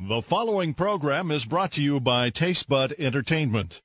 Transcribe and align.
The 0.00 0.22
following 0.22 0.74
program 0.74 1.32
is 1.32 1.44
brought 1.44 1.72
to 1.72 1.82
you 1.82 1.98
by 1.98 2.30
Taste 2.30 2.68
Bud 2.68 2.94
Entertainment. 3.00 3.82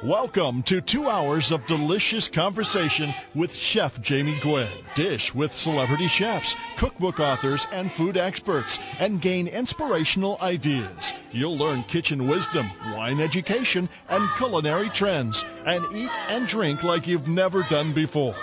Welcome 0.00 0.62
to 0.62 0.80
two 0.80 1.08
hours 1.08 1.50
of 1.50 1.66
delicious 1.66 2.28
conversation 2.28 3.12
with 3.34 3.52
Chef 3.52 4.00
Jamie 4.00 4.38
Gwen. 4.42 4.68
Dish 4.94 5.34
with 5.34 5.52
celebrity 5.52 6.06
chefs, 6.06 6.54
cookbook 6.76 7.18
authors, 7.18 7.66
and 7.72 7.90
food 7.90 8.16
experts, 8.16 8.78
and 9.00 9.20
gain 9.20 9.48
inspirational 9.48 10.38
ideas. 10.40 11.14
You'll 11.32 11.56
learn 11.56 11.82
kitchen 11.82 12.28
wisdom, 12.28 12.70
wine 12.94 13.18
education, 13.20 13.88
and 14.08 14.28
culinary 14.36 14.90
trends, 14.90 15.44
and 15.66 15.84
eat 15.92 16.10
and 16.28 16.46
drink 16.46 16.84
like 16.84 17.08
you've 17.08 17.26
never 17.26 17.64
done 17.64 17.92
before. 17.92 18.36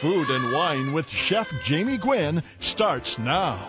Food 0.00 0.30
and 0.30 0.50
Wine 0.54 0.94
with 0.94 1.10
Chef 1.10 1.52
Jamie 1.62 1.98
Gwen 1.98 2.42
starts 2.60 3.18
now. 3.18 3.68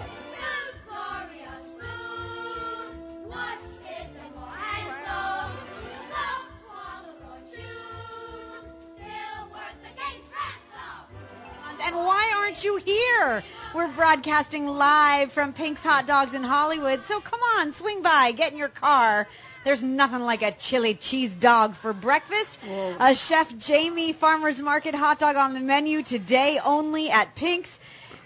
And 11.83 11.95
why 11.95 12.33
aren't 12.37 12.63
you 12.63 12.77
here? 12.77 13.43
We're 13.75 13.89
broadcasting 13.89 14.67
live 14.67 15.33
from 15.33 15.51
Pink's 15.51 15.83
Hot 15.83 16.07
Dogs 16.07 16.33
in 16.33 16.43
Hollywood. 16.43 17.05
So 17.07 17.19
come 17.19 17.41
on, 17.57 17.73
swing 17.73 18.01
by, 18.01 18.31
get 18.31 18.53
in 18.53 18.57
your 18.57 18.69
car. 18.69 19.27
There's 19.63 19.83
nothing 19.83 20.21
like 20.21 20.41
a 20.41 20.51
chili 20.51 20.95
cheese 20.95 21.33
dog 21.35 21.75
for 21.75 21.93
breakfast. 21.93 22.59
A 22.99 23.13
Chef 23.13 23.55
Jamie 23.57 24.11
Farmers 24.13 24.61
Market 24.61 24.95
hot 24.95 25.19
dog 25.19 25.35
on 25.35 25.53
the 25.53 25.59
menu 25.59 26.01
today 26.01 26.59
only 26.65 27.09
at 27.11 27.35
Pink's. 27.35 27.79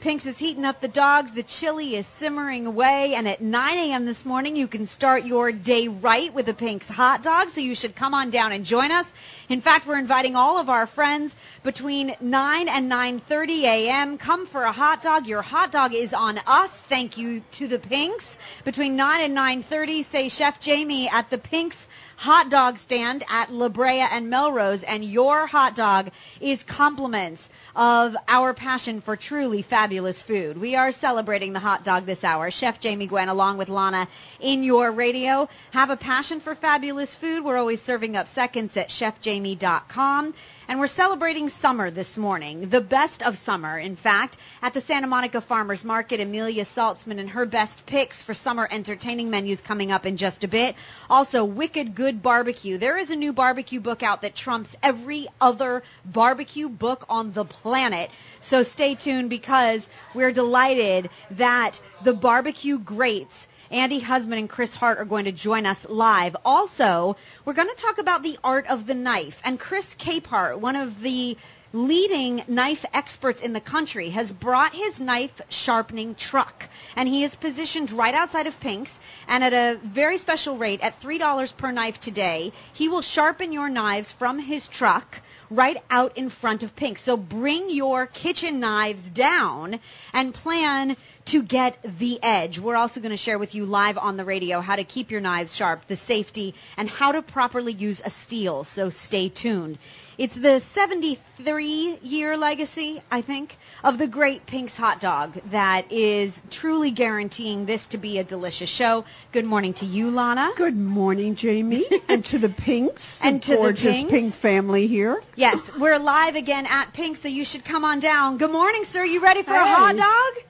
Pink's 0.05 0.27
is 0.27 0.37
heating 0.37 0.65
up 0.65 0.81
the 0.81 0.87
dogs. 0.87 1.33
The 1.33 1.41
chili 1.41 1.95
is 1.95 2.05
simmering 2.05 2.67
away. 2.67 3.15
And 3.15 3.27
at 3.27 3.41
9 3.41 3.75
a.m. 3.75 4.05
this 4.05 4.23
morning, 4.23 4.55
you 4.55 4.67
can 4.67 4.85
start 4.85 5.25
your 5.25 5.51
day 5.51 5.87
right 5.87 6.31
with 6.31 6.47
a 6.47 6.53
Pink's 6.53 6.87
hot 6.87 7.23
dog. 7.23 7.49
So 7.49 7.59
you 7.59 7.73
should 7.73 7.95
come 7.95 8.13
on 8.13 8.29
down 8.29 8.51
and 8.51 8.63
join 8.63 8.91
us. 8.91 9.11
In 9.49 9.61
fact, 9.61 9.87
we're 9.87 9.97
inviting 9.97 10.35
all 10.35 10.59
of 10.59 10.69
our 10.69 10.85
friends 10.85 11.35
between 11.63 12.15
9 12.21 12.69
and 12.69 12.91
9.30 12.91 13.63
a.m. 13.63 14.19
Come 14.19 14.45
for 14.45 14.61
a 14.61 14.71
hot 14.71 15.01
dog. 15.01 15.25
Your 15.25 15.41
hot 15.41 15.71
dog 15.71 15.95
is 15.95 16.13
on 16.13 16.39
us. 16.45 16.83
Thank 16.87 17.17
you 17.17 17.39
to 17.53 17.67
the 17.67 17.79
Pinks. 17.79 18.37
Between 18.63 18.95
9 18.95 19.21
and 19.21 19.35
9.30, 19.35 20.03
say 20.03 20.29
Chef 20.29 20.59
Jamie 20.59 21.09
at 21.09 21.31
the 21.31 21.39
Pinks 21.39 21.87
hot 22.17 22.49
dog 22.49 22.77
stand 22.77 23.23
at 23.29 23.51
La 23.51 23.69
Brea 23.69 23.99
and 23.99 24.29
Melrose. 24.29 24.83
And 24.83 25.03
your 25.03 25.47
hot 25.47 25.75
dog 25.75 26.11
is 26.39 26.63
compliments 26.63 27.49
of 27.75 28.15
our 28.27 28.53
passion 28.53 29.01
for 29.01 29.15
truly 29.15 29.61
fabulous 29.61 30.21
food. 30.21 30.57
We 30.57 30.75
are 30.75 30.91
celebrating 30.91 31.53
the 31.53 31.59
hot 31.59 31.83
dog 31.83 32.05
this 32.05 32.23
hour. 32.23 32.51
Chef 32.51 32.79
Jamie 32.79 33.07
Gwen 33.07 33.29
along 33.29 33.57
with 33.57 33.69
Lana 33.69 34.07
in 34.39 34.63
your 34.63 34.91
radio. 34.91 35.49
Have 35.71 35.89
a 35.89 35.97
passion 35.97 36.39
for 36.39 36.55
fabulous 36.55 37.15
food. 37.15 37.43
We're 37.43 37.57
always 37.57 37.81
serving 37.81 38.15
up 38.15 38.27
seconds 38.27 38.77
at 38.77 38.89
chefjamie.com. 38.89 40.33
And 40.67 40.79
we're 40.79 40.87
celebrating 40.87 41.49
summer 41.49 41.91
this 41.91 42.17
morning, 42.17 42.69
the 42.69 42.81
best 42.81 43.21
of 43.21 43.37
summer, 43.37 43.77
in 43.77 43.95
fact, 43.95 44.37
at 44.63 44.73
the 44.73 44.81
Santa 44.81 45.05
Monica 45.05 45.39
Farmers 45.39 45.85
Market. 45.85 46.19
Amelia 46.19 46.63
Saltsman 46.63 47.19
and 47.19 47.29
her 47.29 47.45
best 47.45 47.85
picks 47.85 48.23
for 48.23 48.33
summer 48.33 48.67
entertaining 48.71 49.29
menus 49.29 49.61
coming 49.61 49.91
up 49.91 50.07
in 50.07 50.17
just 50.17 50.43
a 50.43 50.47
bit. 50.47 50.75
Also, 51.07 51.45
Wicked 51.45 51.93
Good 51.93 52.23
Barbecue. 52.23 52.79
There 52.79 52.97
is 52.97 53.11
a 53.11 53.15
new 53.15 53.31
barbecue 53.31 53.79
book 53.79 54.01
out 54.01 54.23
that 54.23 54.33
trumps 54.33 54.75
every 54.81 55.27
other 55.39 55.83
barbecue 56.03 56.67
book 56.67 57.05
on 57.09 57.31
the 57.31 57.45
planet. 57.45 58.09
So 58.41 58.63
stay 58.63 58.95
tuned 58.95 59.29
because 59.29 59.87
we're 60.15 60.31
delighted 60.31 61.11
that 61.29 61.79
the 62.03 62.13
barbecue 62.15 62.79
greats 62.79 63.47
Andy 63.75 63.99
Husbands 63.99 64.39
and 64.39 64.49
Chris 64.49 64.73
Hart 64.73 64.99
are 64.99 65.05
going 65.05 65.25
to 65.25 65.33
join 65.33 65.65
us 65.65 65.85
live. 65.89 66.33
Also, 66.45 67.17
we're 67.43 67.51
going 67.51 67.67
to 67.67 67.75
talk 67.75 67.97
about 67.97 68.23
the 68.23 68.39
art 68.41 68.65
of 68.67 68.87
the 68.87 68.95
knife. 68.95 69.41
And 69.43 69.59
Chris 69.59 69.95
Capehart, 69.95 70.59
one 70.59 70.77
of 70.77 71.01
the 71.01 71.35
leading 71.73 72.41
knife 72.47 72.85
experts 72.93 73.41
in 73.41 73.51
the 73.51 73.59
country, 73.59 74.11
has 74.11 74.31
brought 74.31 74.73
his 74.73 75.01
knife 75.01 75.41
sharpening 75.49 76.15
truck. 76.15 76.69
And 76.95 77.09
he 77.09 77.25
is 77.25 77.35
positioned 77.35 77.91
right 77.91 78.13
outside 78.13 78.47
of 78.47 78.57
Pink's 78.61 78.97
and 79.27 79.43
at 79.43 79.51
a 79.51 79.77
very 79.83 80.19
special 80.19 80.55
rate 80.57 80.79
at 80.79 81.01
$3 81.01 81.57
per 81.57 81.73
knife 81.73 81.99
today. 81.99 82.53
He 82.71 82.87
will 82.87 83.01
sharpen 83.01 83.51
your 83.51 83.67
knives 83.67 84.09
from 84.09 84.39
his 84.39 84.69
truck 84.69 85.19
right 85.49 85.83
out 85.89 86.17
in 86.17 86.29
front 86.29 86.63
of 86.63 86.77
Pink. 86.77 86.97
So 86.97 87.17
bring 87.17 87.69
your 87.69 88.07
kitchen 88.07 88.61
knives 88.61 89.11
down 89.11 89.81
and 90.13 90.33
plan 90.33 90.95
to 91.25 91.41
get 91.41 91.77
the 91.83 92.19
edge. 92.21 92.59
We're 92.59 92.75
also 92.75 93.01
going 93.01 93.11
to 93.11 93.17
share 93.17 93.39
with 93.39 93.55
you 93.55 93.65
live 93.65 93.97
on 93.97 94.15
the 94.15 94.23
radio 94.23 94.61
how 94.61 94.75
to 94.75 94.83
keep 94.83 95.09
your 95.09 95.21
knives 95.21 95.55
sharp, 95.55 95.87
the 95.87 95.95
safety, 95.95 96.53
and 96.77 96.87
how 96.87 97.13
to 97.13 97.21
properly 97.23 97.73
use 97.73 97.99
a 98.05 98.11
steel. 98.11 98.63
So 98.63 98.91
stay 98.91 99.29
tuned. 99.29 99.79
It's 100.17 100.35
the 100.35 100.59
73 100.61 101.97
year 102.01 102.37
legacy, 102.37 103.01
I 103.11 103.21
think, 103.21 103.57
of 103.83 103.97
the 103.97 104.07
great 104.07 104.45
Pink's 104.45 104.77
hot 104.77 105.01
dog 105.01 105.33
that 105.49 105.91
is 105.91 106.41
truly 106.51 106.91
guaranteeing 106.91 107.65
this 107.65 107.87
to 107.87 107.97
be 107.97 108.19
a 108.19 108.23
delicious 108.23 108.69
show. 108.69 109.03
Good 109.31 109.45
morning 109.45 109.73
to 109.75 109.85
you, 109.85 110.11
Lana. 110.11 110.51
Good 110.55 110.77
morning, 110.77 111.35
Jamie, 111.35 111.85
and 112.07 112.23
to 112.25 112.37
the 112.37 112.49
Pinks, 112.49 113.19
And 113.23 113.41
the 113.41 113.45
to 113.45 113.51
the 113.51 113.57
gorgeous 113.57 113.97
Pinks. 113.97 114.11
Pink 114.11 114.33
family 114.33 114.87
here. 114.87 115.21
Yes, 115.35 115.71
we're 115.75 115.99
live 115.99 116.35
again 116.35 116.65
at 116.69 116.93
Pink, 116.93 117.17
so 117.17 117.27
you 117.27 117.43
should 117.43 117.65
come 117.65 117.83
on 117.83 117.99
down. 117.99 118.37
Good 118.37 118.51
morning, 118.51 118.85
sir. 118.85 119.03
You 119.03 119.21
ready 119.21 119.41
for 119.41 119.53
a 119.53 119.65
hot 119.65 119.97
dog? 119.97 120.45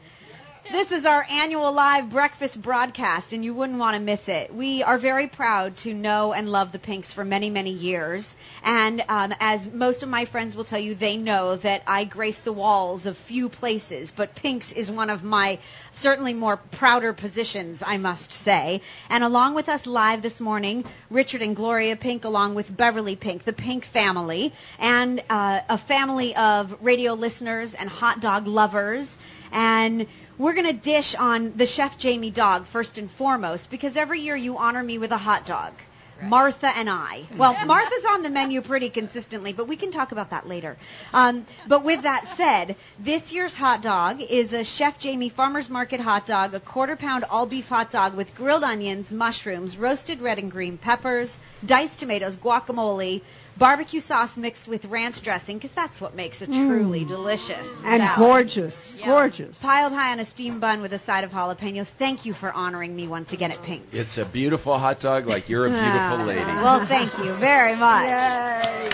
This 0.72 0.92
is 0.92 1.06
our 1.06 1.24
annual 1.30 1.72
live 1.72 2.10
breakfast 2.10 2.60
broadcast, 2.60 3.34
and 3.34 3.46
you 3.46 3.54
wouldn't 3.54 3.78
want 3.78 3.94
to 3.96 4.02
miss 4.02 4.28
it. 4.28 4.52
We 4.52 4.82
are 4.82 4.98
very 4.98 5.28
proud 5.28 5.78
to 5.78 5.94
know 5.94 6.34
and 6.34 6.52
love 6.52 6.72
the 6.72 6.80
Pinks 6.80 7.14
for 7.14 7.24
many, 7.24 7.52
many 7.52 7.70
years. 7.70 8.36
And 8.64 9.04
um, 9.08 9.36
as 9.40 9.72
most 9.72 10.02
of 10.02 10.10
my 10.10 10.26
friends 10.26 10.56
will 10.56 10.64
tell 10.64 10.80
you, 10.80 10.96
they 10.96 11.18
know 11.18 11.56
that 11.58 11.84
I 11.86 12.06
grace 12.06 12.40
the 12.40 12.52
walls 12.52 13.06
of 13.06 13.16
few 13.16 13.48
places, 13.48 14.12
but 14.12 14.34
Pinks 14.34 14.72
is 14.72 14.90
one 14.90 15.12
of 15.12 15.24
my 15.24 15.60
certainly 15.92 16.34
more 16.34 16.58
prouder 16.58 17.14
positions, 17.14 17.84
I 17.86 17.98
must 17.98 18.32
say. 18.32 18.82
And 19.08 19.24
along 19.24 19.54
with 19.54 19.70
us 19.70 19.86
live 19.86 20.24
this 20.24 20.42
morning, 20.42 20.84
Richard 21.12 21.44
and 21.44 21.56
Gloria 21.56 21.96
Pink, 21.96 22.26
along 22.26 22.56
with 22.56 22.76
Beverly 22.76 23.16
Pink, 23.16 23.44
the 23.44 23.54
Pink 23.54 23.86
family, 23.86 24.52
and 24.80 25.22
uh, 25.30 25.62
a 25.70 25.78
family 25.78 26.36
of 26.36 26.76
radio 26.82 27.14
listeners 27.14 27.76
and 27.76 27.88
hot 27.88 28.20
dog 28.20 28.48
lovers. 28.48 29.16
And 29.52 30.08
we're 30.38 30.54
going 30.54 30.68
to 30.68 30.74
dish 30.74 31.16
on 31.16 31.54
the 31.56 31.66
Chef 31.66 31.98
Jamie 31.98 32.32
dog 32.32 32.66
first 32.66 32.98
and 32.98 33.10
foremost 33.10 33.70
because 33.70 33.96
every 33.96 34.20
year 34.20 34.36
you 34.36 34.58
honor 34.58 34.84
me 34.84 34.98
with 34.98 35.12
a 35.12 35.18
hot 35.18 35.46
dog. 35.46 35.74
Martha 36.22 36.72
and 36.76 36.90
I. 36.90 37.24
Well, 37.36 37.58
Martha's 37.66 38.06
on 38.10 38.24
the 38.24 38.30
menu 38.30 38.62
pretty 38.62 38.90
consistently, 38.90 39.52
but 39.52 39.68
we 39.68 39.76
can 39.76 39.92
talk 39.92 40.14
about 40.14 40.30
that 40.30 40.48
later. 40.48 40.78
Um, 41.14 41.46
but 41.68 41.84
with 41.84 42.04
that 42.04 42.26
said, 42.26 42.78
this 42.98 43.34
year's 43.34 43.56
hot 43.56 43.82
dog 43.82 44.22
is 44.22 44.54
a 44.54 44.64
Chef 44.64 44.98
Jamie 44.98 45.28
Farmers 45.28 45.70
Market 45.70 46.00
hot 46.00 46.26
dog, 46.26 46.54
a 46.54 46.62
quarter 46.62 46.96
pound 46.96 47.26
all 47.30 47.46
beef 47.46 47.68
hot 47.68 47.92
dog 47.92 48.16
with 48.16 48.34
grilled 48.34 48.64
onions, 48.64 49.12
mushrooms, 49.12 49.78
roasted 49.78 50.22
red 50.22 50.40
and 50.40 50.50
green 50.50 50.78
peppers, 50.78 51.38
diced 51.66 52.00
tomatoes, 52.00 52.38
guacamole, 52.38 53.22
barbecue 53.58 54.00
sauce 54.00 54.38
mixed 54.38 54.68
with 54.68 54.86
ranch 54.86 55.22
dressing, 55.22 55.58
because 55.58 55.72
that's 55.72 56.02
what 56.02 56.16
makes 56.16 56.42
a 56.42 56.48
truly 56.48 57.06
mm. 57.06 57.08
delicious 57.08 57.68
And 57.86 58.02
salad. 58.02 58.18
gorgeous, 58.18 58.96
Yeah. 59.00 59.06
gorgeous. 59.06 59.60
Piled 59.60 59.94
high 59.94 60.12
on 60.12 60.20
a 60.20 60.26
steam 60.26 60.60
bun 60.60 60.82
with 60.82 60.94
a 60.94 61.00
side 61.00 61.24
of 61.24 61.32
jalapenos. 61.32 61.88
Thank 61.88 62.26
you 62.26 62.34
for 62.34 62.52
honoring 62.52 62.96
me 62.96 63.08
once 63.08 63.32
again 63.34 63.52
at 63.52 63.62
Pink's. 63.64 63.98
It's 63.98 64.18
a 64.18 64.26
beautiful 64.26 64.78
hot 64.78 65.00
dog, 65.00 65.28
like 65.28 65.50
you're 65.50 65.68
a 65.68 65.70
beautiful 65.70 66.26
lady. 66.26 66.46
Well, 66.46 66.86
thank 66.86 67.18
you 67.18 67.34
very 67.36 67.76
much. 67.76 68.06
Yay. 68.08 68.90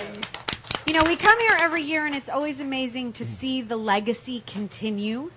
You 0.88 0.94
know, 0.94 1.04
we 1.04 1.16
come 1.16 1.40
here 1.40 1.56
every 1.60 1.84
year, 1.84 2.06
and 2.06 2.16
it's 2.16 2.30
always 2.30 2.60
amazing 2.60 3.14
to 3.14 3.24
mm. 3.24 3.38
see 3.38 3.62
the 3.62 3.78
legacy 3.78 4.44
continue. 4.46 5.32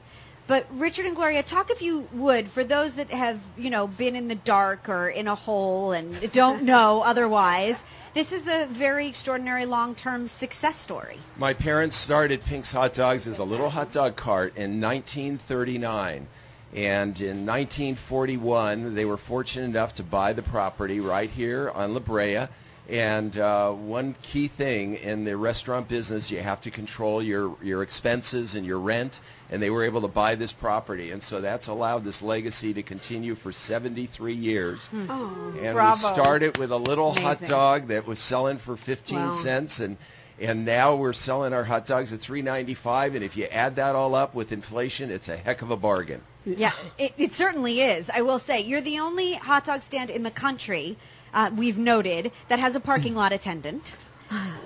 But 0.46 0.66
Richard 0.72 1.06
and 1.06 1.16
Gloria, 1.16 1.42
talk 1.42 1.70
if 1.70 1.80
you 1.80 2.06
would 2.12 2.48
for 2.50 2.64
those 2.64 2.94
that 2.94 3.10
have, 3.10 3.40
you 3.56 3.70
know, 3.70 3.86
been 3.86 4.14
in 4.14 4.28
the 4.28 4.34
dark 4.34 4.90
or 4.90 5.08
in 5.08 5.26
a 5.26 5.34
hole 5.34 5.92
and 5.92 6.30
don't 6.32 6.64
know 6.64 7.02
otherwise. 7.02 7.82
This 8.14 8.30
is 8.30 8.46
a 8.46 8.66
very 8.66 9.08
extraordinary 9.08 9.66
long-term 9.66 10.28
success 10.28 10.76
story. 10.76 11.18
My 11.36 11.52
parents 11.52 11.96
started 11.96 12.42
Pink's 12.42 12.70
Hot 12.70 12.94
Dogs 12.94 13.26
as 13.26 13.40
a 13.40 13.44
little 13.44 13.68
hot 13.68 13.90
dog 13.90 14.14
cart 14.14 14.56
in 14.56 14.80
1939. 14.80 16.28
And 16.74 17.20
in 17.20 17.44
1941, 17.44 18.94
they 18.94 19.04
were 19.04 19.16
fortunate 19.16 19.64
enough 19.64 19.94
to 19.96 20.04
buy 20.04 20.32
the 20.32 20.42
property 20.42 21.00
right 21.00 21.28
here 21.28 21.72
on 21.74 21.92
La 21.92 21.98
Brea. 21.98 22.46
And 22.88 23.38
uh, 23.38 23.72
one 23.72 24.14
key 24.22 24.48
thing 24.48 24.96
in 24.96 25.24
the 25.24 25.36
restaurant 25.36 25.88
business, 25.88 26.30
you 26.30 26.40
have 26.40 26.60
to 26.62 26.70
control 26.70 27.22
your, 27.22 27.56
your 27.62 27.82
expenses 27.82 28.54
and 28.56 28.66
your 28.66 28.78
rent. 28.78 29.20
And 29.50 29.62
they 29.62 29.70
were 29.70 29.84
able 29.84 30.02
to 30.02 30.08
buy 30.08 30.34
this 30.34 30.52
property. 30.52 31.10
And 31.10 31.22
so 31.22 31.40
that's 31.40 31.68
allowed 31.68 32.04
this 32.04 32.20
legacy 32.20 32.74
to 32.74 32.82
continue 32.82 33.34
for 33.36 33.52
73 33.52 34.34
years. 34.34 34.88
Oh, 35.08 35.54
And 35.62 35.74
bravo. 35.74 36.08
we 36.08 36.12
started 36.14 36.58
with 36.58 36.72
a 36.72 36.76
little 36.76 37.14
hot 37.14 37.40
dog 37.44 37.88
that 37.88 38.06
was 38.06 38.18
selling 38.18 38.58
for 38.58 38.76
15 38.76 39.18
Wow. 39.18 39.30
cents 39.32 39.80
and 39.80 39.96
And 40.40 40.64
now 40.64 40.96
we're 40.96 41.12
selling 41.12 41.52
our 41.52 41.62
hot 41.62 41.86
dogs 41.86 42.12
at 42.12 42.18
three 42.20 42.42
ninety 42.42 42.74
five, 42.74 43.14
and 43.14 43.22
if 43.24 43.36
you 43.36 43.44
add 43.52 43.76
that 43.76 43.94
all 43.94 44.16
up 44.16 44.34
with 44.34 44.50
inflation, 44.50 45.12
it's 45.12 45.28
a 45.28 45.36
heck 45.36 45.62
of 45.62 45.70
a 45.70 45.76
bargain. 45.76 46.20
Yeah, 46.44 46.72
it, 46.98 47.14
it 47.16 47.32
certainly 47.34 47.80
is. 47.80 48.10
I 48.10 48.22
will 48.22 48.40
say, 48.40 48.60
you're 48.60 48.80
the 48.80 48.98
only 48.98 49.34
hot 49.34 49.64
dog 49.64 49.82
stand 49.82 50.10
in 50.10 50.24
the 50.24 50.32
country, 50.32 50.96
uh, 51.34 51.50
we've 51.54 51.76
noted, 51.76 52.32
that 52.48 52.58
has 52.58 52.76
a 52.76 52.80
parking 52.80 53.14
lot 53.14 53.32
attendant. 53.32 53.94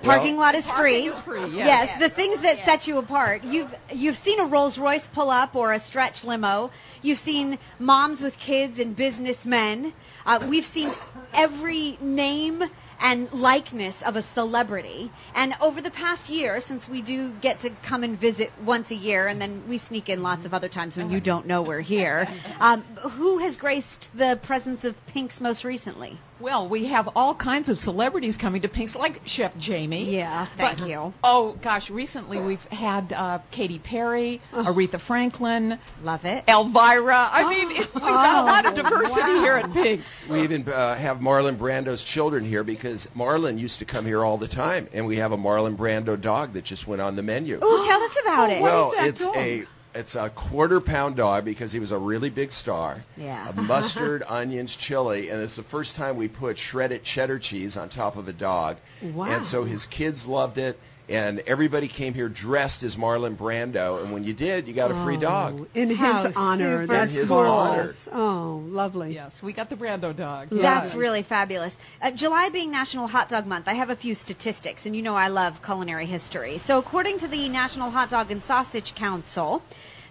Parking 0.03 0.37
lot 0.37 0.55
is 0.55 0.69
free. 0.71 1.07
is 1.07 1.19
free, 1.19 1.41
yes. 1.47 1.89
Yes, 1.89 1.99
the 1.99 2.09
things 2.09 2.39
that 2.39 2.63
set 2.63 2.87
you 2.87 2.97
apart. 2.97 3.43
You've 3.43 3.73
you've 3.93 4.15
seen 4.17 4.39
a 4.39 4.45
Rolls 4.45 4.77
Royce 4.77 5.07
pull 5.07 5.29
up 5.29 5.55
or 5.55 5.73
a 5.73 5.79
stretch 5.79 6.23
limo. 6.23 6.71
You've 7.01 7.19
seen 7.19 7.59
moms 7.77 8.21
with 8.21 8.39
kids 8.39 8.79
and 8.79 8.95
businessmen. 8.95 9.93
Uh, 10.25 10.39
we've 10.47 10.65
seen 10.65 10.91
every 11.33 11.97
name 12.01 12.63
and 13.01 13.31
likeness 13.31 14.01
of 14.01 14.15
a 14.15 14.21
celebrity. 14.21 15.11
And 15.35 15.53
over 15.61 15.81
the 15.81 15.91
past 15.91 16.29
year, 16.29 16.59
since 16.59 16.87
we 16.89 17.01
do 17.01 17.31
get 17.41 17.61
to 17.61 17.69
come 17.83 18.03
and 18.03 18.17
visit 18.19 18.51
once 18.65 18.91
a 18.91 18.95
year, 18.95 19.27
and 19.27 19.41
then 19.41 19.63
we 19.67 19.77
sneak 19.77 20.09
in 20.09 20.23
lots 20.23 20.45
of 20.45 20.53
other 20.53 20.67
times 20.69 20.97
when 20.97 21.09
you 21.09 21.19
don't 21.19 21.45
know 21.47 21.61
we're 21.61 21.81
here, 21.81 22.27
um, 22.59 22.81
who 22.97 23.37
has 23.39 23.55
graced 23.57 24.09
the 24.17 24.39
presence 24.43 24.85
of 24.85 24.95
Pink's 25.07 25.39
most 25.41 25.63
recently? 25.63 26.17
Well, 26.39 26.69
we 26.69 26.85
have 26.85 27.09
all 27.17 27.35
kinds 27.35 27.67
of 27.67 27.77
celebrities 27.77 28.37
coming 28.37 28.61
to 28.61 28.69
Pink's, 28.69 28.95
like 28.95 29.21
Chef 29.25 29.57
Jamie. 29.57 30.15
Yeah, 30.15 30.45
thank 30.45 30.79
But- 30.79 30.87
you. 30.87 31.13
Oh 31.23 31.57
gosh, 31.61 31.89
recently 31.89 32.39
we've 32.39 32.63
had 32.65 33.11
uh, 33.11 33.39
Katy 33.51 33.79
Perry, 33.79 34.39
Aretha 34.53 34.99
Franklin, 35.01 35.77
Love 36.01 36.23
it. 36.25 36.45
Elvira. 36.47 37.29
I 37.31 37.49
mean, 37.49 37.71
it, 37.71 37.93
we've 37.93 38.03
got 38.03 38.43
a 38.43 38.45
lot 38.45 38.65
of 38.65 38.73
diversity 38.73 39.31
here 39.39 39.55
at 39.57 39.73
Pink's. 39.73 40.27
We 40.29 40.41
even 40.43 40.67
uh, 40.69 40.95
have 40.95 41.19
Marlon 41.19 41.57
Brando's 41.57 42.03
children 42.05 42.45
here 42.45 42.63
because 42.63 42.88
Marlon 43.15 43.59
used 43.59 43.79
to 43.79 43.85
come 43.85 44.05
here 44.05 44.23
all 44.23 44.37
the 44.37 44.47
time, 44.47 44.87
and 44.93 45.05
we 45.05 45.17
have 45.17 45.31
a 45.31 45.37
Marlon 45.37 45.75
Brando 45.75 46.19
dog 46.19 46.53
that 46.53 46.63
just 46.63 46.87
went 46.87 47.01
on 47.01 47.15
the 47.15 47.23
menu. 47.23 47.55
Ooh, 47.57 47.85
tell 47.87 48.01
us 48.01 48.17
about 48.21 48.49
it. 48.49 48.61
well, 48.61 48.91
that 48.91 49.07
it's 49.07 49.23
dog? 49.23 49.35
a 49.35 49.65
it's 49.95 50.15
a 50.15 50.29
quarter 50.29 50.79
pound 50.79 51.15
dog 51.15 51.45
because 51.45 51.71
he 51.71 51.79
was 51.79 51.91
a 51.91 51.97
really 51.97 52.29
big 52.29 52.51
star. 52.51 53.03
Yeah. 53.17 53.49
A 53.49 53.53
mustard, 53.53 54.23
onions, 54.27 54.75
chili, 54.75 55.29
and 55.29 55.41
it's 55.41 55.55
the 55.55 55.63
first 55.63 55.95
time 55.95 56.15
we 56.15 56.27
put 56.27 56.59
shredded 56.59 57.03
cheddar 57.03 57.39
cheese 57.39 57.75
on 57.75 57.89
top 57.89 58.15
of 58.15 58.27
a 58.27 58.33
dog. 58.33 58.77
Wow. 59.01 59.25
And 59.25 59.45
so 59.45 59.63
his 59.63 59.85
kids 59.87 60.27
loved 60.27 60.57
it, 60.59 60.79
and 61.09 61.39
everybody 61.47 61.87
came 61.87 62.13
here 62.13 62.29
dressed 62.29 62.83
as 62.83 62.95
Marlon 62.95 63.35
Brando. 63.35 64.01
And 64.01 64.13
when 64.13 64.23
you 64.23 64.33
did, 64.33 64.67
you 64.67 64.73
got 64.73 64.91
a 64.91 65.03
free 65.03 65.17
dog. 65.17 65.61
Oh, 65.61 65.67
in 65.73 65.89
How 65.95 66.23
his 66.23 66.37
honor. 66.37 66.83
super 66.83 66.93
That's 66.93 67.15
In 67.15 67.21
his 67.21 67.29
marvelous. 67.31 68.07
Oh, 68.13 68.63
lovely. 68.67 69.15
Yes, 69.15 69.41
we 69.41 69.51
got 69.51 69.69
the 69.69 69.75
Brando 69.75 70.15
dog. 70.15 70.49
That's 70.51 70.93
really 70.93 71.23
fabulous. 71.23 71.77
Uh, 72.01 72.11
July 72.11 72.49
being 72.49 72.69
National 72.69 73.07
Hot 73.07 73.27
Dog 73.27 73.47
Month, 73.47 73.67
I 73.67 73.73
have 73.73 73.89
a 73.89 73.95
few 73.95 74.13
statistics, 74.13 74.85
and 74.85 74.95
you 74.95 75.01
know 75.01 75.15
I 75.15 75.29
love 75.29 75.63
culinary 75.63 76.05
history. 76.05 76.59
So, 76.59 76.77
according 76.77 77.17
to 77.19 77.27
the 77.27 77.49
National 77.49 77.89
Hot 77.89 78.11
Dog 78.11 78.31
and 78.31 78.41
Sausage 78.43 78.93
Council, 78.93 79.63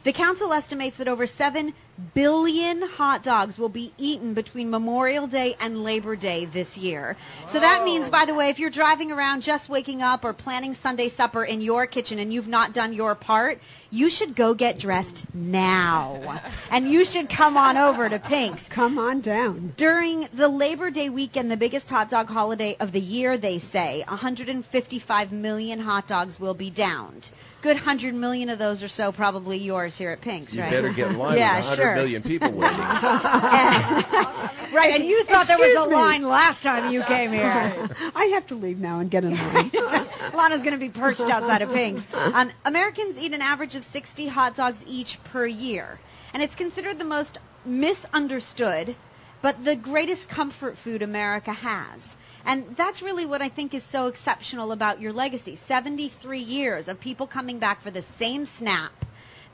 the 0.03 0.13
council 0.13 0.53
estimates 0.53 0.97
that 0.97 1.07
over 1.07 1.27
7 1.27 1.75
billion 2.15 2.83
hot 2.83 3.23
dogs 3.23 3.59
will 3.59 3.69
be 3.69 3.93
eaten 3.99 4.35
between 4.35 4.71
Memorial 4.71 5.27
Day 5.27 5.57
and 5.61 5.83
Labor 5.83 6.17
Day 6.17 6.45
this 6.45 6.79
year. 6.79 7.17
So 7.47 7.61
that 7.61 7.85
means, 7.85 8.09
by 8.09 8.25
the 8.25 8.35
way, 8.35 8.51
if 8.51 8.59
you're 8.59 8.71
driving 8.71 9.11
around 9.11 9.43
just 9.43 9.69
waking 9.69 10.03
up 10.03 10.25
or 10.25 10.33
planning 10.33 10.75
Sunday 10.75 11.09
supper 11.09 11.45
in 11.45 11.61
your 11.61 11.87
kitchen 11.87 12.19
and 12.19 12.33
you've 12.33 12.49
not 12.49 12.73
done 12.73 12.93
your 12.93 13.15
part, 13.15 13.61
you 13.91 14.11
should 14.11 14.35
go 14.37 14.55
get 14.55 14.79
dressed 14.79 15.25
now. 15.35 16.41
and 16.71 16.91
you 16.91 17.05
should 17.05 17.29
come 17.29 17.57
on 17.57 17.77
over 17.77 18.09
to 18.09 18.19
Pink's. 18.19 18.69
Come 18.69 18.99
on 18.99 19.21
down. 19.21 19.73
During 19.77 20.29
the 20.35 20.49
Labor 20.49 20.91
Day 20.91 21.09
weekend, 21.09 21.51
the 21.51 21.57
biggest 21.57 21.89
hot 21.89 22.11
dog 22.11 22.29
holiday 22.29 22.77
of 22.81 22.93
the 22.93 23.01
year, 23.01 23.37
they 23.39 23.59
say, 23.59 24.05
155 24.09 25.33
million 25.33 25.81
hot 25.81 26.07
dogs 26.07 26.39
will 26.39 26.55
be 26.55 26.71
downed. 26.71 27.31
Good 27.61 27.77
100 27.77 28.15
million 28.15 28.51
of 28.51 28.59
those 28.61 28.83
or 28.85 28.89
so 28.89 29.11
probably 29.11 29.59
yours 29.59 29.99
here 29.99 30.11
at 30.11 30.21
Pink's, 30.21 30.55
You 30.55 30.63
right? 30.63 30.71
better 30.71 30.93
get 30.93 31.09
in 31.11 31.19
line 31.19 31.39
Yeah, 31.39 31.59
with 31.59 31.67
100 31.79 31.83
sure. 31.83 31.95
million 31.97 32.23
people 32.23 32.51
waiting. 32.53 32.79
Right, 34.71 34.95
and 35.01 35.05
you 35.05 35.25
thought 35.25 35.47
there 35.47 35.59
was 35.59 35.87
a 35.87 35.89
me. 35.89 35.95
line 35.97 36.23
last 36.25 36.63
time 36.63 36.93
you 36.93 37.03
came 37.05 37.33
here. 37.33 37.89
I 38.15 38.27
have 38.35 38.47
to 38.49 38.55
leave 38.55 38.79
now 38.79 39.01
and 39.01 39.11
get 39.11 39.25
in 39.25 39.31
line. 39.35 39.71
Lana's 40.35 40.61
going 40.63 40.73
to 40.75 40.79
be 40.79 40.91
perched 40.91 41.23
outside 41.23 41.63
of 41.63 41.73
Pink's. 41.73 42.07
Um, 42.13 42.51
Americans 42.67 43.19
eat 43.19 43.33
an 43.33 43.41
average 43.41 43.75
of 43.79 43.85
60 43.85 44.27
hot 44.27 44.57
dogs 44.57 44.81
each 44.87 45.23
per 45.25 45.47
year, 45.47 45.99
and 46.35 46.43
it's 46.43 46.57
considered 46.57 46.99
the 46.99 47.05
most 47.05 47.39
misunderstood, 47.65 48.97
but 49.41 49.65
the 49.65 49.77
greatest 49.77 50.29
comfort 50.29 50.77
food 50.77 51.01
America 51.01 51.53
has. 51.53 52.17
And 52.45 52.77
that's 52.77 53.03
really 53.03 53.25
what 53.25 53.41
I 53.41 53.49
think 53.49 53.75
is 53.75 53.85
so 53.85 54.09
exceptional 54.09 54.73
about 54.73 55.01
your 55.01 55.13
legacy. 55.13 55.55
73 55.55 56.41
years 56.41 56.89
of 56.89 56.99
people 56.99 57.27
coming 57.27 57.59
back 57.59 57.81
for 57.81 57.91
the 57.91 58.03
same 58.03 58.47
snap, 58.47 59.05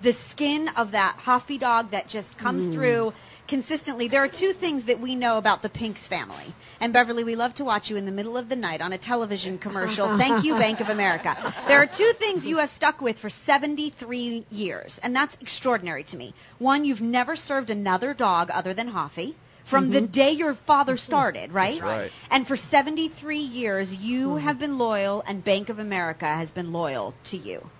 the 0.00 0.12
skin 0.12 0.68
of 0.76 0.92
that 0.92 1.16
Hoffy 1.18 1.58
dog 1.58 1.90
that 1.90 2.08
just 2.08 2.38
comes 2.38 2.64
mm. 2.64 2.72
through 2.72 3.12
consistently. 3.46 4.08
There 4.08 4.22
are 4.22 4.28
two 4.28 4.52
things 4.52 4.86
that 4.86 5.00
we 5.00 5.14
know 5.14 5.38
about 5.38 5.62
the 5.62 5.68
Pinks 5.68 6.06
family. 6.06 6.54
And 6.80 6.92
Beverly, 6.92 7.24
we 7.24 7.36
love 7.36 7.54
to 7.54 7.64
watch 7.64 7.90
you 7.90 7.96
in 7.96 8.06
the 8.06 8.12
middle 8.12 8.36
of 8.36 8.48
the 8.48 8.56
night 8.56 8.80
on 8.80 8.92
a 8.92 8.98
television 8.98 9.58
commercial. 9.58 10.18
Thank 10.18 10.44
you, 10.44 10.56
Bank 10.56 10.80
of 10.80 10.88
America. 10.88 11.36
There 11.66 11.78
are 11.78 11.86
two 11.86 12.12
things 12.14 12.46
you 12.46 12.58
have 12.58 12.70
stuck 12.70 13.00
with 13.00 13.18
for 13.18 13.30
73 13.30 14.44
years, 14.50 14.98
and 15.02 15.14
that's 15.14 15.36
extraordinary 15.40 16.04
to 16.04 16.16
me. 16.16 16.34
One, 16.58 16.84
you've 16.84 17.02
never 17.02 17.36
served 17.36 17.70
another 17.70 18.14
dog 18.14 18.50
other 18.50 18.74
than 18.74 18.88
Hoffy. 18.88 19.34
From 19.64 19.90
the 19.90 20.00
mm-hmm. 20.00 20.12
day 20.12 20.32
your 20.32 20.52
father 20.52 20.92
mm-hmm. 20.92 20.98
started, 20.98 21.52
right? 21.52 21.80
right. 21.80 22.12
And 22.30 22.46
for 22.46 22.54
73 22.54 23.38
years, 23.38 23.96
you 23.96 24.28
mm-hmm. 24.28 24.38
have 24.38 24.58
been 24.58 24.76
loyal, 24.76 25.24
and 25.26 25.42
Bank 25.42 25.70
of 25.70 25.78
America 25.78 26.26
has 26.26 26.52
been 26.52 26.70
loyal 26.70 27.14
to 27.24 27.38
you. 27.38 27.70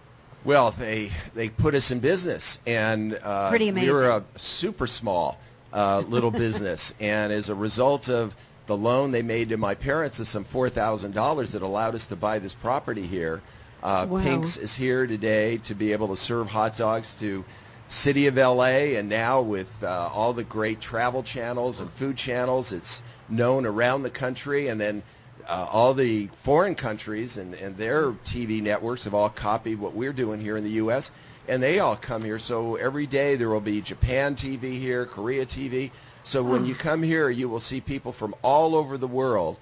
Well, 0.45 0.73
they 0.73 1.11
they 1.35 1.49
put 1.49 1.75
us 1.75 1.91
in 1.91 2.01
business, 2.01 2.59
and 2.67 3.19
uh, 3.23 3.49
Pretty 3.51 3.71
we 3.71 3.91
were 3.91 4.09
a 4.09 4.25
super 4.37 4.87
small 4.87 5.39
uh, 5.75 6.01
little 6.09 6.31
business, 6.31 6.95
and 7.01 7.33
as 7.33 7.49
a 7.51 7.55
result 7.55 8.09
of 8.09 8.35
the 8.67 8.77
loan 8.77 9.11
they 9.11 9.23
made 9.23 9.51
to 9.51 9.59
my 9.59 9.75
parents 9.75 10.21
of 10.21 10.27
some 10.29 10.45
four 10.45 10.71
thousand 10.71 11.13
dollars 11.13 11.53
that 11.53 11.63
allowed 11.63 11.95
us 11.95 12.07
to 12.07 12.17
buy 12.17 12.39
this 12.39 12.55
property 12.55 13.07
here, 13.07 13.43
uh, 13.83 14.07
Wow. 14.09 14.23
Pink's 14.23 14.57
is 14.57 14.75
here 14.75 15.07
today 15.07 15.59
to 15.59 15.75
be 15.75 15.93
able 15.93 16.09
to 16.09 16.17
serve 16.17 16.49
hot 16.49 16.77
dogs 16.77 17.15
to 17.17 17.45
city 17.89 18.27
of 18.27 18.37
LA, 18.37 18.97
and 18.97 19.09
now 19.09 19.41
with 19.43 19.71
uh, 19.83 20.09
all 20.13 20.33
the 20.33 20.45
great 20.45 20.81
travel 20.81 21.23
channels 21.23 21.81
and 21.81 21.91
food 21.93 22.17
channels, 22.17 22.73
it's 22.73 23.03
known 23.29 23.67
around 23.67 24.03
the 24.03 24.11
country, 24.11 24.69
and 24.69 24.81
then 24.81 25.03
uh, 25.47 25.67
all 25.71 25.93
the 25.93 26.29
foreign 26.43 26.75
countries 26.75 27.37
and, 27.37 27.55
and 27.55 27.77
their 27.77 28.13
TV 28.25 28.63
networks 28.63 29.05
have 29.05 29.13
all 29.15 29.29
copied 29.29 29.79
what 29.79 29.95
we're 29.95 30.13
doing 30.13 30.41
here 30.41 30.57
in 30.57 30.65
the 30.65 30.71
U.S. 30.71 31.11
and 31.49 31.63
they 31.63 31.79
all 31.79 31.97
come 31.97 32.23
here. 32.23 32.39
So 32.39 32.77
every 32.77 33.07
day 33.07 33.37
there 33.37 33.49
will 33.49 33.61
be 33.61 33.81
Japan 33.81 34.35
TV 34.35 34.79
here, 34.79 35.07
Korea 35.07 35.47
TV. 35.47 35.91
So 36.23 36.43
when 36.43 36.65
you 36.65 36.75
come 36.75 37.03
here, 37.03 37.29
you 37.29 37.49
will 37.49 37.61
see 37.61 37.81
people 37.81 38.13
from 38.13 38.35
all 38.43 38.75
over 38.75 38.97
the 38.97 39.07
world, 39.07 39.59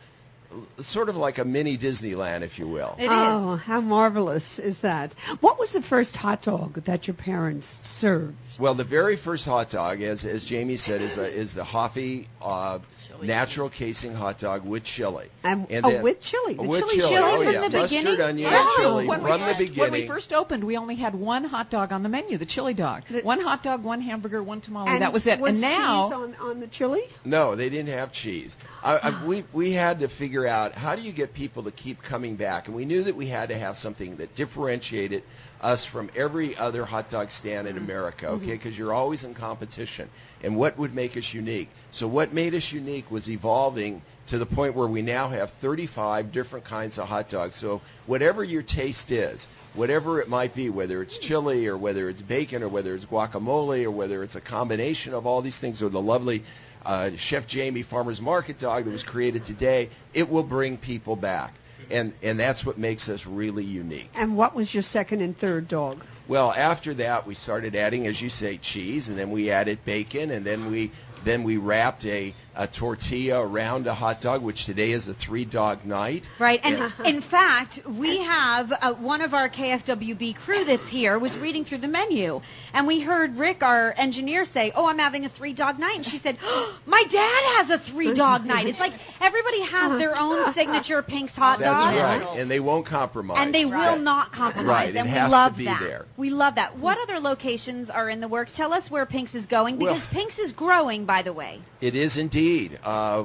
sort 0.79 1.09
of 1.09 1.17
like 1.17 1.39
a 1.39 1.45
mini 1.45 1.77
Disneyland, 1.77 2.43
if 2.43 2.57
you 2.57 2.69
will. 2.69 2.95
It 2.99 3.05
is. 3.05 3.11
oh, 3.11 3.57
how 3.57 3.81
marvelous 3.81 4.61
is 4.61 4.81
that? 4.81 5.13
What 5.41 5.59
was 5.59 5.73
the 5.73 5.83
first 5.83 6.17
hot 6.17 6.43
dog 6.43 6.75
that 6.85 7.09
your 7.09 7.15
parents 7.15 7.81
served? 7.83 8.37
Well, 8.61 8.75
the 8.75 8.85
very 8.85 9.17
first 9.17 9.45
hot 9.45 9.71
dog, 9.71 10.03
as 10.03 10.25
as 10.25 10.45
Jamie 10.45 10.77
said, 10.77 11.01
is 11.01 11.19
a, 11.19 11.29
is 11.29 11.53
the 11.55 11.65
Hoffy 11.65 12.29
uh, 12.41 12.79
natural 13.23 13.69
casing 13.69 14.15
hot 14.15 14.39
dog 14.39 14.65
with 14.65 14.85
chili. 14.85 15.29
And- 15.45 15.67
oh, 15.71 15.91
then- 15.91 16.03
with 16.03 16.21
chili. 16.21 16.55
The 16.55 16.63
with 16.63 16.81
chili 16.81 16.97
chili. 16.97 17.09
chili 17.11 17.23
oh, 17.23 17.43
from 17.43 17.53
yeah. 17.53 17.69
the 17.69 17.79
Mustard, 17.79 17.83
beginning? 18.05 18.21
onion, 18.21 18.53
Wow. 18.53 18.75
chili 18.77 19.07
when, 19.07 19.21
from 19.21 19.41
we, 19.41 19.53
the 19.53 19.59
beginning. 19.59 19.79
when 19.79 19.93
we 19.93 20.07
first 20.07 20.33
opened, 20.33 20.65
we 20.65 20.77
only 20.77 20.95
had 20.97 21.15
one 21.15 21.45
hot 21.45 21.71
dog 21.71 21.93
on 21.93 22.03
the 22.03 22.09
menu, 22.09 22.37
the 22.39 22.47
chili 22.47 22.75
dog. 22.75 23.05
one 23.23 23.41
hot 23.41 23.63
dog, 23.63 23.83
one 23.85 24.01
hamburger, 24.01 24.43
one 24.43 24.61
tamale. 24.61 24.89
And 24.89 25.03
that 25.03 25.13
was 25.13 25.27
it. 25.27 25.39
Was 25.41 25.53
and 25.53 25.61
now, 25.61 26.09
cheese 26.09 26.13
on, 26.13 26.35
on 26.41 26.61
the 26.61 26.67
chili? 26.67 27.03
No, 27.25 27.55
they 27.55 27.71
didn't 27.71 27.93
have 27.93 28.13
cheese. 28.13 28.57
I, 28.83 28.99
I, 28.99 29.25
we 29.25 29.45
we 29.53 29.73
had 29.73 30.01
to 30.01 30.09
figure 30.09 30.47
out 30.47 30.73
how 30.75 30.97
do 30.97 31.03
you 31.03 31.13
get 31.13 31.35
people 31.35 31.63
to 31.65 31.71
keep 31.71 32.03
coming 32.03 32.37
back, 32.37 32.67
and 32.67 32.77
we 32.77 32.85
knew 32.85 33.03
that 33.05 33.15
we 33.15 33.27
had 33.27 33.49
to 33.49 33.59
have 33.59 33.77
something 33.77 34.17
that 34.17 34.35
differentiated 34.35 35.23
us 35.63 35.85
from 35.85 36.11
every 36.17 36.57
other 36.57 36.85
hot 36.85 37.09
dog 37.09 37.31
stand 37.31 37.69
in 37.69 37.77
mm-hmm. 37.77 37.85
America. 37.85 38.27
Okay, 38.27 38.43
mm-hmm. 38.43 38.51
because 38.53 38.77
you're 38.77 38.93
always 38.93 39.25
in 39.25 39.35
competition, 39.35 40.09
and 40.43 40.57
what 40.57 40.77
would 40.79 40.95
make 40.95 41.17
us 41.17 41.33
unique? 41.33 41.69
So 41.91 42.07
what 42.07 42.33
made 42.33 42.55
us 42.55 42.73
unique 42.73 43.11
was 43.11 43.31
evolving 43.31 44.03
to 44.27 44.39
the 44.39 44.47
point 44.47 44.75
where 44.75 44.89
we 44.89 45.03
now 45.03 45.29
have 45.29 45.51
35 45.51 46.33
different 46.33 46.65
kinds 46.65 46.99
of 46.99 47.09
hot 47.09 47.29
dogs. 47.29 47.57
So 47.57 47.81
whatever 48.07 48.45
your 48.45 48.63
taste 48.63 49.11
is, 49.11 49.49
whatever 49.75 50.21
it 50.21 50.29
might 50.29 50.55
be, 50.55 50.71
whether 50.71 51.03
it's 51.03 51.19
mm. 51.19 51.23
chili 51.23 51.67
or 51.67 51.77
whether 51.77 52.09
it's 52.09 52.23
bacon 52.23 52.63
or 52.63 52.69
whether 52.69 52.95
it's 52.95 53.05
guacamole 53.05 53.85
or 53.85 53.91
whether 53.91 54.23
it's 54.23 54.37
a 54.37 54.41
combination 54.41 55.15
of 55.15 55.27
all 55.27 55.43
these 55.43 55.59
things 55.59 55.83
or 55.83 55.89
the 55.89 56.01
lovely 56.01 56.45
uh, 56.85 57.11
Chef 57.17 57.47
Jamie 57.47 57.83
Farmer's 57.83 58.21
Market 58.21 58.59
dog 58.59 58.85
that 58.85 58.91
was 58.91 59.03
created 59.03 59.45
today, 59.45 59.89
it 60.15 60.29
will 60.29 60.43
bring 60.43 60.77
people 60.77 61.17
back. 61.17 61.55
And, 61.91 62.13
and 62.23 62.39
that's 62.39 62.65
what 62.65 62.79
makes 62.79 63.09
us 63.09 63.27
really 63.27 63.65
unique. 63.65 64.11
And 64.15 64.37
what 64.37 64.55
was 64.55 64.73
your 64.75 64.83
second 64.83 65.21
and 65.21 65.37
third 65.37 65.69
dog? 65.69 66.03
Well, 66.29 66.53
after 66.53 66.95
that, 66.95 67.27
we 67.27 67.35
started 67.35 67.75
adding, 67.75 68.07
as 68.07 68.23
you 68.23 68.31
say, 68.31 68.57
cheese, 68.59 69.09
and 69.09 69.19
then 69.19 69.31
we 69.31 69.51
added 69.51 69.85
bacon, 69.85 70.31
and 70.31 70.45
then 70.47 70.71
we 70.71 70.91
Then 71.25 71.45
we 71.45 71.57
wrapped 71.57 72.05
a, 72.05 72.35
a 72.55 72.67
tortilla 72.67 73.41
around 73.41 73.87
a 73.87 73.95
hot 73.95 74.21
dog, 74.21 74.43
which 74.43 74.67
today 74.67 74.93
is 74.93 75.09
a 75.09 75.15
three 75.15 75.45
dog 75.45 75.85
night. 75.87 76.29
Right, 76.39 76.61
and 76.63 76.93
in 77.07 77.21
fact, 77.21 77.81
we 77.87 78.19
have 78.19 78.73
uh, 78.73 78.93
one 78.95 79.23
of 79.23 79.33
our 79.35 79.49
KFWB 79.49 80.37
crew 80.37 80.65
that's 80.65 80.89
here 80.89 81.19
was 81.19 81.37
reading 81.39 81.65
through 81.65 81.79
the 81.79 81.89
menu, 81.89 82.43
and 82.75 82.87
we 82.87 83.01
heard 83.01 83.37
Rick, 83.39 83.63
our 83.63 83.95
engineer, 83.97 84.45
say, 84.45 84.71
"Oh, 84.75 84.87
I'm 84.87 84.99
having 84.99 85.25
a 85.25 85.29
three 85.29 85.53
dog 85.55 85.79
night," 85.79 85.97
and 85.97 86.05
she 86.07 86.19
said, 86.19 86.37
oh, 86.45 86.79
"My 86.87 87.03
dad 87.05 87.43
has 87.57 87.71
a 87.71 87.79
three 87.79 88.13
dog 88.13 88.45
night." 88.45 88.67
It's 88.67 88.81
like 88.81 88.93
everybody 89.21 89.63
has 89.63 89.99
their 89.99 90.19
own 90.19 90.53
signature 90.53 91.01
Pink's 91.03 91.35
hot 91.35 91.59
That's 91.59 91.83
dog. 91.85 91.95
right, 91.95 92.39
and 92.39 92.51
they 92.51 92.61
won't 92.61 92.85
compromise. 92.87 93.39
And 93.41 93.55
they 93.55 93.65
will 93.65 93.99
not 93.99 94.33
compromise, 94.33 94.67
Right, 94.67 94.89
it 94.91 94.97
and 94.97 95.09
we 95.09 95.15
has 95.15 95.31
to 95.31 95.37
love 95.37 95.57
be 95.57 95.65
that. 95.65 95.81
there. 95.81 96.07
We 96.17 96.31
love 96.31 96.57
that. 96.57 96.77
What 96.79 96.99
other 97.03 97.19
locations 97.19 97.89
are 97.89 98.11
in 98.11 98.21
the 98.21 98.29
works? 98.29 98.53
Tell 98.53 98.73
us 98.73 98.91
where 98.91 99.07
Pink's 99.07 99.35
is 99.35 99.47
going 99.47 99.79
Well- 99.79 99.95
because 99.95 100.07
Pink's 100.09 100.39
is 100.39 100.53
growing, 100.53 101.07
by 101.07 101.23
the 101.23 101.33
way. 101.33 101.61
It 101.81 101.95
is 101.95 102.17
indeed. 102.17 102.42
Uh, 102.83 103.25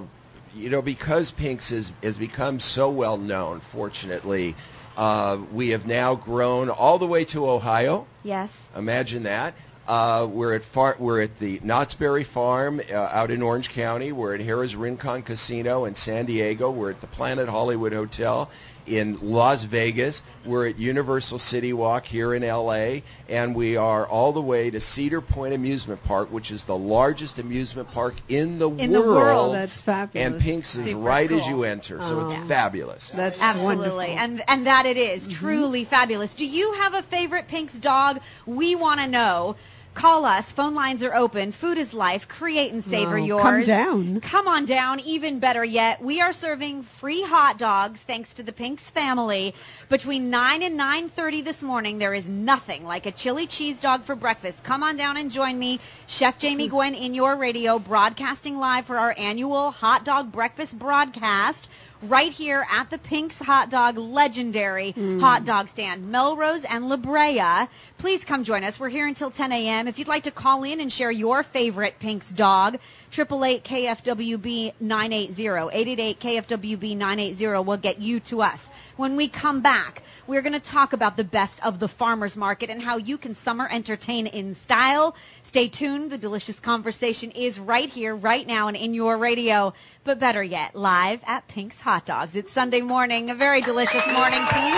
you 0.56 0.70
know, 0.70 0.82
because 0.82 1.32
Pink's 1.32 1.70
has, 1.70 1.92
has 2.04 2.18
become 2.18 2.60
so 2.60 2.90
well 2.90 3.18
known, 3.18 3.60
fortunately, 3.60 4.56
uh, 4.96 5.38
we 5.52 5.70
have 5.70 5.86
now 5.86 6.16
grown 6.16 6.70
all 6.70 6.98
the 6.98 7.08
way 7.08 7.24
to 7.26 7.50
Ohio. 7.50 8.08
Yes. 8.24 8.60
Imagine 8.76 9.24
that. 9.24 9.54
Uh, 9.88 10.28
we're 10.30 10.54
at 10.54 10.66
far, 10.66 10.98
we're 11.00 11.22
at 11.22 11.38
the 11.38 11.62
Knott's 11.64 11.94
Berry 11.94 12.26
Farm 12.26 12.82
uh, 12.92 12.96
out 12.96 13.32
in 13.32 13.42
Orange 13.42 13.70
County. 13.70 14.12
We're 14.12 14.36
at 14.36 14.42
Harrah's 14.42 14.76
Rincon 14.76 15.22
Casino 15.22 15.86
in 15.86 15.96
San 15.96 16.26
Diego. 16.26 16.70
We're 16.70 16.92
at 16.92 17.00
the 17.00 17.08
Planet 17.08 17.48
Hollywood 17.48 17.94
Hotel 17.94 18.50
in 18.86 19.18
Las 19.22 19.64
Vegas. 19.64 20.24
We're 20.46 20.68
at 20.68 20.78
Universal 20.78 21.40
City 21.40 21.72
Walk 21.72 22.06
here 22.06 22.34
in 22.34 22.44
LA, 22.44 23.00
and 23.30 23.56
we 23.56 23.78
are 23.78 24.06
all 24.06 24.34
the 24.34 24.42
way 24.42 24.70
to 24.70 24.80
Cedar 24.82 25.22
Point 25.22 25.54
Amusement 25.54 26.04
Park, 26.04 26.34
which 26.34 26.52
is 26.52 26.66
the 26.66 26.76
largest 26.78 27.40
amusement 27.40 27.90
park 27.92 28.16
in 28.28 28.60
the 28.60 28.70
In 28.70 28.92
the 28.92 29.00
world. 29.00 29.16
world. 29.16 29.56
That's 29.56 29.80
fabulous. 29.80 30.26
And 30.34 30.42
Pink's 30.42 30.76
is 30.76 30.86
Super 30.86 31.00
right 31.00 31.32
as 31.32 31.48
you 31.48 31.64
enter, 31.64 32.02
so 32.04 32.26
it's 32.26 32.34
Oh. 32.34 32.46
fabulous. 32.48 33.10
That's 33.16 33.42
Absolutely. 33.42 33.76
wonderful. 33.78 34.02
And 34.02 34.44
and 34.50 34.68
that 34.68 34.86
it 34.86 34.98
is 34.98 35.30
truly 35.30 35.86
fabulous. 35.86 36.34
Do 36.34 36.46
you 36.46 36.74
have 36.74 36.94
a 36.94 37.02
favorite 37.04 37.48
Pink's 37.48 37.78
dog? 37.78 38.20
We 38.46 38.76
want 38.76 39.00
to 39.00 39.08
know. 39.08 39.56
Call 39.98 40.26
us. 40.26 40.52
Phone 40.52 40.76
lines 40.76 41.02
are 41.02 41.16
open. 41.16 41.52
Food 41.52 41.80
is 41.80 41.92
life. 41.92 42.28
Create 42.28 42.72
and 42.72 42.84
savor 42.84 43.18
Oh, 43.18 43.26
yours. 43.26 43.42
come 43.42 43.64
down. 43.64 44.22
Come 44.22 44.48
on 44.48 44.66
down. 44.66 45.00
Even 45.00 45.40
better 45.40 45.66
yet, 45.66 46.00
we 46.04 46.22
are 46.22 46.34
serving 46.34 46.84
free 46.84 47.24
hot 47.24 47.58
dogs 47.58 48.00
thanks 48.02 48.36
to 48.36 48.44
the 48.44 48.52
Pink's 48.52 48.88
family. 48.92 49.56
Between 49.90 50.30
9 50.30 50.62
and 50.62 50.80
9.30 50.80 51.44
this 51.44 51.64
morning, 51.64 51.98
there 51.98 52.14
is 52.14 52.30
nothing 52.30 52.86
like 52.86 53.08
a 53.08 53.12
chili 53.12 53.48
cheese 53.48 53.82
dog 53.82 54.04
for 54.04 54.16
breakfast. 54.16 54.64
Come 54.64 54.84
on 54.84 54.98
down 54.98 55.18
and 55.18 55.32
join 55.32 55.58
me, 55.58 55.80
Chef 56.06 56.38
Jamie 56.38 56.68
hmm. 56.68 56.76
Gwen, 56.76 56.94
in 56.94 57.16
your 57.16 57.36
radio, 57.36 57.80
broadcasting 57.80 58.60
live 58.60 58.86
for 58.86 59.00
our 59.00 59.16
annual 59.18 59.72
hot 59.72 60.06
dog 60.06 60.32
breakfast 60.32 60.78
broadcast 60.78 61.70
right 62.04 62.32
here 62.32 62.66
at 62.72 62.90
the 62.90 62.98
Pink's 62.98 63.40
Hot 63.40 63.70
Dog 63.70 63.98
legendary 63.98 64.92
hmm. 64.92 65.20
hot 65.20 65.46
dog 65.46 65.70
stand, 65.70 66.12
Melrose 66.12 66.64
and 66.66 66.90
La 66.90 66.98
Brea. 66.98 67.68
Please 67.98 68.24
come 68.24 68.44
join 68.44 68.64
us. 68.64 68.80
We're 68.80 68.90
here 68.90 69.08
until 69.08 69.32
10 69.32 69.52
a.m. 69.52 69.88
If 69.88 69.98
you'd 69.98 70.08
like 70.08 70.24
to 70.24 70.32
call 70.32 70.64
in 70.64 70.82
and 70.82 70.94
share 70.94 71.10
your 71.10 71.42
favorite 71.42 71.98
Pink's 72.00 72.30
dog, 72.30 72.78
888 73.12 73.64
KFWB 73.64 74.74
980. 74.80 75.48
888 75.48 76.20
KFWB 76.20 76.96
980 76.96 77.64
will 77.64 77.78
get 77.78 78.00
you 78.00 78.20
to 78.20 78.44
us. 78.44 78.70
When 78.98 79.16
we 79.16 79.28
come 79.28 79.62
back, 79.62 80.04
we're 80.28 80.44
going 80.44 80.54
to 80.54 80.60
talk 80.60 80.94
about 80.94 81.18
the 81.18 81.24
best 81.24 81.66
of 81.66 81.80
the 81.80 81.88
farmers 81.88 82.38
market 82.38 82.70
and 82.70 82.82
how 82.82 82.98
you 82.98 83.18
can 83.18 83.34
summer 83.34 83.68
entertain 83.72 84.28
in 84.28 84.54
style. 84.54 85.16
Stay 85.42 85.68
tuned. 85.68 86.12
The 86.12 86.20
delicious 86.20 86.60
conversation 86.60 87.32
is 87.32 87.60
right 87.60 87.90
here, 87.90 88.16
right 88.16 88.46
now, 88.46 88.68
and 88.68 88.78
in 88.78 88.94
your 88.94 89.18
radio. 89.18 89.74
But 90.04 90.20
better 90.20 90.44
yet, 90.44 90.76
live 90.76 91.22
at 91.26 91.48
Pink's 91.48 91.80
Hot 91.82 92.06
Dogs. 92.06 92.36
It's 92.36 92.52
Sunday 92.52 92.82
morning. 92.82 93.32
A 93.32 93.36
very 93.36 93.62
delicious 93.62 94.06
morning 94.08 94.46
to 94.52 94.60
you. 94.60 94.76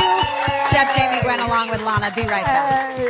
Chef 0.71 0.95
Jamie 0.95 1.21
Gwen 1.21 1.39
along 1.39 1.69
with 1.69 1.81
Lana. 1.81 2.13
Be 2.15 2.21
right 2.21 2.45
back. 2.45 3.08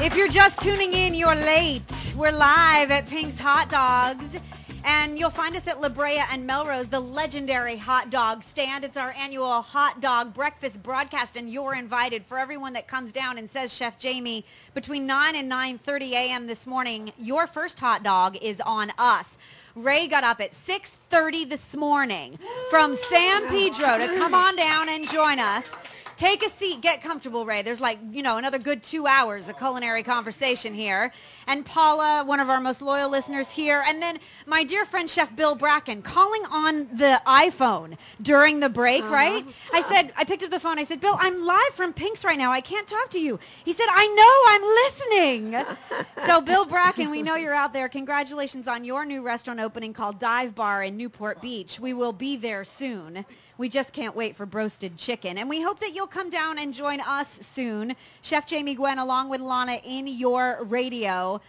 If 0.00 0.16
you're 0.16 0.28
just 0.28 0.62
tuning 0.62 0.94
in, 0.94 1.14
you're 1.14 1.34
late. 1.34 2.14
We're 2.16 2.32
live 2.32 2.90
at 2.90 3.06
Pink's 3.06 3.38
Hot 3.38 3.68
Dogs. 3.68 4.36
And 4.84 5.18
you'll 5.18 5.28
find 5.28 5.54
us 5.56 5.66
at 5.66 5.82
La 5.82 5.90
Brea 5.90 6.22
and 6.32 6.46
Melrose, 6.46 6.88
the 6.88 7.00
legendary 7.00 7.76
hot 7.76 8.08
dog 8.08 8.42
stand. 8.42 8.82
It's 8.84 8.96
our 8.96 9.12
annual 9.18 9.60
hot 9.60 10.00
dog 10.00 10.32
breakfast 10.32 10.82
broadcast, 10.82 11.36
and 11.36 11.50
you're 11.50 11.74
invited. 11.74 12.24
For 12.24 12.38
everyone 12.38 12.72
that 12.72 12.88
comes 12.88 13.12
down 13.12 13.36
and 13.36 13.50
says, 13.50 13.74
Chef 13.74 13.98
Jamie, 13.98 14.46
between 14.72 15.06
9 15.06 15.36
and 15.36 15.52
9.30 15.52 16.12
a.m. 16.12 16.46
this 16.46 16.66
morning, 16.66 17.12
your 17.18 17.46
first 17.46 17.78
hot 17.78 18.02
dog 18.02 18.38
is 18.40 18.62
on 18.64 18.90
us. 18.96 19.36
Ray 19.84 20.08
got 20.08 20.24
up 20.24 20.40
at 20.40 20.50
6.30 20.52 21.48
this 21.48 21.76
morning 21.76 22.38
from 22.70 22.96
San 22.96 23.46
Pedro 23.48 23.98
to 23.98 24.06
come 24.18 24.34
on 24.34 24.56
down 24.56 24.88
and 24.88 25.08
join 25.08 25.38
us. 25.38 25.76
Take 26.18 26.44
a 26.44 26.48
seat, 26.48 26.80
get 26.80 27.00
comfortable, 27.00 27.46
Ray. 27.46 27.62
There's 27.62 27.80
like, 27.80 27.96
you 28.10 28.24
know, 28.24 28.38
another 28.38 28.58
good 28.58 28.82
two 28.82 29.06
hours 29.06 29.48
of 29.48 29.56
culinary 29.56 30.02
conversation 30.02 30.74
here. 30.74 31.12
And 31.46 31.64
Paula, 31.64 32.24
one 32.24 32.40
of 32.40 32.50
our 32.50 32.60
most 32.60 32.82
loyal 32.82 33.08
listeners 33.08 33.48
here. 33.50 33.84
And 33.86 34.02
then 34.02 34.18
my 34.44 34.64
dear 34.64 34.84
friend, 34.84 35.08
Chef 35.08 35.34
Bill 35.36 35.54
Bracken, 35.54 36.02
calling 36.02 36.42
on 36.50 36.88
the 36.96 37.22
iPhone 37.24 37.96
during 38.20 38.58
the 38.58 38.68
break, 38.68 39.04
uh-huh. 39.04 39.14
right? 39.14 39.46
I 39.72 39.80
said, 39.80 40.12
I 40.16 40.24
picked 40.24 40.42
up 40.42 40.50
the 40.50 40.58
phone. 40.58 40.76
I 40.76 40.82
said, 40.82 41.00
Bill, 41.00 41.14
I'm 41.20 41.46
live 41.46 41.74
from 41.74 41.92
Pink's 41.92 42.24
right 42.24 42.36
now. 42.36 42.50
I 42.50 42.62
can't 42.62 42.88
talk 42.88 43.10
to 43.10 43.20
you. 43.20 43.38
He 43.64 43.72
said, 43.72 43.86
I 43.88 44.08
know, 44.18 45.22
I'm 45.22 45.62
listening. 45.62 46.26
so 46.26 46.40
Bill 46.40 46.64
Bracken, 46.64 47.10
we 47.10 47.22
know 47.22 47.36
you're 47.36 47.54
out 47.54 47.72
there. 47.72 47.88
Congratulations 47.88 48.66
on 48.66 48.84
your 48.84 49.04
new 49.04 49.22
restaurant 49.22 49.60
opening 49.60 49.92
called 49.92 50.18
Dive 50.18 50.56
Bar 50.56 50.82
in 50.82 50.96
Newport 50.96 51.40
Beach. 51.40 51.78
We 51.78 51.94
will 51.94 52.12
be 52.12 52.36
there 52.36 52.64
soon. 52.64 53.24
We 53.58 53.68
just 53.68 53.92
can't 53.92 54.14
wait 54.14 54.36
for 54.36 54.46
broasted 54.46 54.96
chicken. 54.96 55.36
And 55.36 55.48
we 55.48 55.60
hope 55.60 55.80
that 55.80 55.92
you'll 55.92 56.06
come 56.06 56.30
down 56.30 56.58
and 56.58 56.72
join 56.72 57.00
us 57.00 57.40
soon. 57.42 57.94
Chef 58.22 58.46
Jamie 58.46 58.76
Gwen 58.76 58.98
along 58.98 59.28
with 59.28 59.40
Lana 59.40 59.80
in 59.84 60.06
your 60.06 60.62
radio. 60.62 61.40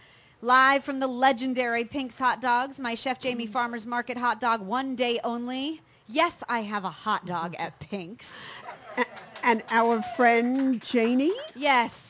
Live 0.42 0.82
from 0.82 0.98
the 0.98 1.06
legendary 1.06 1.84
Pink's 1.84 2.18
Hot 2.18 2.40
Dogs, 2.42 2.80
my 2.80 2.94
Chef 2.96 3.20
Jamie 3.20 3.46
mm. 3.46 3.52
Farmers 3.52 3.86
Market 3.86 4.16
hot 4.16 4.40
dog, 4.40 4.60
one 4.60 4.96
day 4.96 5.20
only. 5.22 5.80
Yes, 6.08 6.42
I 6.48 6.60
have 6.60 6.84
a 6.84 6.90
hot 6.90 7.26
dog 7.26 7.54
at 7.58 7.78
Pink's. 7.78 8.46
And 9.44 9.62
our 9.70 10.02
friend 10.16 10.82
Janie, 10.82 11.32
Yes. 11.54 12.09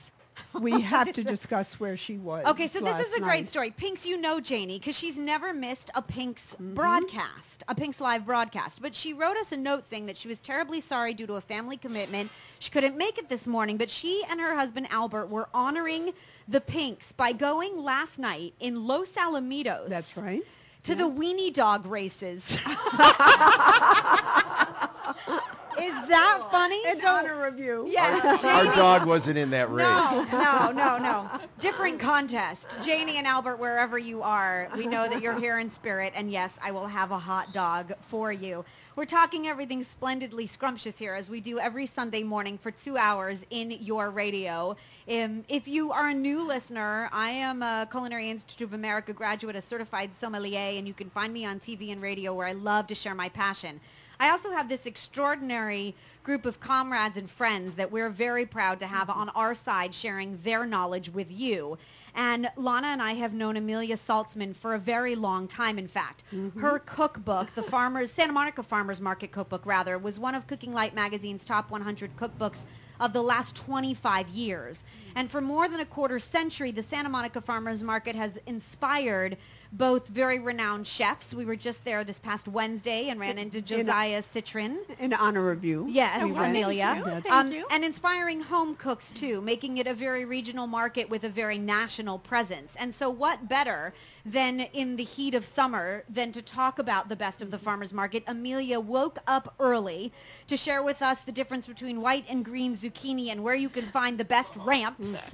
We 0.58 0.80
have 0.80 1.12
to 1.12 1.22
discuss 1.22 1.78
where 1.78 1.96
she 1.96 2.18
was. 2.18 2.44
Okay, 2.46 2.66
so 2.66 2.80
this 2.80 2.98
is 3.06 3.14
a 3.14 3.20
great 3.20 3.42
night. 3.42 3.48
story. 3.48 3.70
Pink's, 3.70 4.04
you 4.06 4.16
know 4.16 4.40
Janie, 4.40 4.78
because 4.78 4.98
she's 4.98 5.18
never 5.18 5.52
missed 5.54 5.90
a 5.94 6.02
Pink's 6.02 6.54
Mm-hmm. 6.54 6.74
broadcast, 6.74 7.62
a 7.68 7.74
Pink's 7.74 8.00
live 8.00 8.26
broadcast. 8.26 8.82
But 8.82 8.94
she 8.94 9.12
wrote 9.12 9.36
us 9.36 9.52
a 9.52 9.56
note 9.56 9.86
saying 9.86 10.06
that 10.06 10.16
she 10.16 10.28
was 10.28 10.40
terribly 10.40 10.80
sorry 10.80 11.14
due 11.14 11.26
to 11.26 11.34
a 11.34 11.40
family 11.40 11.76
commitment. 11.76 12.30
She 12.58 12.70
couldn't 12.70 12.96
make 12.96 13.18
it 13.18 13.28
this 13.28 13.46
morning, 13.46 13.76
but 13.76 13.90
she 13.90 14.22
and 14.30 14.40
her 14.40 14.54
husband 14.54 14.88
Albert 14.90 15.26
were 15.26 15.48
honoring 15.54 16.12
the 16.48 16.60
Pinks 16.60 17.12
by 17.12 17.32
going 17.32 17.82
last 17.82 18.18
night 18.18 18.54
in 18.60 18.86
Los 18.86 19.12
Alamitos. 19.12 19.88
That's 19.88 20.16
right. 20.16 20.42
To 20.84 20.94
the 20.94 21.04
weenie 21.04 21.52
dog 21.52 21.86
races. 21.86 22.56
is 25.82 25.94
that 26.08 26.48
funny? 26.50 26.80
In 26.88 26.96
So- 27.00 27.08
honor 27.08 27.46
of 27.46 27.58
you. 27.58 27.86
Yeah, 27.88 28.20
Our 28.24 28.36
Janie- 28.38 28.74
dog 28.76 29.06
wasn't 29.06 29.38
in 29.38 29.50
that 29.50 29.70
race. 29.70 29.86
no, 29.86 30.22
no, 30.32 30.70
no, 30.72 30.98
no. 30.98 31.30
Different 31.58 31.98
contest. 31.98 32.76
Janie 32.82 33.16
and 33.16 33.26
Albert, 33.26 33.56
wherever 33.56 33.98
you 33.98 34.22
are, 34.22 34.68
we 34.76 34.86
know 34.86 35.08
that 35.08 35.20
you're 35.22 35.38
here 35.38 35.58
in 35.58 35.70
spirit. 35.70 36.12
And 36.16 36.30
yes, 36.30 36.58
I 36.62 36.70
will 36.70 36.86
have 36.86 37.10
a 37.10 37.18
hot 37.18 37.52
dog 37.52 37.92
for 38.08 38.32
you. 38.32 38.64
We're 38.96 39.04
talking 39.06 39.46
everything 39.46 39.82
splendidly 39.82 40.46
scrumptious 40.46 40.98
here, 40.98 41.14
as 41.14 41.30
we 41.30 41.40
do 41.40 41.58
every 41.58 41.86
Sunday 41.86 42.22
morning 42.22 42.58
for 42.58 42.70
two 42.70 42.98
hours 42.98 43.46
in 43.50 43.70
your 43.70 44.10
radio. 44.10 44.76
Um, 45.08 45.44
if 45.48 45.66
you 45.68 45.92
are 45.92 46.08
a 46.08 46.14
new 46.14 46.42
listener, 46.42 47.08
I 47.12 47.30
am 47.30 47.62
a 47.62 47.88
Culinary 47.90 48.28
Institute 48.28 48.66
of 48.66 48.74
America 48.74 49.12
graduate, 49.12 49.56
a 49.56 49.62
certified 49.62 50.14
sommelier, 50.14 50.76
and 50.78 50.86
you 50.86 50.92
can 50.92 51.08
find 51.08 51.32
me 51.32 51.46
on 51.46 51.60
TV 51.60 51.92
and 51.92 52.02
radio 52.02 52.34
where 52.34 52.46
I 52.46 52.52
love 52.52 52.88
to 52.88 52.94
share 52.94 53.14
my 53.14 53.28
passion. 53.30 53.80
I 54.20 54.28
also 54.28 54.50
have 54.50 54.68
this 54.68 54.84
extraordinary 54.84 55.94
group 56.22 56.44
of 56.44 56.60
comrades 56.60 57.16
and 57.16 57.28
friends 57.28 57.74
that 57.76 57.90
we're 57.90 58.10
very 58.10 58.44
proud 58.44 58.78
to 58.80 58.86
have 58.86 59.08
on 59.08 59.30
our 59.30 59.54
side 59.54 59.94
sharing 59.94 60.38
their 60.44 60.66
knowledge 60.66 61.08
with 61.08 61.30
you. 61.30 61.78
And 62.14 62.50
Lana 62.56 62.88
and 62.88 63.00
I 63.00 63.14
have 63.14 63.32
known 63.32 63.56
Amelia 63.56 63.96
Saltsman 63.96 64.54
for 64.54 64.74
a 64.74 64.78
very 64.78 65.14
long 65.14 65.48
time, 65.48 65.78
in 65.78 65.88
fact. 65.88 66.24
Mm-hmm. 66.34 66.60
Her 66.60 66.80
cookbook, 66.80 67.54
the 67.54 67.62
Farmers, 67.62 68.12
Santa 68.12 68.34
Monica 68.34 68.62
Farmers 68.62 69.00
Market 69.00 69.32
Cookbook, 69.32 69.64
rather, 69.64 69.96
was 69.96 70.18
one 70.18 70.34
of 70.34 70.46
Cooking 70.46 70.74
Light 70.74 70.94
magazine's 70.94 71.44
top 71.44 71.70
100 71.70 72.14
cookbooks 72.16 72.64
of 73.00 73.14
the 73.14 73.22
last 73.22 73.56
25 73.56 74.28
years. 74.28 74.84
And 75.14 75.30
for 75.30 75.40
more 75.40 75.66
than 75.66 75.80
a 75.80 75.86
quarter 75.86 76.18
century, 76.18 76.72
the 76.72 76.82
Santa 76.82 77.08
Monica 77.08 77.40
Farmers 77.40 77.82
Market 77.82 78.14
has 78.16 78.38
inspired 78.46 79.38
both 79.72 80.08
very 80.08 80.38
renowned 80.40 80.86
chefs. 80.86 81.32
We 81.32 81.44
were 81.44 81.54
just 81.56 81.84
there 81.84 82.02
this 82.02 82.18
past 82.18 82.48
Wednesday 82.48 83.08
and 83.08 83.20
ran 83.20 83.38
into 83.38 83.60
Josiah 83.62 84.20
Citrin. 84.20 84.78
In 84.98 85.12
honor 85.12 85.50
of 85.52 85.64
you. 85.64 85.86
Yes, 85.88 86.22
went. 86.22 86.50
Amelia. 86.50 87.00
That's- 87.04 87.30
Um, 87.30 87.52
and 87.70 87.84
inspiring 87.84 88.40
home 88.40 88.74
cooks 88.74 89.12
too, 89.12 89.40
making 89.40 89.78
it 89.78 89.86
a 89.86 89.94
very 89.94 90.24
regional 90.24 90.66
market 90.66 91.08
with 91.08 91.22
a 91.24 91.28
very 91.28 91.56
national 91.58 92.18
presence. 92.18 92.74
And 92.80 92.92
so 92.94 93.08
what 93.10 93.48
better 93.48 93.94
than 94.26 94.60
in 94.60 94.96
the 94.96 95.04
heat 95.04 95.34
of 95.34 95.44
summer 95.44 96.02
than 96.08 96.32
to 96.32 96.42
talk 96.42 96.78
about 96.80 97.08
the 97.08 97.16
best 97.16 97.40
of 97.40 97.50
the 97.52 97.58
farmers 97.58 97.92
market? 97.92 98.24
Amelia 98.26 98.80
woke 98.80 99.18
up 99.28 99.54
early 99.60 100.12
to 100.48 100.56
share 100.56 100.82
with 100.82 101.00
us 101.00 101.20
the 101.20 101.32
difference 101.32 101.66
between 101.68 102.00
white 102.00 102.24
and 102.28 102.44
green 102.44 102.76
zucchini 102.76 103.28
and 103.30 103.42
where 103.42 103.54
you 103.54 103.68
can 103.68 103.86
find 103.86 104.18
the 104.18 104.24
best 104.24 104.56
ramps 104.64 105.32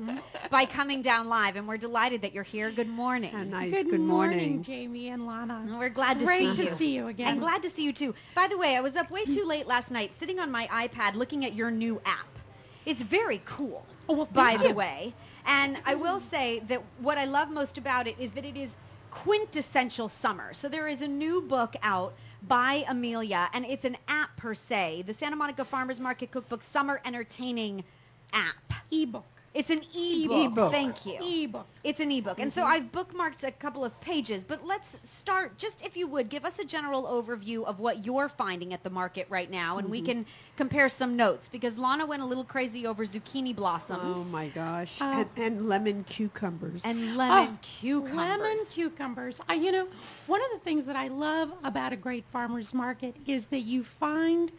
by 0.51 0.67
coming 0.67 1.01
down 1.01 1.29
live. 1.29 1.57
And 1.57 1.67
we're 1.67 1.79
delighted 1.79 2.21
that 2.21 2.35
you're 2.35 2.43
here. 2.45 2.71
Good 2.71 2.89
morning. 2.89 3.33
Ah, 3.35 3.43
nice. 3.45 3.73
Good, 3.73 3.91
Good 3.91 4.01
morning, 4.01 4.26
Jamie 4.63 5.09
and 5.09 5.27
Lana. 5.27 5.65
Mm, 5.67 5.79
we're 5.79 5.89
glad 5.89 6.19
to 6.19 6.25
Great 6.25 6.57
see 6.57 6.57
to 6.57 6.65
you. 6.65 6.71
see 6.71 6.95
you 6.95 7.09
again. 7.09 7.29
And 7.29 7.41
glad 7.41 7.63
to 7.63 7.71
see 7.71 7.85
you 7.85 7.93
too. 7.93 8.15
By 8.35 8.47
the 8.49 8.57
way, 8.59 8.77
I 8.77 8.81
was 8.81 8.97
up 8.97 9.11
way 9.11 9.25
too 9.25 9.45
late 9.45 9.67
last 9.67 9.91
night 9.91 10.15
sitting 10.15 10.39
on 10.41 10.51
my 10.51 10.67
iPad 10.69 11.15
looking 11.15 11.45
at 11.45 11.55
your 11.55 11.71
new 11.71 12.01
app. 12.05 12.39
It's 12.85 13.03
very 13.03 13.43
cool, 13.45 13.85
Oh, 14.09 14.15
well, 14.15 14.27
by 14.27 14.57
the 14.57 14.69
you. 14.69 14.75
way. 14.75 15.15
And 15.45 15.79
I 15.85 15.95
will 15.97 16.21
say 16.21 16.61
that 16.69 16.83
what 16.99 17.19
I 17.19 17.25
love 17.25 17.51
most 17.51 17.79
about 17.79 18.07
it 18.07 18.17
is 18.19 18.33
that 18.33 18.45
it 18.45 18.57
is 18.57 18.77
quintessential 19.11 20.09
summer. 20.09 20.53
So 20.55 20.69
there 20.69 20.87
is 20.89 21.01
a 21.03 21.09
new 21.09 21.43
book 21.43 21.75
out 21.83 22.15
by 22.43 22.85
Amelia, 22.89 23.49
and 23.53 23.65
it's 23.65 23.85
an 23.85 23.97
app 24.09 24.37
per 24.37 24.55
se, 24.55 25.03
the 25.07 25.15
Santa 25.15 25.37
Monica 25.37 25.65
Farmers 25.65 25.99
Market 25.99 26.31
Cookbook 26.31 26.63
Summer 26.63 27.01
Entertaining 27.05 27.85
app. 28.33 28.73
ebook. 28.93 29.36
It's 29.57 29.71
an 29.71 29.81
e-book. 29.95 30.71
Thank 30.71 31.07
you. 31.07 31.19
E-book. 31.23 31.67
It's 31.83 32.01
an 32.01 32.13
ebook. 32.13 32.39
And 32.39 32.53
so 32.53 32.63
mm-hmm. 32.63 32.73
I've 32.73 32.93
bookmarked 32.93 33.43
a 33.43 33.51
couple 33.51 33.85
of 33.85 33.99
pages, 34.03 34.45
but 34.45 34.67
let's 34.67 34.99
start 35.05 35.57
just 35.57 35.85
if 35.85 35.97
you 35.97 36.07
would 36.09 36.29
give 36.29 36.45
us 36.45 36.59
a 36.59 36.65
general 36.65 37.05
overview 37.05 37.65
of 37.65 37.81
what 37.81 38.05
you're 38.05 38.29
finding 38.29 38.75
at 38.75 38.83
the 38.83 38.91
market 38.91 39.27
right 39.31 39.51
now 39.51 39.79
and 39.79 39.89
we 39.89 39.99
mm-hmm. 39.99 40.07
can 40.07 40.27
compare 40.57 40.91
some 40.91 41.17
notes 41.17 41.49
because 41.49 41.79
Lana 41.79 42.05
went 42.05 42.21
a 42.23 42.27
little 42.27 42.45
crazy 42.45 42.87
over 42.87 43.07
zucchini 43.07 43.57
blossoms 43.57 44.19
Oh 44.21 44.25
my 44.25 44.49
gosh. 44.49 44.99
Oh. 45.01 45.21
And, 45.21 45.29
and 45.37 45.69
lemon 45.69 46.05
cucumbers. 46.05 46.83
and 46.85 47.17
lemon 47.17 47.55
Oh, 47.55 47.59
cucumbers. 47.63 48.15
Lemon 48.15 48.59
cucumbers. 48.69 49.41
I, 49.49 49.55
you 49.55 49.73
know, 49.73 49.89
one 50.27 50.43
of 50.43 50.51
the 50.53 50.59
things 50.59 50.85
that 50.85 50.97
I 50.97 51.09
love 51.09 51.53
about 51.65 51.95
a 51.95 51.97
great 51.97 52.25
farmer's 52.31 52.75
market 52.75 53.17
is 53.27 53.47
that 53.47 53.61
you 53.61 53.85
find 53.85 54.53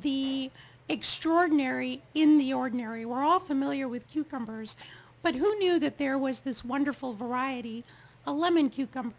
the 0.00 0.50
extraordinary 0.88 2.02
in 2.14 2.38
the 2.38 2.52
ordinary. 2.54 3.04
We're 3.04 3.22
all 3.24 3.40
familiar 3.40 3.88
with 3.88 4.08
cucumbers, 4.08 4.76
but 5.22 5.34
who 5.34 5.58
knew 5.58 5.78
that 5.78 5.98
there 5.98 6.18
was 6.18 6.40
this 6.40 6.64
wonderful 6.64 7.14
variety, 7.14 7.84
a 8.26 8.32
lemon 8.32 8.68
cucumber? 8.70 9.14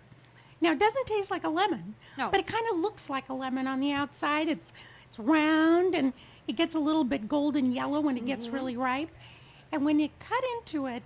Now, 0.62 0.72
it 0.72 0.80
doesn't 0.80 1.08
taste 1.08 1.30
like 1.32 1.44
a 1.44 1.50
lemon, 1.50 1.96
No. 2.18 2.30
but 2.30 2.40
it 2.40 2.48
kind 2.48 2.66
of 2.72 2.80
looks 2.80 3.10
like 3.10 3.30
a 3.30 3.34
lemon 3.34 3.68
on 3.68 3.80
the 3.80 3.92
outside. 3.92 4.48
It's 4.48 4.74
it's 5.10 5.20
round 5.20 5.94
and 5.94 6.12
it 6.48 6.54
gets 6.56 6.74
a 6.76 6.80
little 6.80 7.04
bit 7.04 7.28
golden 7.28 7.72
yellow 7.72 8.00
when 8.02 8.18
it 8.18 8.26
gets 8.26 8.48
really 8.50 8.76
ripe. 8.78 9.10
And 9.72 9.86
when 9.86 10.00
you 10.00 10.10
cut 10.20 10.44
into 10.58 10.88
it, 10.88 11.04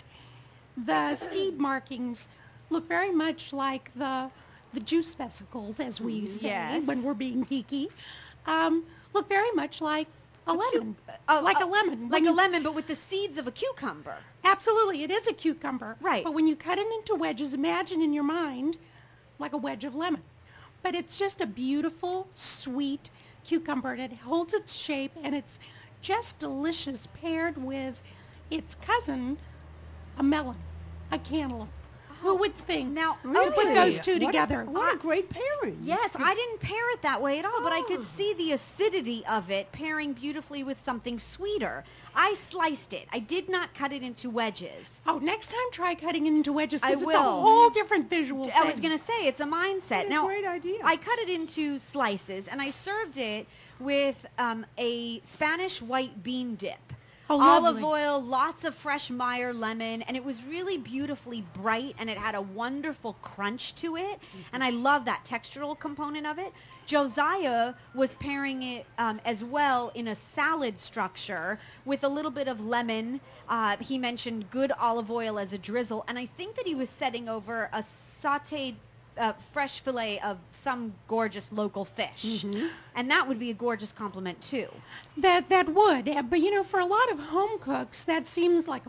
the 0.86 1.16
seed 1.16 1.60
markings 1.70 2.28
look 2.70 2.88
very 2.88 3.12
much 3.12 3.52
like 3.54 3.92
the 3.96 4.30
the 4.74 4.80
juice 4.82 5.14
vesicles, 5.16 5.80
as 5.80 6.00
we 6.02 6.26
say 6.28 6.50
Yes. 6.50 6.86
when 6.88 7.02
we're 7.02 7.14
being 7.14 7.44
geeky. 7.46 7.88
Um, 8.46 8.84
look 9.14 9.28
very 9.28 9.52
much 9.54 9.82
like 9.82 10.08
a 10.48 10.54
lemon, 10.54 10.96
Oh, 11.30 11.42
like 11.44 11.58
oh, 11.60 11.66
a 11.66 11.68
uh, 11.68 11.72
lemon. 11.72 12.04
Like 12.04 12.12
When 12.12 12.24
a 12.24 12.30
you- 12.32 12.36
lemon, 12.36 12.64
but 12.64 12.74
with 12.74 12.88
the 12.88 12.96
seeds 12.96 13.38
of 13.38 13.48
a 13.48 13.52
cucumber. 13.52 14.16
Absolutely, 14.44 15.04
it 15.04 15.12
is 15.12 15.28
a 15.28 15.34
cucumber. 15.34 15.98
Right. 16.02 16.24
But 16.24 16.34
when 16.34 16.48
you 16.48 16.56
cut 16.56 16.78
it 16.78 16.88
into 16.92 17.16
wedges, 17.16 17.54
imagine 17.54 18.02
in 18.02 18.14
your 18.14 18.24
mind 18.24 18.78
like 19.40 19.54
a 19.54 19.58
wedge 19.58 19.84
of 19.84 19.94
lemon. 19.96 20.24
But 20.84 20.96
it's 20.96 21.18
just 21.18 21.42
a 21.42 21.46
beautiful, 21.46 22.28
sweet 22.34 23.10
cucumber, 23.44 23.94
and 23.94 24.02
it 24.14 24.18
holds 24.18 24.54
its 24.54 24.74
shape, 24.74 25.12
and 25.24 25.36
it's 25.36 25.60
just 26.02 26.40
delicious 26.40 27.08
paired 27.08 27.58
with 27.58 28.02
its 28.50 28.76
cousin, 28.76 29.38
a 30.18 30.24
melon, 30.24 30.56
a 31.12 31.20
cantaloupe. 31.20 31.70
Who 32.28 32.36
would 32.36 32.58
think 32.58 32.92
Now, 32.92 33.18
to 33.24 33.52
put 33.52 33.74
those 33.74 34.02
two 34.02 34.16
What 34.16 34.22
a- 34.24 34.26
together? 34.26 34.66
What 34.66 34.94
a 34.94 34.98
great 34.98 35.30
pairing. 35.30 35.80
Yes, 35.82 36.12
I 36.20 36.36
didn't 36.36 36.60
pair 36.60 36.92
it 36.92 37.02
that 37.02 37.22
way 37.22 37.40
at 37.40 37.46
all, 37.46 37.62
but 37.62 37.72
I 37.72 37.80
Oh. 37.80 37.84
could 37.84 38.06
see 38.06 38.34
the 38.34 38.52
acidity 38.52 39.26
of 39.28 39.50
it 39.50 39.72
pairing 39.72 40.12
beautifully 40.12 40.62
with 40.62 40.78
something 40.78 41.20
sweeter. 41.20 41.86
I 42.14 42.34
sliced 42.34 42.92
it. 42.92 43.08
I 43.14 43.20
did 43.20 43.48
not 43.48 43.74
cut 43.74 43.94
it 43.94 44.04
into 44.04 44.30
wedges. 44.30 45.00
Oh, 45.08 45.20
next 45.20 45.52
time 45.52 45.72
try 45.72 45.96
cutting 45.96 46.26
it 46.28 46.32
into 46.34 46.52
wedges 46.52 46.82
because 46.82 47.02
it's 47.02 47.14
a 47.14 47.22
whole 47.22 47.70
different 47.70 48.10
visual. 48.10 48.52
I 48.54 48.66
was 48.66 48.82
going 48.82 48.98
to 48.98 49.02
say 49.04 49.26
it's 49.26 49.40
a 49.40 49.46
mindset. 49.46 50.08
A 50.08 50.10
now, 50.10 50.26
great 50.26 50.46
idea. 50.46 50.80
I 50.84 50.98
cut 50.98 51.20
it 51.20 51.30
into 51.30 51.80
slices 51.80 52.50
and 52.50 52.62
I 52.62 52.72
served 52.72 53.18
it 53.18 53.48
with 53.80 54.26
um, 54.38 54.66
a 54.78 55.22
Spanish 55.22 55.82
white 55.82 56.24
bean 56.24 56.56
dip. 56.56 56.87
Oh, 57.30 57.42
Olive 57.42 57.84
oil, 57.84 58.22
lots 58.22 58.64
of 58.64 58.74
fresh 58.74 59.10
Meyer 59.10 59.54
lemon, 59.54 60.02
and 60.04 60.16
it 60.16 60.24
was 60.24 60.44
really 60.46 60.78
beautifully 60.78 61.42
bright, 61.42 61.96
and 61.98 62.10
it 62.10 62.18
had 62.18 62.36
a 62.36 62.42
wonderful 62.42 63.14
crunch 63.22 63.76
to 63.76 63.98
it, 63.98 64.20
and 64.54 64.64
I 64.64 64.70
love 64.70 65.04
that 65.06 65.26
textural 65.26 65.78
component 65.78 66.26
of 66.26 66.40
it. 66.40 66.54
Josiah 66.86 67.74
was 67.94 68.14
pairing 68.14 68.64
it 68.64 68.86
um, 68.98 69.20
as 69.26 69.44
well 69.44 69.92
in 69.94 70.08
a 70.08 70.16
salad 70.16 70.80
structure 70.80 71.60
with 71.84 72.06
a 72.06 72.10
little 72.10 72.32
bit 72.32 72.48
of 72.48 72.64
lemon. 72.64 73.20
Uh, 73.50 73.76
he 73.82 73.98
mentioned 73.98 74.50
good 74.50 74.72
olive 74.80 75.12
oil 75.12 75.38
as 75.38 75.52
a 75.52 75.58
drizzle, 75.58 76.06
and 76.08 76.18
I 76.18 76.26
think 76.26 76.56
that 76.56 76.66
he 76.66 76.76
was 76.76 76.90
setting 76.90 77.28
over 77.28 77.70
a 77.74 77.84
sautéed 78.24 78.76
uh, 79.18 79.34
fresh 79.54 79.80
fillet 79.80 80.20
of 80.22 80.38
some 80.52 80.94
gorgeous 81.08 81.52
local 81.52 81.86
fish, 81.86 82.46
and 82.96 83.10
that 83.12 83.28
would 83.28 83.40
be 83.40 83.50
a 83.50 83.54
gorgeous 83.54 83.92
compliment 83.92 84.42
too. 84.42 84.68
That 85.18 85.50
that 85.50 85.70
would, 85.70 86.06
but 86.30 86.40
you 86.40 86.52
know, 86.52 86.64
for 86.64 86.80
a 86.80 86.86
lot 86.86 87.12
of 87.12 87.20
home 87.20 87.60
cooks, 87.60 88.04
that 88.06 88.28
seems 88.28 88.68
like 88.68 88.84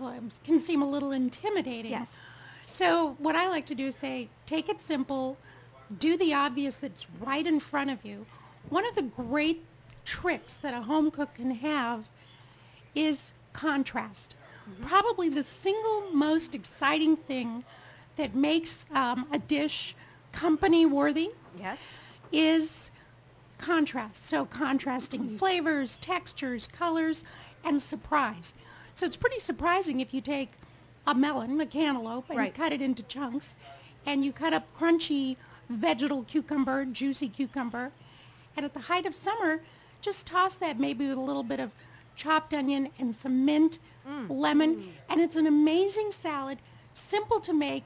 can 0.45 0.61
seem 0.61 0.83
a 0.83 0.89
little 0.89 1.13
intimidating. 1.13 1.93
Yes. 1.93 2.17
So 2.73 3.17
what 3.19 3.35
I 3.35 3.49
like 3.49 3.67
to 3.67 3.75
do 3.75 3.87
is 3.87 3.97
say, 3.97 4.29
take 4.47 4.69
it 4.69 4.81
simple, 4.81 5.37
do 5.99 6.17
the 6.17 6.35
obvious 6.35 6.77
that's 6.77 7.07
right 7.21 7.47
in 7.47 7.61
front 7.61 7.91
of 7.91 8.05
you. 8.05 8.27
One 8.69 8.87
of 8.87 8.95
the 8.95 9.03
great 9.03 9.65
tricks 10.05 10.59
that 10.59 10.75
a 10.75 10.81
home 10.81 11.11
cook 11.11 11.35
can 11.35 11.51
have 11.51 12.05
is 12.95 13.33
contrast. 13.53 14.37
Probably 14.83 15.29
the 15.29 15.43
single 15.43 16.11
most 16.13 16.55
exciting 16.55 17.17
thing 17.17 17.65
that 18.17 18.35
makes 18.35 18.85
um, 18.93 19.27
a 19.33 19.39
dish 19.39 19.97
company 20.33 20.87
worthy 20.87 21.31
Yes. 21.59 21.87
is 22.33 22.91
contrast. 23.59 24.27
So 24.27 24.45
contrasting 24.47 25.23
mm-hmm. 25.23 25.37
flavors, 25.37 25.97
textures, 25.99 26.67
colors, 26.67 27.25
and 27.65 27.83
surprise. 27.83 28.55
So 28.95 29.07
it's 29.07 29.17
pretty 29.17 29.41
surprising 29.41 30.01
if 30.01 30.15
you 30.15 30.21
take 30.21 30.51
a 31.07 31.15
melon, 31.15 31.61
a 31.61 31.67
cantaloupe, 31.67 32.29
and 32.31 32.39
Right. 32.39 32.47
you 32.47 32.53
cut 32.53 32.73
it 32.73 32.83
into 32.83 33.03
chunks, 33.05 33.55
and 34.07 34.25
you 34.25 34.33
cut 34.33 34.53
up 34.53 34.67
crunchy 34.79 35.37
vegetal 35.69 36.25
cucumber, 36.25 36.85
juicy 36.85 37.29
cucumber, 37.29 37.93
and 38.57 38.65
at 38.65 38.75
the 38.75 38.81
height 38.81 39.07
of 39.07 39.15
summer, 39.15 39.63
just 40.01 40.27
toss 40.27 40.57
that 40.57 40.79
maybe 40.79 41.07
with 41.09 41.19
a 41.19 41.21
little 41.21 41.43
bit 41.43 41.61
of 41.61 41.73
chopped 42.17 42.55
onion 42.55 42.89
and 42.99 43.15
some 43.15 43.45
mint, 43.45 43.79
mm. 44.07 44.27
lemon, 44.29 44.77
mm. 44.77 44.89
and 45.09 45.21
it's 45.21 45.37
an 45.37 45.47
amazing 45.47 46.11
salad, 46.11 46.59
simple 46.93 47.41
to 47.41 47.53
make, 47.53 47.85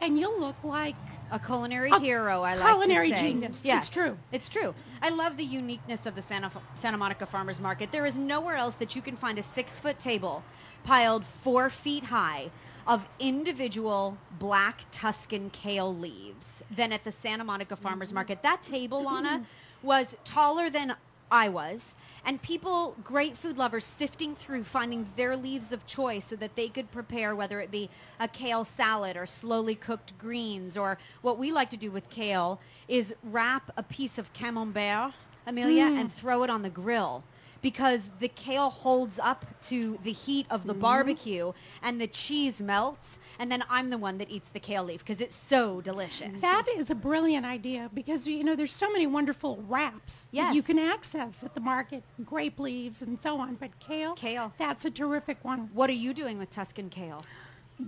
and 0.00 0.18
you'll 0.18 0.38
look 0.40 0.56
like 0.62 0.96
A 1.30 1.38
culinary 1.38 1.90
A 1.90 1.98
hero, 1.98 2.42
I 2.42 2.54
like 2.54 2.66
culinary 2.68 3.10
to 3.10 3.16
say. 3.16 3.22
genius. 3.22 3.62
It's 3.64 3.88
true. 3.88 4.16
It's 4.32 4.48
true. 4.48 4.74
I 5.02 5.10
love 5.10 5.36
the 5.36 5.44
uniqueness 5.44 6.06
of 6.06 6.14
the 6.14 6.22
Santa, 6.22 6.50
Santa 6.74 6.96
Monica 6.98 7.26
Farmers 7.26 7.60
Market. 7.60 7.90
There 7.92 8.06
is 8.06 8.18
nowhere 8.18 8.56
else 8.56 8.76
that 8.76 8.94
you 8.94 9.02
can 9.02 9.16
find 9.16 9.38
a 9.38 9.42
six-foot 9.42 9.98
table 9.98 10.42
piled 10.82 11.24
four 11.24 11.70
feet 11.70 12.04
high 12.04 12.50
of 12.86 13.08
individual 13.18 14.18
black 14.38 14.84
Tuscan 14.92 15.48
kale 15.50 15.94
leaves 15.96 16.62
than 16.70 16.92
at 16.92 17.02
the 17.04 17.12
Santa 17.12 17.44
Monica 17.44 17.76
Farmers 17.76 18.08
Mm-hmm. 18.08 18.14
Market. 18.16 18.42
That 18.42 18.62
table, 18.62 19.04
Lana, 19.04 19.46
was 19.82 20.14
taller 20.24 20.68
than 20.68 20.94
I 21.30 21.48
was, 21.48 21.94
and 22.24 22.40
people, 22.40 22.96
great 23.04 23.36
food 23.36 23.58
lovers, 23.58 23.84
sifting 23.84 24.34
through, 24.34 24.64
finding 24.64 25.06
their 25.16 25.36
leaves 25.36 25.72
of 25.72 25.86
choice 25.86 26.26
so 26.26 26.36
that 26.36 26.54
they 26.56 26.68
could 26.68 26.90
prepare 26.92 27.34
whether 27.34 27.60
it 27.60 27.70
be 27.70 27.90
a 28.20 28.28
kale 28.28 28.64
salad 28.64 29.16
or 29.16 29.26
slowly 29.26 29.74
cooked 29.74 30.16
greens, 30.18 30.76
or 30.76 30.98
what 31.22 31.38
we 31.38 31.52
like 31.52 31.70
to 31.70 31.76
do 31.76 31.90
with 31.90 32.08
kale 32.10 32.60
is 32.88 33.14
wrap 33.24 33.70
a 33.76 33.82
piece 33.82 34.18
of 34.18 34.32
camembert, 34.32 35.12
Amelia, 35.46 35.84
and 35.84 36.08
mm. 36.08 36.12
throw 36.12 36.42
it 36.42 36.50
on 36.50 36.62
the 36.62 36.70
grill. 36.70 37.22
because 37.64 38.10
the 38.20 38.28
kale 38.28 38.68
holds 38.68 39.18
up 39.18 39.46
to 39.62 39.98
the 40.02 40.12
heat 40.12 40.46
of 40.50 40.66
the 40.66 40.74
mm. 40.74 40.80
barbecue 40.80 41.50
and 41.82 41.98
the 41.98 42.06
cheese 42.06 42.60
melts 42.60 43.18
and 43.38 43.50
then 43.50 43.64
I'm 43.68 43.90
the 43.90 43.98
one 43.98 44.18
that 44.18 44.30
eats 44.30 44.48
the 44.48 44.60
kale 44.60 44.84
leaf 44.84 45.00
because 45.00 45.20
it's 45.20 45.36
so 45.36 45.80
delicious. 45.80 46.40
That 46.40 46.66
is 46.76 46.90
a 46.90 46.94
brilliant 46.94 47.46
idea 47.46 47.90
because 47.94 48.26
you 48.26 48.44
know 48.44 48.56
there's 48.56 48.72
so 48.72 48.90
many 48.90 49.06
wonderful 49.06 49.62
wraps 49.68 50.28
that 50.32 50.54
you 50.54 50.62
can 50.62 50.78
access 50.78 51.42
at 51.42 51.54
the 51.54 51.60
market, 51.60 52.02
grape 52.24 52.58
leaves 52.58 53.02
and 53.02 53.20
so 53.20 53.38
on. 53.38 53.54
But 53.54 53.78
kale, 53.80 54.14
Kale. 54.14 54.52
that's 54.58 54.84
a 54.84 54.90
terrific 54.90 55.38
one. 55.44 55.70
What 55.72 55.90
are 55.90 55.94
you 55.94 56.14
doing 56.14 56.38
with 56.38 56.50
Tuscan 56.50 56.90
kale? 56.90 57.24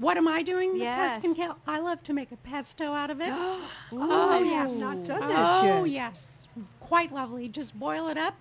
What 0.01 0.17
am 0.17 0.27
I 0.27 0.43
doing 0.43 0.73
with 0.73 0.83
Yes. 0.83 1.15
Tuscan 1.15 1.35
kale? 1.35 1.59
I 1.67 1.79
love 1.79 2.03
to 2.05 2.13
make 2.13 2.33
a 2.33 2.37
pesto 2.39 2.93
out 2.93 3.11
of 3.11 3.21
it. 3.21 3.33
Oh 3.93 4.43
yes, 4.43 4.77
not 4.79 5.05
done 5.07 5.21
that 5.21 5.63
oh 5.63 5.65
yet. 5.65 5.75
Oh, 5.79 5.85
yes, 5.85 6.49
quite 6.81 7.13
lovely. 7.13 7.49
Just 7.49 7.79
boil 7.79 8.09
it 8.09 8.19
up 8.19 8.35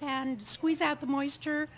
and 0.00 0.42
squeeze 0.42 0.80
out 0.80 1.00
the 1.00 1.06
moisture 1.06 1.68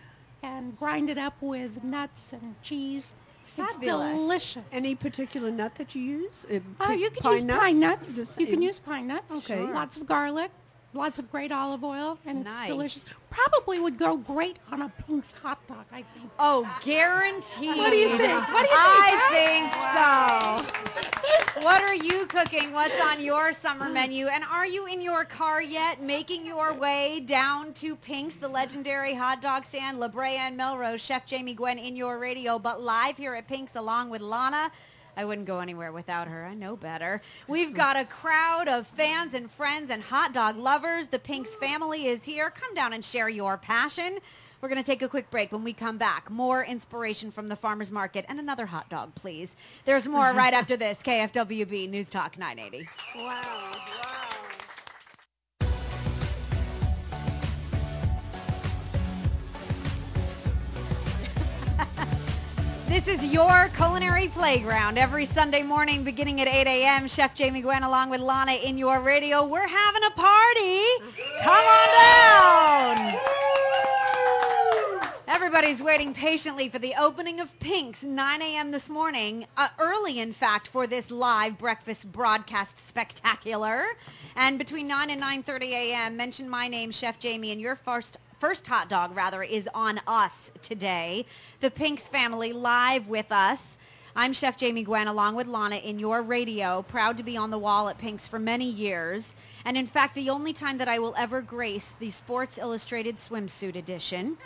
and 0.42 0.77
grind 0.79 1.09
it 1.09 1.18
up 1.18 1.35
with 1.40 1.83
nuts 1.83 2.33
and 2.33 2.55
cheese. 2.62 3.14
It's 3.57 3.77
delicious. 3.77 4.69
Any 4.73 4.95
particular 4.95 5.51
nut 5.51 5.75
that 5.77 5.95
you 5.95 6.03
use? 6.03 6.47
Uh, 6.51 6.61
Oh, 6.81 6.93
you 6.93 7.11
can 7.11 7.23
pine 7.23 7.49
use 7.49 7.57
pine 7.59 7.81
nuts. 7.81 8.37
You 8.38 8.47
can 8.47 8.62
use 8.62 8.79
pine 8.79 9.07
nuts. 9.07 9.35
Okay. 9.38 9.57
Sure. 9.57 9.73
Lots 9.75 9.97
of 9.97 10.07
garlic, 10.07 10.51
lots 10.95 11.19
of 11.19 11.31
great 11.31 11.53
olive 11.53 11.85
oil, 11.85 12.19
and 12.25 12.45
Nice. 12.45 12.61
it's 12.61 12.69
delicious. 12.69 13.05
Probably 13.31 13.81
would 13.81 13.99
go 13.99 14.17
great 14.17 14.59
on 14.71 14.83
a 14.83 14.93
Pink's 15.07 15.33
hot 15.33 15.67
dog, 15.67 15.85
I 15.93 16.03
think. 16.03 16.31
Oh, 16.39 16.69
guaranteed. 16.85 17.77
What 17.77 17.91
do 17.91 17.97
you 17.97 18.17
think? 18.17 18.49
What 18.49 18.63
do 18.63 18.71
you 18.71 18.87
think? 18.93 19.11
I 19.11 20.63
think 20.63 20.71
so. 21.59 21.63
what 21.63 21.83
are 21.83 21.95
you 21.95 22.27
cooking? 22.27 22.73
What's 22.73 22.99
on 23.01 23.21
your 23.21 23.53
summer 23.53 23.87
mm. 23.87 23.95
menu? 23.95 24.29
And 24.29 24.45
are 24.45 24.67
you 24.67 24.87
in 24.87 25.01
your 25.01 25.25
car 25.25 25.61
yet, 25.61 26.01
making 26.01 26.47
your 26.47 26.73
way 26.73 27.21
down 27.21 27.73
to 27.75 27.97
Pink's, 27.97 28.37
the 28.37 28.49
legendary 28.49 29.15
hot 29.15 29.43
dog 29.43 29.65
stand, 29.65 29.99
La 29.99 30.09
Brea 30.09 30.37
and 30.37 30.57
Melrose, 30.57 31.01
Chef 31.01 31.27
Jamie 31.27 31.55
Gwen 31.55 31.79
in 31.79 31.97
your 31.97 32.19
radio, 32.19 32.59
but 32.59 32.81
live 32.81 33.17
here 33.17 33.35
at 33.35 33.49
Pink's 33.49 33.75
along 33.75 34.11
with 34.11 34.21
Lana. 34.23 34.71
I 35.16 35.24
wouldn't 35.24 35.46
go 35.46 35.61
anywhere 35.61 35.92
without 35.92 36.29
her. 36.29 36.44
I 36.44 36.55
know 36.55 36.77
better. 36.77 37.20
We've 37.48 37.74
got 37.74 37.96
a 37.96 38.05
crowd 38.05 38.68
of 38.68 38.87
fans 38.87 39.35
and 39.35 39.50
friends 39.50 39.90
and 39.90 40.03
hot 40.03 40.33
dog 40.33 40.57
lovers. 40.57 41.09
The 41.09 41.18
Pink's 41.18 41.57
family 41.57 42.07
is 42.07 42.24
here. 42.24 42.50
Come 42.50 42.74
down 42.74 42.92
and 42.92 43.05
share 43.05 43.29
your 43.29 43.57
passion. 43.57 44.18
We're 44.61 44.68
going 44.68 44.83
to 44.83 44.87
take 44.87 45.03
a 45.03 45.09
quick 45.09 45.31
break. 45.31 45.53
When 45.53 45.62
we 45.62 45.74
come 45.74 45.98
back, 45.98 46.31
more 46.31 46.64
inspiration 46.64 47.31
from 47.31 47.48
the 47.48 47.57
farmer's 47.57 47.92
market 47.92 48.24
and 48.29 48.38
another 48.38 48.64
hot 48.64 48.88
dog, 48.88 49.14
please. 49.14 49.57
There's 49.85 50.09
more 50.09 50.33
right 50.35 50.55
after 50.55 50.77
this. 50.77 50.98
KFWB 51.03 51.90
News 51.90 52.09
Talk 52.09 52.38
980. 52.38 52.88
This 62.95 63.09
is 63.09 63.25
your 63.25 63.71
culinary 63.75 64.29
playground 64.29 64.99
every 64.99 65.27
Sunday 65.27 65.65
morning 65.65 66.05
beginning 66.05 66.41
at 66.41 66.47
8 66.47 66.69
a.m. 66.69 67.09
Chef 67.09 67.35
Jamie 67.35 67.61
Gwen 67.61 67.83
along 67.83 68.09
with 68.09 68.21
Lana 68.21 68.53
in 68.53 68.79
your 68.79 69.01
radio. 69.01 69.45
We're 69.45 69.67
having 69.67 70.05
a 70.05 70.11
party. 70.13 70.85
Come 71.43 71.65
on 71.67 71.89
down. 73.09 73.19
Everybody's 75.27 75.83
waiting 75.83 76.15
patiently 76.15 76.69
for 76.69 76.79
the 76.79 76.95
opening 76.97 77.41
of 77.41 77.59
Pink's 77.59 78.05
9 78.05 78.41
a.m. 78.41 78.71
this 78.71 78.89
morning, 78.89 79.45
uh, 79.57 79.71
early 79.81 80.21
in 80.21 80.33
fact 80.33 80.69
for 80.69 80.87
this 80.87 81.11
live 81.11 81.59
breakfast 81.59 82.13
broadcast 82.13 82.79
spectacular. 82.79 83.87
And 84.37 84.57
between 84.57 84.87
9 84.87 85.11
and 85.11 85.21
9:30 85.21 85.63
a.m., 85.73 86.17
mention 86.17 86.49
my 86.49 86.69
name, 86.69 86.93
Chef 86.93 87.19
Jamie, 87.19 87.51
and 87.51 87.61
your 87.61 87.75
first 87.75 88.19
first 88.45 88.67
hot 88.67 88.91
dog 88.91 89.17
rather 89.17 89.43
is 89.43 89.67
on 89.73 89.99
us 90.07 90.53
today. 90.61 91.25
The 91.61 91.71
Pink's 91.71 92.09
family 92.09 92.53
live 92.53 93.09
with 93.09 93.33
us. 93.33 93.79
I'm 94.15 94.35
Chef 94.35 94.59
Jamie 94.59 94.83
Gwen 94.83 95.09
along 95.09 95.35
with 95.35 95.47
Lana 95.47 95.77
in 95.77 95.99
your 95.99 96.21
radio, 96.21 96.83
proud 96.83 97.17
to 97.17 97.23
be 97.23 97.39
on 97.39 97.51
the 97.51 97.59
wall 97.59 97.89
at 97.89 97.97
Pink's 97.97 98.27
for 98.27 98.39
many 98.39 98.69
years. 98.69 99.35
And 99.65 99.79
in 99.79 99.87
fact, 99.87 100.15
the 100.15 100.29
only 100.29 100.53
time 100.53 100.77
that 100.77 100.89
I 100.89 100.99
will 100.99 101.15
ever 101.17 101.41
grace 101.41 101.95
the 101.99 102.11
Sports 102.11 102.59
Illustrated 102.59 103.17
swimsuit 103.17 103.77
edition. 103.77 104.37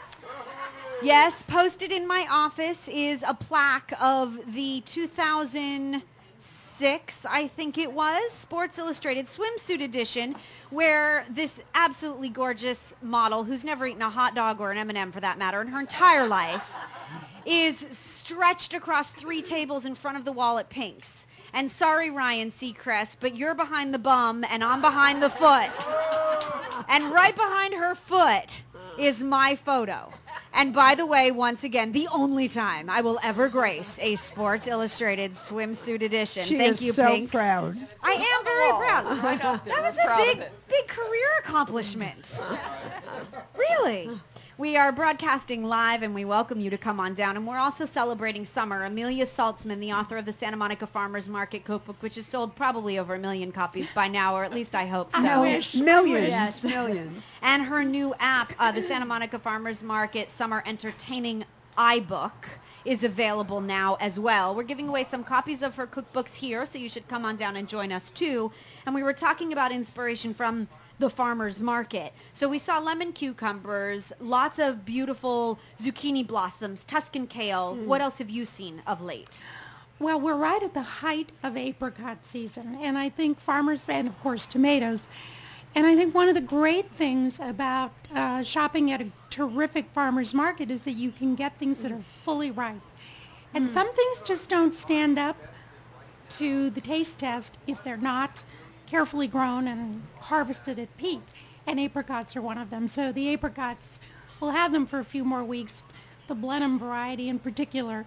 Yes, 1.03 1.43
posted 1.43 1.91
in 1.91 2.07
my 2.07 2.25
office 2.31 2.87
is 2.87 3.25
a 3.27 3.35
plaque 3.35 3.93
of 4.01 4.55
the 4.55 4.81
2006, 6.79 7.27
I 7.29 7.49
think 7.49 7.77
it 7.77 7.93
was, 7.93 8.31
Sports 8.31 8.79
Illustrated 8.79 9.27
swimsuit 9.27 9.83
edition, 9.83 10.37
where 10.71 11.25
this 11.29 11.61
absolutely 11.75 12.29
gorgeous 12.29 12.95
model, 13.03 13.43
who's 13.43 13.65
never 13.65 13.85
eaten 13.85 14.03
a 14.03 14.09
hot 14.09 14.37
dog 14.37 14.61
or 14.61 14.71
an 14.71 14.79
M&M 14.79 15.11
for 15.11 15.19
that 15.19 15.39
matter 15.39 15.61
in 15.61 15.67
her 15.67 15.81
entire 15.81 16.29
life, 16.29 16.73
is 17.45 17.85
stretched 17.91 18.75
across 18.75 19.11
three 19.11 19.43
tables 19.43 19.87
in 19.87 19.97
front 19.97 20.19
of 20.19 20.25
the 20.25 20.31
wall 20.31 20.59
at 20.59 20.71
Pink's. 20.71 21.27
And 21.53 21.69
sorry, 21.69 22.11
Ryan 22.11 22.49
Seacrest, 22.49 23.17
but 23.19 23.35
you're 23.35 23.57
behind 23.57 23.93
the 23.93 23.99
bum 23.99 24.45
and 24.49 24.63
I'm 24.63 24.81
behind 24.81 25.21
the 25.21 25.31
foot. 25.31 25.71
And 26.89 27.13
right 27.13 27.35
behind 27.35 27.75
her 27.75 27.97
foot 27.97 28.51
is 28.99 29.23
my 29.23 29.55
photo. 29.57 30.13
And 30.55 30.73
by 30.73 30.95
the 30.95 31.07
way, 31.07 31.31
once 31.31 31.63
again, 31.63 31.93
the 31.93 32.09
only 32.13 32.49
time 32.49 32.91
I 32.91 33.01
will 33.01 33.19
ever 33.23 33.49
grace 33.49 33.99
a 34.01 34.17
Sports 34.17 34.67
Illustrated 34.67 35.33
swimsuit 35.33 36.03
edition. 36.03 36.45
She 36.45 36.57
Thank 36.57 36.73
is 36.73 36.83
you, 36.83 36.93
so 36.93 37.07
Pinks. 37.07 37.31
proud. 37.31 37.77
I 38.03 38.13
am 38.13 38.45
very 38.45 38.71
oh. 38.71 38.79
proud. 38.79 39.61
That 39.67 39.83
was 39.83 39.95
a 39.95 40.05
proud 40.05 40.21
of 40.21 40.27
big, 40.27 40.49
big 40.69 40.89
career 40.89 41.29
accomplishment. 41.39 42.41
Really. 43.57 44.11
We 44.59 44.77
are 44.77 44.91
broadcasting 44.91 45.63
live 45.63 46.03
and 46.03 46.13
we 46.13 46.25
welcome 46.25 46.59
you 46.59 46.69
to 46.69 46.77
come 46.77 46.99
on 46.99 47.15
down. 47.15 47.37
And 47.37 47.47
we're 47.47 47.59
also 47.59 47.85
celebrating 47.85 48.45
summer. 48.45 48.87
Amelia 48.87 49.25
Saltsman, 49.25 49.79
the 49.79 49.93
author 49.93 50.17
of 50.17 50.25
the 50.25 50.33
Santa 50.33 50.57
Monica 50.57 50.85
Farmers 50.85 51.29
Market 51.29 51.65
Cookbook, 51.65 52.03
which 52.03 52.17
has 52.17 52.27
sold 52.27 52.57
probably 52.57 52.99
over 52.99 53.15
a 53.15 53.19
million 53.21 53.53
copies 53.53 53.89
by 53.91 54.09
now, 54.09 54.35
or 54.35 54.43
at 54.43 54.53
least 54.53 54.75
I 54.75 54.85
hope 54.85 55.13
so. 55.13 55.25
I 55.25 55.39
wish. 55.41 55.77
Millions. 55.77 56.31
Yes. 56.31 56.65
Millions. 56.65 57.23
And 57.41 57.63
her 57.63 57.85
new 57.85 58.17
app, 58.19 58.53
uh, 58.59 58.73
the 58.73 58.83
Santa 58.83 59.07
Monica 59.07 59.39
Farmers 59.39 59.85
Market 59.85 60.29
Summer 60.29 60.65
Entertaining 60.67 61.45
iBook, 61.77 62.33
is 62.85 63.05
available 63.05 63.61
now 63.61 63.97
as 64.01 64.19
well. 64.19 64.57
We're 64.57 64.65
giving 64.65 64.89
away 64.89 65.05
some 65.05 65.23
copies 65.23 65.63
of 65.63 65.77
her 65.77 65.87
cookbooks 65.87 66.35
here, 66.35 66.67
so 66.67 66.79
you 66.79 66.89
should 66.89 67.07
come 67.07 67.25
on 67.25 67.37
down 67.37 67.55
and 67.55 67.69
join 67.69 67.93
us 67.93 68.11
too. 68.11 68.51
And 68.87 68.95
we 68.95 69.05
were 69.05 69.13
talking 69.13 69.53
about 69.53 69.71
inspiration 69.71 70.35
from 70.35 70.67
the 70.99 71.09
farmer's 71.09 71.61
market. 71.61 72.13
So 72.33 72.49
we 72.49 72.59
saw 72.59 72.79
lemon 72.79 73.13
cucumbers, 73.13 74.13
lots 74.21 74.59
of 74.59 74.85
beautiful 74.85 75.59
zucchini 75.81 76.27
blossoms, 76.27 76.85
Tuscan 76.85 77.27
kale. 77.27 77.75
Hmm. 77.75 77.87
What 77.87 78.01
else 78.01 78.19
have 78.19 78.31
you 78.31 78.45
seen 78.45 78.83
of 78.87 79.03
late? 79.03 79.43
Well, 80.01 80.21
we're 80.21 80.37
right 80.37 80.63
at 80.63 80.75
the 80.75 80.83
height 80.83 81.31
of 81.43 81.57
apricot 81.57 82.25
season, 82.25 82.79
and 82.81 82.97
I 82.97 83.09
think 83.09 83.41
farmers, 83.41 83.85
and 83.89 84.07
of 84.07 84.21
course 84.21 84.47
tomatoes, 84.47 85.09
and 85.75 85.87
I 85.87 85.97
think 85.97 86.15
one 86.15 86.29
of 86.29 86.35
the 86.35 86.41
great 86.41 86.91
things 86.93 87.41
about 87.41 87.93
uh, 88.15 88.43
shopping 88.43 88.91
at 88.93 89.01
a 89.01 89.07
terrific 89.31 89.87
farmer's 89.93 90.35
market 90.35 90.71
is 90.71 90.85
that 90.85 90.93
you 90.93 91.11
can 91.11 91.35
get 91.35 91.59
things 91.59 91.83
that 91.83 91.91
hmm. 91.91 91.99
are 91.99 92.03
fully 92.03 92.51
ripe. 92.51 92.83
And 93.55 93.67
hmm. 93.67 93.73
some 93.73 93.93
things 93.95 94.23
just 94.23 94.49
don't 94.49 94.75
stand 94.75 95.19
up 95.19 95.37
to 96.31 96.71
the 96.71 96.81
taste 96.81 97.19
test 97.19 97.59
if 97.67 97.83
they're 97.83 97.97
not 97.97 98.43
carefully 98.89 99.29
grown 99.29 99.69
and 99.69 100.03
harvested 100.19 100.79
at 100.79 100.97
peak. 100.97 101.21
And 101.67 101.79
apricots 101.79 102.35
are 102.37 102.43
one 102.43 102.57
of 102.57 102.71
them. 102.71 102.89
So 102.89 103.13
the 103.13 103.35
apricots, 103.35 104.01
we'll 104.41 104.53
have 104.53 104.73
them 104.73 104.87
for 104.87 104.99
a 104.99 105.05
few 105.05 105.25
more 105.25 105.45
weeks. 105.45 105.85
The 106.27 106.35
Blenheim 106.35 106.79
variety 106.79 107.29
in 107.29 107.39
particular 107.39 108.07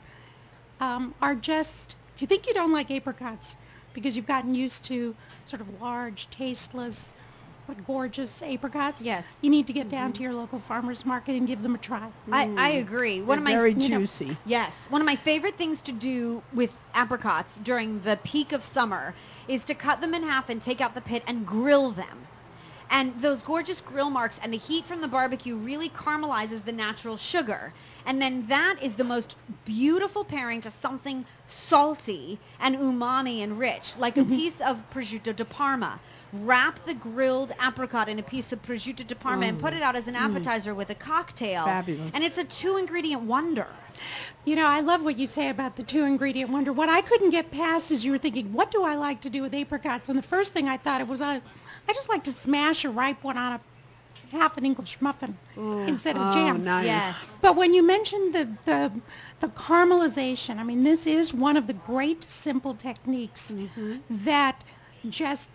um, 0.79 1.13
are 1.21 1.35
just, 1.35 1.95
if 2.15 2.21
you 2.21 2.27
think 2.27 2.47
you 2.47 2.53
don't 2.53 2.71
like 2.71 2.89
apricots 2.89 3.57
because 3.93 4.15
you've 4.15 4.27
gotten 4.27 4.55
used 4.55 4.83
to 4.85 5.15
sort 5.45 5.61
of 5.61 5.81
large, 5.81 6.29
tasteless, 6.31 7.13
but 7.67 7.85
gorgeous 7.85 8.41
apricots, 8.41 9.01
Yes. 9.01 9.35
you 9.41 9.49
need 9.49 9.67
to 9.67 9.73
get 9.73 9.89
down 9.89 10.07
mm-hmm. 10.07 10.17
to 10.17 10.23
your 10.23 10.33
local 10.33 10.59
farmer's 10.59 11.05
market 11.05 11.35
and 11.35 11.47
give 11.47 11.61
them 11.61 11.75
a 11.75 11.77
try. 11.77 12.07
I, 12.31 12.53
I 12.57 12.69
agree. 12.71 13.21
One 13.21 13.37
of 13.37 13.43
my 13.43 13.51
They're 13.51 13.59
very 13.59 13.73
you 13.73 13.89
know, 13.89 13.99
juicy. 13.99 14.37
Yes. 14.45 14.87
One 14.89 15.01
of 15.01 15.05
my 15.05 15.15
favorite 15.15 15.57
things 15.57 15.81
to 15.83 15.91
do 15.91 16.41
with 16.53 16.71
apricots 16.93 17.59
during 17.59 18.01
the 18.01 18.17
peak 18.23 18.51
of 18.51 18.63
summer 18.63 19.13
is 19.47 19.65
to 19.65 19.73
cut 19.73 20.01
them 20.01 20.13
in 20.13 20.23
half 20.23 20.49
and 20.49 20.61
take 20.61 20.81
out 20.81 20.95
the 20.95 21.01
pit 21.01 21.23
and 21.27 21.45
grill 21.45 21.91
them. 21.91 22.27
And 22.89 23.17
those 23.21 23.41
gorgeous 23.41 23.79
grill 23.79 24.09
marks 24.09 24.37
and 24.43 24.53
the 24.53 24.57
heat 24.57 24.85
from 24.85 24.99
the 24.99 25.07
barbecue 25.07 25.55
really 25.55 25.87
caramelizes 25.87 26.65
the 26.65 26.73
natural 26.73 27.15
sugar. 27.15 27.71
And 28.05 28.21
then 28.21 28.47
that 28.47 28.75
is 28.81 28.95
the 28.95 29.05
most 29.05 29.35
beautiful 29.63 30.25
pairing 30.25 30.59
to 30.61 30.71
something 30.71 31.25
salty 31.51 32.39
and 32.59 32.75
umami 32.77 33.43
and 33.43 33.59
rich, 33.59 33.97
like 33.97 34.15
Mm-hmm. 34.15 34.33
a 34.33 34.35
piece 34.35 34.61
of 34.61 34.81
prosciutto 34.91 35.35
di 35.35 35.43
Parma. 35.43 35.99
Wrap 36.33 36.85
the 36.85 36.93
grilled 36.93 37.51
apricot 37.61 38.07
in 38.07 38.17
a 38.19 38.23
piece 38.23 38.51
of 38.53 38.61
prosciutto 38.63 39.05
di 39.05 39.15
Parma 39.15 39.45
and 39.47 39.59
put 39.59 39.73
it 39.73 39.81
out 39.81 39.95
as 39.95 40.07
an 40.07 40.15
appetizer 40.15 40.73
with 40.73 40.89
a 40.89 40.95
cocktail. 40.95 41.63
Mm. 41.63 41.65
Fabulous. 41.65 42.11
And 42.13 42.23
it's 42.23 42.37
a 42.37 42.45
two 42.45 42.77
ingredient 42.77 43.23
wonder. 43.23 43.67
You 44.45 44.55
know, 44.55 44.65
I 44.65 44.79
love 44.79 45.03
what 45.03 45.17
you 45.19 45.27
say 45.27 45.49
about 45.49 45.75
the 45.75 45.83
two 45.83 46.03
ingredient 46.05 46.49
wonder. 46.49 46.71
What 46.73 46.89
I 46.89 47.01
couldn't 47.01 47.31
get 47.31 47.51
past 47.51 47.91
is 47.91 48.03
you 48.05 48.11
were 48.11 48.17
thinking, 48.17 48.51
what 48.53 48.71
do 48.71 48.83
I 48.83 48.95
like 48.95 49.21
to 49.21 49.29
do 49.29 49.41
with 49.41 49.53
apricots? 49.53 50.09
And 50.09 50.17
the 50.17 50.23
first 50.23 50.53
thing 50.53 50.67
I 50.69 50.77
thought 50.77 51.01
it 51.01 51.07
was, 51.07 51.21
I, 51.21 51.35
I 51.87 51.93
just 51.93 52.09
like 52.09 52.23
to 52.23 52.31
smash 52.31 52.85
a 52.85 52.89
ripe 52.89 53.23
one 53.23 53.37
on 53.37 53.53
a 53.53 53.61
half 54.31 54.57
an 54.57 54.65
English 54.65 54.97
muffin 55.01 55.37
instead 55.57 56.15
of 56.15 56.21
oh, 56.25 56.33
jam. 56.33 56.63
nice. 56.63 56.85
Yes. 56.85 57.35
But 57.41 57.57
when 57.57 57.73
you 57.73 57.83
mentioned 57.85 58.33
the, 58.33 58.47
the 58.65 58.91
the 59.41 59.47
caramelization, 59.49 60.57
I 60.57 60.63
mean, 60.63 60.83
this 60.83 61.05
is 61.07 61.33
one 61.33 61.57
of 61.57 61.67
the 61.67 61.73
great 61.73 62.25
simple 62.29 62.73
techniques 62.75 63.51
Mm-hmm. 63.51 63.97
that 64.09 64.63
just 65.09 65.49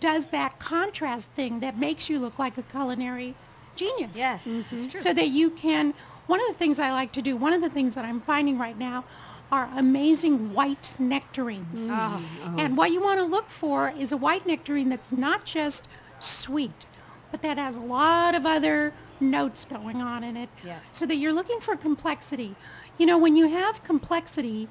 does 0.00 0.28
that 0.28 0.58
contrast 0.58 1.30
thing 1.32 1.60
that 1.60 1.78
makes 1.78 2.08
you 2.08 2.18
look 2.18 2.38
like 2.38 2.56
a 2.58 2.62
culinary 2.62 3.34
genius. 3.76 4.16
Yes. 4.16 4.46
It's 4.46 4.66
mm-hmm. 4.68 4.88
true. 4.88 5.00
So 5.00 5.12
that 5.12 5.28
you 5.28 5.50
can. 5.50 5.94
One 6.26 6.40
of 6.40 6.46
the 6.48 6.54
things 6.54 6.78
I 6.78 6.90
like 6.92 7.12
to 7.12 7.22
do, 7.22 7.36
one 7.36 7.52
of 7.52 7.60
the 7.60 7.68
things 7.68 7.94
that 7.96 8.04
I'm 8.04 8.20
finding 8.20 8.56
right 8.58 8.78
now, 8.78 9.04
are 9.52 9.68
amazing 9.76 10.54
white 10.54 10.92
nectarines. 10.98 11.88
Oh. 11.90 12.24
And 12.58 12.76
what 12.76 12.92
you 12.92 13.02
want 13.02 13.18
to 13.20 13.24
look 13.26 13.48
for 13.50 13.92
is 13.98 14.12
a 14.12 14.16
white 14.16 14.46
nectarine 14.46 14.88
that's 14.88 15.12
not 15.12 15.44
just 15.44 15.86
sweet, 16.20 16.86
but 17.30 17.42
that 17.42 17.58
has 17.58 17.76
a 17.76 17.80
lot 17.80 18.34
of 18.34 18.46
other 18.46 18.94
notes 19.20 19.64
going 19.64 20.00
on 20.00 20.24
in 20.24 20.36
it. 20.36 20.48
Yes. 20.64 20.82
So 20.92 21.04
that 21.06 21.16
you're 21.16 21.32
looking 21.32 21.60
for 21.60 21.76
complexity. 21.76 22.54
You 22.98 23.06
know, 23.06 23.18
when 23.18 23.36
you 23.36 23.48
have 23.48 23.82
complexity, 23.84 24.68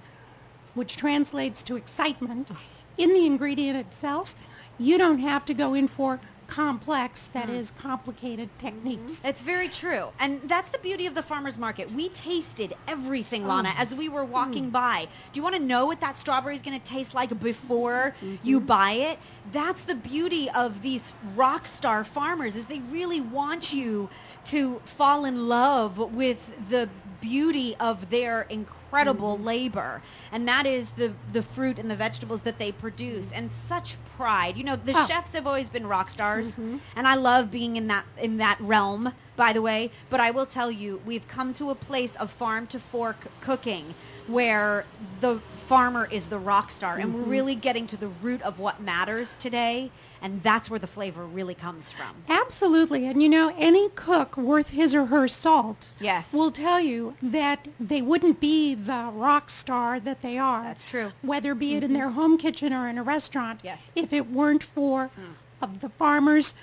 which 0.73 0.95
translates 0.95 1.63
to 1.63 1.75
excitement, 1.75 2.51
in 2.97 3.13
the 3.13 3.25
ingredient 3.25 3.77
itself, 3.77 4.35
you 4.77 4.97
don't 4.97 5.19
have 5.19 5.45
to 5.45 5.53
go 5.53 5.73
in 5.73 5.87
for 5.87 6.19
complex, 6.47 7.29
that 7.29 7.47
mm. 7.47 7.55
is 7.55 7.71
complicated 7.71 8.49
techniques. 8.59 9.21
It's 9.25 9.41
very 9.41 9.67
true. 9.69 10.09
And 10.19 10.41
that's 10.45 10.69
the 10.69 10.77
beauty 10.77 11.07
of 11.07 11.15
the 11.15 11.23
farmer's 11.23 11.57
market. 11.57 11.91
We 11.91 12.09
tasted 12.09 12.75
everything, 12.87 13.47
Lana, 13.47 13.69
oh. 13.75 13.81
as 13.81 13.95
we 13.95 14.09
were 14.09 14.25
walking 14.25 14.69
mm. 14.69 14.71
by. 14.71 15.07
Do 15.31 15.39
you 15.39 15.43
want 15.43 15.55
to 15.55 15.61
know 15.61 15.85
what 15.85 15.99
that 16.01 16.19
strawberry 16.19 16.55
is 16.55 16.61
going 16.61 16.79
to 16.79 16.85
taste 16.85 17.15
like 17.15 17.37
before 17.39 18.13
mm-hmm. 18.21 18.35
you 18.43 18.59
buy 18.59 18.91
it? 18.91 19.19
That's 19.51 19.81
the 19.83 19.95
beauty 19.95 20.49
of 20.51 20.81
these 20.81 21.13
rock 21.35 21.65
star 21.65 22.03
farmers 22.03 22.55
is 22.55 22.67
they 22.67 22.81
really 22.91 23.21
want 23.21 23.73
you 23.73 24.09
to 24.45 24.79
fall 24.85 25.25
in 25.25 25.47
love 25.47 25.97
with 25.97 26.51
the 26.69 26.87
beauty 27.23 27.73
of 27.79 28.09
their 28.09 28.41
incredible 28.49 29.35
mm-hmm. 29.35 29.45
labor. 29.45 30.01
And 30.33 30.47
that 30.47 30.65
is 30.65 30.91
the 30.91 31.13
the 31.31 31.41
fruit 31.41 31.79
and 31.79 31.89
the 31.89 31.95
vegetables 31.95 32.41
that 32.41 32.59
they 32.59 32.71
produce. 32.71 33.31
And 33.31 33.49
such 33.51 33.95
pride. 34.17 34.57
You 34.57 34.65
know 34.65 34.75
the 34.75 34.93
Oh. 34.95 35.05
chefs 35.07 35.31
have 35.33 35.47
always 35.47 35.69
been 35.69 35.87
rock 35.87 36.09
stars. 36.09 36.51
Mm-hmm. 36.51 36.77
And 36.97 37.07
i 37.07 37.15
love 37.15 37.49
being 37.49 37.77
in 37.77 37.87
that 37.87 38.05
in 38.17 38.37
that 38.37 38.59
realm 38.59 39.13
by 39.37 39.53
the 39.53 39.61
way. 39.61 39.89
But 40.09 40.19
i 40.19 40.31
will 40.31 40.45
tell 40.45 40.69
you 40.69 41.01
we've 41.05 41.27
come 41.27 41.53
to 41.53 41.69
a 41.69 41.75
place 41.75 42.15
of 42.17 42.29
farm 42.29 42.67
to 42.67 42.79
fork 42.79 43.27
cooking 43.41 43.95
where 44.27 44.85
the 45.21 45.39
farmer 45.67 46.07
is 46.11 46.27
the 46.27 46.39
rock 46.39 46.71
star. 46.71 46.97
And 46.97 47.13
we're 47.13 47.21
mm-hmm. 47.21 47.29
really 47.31 47.55
getting 47.55 47.87
to 47.87 47.97
the 47.97 48.09
root 48.21 48.41
of 48.41 48.59
what 48.59 48.81
matters 48.81 49.35
today 49.39 49.91
and 50.23 50.41
that's 50.41 50.69
where 50.69 50.79
the 50.79 50.87
flavor 50.87 51.25
really 51.25 51.53
comes 51.53 51.91
from 51.91 52.15
Absolutely. 52.29 53.05
And 53.07 53.21
you 53.21 53.29
know, 53.29 53.53
any 53.57 53.89
cook 53.89 54.37
worth 54.37 54.69
his 54.69 54.95
or 54.95 55.05
her 55.05 55.27
salt 55.27 55.91
Yes. 55.99 56.33
will 56.33 56.51
tell 56.51 56.79
you 56.79 57.15
that 57.21 57.67
they 57.79 58.01
wouldn't 58.01 58.39
be 58.39 58.73
the 58.73 59.09
rock 59.13 59.49
star 59.49 59.99
that 59.99 60.21
they 60.21 60.37
are. 60.37 60.63
That's 60.63 60.85
true. 60.85 61.11
Whether 61.21 61.53
be 61.53 61.75
it 61.75 61.83
in 61.83 61.91
mm-hmm. 61.91 61.99
their 61.99 62.09
home 62.09 62.37
kitchen 62.37 62.73
or 62.73 62.87
in 62.87 62.97
a 62.97 63.03
restaurant. 63.03 63.61
Yes. 63.63 63.91
If 63.95 64.13
it 64.13 64.31
weren't 64.31 64.63
for 64.63 65.11
mm. 65.19 65.33
of 65.61 65.81
the 65.81 65.89
farmers 65.89 66.53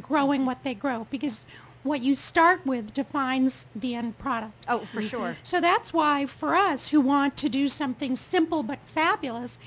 growing 0.00 0.46
what 0.46 0.62
they 0.64 0.74
grow. 0.74 1.06
Because 1.10 1.44
what 1.82 2.00
you 2.00 2.14
start 2.14 2.64
with 2.66 2.92
defines 2.94 3.66
the 3.74 3.94
end 3.94 4.18
product. 4.18 4.66
oh 4.68 4.80
for 4.80 5.00
mm-hmm. 5.00 5.08
sure 5.08 5.36
So 5.42 5.60
that's 5.60 5.92
why 5.92 6.26
for 6.26 6.54
us 6.54 6.88
who 6.88 7.00
want 7.00 7.36
to 7.38 7.48
do 7.48 7.68
something 7.68 8.16
simple 8.16 8.62
but 8.62 8.78
fabulous, 8.84 9.58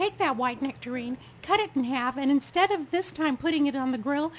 take 0.00 0.16
that 0.16 0.34
white 0.34 0.62
nectarine, 0.62 1.18
cut 1.42 1.60
it 1.60 1.70
in 1.74 1.84
half, 1.84 2.16
and 2.16 2.30
instead 2.30 2.70
of 2.70 2.90
this 2.90 3.12
time 3.12 3.36
putting 3.36 3.66
it 3.66 3.76
on 3.76 3.92
the 3.92 3.98
grill, 3.98 4.32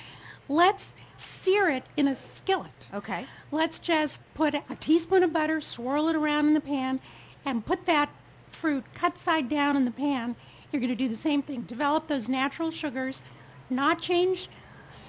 let's 0.50 0.95
sear 1.17 1.69
it 1.69 1.84
in 1.95 2.08
a 2.08 2.15
skillet. 2.15 2.89
okay 2.95 3.28
Let's 3.52 3.78
just 3.78 4.24
put 4.34 4.56
a 4.56 4.76
teaspoon 4.80 5.21
of 5.21 5.34
butter, 5.34 5.62
swirl 5.62 6.08
it 6.08 6.15
around 6.15 6.47
in 6.47 6.56
the 6.56 6.62
pan, 6.62 7.00
and 7.45 7.63
put 7.63 7.86
that 7.86 8.10
fruit 8.52 8.84
cut 8.95 9.19
side 9.19 9.50
down 9.50 9.78
in 9.78 9.86
the 9.86 9.91
pan. 9.91 10.36
You're 10.71 10.80
going 10.80 10.89
to 10.89 10.95
do 10.95 11.08
the 11.08 11.15
same 11.15 11.43
thing. 11.43 11.62
Develop 11.62 12.08
those 12.08 12.28
natural 12.28 12.71
sugars, 12.71 13.21
not 13.69 14.02
change 14.02 14.50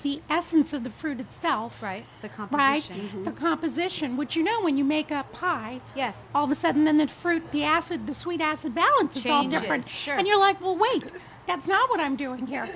the 0.03 0.21
essence 0.29 0.73
of 0.73 0.85
the 0.85 0.91
fruit 0.91 1.21
itself. 1.21 1.83
right 1.83 2.05
the 2.21 2.29
Right? 2.29 2.83
composition 2.83 3.25
The 3.25 3.31
mm-hmm. 3.31 3.45
composition, 3.47 4.17
which 4.17 4.37
you 4.37 4.43
know 4.43 4.61
when 4.63 4.77
you 4.77 4.85
make 4.85 5.11
a 5.11 5.25
pie, 5.33 5.81
yes 5.95 6.25
all 6.35 6.45
of 6.45 6.51
a 6.51 6.55
sudden 6.55 6.85
then 6.85 6.99
the 6.99 7.09
fruit, 7.09 7.51
the 7.53 7.65
acid, 7.65 8.07
the 8.07 8.15
sweet 8.15 8.41
acid 8.41 8.75
balance 8.75 9.17
is 9.17 9.27
all 9.27 9.45
different. 9.45 9.89
sure. 9.89 10.15
And 10.15 10.27
you're 10.27 10.39
like, 10.39 10.61
well, 10.61 10.77
wait, 10.77 11.05
that's 11.47 11.69
not 11.69 11.89
what 11.91 12.01
I'm 12.01 12.17
doing 12.17 12.47
here. 12.47 12.69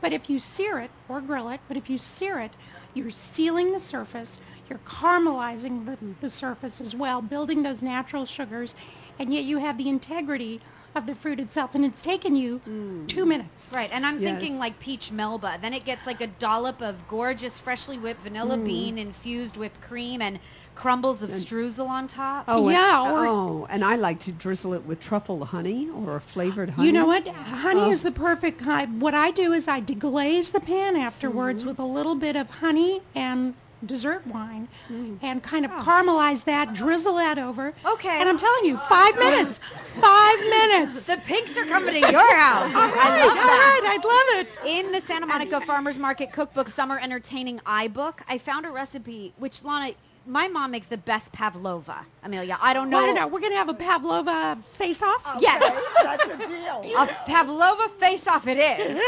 But 0.00 0.12
if 0.12 0.30
you 0.30 0.38
sear 0.38 0.78
it 0.80 0.90
or 1.08 1.20
grill 1.20 1.50
it, 1.50 1.60
but 1.68 1.76
if 1.76 1.90
you 1.90 1.98
sear 1.98 2.38
it, 2.40 2.56
you're 2.94 3.10
sealing 3.10 3.72
the 3.72 3.80
surface, 3.80 4.38
you're 4.68 4.78
caramelizing 4.80 5.84
the, 5.84 5.98
the 6.20 6.30
surface 6.30 6.80
as 6.80 6.96
well, 6.96 7.20
building 7.20 7.62
those 7.62 7.82
natural 7.82 8.24
sugars, 8.24 8.74
and 9.18 9.32
yet 9.34 9.44
you 9.44 9.58
have 9.58 9.76
the 9.76 9.88
integrity 9.88 10.60
of 10.94 11.06
the 11.06 11.14
fruit 11.14 11.40
itself. 11.40 11.74
And 11.74 11.84
it's 11.84 12.02
taken 12.02 12.34
you 12.36 12.60
mm. 12.68 13.06
two 13.08 13.26
minutes. 13.26 13.72
Right, 13.74 13.90
and 13.92 14.04
I'm 14.04 14.18
thinking 14.18 14.58
like 14.58 14.78
peach 14.80 15.12
melba. 15.12 15.58
Then 15.60 15.74
it 15.74 15.84
gets 15.84 16.06
like 16.06 16.20
a 16.20 16.26
dollop 16.26 16.80
of 16.82 17.06
gorgeous, 17.08 17.58
freshly 17.58 17.98
whipped 17.98 18.22
vanilla 18.22 18.56
mm. 18.56 18.64
bean 18.64 18.98
infused 18.98 19.56
whipped 19.56 19.80
cream 19.80 20.22
and 20.22 20.38
crumbles 20.74 21.22
of 21.22 21.30
streusel 21.30 21.88
on 21.88 22.06
top. 22.06 22.44
Oh, 22.48 22.68
and- 22.68 22.72
Yeah, 22.72 23.12
or- 23.12 23.26
oh, 23.26 23.66
and 23.68 23.84
I 23.84 23.96
like 23.96 24.18
to 24.20 24.32
drizzle 24.32 24.72
it 24.74 24.84
with 24.86 24.98
truffle 25.00 25.44
honey 25.44 25.90
or 25.90 26.16
a 26.16 26.20
flavored 26.20 26.70
honey. 26.70 26.86
You 26.86 26.92
know 26.92 27.06
what? 27.06 27.26
Honey 27.28 27.82
Oh. 27.82 27.90
is 27.90 28.02
the 28.02 28.12
perfect 28.12 28.60
kind. 28.60 29.00
What 29.00 29.14
I 29.14 29.30
do 29.30 29.52
is 29.52 29.68
I 29.68 29.80
deglaze 29.80 30.52
the 30.52 30.60
pan 30.60 30.96
afterwards 30.96 31.62
mm-hmm. 31.62 31.70
with 31.70 31.78
a 31.80 31.84
little 31.84 32.14
bit 32.14 32.34
of 32.34 32.48
honey 32.48 33.02
and 33.14 33.54
dessert 33.86 34.26
wine 34.26 34.68
mm. 34.90 35.18
and 35.22 35.42
kind 35.42 35.64
of 35.64 35.70
oh. 35.72 35.82
caramelize 35.82 36.44
that, 36.44 36.74
drizzle 36.74 37.14
that 37.14 37.38
over. 37.38 37.72
Okay. 37.84 38.20
And 38.20 38.28
I'm 38.28 38.38
telling 38.38 38.64
you, 38.64 38.76
five 38.76 39.14
oh. 39.16 39.30
minutes. 39.30 39.60
Five 40.00 40.40
minutes. 40.40 41.06
The 41.06 41.16
pinks 41.18 41.56
are 41.56 41.64
coming 41.64 41.94
to 41.94 42.00
your 42.00 42.36
house. 42.36 42.74
All 42.74 42.80
I 42.80 43.18
love 43.18 43.30
all 43.30 43.34
that. 43.36 43.80
right, 43.82 43.98
I'd 43.98 44.04
love 44.04 44.46
it. 44.46 44.86
In 44.86 44.92
the 44.92 45.00
Santa 45.00 45.26
Monica 45.26 45.60
Farmers 45.60 45.98
Market 45.98 46.32
Cookbook 46.32 46.68
Summer 46.68 46.98
Entertaining 47.00 47.58
iBook, 47.60 48.20
I 48.28 48.38
found 48.38 48.66
a 48.66 48.70
recipe 48.70 49.32
which 49.38 49.64
Lana, 49.64 49.94
my 50.30 50.46
mom 50.48 50.70
makes 50.70 50.86
the 50.86 50.96
best 50.96 51.32
pavlova. 51.32 52.06
Amelia, 52.22 52.56
I 52.62 52.72
don't 52.72 52.88
know. 52.88 52.98
I 52.98 53.06
don't 53.06 53.14
know. 53.14 53.26
We're 53.26 53.40
going 53.40 53.52
to 53.52 53.58
have 53.58 53.68
a 53.68 53.74
Pavlova 53.74 54.56
face-off? 54.62 55.36
Yes. 55.40 55.80
That's 56.02 56.24
a 56.26 56.36
deal. 56.48 56.84
A 56.98 57.06
pavlova 57.26 57.88
face-off 57.98 58.46
it 58.46 58.58
is. 58.58 59.00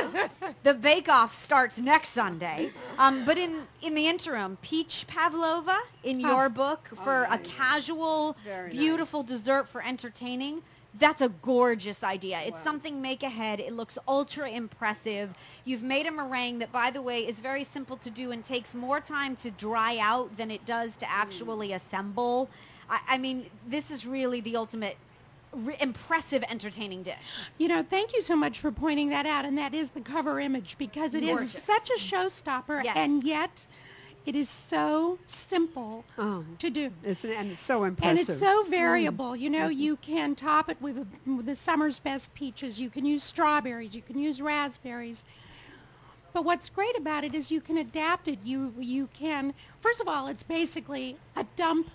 the 0.65 0.75
bake-off 0.75 1.35
starts 1.35 1.79
next 1.81 2.11
Sunday. 2.11 2.71
Um, 2.99 3.25
but 3.25 3.39
in, 3.39 3.63
in 3.83 3.95
the 3.95 4.09
interim, 4.09 4.59
peach 4.63 5.07
pavlova 5.07 5.79
in 6.03 6.19
your 6.19 6.49
book 6.49 6.89
for 7.05 7.27
a 7.31 7.39
casual, 7.39 8.37
Very 8.45 8.71
beautiful 8.71 9.23
dessert 9.23 9.69
for 9.69 9.83
entertaining. 9.83 10.63
That's 10.98 11.20
a 11.22 11.31
gorgeous 11.31 12.05
idea. 12.05 12.40
It's 12.44 12.62
something 12.62 13.00
make 13.00 13.22
ahead. 13.22 13.61
It 13.61 13.72
looks 13.72 13.96
ultra 14.07 14.50
impressive. 14.50 15.31
You've 15.64 15.83
made 15.83 16.07
a 16.07 16.12
meringue 16.12 16.59
that, 16.59 16.70
by 16.70 16.90
the 16.90 17.00
way, 17.00 17.26
is 17.26 17.40
very 17.40 17.64
simple 17.64 17.96
to 17.98 18.11
do 18.11 18.31
and 18.31 18.44
takes 18.44 18.74
more 18.74 19.00
time 19.00 19.37
to 19.37 19.50
dry 19.50 19.98
out 19.98 20.37
than 20.37 20.50
it 20.50 20.66
does 20.66 20.96
to 20.98 21.11
actually 21.11 21.70
mm. 21.70 21.76
assemble. 21.76 22.50
I, 22.90 23.00
I 23.09 23.18
mean, 23.18 23.46
this 23.68 23.90
is 23.90 24.07
really 24.07 24.40
the 24.42 24.57
ultimate 24.57 24.96
re- 25.52 25.76
impressive 25.81 26.44
entertaining 26.50 27.02
dish. 27.02 27.48
You 27.59 27.68
know, 27.68 27.83
thank 27.83 28.12
you 28.12 28.22
so 28.22 28.37
much 28.37 28.59
for 28.59 28.70
pointing 28.70 29.09
that 29.11 29.26
out, 29.26 29.44
and 29.44 29.57
that 29.59 29.74
is 29.74 29.92
the 29.92 30.00
cover 30.00 30.40
image 30.40 30.76
because 30.78 31.14
it 31.14 31.22
is 31.22 31.31
Gorgeous. 31.31 31.62
such 31.62 31.90
a 31.90 31.98
showstopper, 31.98 32.85
Yes. 32.85 32.96
and 32.96 33.24
yet 33.24 33.66
it 34.25 34.37
is 34.37 34.49
so 34.49 35.19
simple 35.27 36.05
Oh, 36.17 36.45
to 36.59 36.71
do. 36.71 36.91
isn't 37.03 37.31
it? 37.31 37.37
And 37.37 37.51
it's 37.51 37.61
so 37.61 37.83
And 37.85 38.19
it's 38.19 38.39
so 38.39 38.65
mm. 38.65 38.69
variable. 38.69 39.35
You 39.35 39.51
know, 39.51 39.69
you 39.69 39.97
can 39.97 40.35
top 40.35 40.69
it 40.69 40.81
with, 40.81 41.07
with 41.27 41.47
the 41.47 41.57
summer's 41.57 41.99
best 41.99 42.33
peaches. 42.35 42.79
You 42.79 42.91
can 42.91 43.05
use 43.05 43.25
strawberries. 43.25 43.95
You 43.95 44.03
can 44.03 44.19
use 44.19 44.41
raspberries. 44.41 45.25
But 46.33 46.45
what's 46.45 46.69
great 46.69 46.97
about 46.97 47.25
it 47.25 47.35
is 47.35 47.51
you 47.51 47.61
can 47.61 47.79
adapt 47.79 48.27
it. 48.29 48.39
You 48.43 48.73
you 48.79 49.09
can 49.13 49.53
first 49.81 50.01
of 50.01 50.09
all, 50.09 50.29
it's 50.29 50.43
basically 50.43 51.17
a 51.37 51.45
dump 51.57 51.91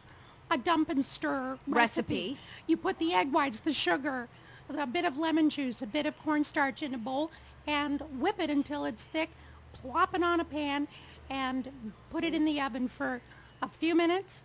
a 0.52 0.58
dump 0.58 0.90
and 0.90 1.04
stir 1.04 1.58
recipe. 1.68 2.14
Recipe. 2.14 2.38
You 2.68 2.78
put 2.78 3.00
the 3.00 3.14
egg 3.14 3.32
whites, 3.32 3.60
the 3.60 3.74
sugar, 3.74 4.30
a 4.70 4.86
bit 4.86 5.06
of 5.06 5.18
lemon 5.18 5.50
juice, 5.50 5.82
a 5.82 5.88
bit 5.88 6.06
of 6.06 6.18
cornstarch 6.20 6.84
in 6.84 6.94
a 6.94 6.98
bowl, 6.98 7.32
and 7.66 8.02
whip 8.20 8.40
it 8.40 8.50
until 8.50 8.86
it's 8.86 9.06
thick. 9.06 9.30
Plop 9.74 10.14
it 10.16 10.24
on 10.24 10.40
a 10.40 10.46
pan, 10.46 10.88
and 11.30 11.70
put 12.10 12.24
it 12.24 12.34
in 12.34 12.46
the 12.46 12.62
oven 12.62 12.88
for 12.88 13.22
a 13.62 13.68
few 13.68 13.96
minutes 13.96 14.44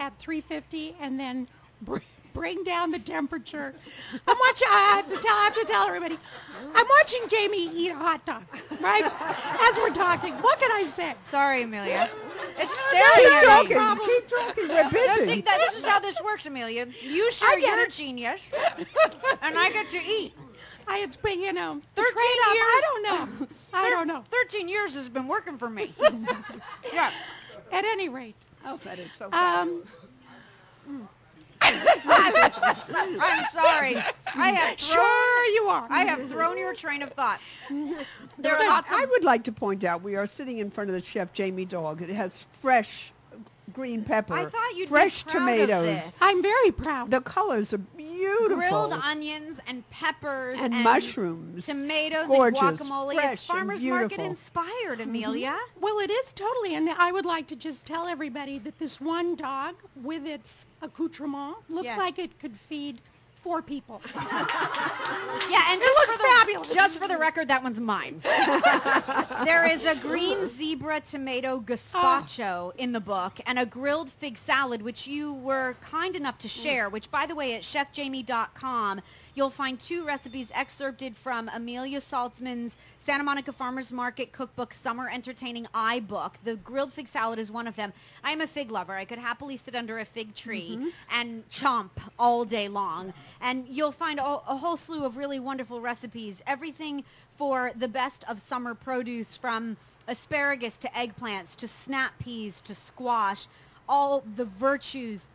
at 0.00 0.16
350, 0.18 0.96
and 1.00 1.18
then 1.18 1.46
br- 1.82 1.98
bring 2.32 2.64
down 2.64 2.90
the 2.90 2.98
temperature. 2.98 3.74
I'm 4.26 4.36
watching. 4.38 4.68
I 4.70 4.92
have 4.96 5.08
to 5.08 5.16
tell. 5.16 5.34
I 5.36 5.44
have 5.44 5.54
to 5.54 5.64
tell 5.64 5.86
everybody. 5.86 6.18
I'm 6.74 6.86
watching 6.98 7.20
Jamie 7.28 7.70
eat 7.74 7.90
a 7.90 7.94
hot 7.94 8.24
dog, 8.26 8.42
right? 8.80 9.04
As 9.04 9.76
we're 9.78 9.90
talking. 9.94 10.34
What 10.34 10.58
can 10.58 10.70
I 10.72 10.82
say? 10.84 11.14
Sorry, 11.24 11.62
Amelia. 11.62 12.08
It's 12.58 12.74
Keep 12.74 12.88
staring 12.90 13.34
at 13.34 13.40
me. 13.68 13.74
talking. 13.74 14.06
Keep 14.06 14.28
talking. 14.28 14.68
We're 14.68 14.82
Don't 14.82 14.92
busy. 14.92 15.24
think 15.26 15.46
that 15.46 15.58
this 15.58 15.76
is 15.78 15.84
how 15.86 16.00
this 16.00 16.20
works, 16.22 16.46
Amelia. 16.46 16.86
You 17.02 17.30
share 17.32 17.48
I 17.50 17.60
get 17.60 17.76
your 17.76 17.86
it. 17.86 17.90
genius, 17.92 18.42
and 19.42 19.56
I 19.58 19.70
get 19.72 19.90
to 19.90 19.96
eat. 19.98 20.34
I 20.86 20.98
it's 21.00 21.16
been 21.16 21.40
you 21.40 21.52
know 21.52 21.80
13 21.96 22.12
trade-off, 22.12 22.56
I 22.56 22.80
don't 22.82 23.02
know. 23.02 23.46
I 23.74 23.90
don't 23.90 24.06
know. 24.06 24.24
13 24.30 24.68
years 24.68 24.94
has 24.94 25.08
been 25.08 25.26
working 25.26 25.58
for 25.58 25.68
me. 25.70 25.92
Yeah. 26.92 27.10
At 27.72 27.84
any 27.84 28.08
rate, 28.08 28.36
Oh, 28.64 28.78
that 28.84 28.98
is 28.98 29.10
so 29.12 29.26
um, 29.32 29.82
I'm 31.60 33.44
sorry. 33.46 33.96
I 34.36 34.50
have 34.52 34.78
thrown, 34.78 35.04
sure 35.04 35.44
you 35.54 35.64
are. 35.68 35.86
I 35.90 36.04
have 36.04 36.28
thrown 36.28 36.58
your 36.58 36.74
train 36.74 37.02
of 37.02 37.10
thought. 37.12 37.40
There 38.38 38.54
are 38.54 38.66
lots 38.68 38.90
I 38.92 39.06
would 39.06 39.24
like 39.24 39.44
to 39.44 39.52
point 39.52 39.82
out 39.84 40.02
we 40.02 40.14
are 40.16 40.26
sitting 40.26 40.58
in 40.58 40.70
front 40.70 40.90
of 40.90 40.94
the 40.94 41.00
chef 41.00 41.32
Jamie 41.32 41.64
dog. 41.64 42.02
It 42.02 42.10
has 42.10 42.46
fresh 42.60 43.12
green 43.74 44.02
pepper, 44.04 44.34
I 44.34 44.46
thought 44.46 44.70
you'd 44.74 44.86
be 44.86 44.94
fresh 44.94 45.24
proud 45.24 45.36
of 45.36 45.40
tomatoes. 45.42 45.86
this. 45.86 46.18
I'm 46.20 46.40
very 46.42 46.70
proud. 46.70 47.10
The 47.10 47.20
colors 47.20 47.74
are 47.74 47.78
beautiful. 47.78 48.56
grilled 48.56 48.92
onions 48.92 49.60
and 49.66 49.88
peppers 49.90 50.58
and, 50.60 50.72
mushrooms. 50.82 51.66
tomatoes 51.66 52.26
Gorgeous, 52.28 52.60
and 52.60 52.78
guacamole. 52.78 53.14
fresh 53.14 53.32
it's 53.32 53.48
and 53.50 53.58
farmers 53.58 53.84
market 53.84 54.20
inspired, 54.20 54.98
mm-hmm. 55.00 55.02
Amelia. 55.10 55.56
Well, 55.80 55.98
it 55.98 56.10
is 56.10 56.32
totally, 56.32 56.74
and 56.76 56.88
I 56.90 57.12
would 57.12 57.26
like 57.26 57.46
to 57.48 57.56
just 57.56 57.86
tell 57.86 58.06
everybody 58.06 58.58
that 58.60 58.78
this 58.78 59.00
one 59.00 59.34
dog, 59.36 59.74
with 60.02 60.24
its 60.26 60.66
accoutrement, 60.82 61.56
looks 61.68 61.86
Yes. 61.86 61.98
like 61.98 62.18
it 62.18 62.38
could 62.38 62.56
feed 62.56 63.00
four 63.44 63.60
people. 63.62 64.00
Yeah, 65.50 65.62
and 65.70 65.80
just 65.80 65.98
looks 65.98 66.12
for 66.12 66.18
the, 66.18 66.34
fabulous. 66.38 66.74
Just 66.74 66.98
for 66.98 67.08
the 67.08 67.18
record, 67.18 67.48
that 67.48 67.62
one's 67.62 67.80
mine. 67.80 68.20
there 69.44 69.70
is 69.70 69.84
a 69.84 69.94
green 69.96 70.48
zebra 70.48 71.00
tomato 71.00 71.60
gazpacho 71.60 72.40
oh. 72.40 72.72
in 72.78 72.92
the 72.92 73.00
book 73.00 73.38
and 73.46 73.58
a 73.58 73.66
grilled 73.66 74.10
fig 74.10 74.38
salad, 74.38 74.80
which 74.80 75.06
you 75.06 75.34
were 75.34 75.76
kind 75.82 76.16
enough 76.16 76.38
to 76.38 76.48
mm. 76.48 76.62
share, 76.62 76.88
which, 76.88 77.10
by 77.10 77.26
the 77.26 77.34
way, 77.34 77.54
at 77.54 77.62
chefjamie.com, 77.62 79.00
you'll 79.34 79.50
find 79.50 79.80
two 79.80 80.04
recipes 80.04 80.50
excerpted 80.54 81.16
from 81.16 81.50
Amelia 81.52 82.00
Saltsman's 82.00 82.76
Santa 82.98 83.24
Monica 83.24 83.52
Farmers 83.52 83.92
Market 83.92 84.32
Cookbook 84.32 84.72
Summer 84.72 85.10
Entertaining 85.12 85.66
iBook. 85.74 86.32
The 86.44 86.56
grilled 86.56 86.92
fig 86.92 87.08
salad 87.08 87.38
is 87.38 87.50
one 87.50 87.66
of 87.66 87.76
them. 87.76 87.92
I 88.22 88.30
am 88.30 88.40
a 88.40 88.46
fig 88.46 88.70
lover. 88.70 88.94
I 88.94 89.04
could 89.04 89.18
happily 89.18 89.56
sit 89.56 89.74
under 89.74 89.98
a 89.98 90.04
fig 90.04 90.34
tree 90.34 90.76
mm-hmm. 90.76 90.88
and 91.10 91.48
chomp 91.50 91.90
all 92.18 92.44
day 92.44 92.68
long. 92.68 93.12
And 93.40 93.66
you'll 93.68 93.92
find 93.92 94.20
a, 94.20 94.24
a 94.24 94.56
whole 94.56 94.76
slew 94.76 95.04
of 95.04 95.16
really 95.16 95.40
wonderful 95.40 95.80
recipes. 95.80 96.42
Everything 96.46 97.04
for 97.36 97.72
the 97.76 97.88
best 97.88 98.24
of 98.28 98.40
summer 98.40 98.74
produce 98.74 99.36
from 99.36 99.76
asparagus 100.06 100.78
to 100.78 100.88
eggplants 100.88 101.56
to 101.56 101.68
snap 101.68 102.18
peas 102.20 102.60
to 102.62 102.74
squash. 102.74 103.48
All 103.88 104.22
the 104.36 104.44
virtues 104.44 105.28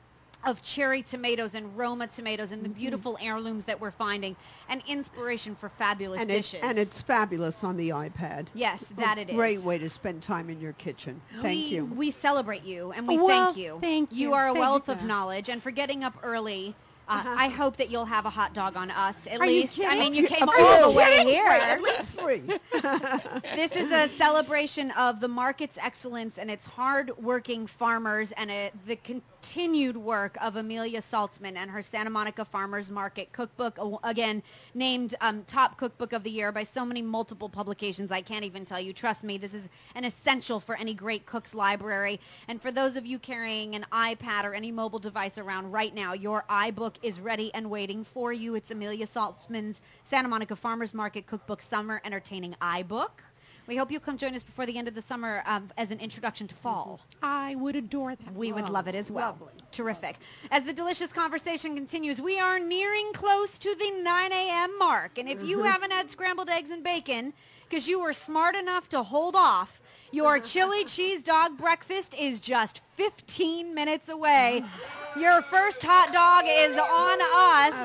of 0.46 0.62
cherry 0.64 1.02
tomatoes 1.02 1.54
and 1.54 1.78
Roma 1.78 2.08
tomatoes 2.08 2.52
and 2.52 2.64
the 2.64 2.70
beautiful 2.70 3.18
heirlooms 3.22 3.66
that 3.66 3.80
we're 3.80 3.92
finding 3.92 4.36
and 4.70 4.82
inspiration 4.88 5.56
for 5.56 5.70
fabulous 5.70 6.22
and 6.22 6.30
dishes. 6.30 6.62
and 6.64 6.78
it's 6.78 7.02
fabulous 7.02 7.64
on 7.64 7.76
the 7.76 7.90
iPad. 7.90 8.48
Yes, 8.54 8.90
A 8.92 8.94
that 8.96 9.18
it 9.18 9.30
is. 9.30 9.36
Great 9.36 9.60
way 9.62 9.78
to 9.78 9.90
spend 9.90 10.22
time 10.22 10.50
in 10.50 10.62
your 10.62 10.74
kitchen. 10.74 11.22
Thank 11.42 11.46
we, 11.70 11.76
you. 11.76 11.86
We 11.86 12.12
celebrate 12.12 12.64
you 12.64 12.92
and 12.92 13.08
we 13.08 13.18
Well, 13.18 13.28
thank 13.28 13.58
you. 13.58 13.80
thank 13.82 14.12
You 14.12 14.30
you. 14.30 14.34
are 14.34 14.48
a 14.48 14.54
Thank 14.54 14.62
wealth 14.62 14.90
of 14.90 15.04
knowledge 15.04 15.50
and 15.50 15.62
for 15.62 15.72
getting 15.72 16.04
up 16.04 16.16
early. 16.24 16.76
Uh, 17.12 17.24
I 17.26 17.48
hope 17.48 17.76
that 17.78 17.90
you'll 17.90 18.06
have 18.06 18.28
a 18.28 18.30
hot 18.30 18.54
dog 18.54 18.78
on 18.78 18.92
us 18.92 19.26
at 19.26 19.42
Are 19.42 19.46
you 19.48 19.62
least. 19.62 19.84
I 19.84 19.98
mean, 19.98 20.14
you 20.14 20.28
came 20.28 20.48
Are 20.48 20.60
all 20.60 20.86
you 20.86 20.92
the 20.92 20.96
way 20.96 21.24
here. 21.26 21.48
At 21.48 21.82
least 21.82 22.20
three. 22.20 22.38
this 23.56 23.72
is 23.76 23.92
a 23.92 24.08
celebration 24.10 24.92
of 24.92 25.20
the 25.20 25.28
market's 25.28 25.80
excellence 25.80 26.38
and 26.38 26.52
its 26.52 26.68
hard-working 26.68 27.66
farmers 27.66 28.32
and 28.34 28.52
uh 28.52 28.70
the 28.86 28.96
continued 29.42 29.96
work 29.96 30.36
of 30.42 30.58
Amelia 30.58 31.00
Saltsman 31.00 31.56
and 31.56 31.72
her 31.72 31.82
Santa 31.82 32.10
Monica 32.10 32.44
Farmers 32.44 32.92
Market 32.92 33.32
cookbook, 33.32 33.80
again 34.04 34.44
named 34.74 35.16
um, 35.22 35.44
top 35.46 35.78
cookbook 35.78 36.12
of 36.12 36.24
the 36.24 36.30
year 36.30 36.52
by 36.52 36.66
so 36.66 36.84
many 36.84 37.02
multiple 37.02 37.48
publications. 37.48 38.12
I 38.12 38.20
can't 38.20 38.44
even 38.44 38.66
tell 38.66 38.82
you. 38.82 38.92
Trust 38.92 39.24
me, 39.24 39.38
this 39.38 39.54
is 39.54 39.70
an 39.96 40.04
essential 40.04 40.60
for 40.60 40.76
any 40.76 40.94
great 40.94 41.26
cook's 41.26 41.56
library. 41.56 42.20
And 42.50 42.62
for 42.62 42.70
those 42.70 42.98
of 42.98 43.06
you 43.06 43.18
carrying 43.18 43.76
an 43.76 43.86
iPad 43.94 44.44
or 44.44 44.54
any 44.54 44.74
mobile 44.74 45.00
device 45.00 45.38
around 45.38 45.72
right 45.72 45.96
now, 45.96 46.12
your 46.12 46.44
iBook 46.50 46.96
is 47.02 47.22
ready 47.22 47.50
and 47.54 47.70
waiting 47.70 48.04
for 48.04 48.34
you. 48.34 48.56
It's 48.56 48.72
Amelia 48.72 49.06
Saltsman's 49.06 49.82
Santa 50.04 50.28
Monica 50.28 50.56
Farmers 50.58 50.94
Market 50.94 51.28
Cookbook 51.28 51.62
Summer 51.62 52.02
Entertaining 52.04 52.56
iBook. 52.62 53.12
We 53.70 53.76
hope 53.76 53.92
you'll 53.92 54.02
come 54.02 54.18
join 54.18 54.34
us 54.34 54.42
before 54.42 54.66
the 54.66 54.80
end 54.80 54.88
of 54.88 54.96
the 54.96 55.02
summer 55.02 55.44
um, 55.46 55.70
as 55.78 55.92
an 55.92 56.00
introduction 56.00 56.48
to 56.48 56.56
fall. 56.56 57.02
I 57.22 57.54
would 57.54 57.76
adore 57.76 58.16
that. 58.16 58.34
We 58.34 58.52
would 58.52 58.68
love 58.68 58.88
it 58.88 58.96
as 58.96 59.12
well. 59.12 59.38
lovely. 59.40 59.54
Terrific. 59.72 60.16
As 60.50 60.64
the 60.64 60.74
delicious 60.74 61.14
conversation 61.14 61.76
continues, 61.76 62.20
we 62.20 62.40
are 62.40 62.60
nearing 62.60 63.14
close 63.14 63.60
to 63.60 63.76
the 63.76 63.92
9 64.02 64.32
a.m. 64.32 64.76
mark. 64.80 65.20
And 65.20 65.30
if 65.30 65.44
you 65.44 65.62
haven't 65.62 65.92
had 65.92 66.10
scrambled 66.10 66.50
eggs 66.50 66.72
and 66.72 66.84
bacon, 66.84 67.32
because 67.70 67.88
you 67.88 68.00
were 68.00 68.12
smart 68.12 68.56
enough 68.56 68.90
to 68.90 69.04
hold 69.04 69.36
off, 69.36 69.80
your 70.12 70.40
chili 70.40 70.84
cheese 70.86 71.22
dog 71.22 71.56
breakfast 71.56 72.16
is 72.20 72.40
just 72.40 72.82
15 72.96 73.76
minutes 73.76 74.10
away. 74.10 74.64
Your 75.18 75.42
first 75.42 75.84
hot 75.84 76.14
dog 76.14 76.46
is 76.48 76.78
on 76.78 77.20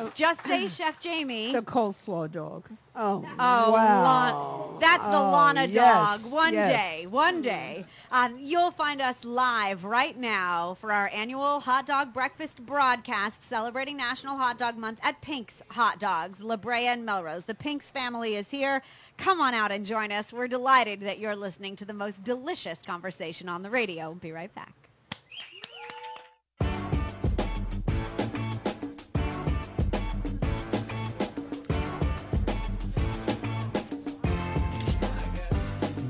us. 0.06 0.12
Just 0.12 0.42
say 0.46 0.68
Chef 0.68 1.00
Jamie. 1.00 1.52
the 1.52 1.62
coleslaw 1.62 2.30
dog. 2.30 2.68
Oh, 2.94 3.24
Oh, 3.38 3.72
wow. 3.72 4.02
Lon- 4.02 4.80
that's 4.80 5.02
the 5.04 5.16
Oh, 5.16 5.30
Lana 5.32 5.64
yes, 5.66 6.22
dog. 6.22 6.32
One 6.32 6.54
yes. 6.54 6.68
day, 6.68 7.06
one 7.06 7.42
day, 7.42 7.86
um, 8.12 8.36
you'll 8.38 8.70
find 8.70 9.00
us 9.00 9.24
live 9.24 9.84
right 9.84 10.16
now 10.16 10.76
for 10.80 10.92
our 10.92 11.10
annual 11.12 11.58
hot 11.60 11.86
dog 11.86 12.12
breakfast 12.12 12.64
broadcast 12.64 13.42
celebrating 13.42 13.96
National 13.96 14.36
Hot 14.36 14.58
Dog 14.58 14.76
Month 14.76 15.00
at 15.02 15.20
Pink's 15.22 15.62
Hot 15.70 15.98
Dogs, 15.98 16.40
La 16.40 16.56
Brea 16.56 16.86
and 16.86 17.04
Melrose. 17.04 17.44
The 17.44 17.54
Pink's 17.54 17.90
family 17.90 18.36
is 18.36 18.48
here. 18.50 18.80
Come 19.16 19.40
on 19.40 19.54
out 19.54 19.72
and 19.72 19.84
join 19.84 20.12
us. 20.12 20.32
We're 20.32 20.48
delighted 20.48 21.00
that 21.00 21.18
you're 21.18 21.34
listening 21.36 21.74
to 21.76 21.84
the 21.84 21.92
most 21.94 22.22
delicious 22.22 22.80
conversation 22.86 23.48
on 23.48 23.62
the 23.62 23.70
radio. 23.70 24.14
Be 24.14 24.30
right 24.30 24.54
back. 24.54 24.72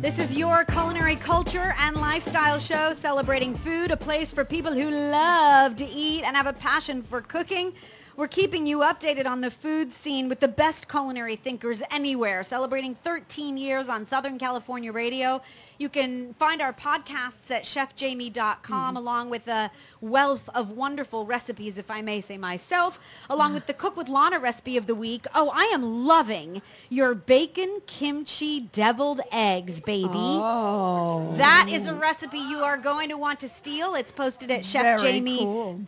This 0.04 0.18
is 0.18 0.34
your 0.34 0.66
culinary 0.66 1.16
culture 1.16 1.74
and 1.78 1.96
lifestyle 1.96 2.58
show 2.58 2.92
celebrating 2.92 3.54
food, 3.54 3.90
a 3.90 3.96
place 3.96 4.30
for 4.30 4.44
people 4.44 4.70
who 4.70 4.90
love 4.90 5.76
to 5.76 5.86
eat 5.86 6.24
and 6.24 6.36
have 6.36 6.46
a 6.46 6.52
passion 6.52 7.02
for 7.02 7.22
cooking. 7.22 7.72
We're 8.14 8.28
keeping 8.28 8.66
you 8.66 8.80
updated 8.80 9.24
on 9.24 9.40
the 9.40 9.50
food 9.50 9.94
scene 9.94 10.28
with 10.28 10.40
the 10.40 10.46
best 10.46 10.90
culinary 10.90 11.36
thinkers 11.36 11.82
anywhere, 11.90 12.42
celebrating 12.42 12.94
13 12.96 13.56
years 13.56 13.88
on 13.88 14.06
Southern 14.06 14.38
California 14.38 14.92
radio. 14.92 15.40
You 15.78 15.88
can 15.88 16.34
find 16.34 16.62
our 16.62 16.72
podcasts 16.72 17.50
at 17.50 17.64
chefjamie.com 17.64 18.62
mm-hmm. 18.62 18.96
along 18.96 19.30
with 19.30 19.48
a 19.48 19.70
wealth 20.00 20.48
of 20.54 20.70
wonderful 20.70 21.26
recipes, 21.26 21.78
if 21.78 21.90
I 21.90 22.02
may 22.02 22.20
say 22.20 22.38
myself, 22.38 23.00
along 23.28 23.54
with 23.54 23.66
the 23.66 23.74
Cook 23.84 23.96
with 23.96 24.08
Lana 24.08 24.38
recipe 24.38 24.76
of 24.76 24.86
the 24.86 24.94
week. 24.94 25.26
Oh, 25.34 25.50
I 25.52 25.64
am 25.74 26.06
loving 26.06 26.62
your 26.90 27.14
bacon 27.14 27.80
kimchi 27.86 28.60
deviled 28.60 29.20
eggs, 29.32 29.80
baby. 29.80 30.08
Oh. 30.14 31.34
That 31.36 31.68
is 31.70 31.88
a 31.88 31.94
recipe 31.94 32.38
you 32.38 32.58
are 32.58 32.76
going 32.76 33.08
to 33.08 33.16
want 33.16 33.40
to 33.40 33.48
steal. 33.48 33.94
It's 33.94 34.12
posted 34.12 34.50
at 34.50 34.62
chefjamie.com. 34.62 35.84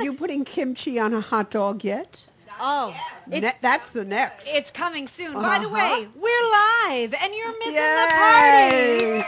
Are 0.00 0.02
you 0.02 0.14
putting 0.14 0.44
kimchi 0.44 0.98
on 0.98 1.12
a 1.12 1.20
hot 1.20 1.50
dog 1.50 1.84
yet? 1.84 2.24
Oh, 2.60 2.94
Ne- 3.26 3.52
that's 3.60 3.90
the 3.90 4.04
next. 4.04 4.46
it's 4.48 4.70
coming 4.70 5.06
soon. 5.06 5.34
By 5.34 5.58
the 5.58 5.66
Uh-huh. 5.66 5.74
way, 5.74 6.08
we're 6.14 6.50
live 6.90 7.14
and 7.14 7.34
you're 7.34 7.58
missing 7.58 7.74
the 7.74 8.08
party. 8.14 9.24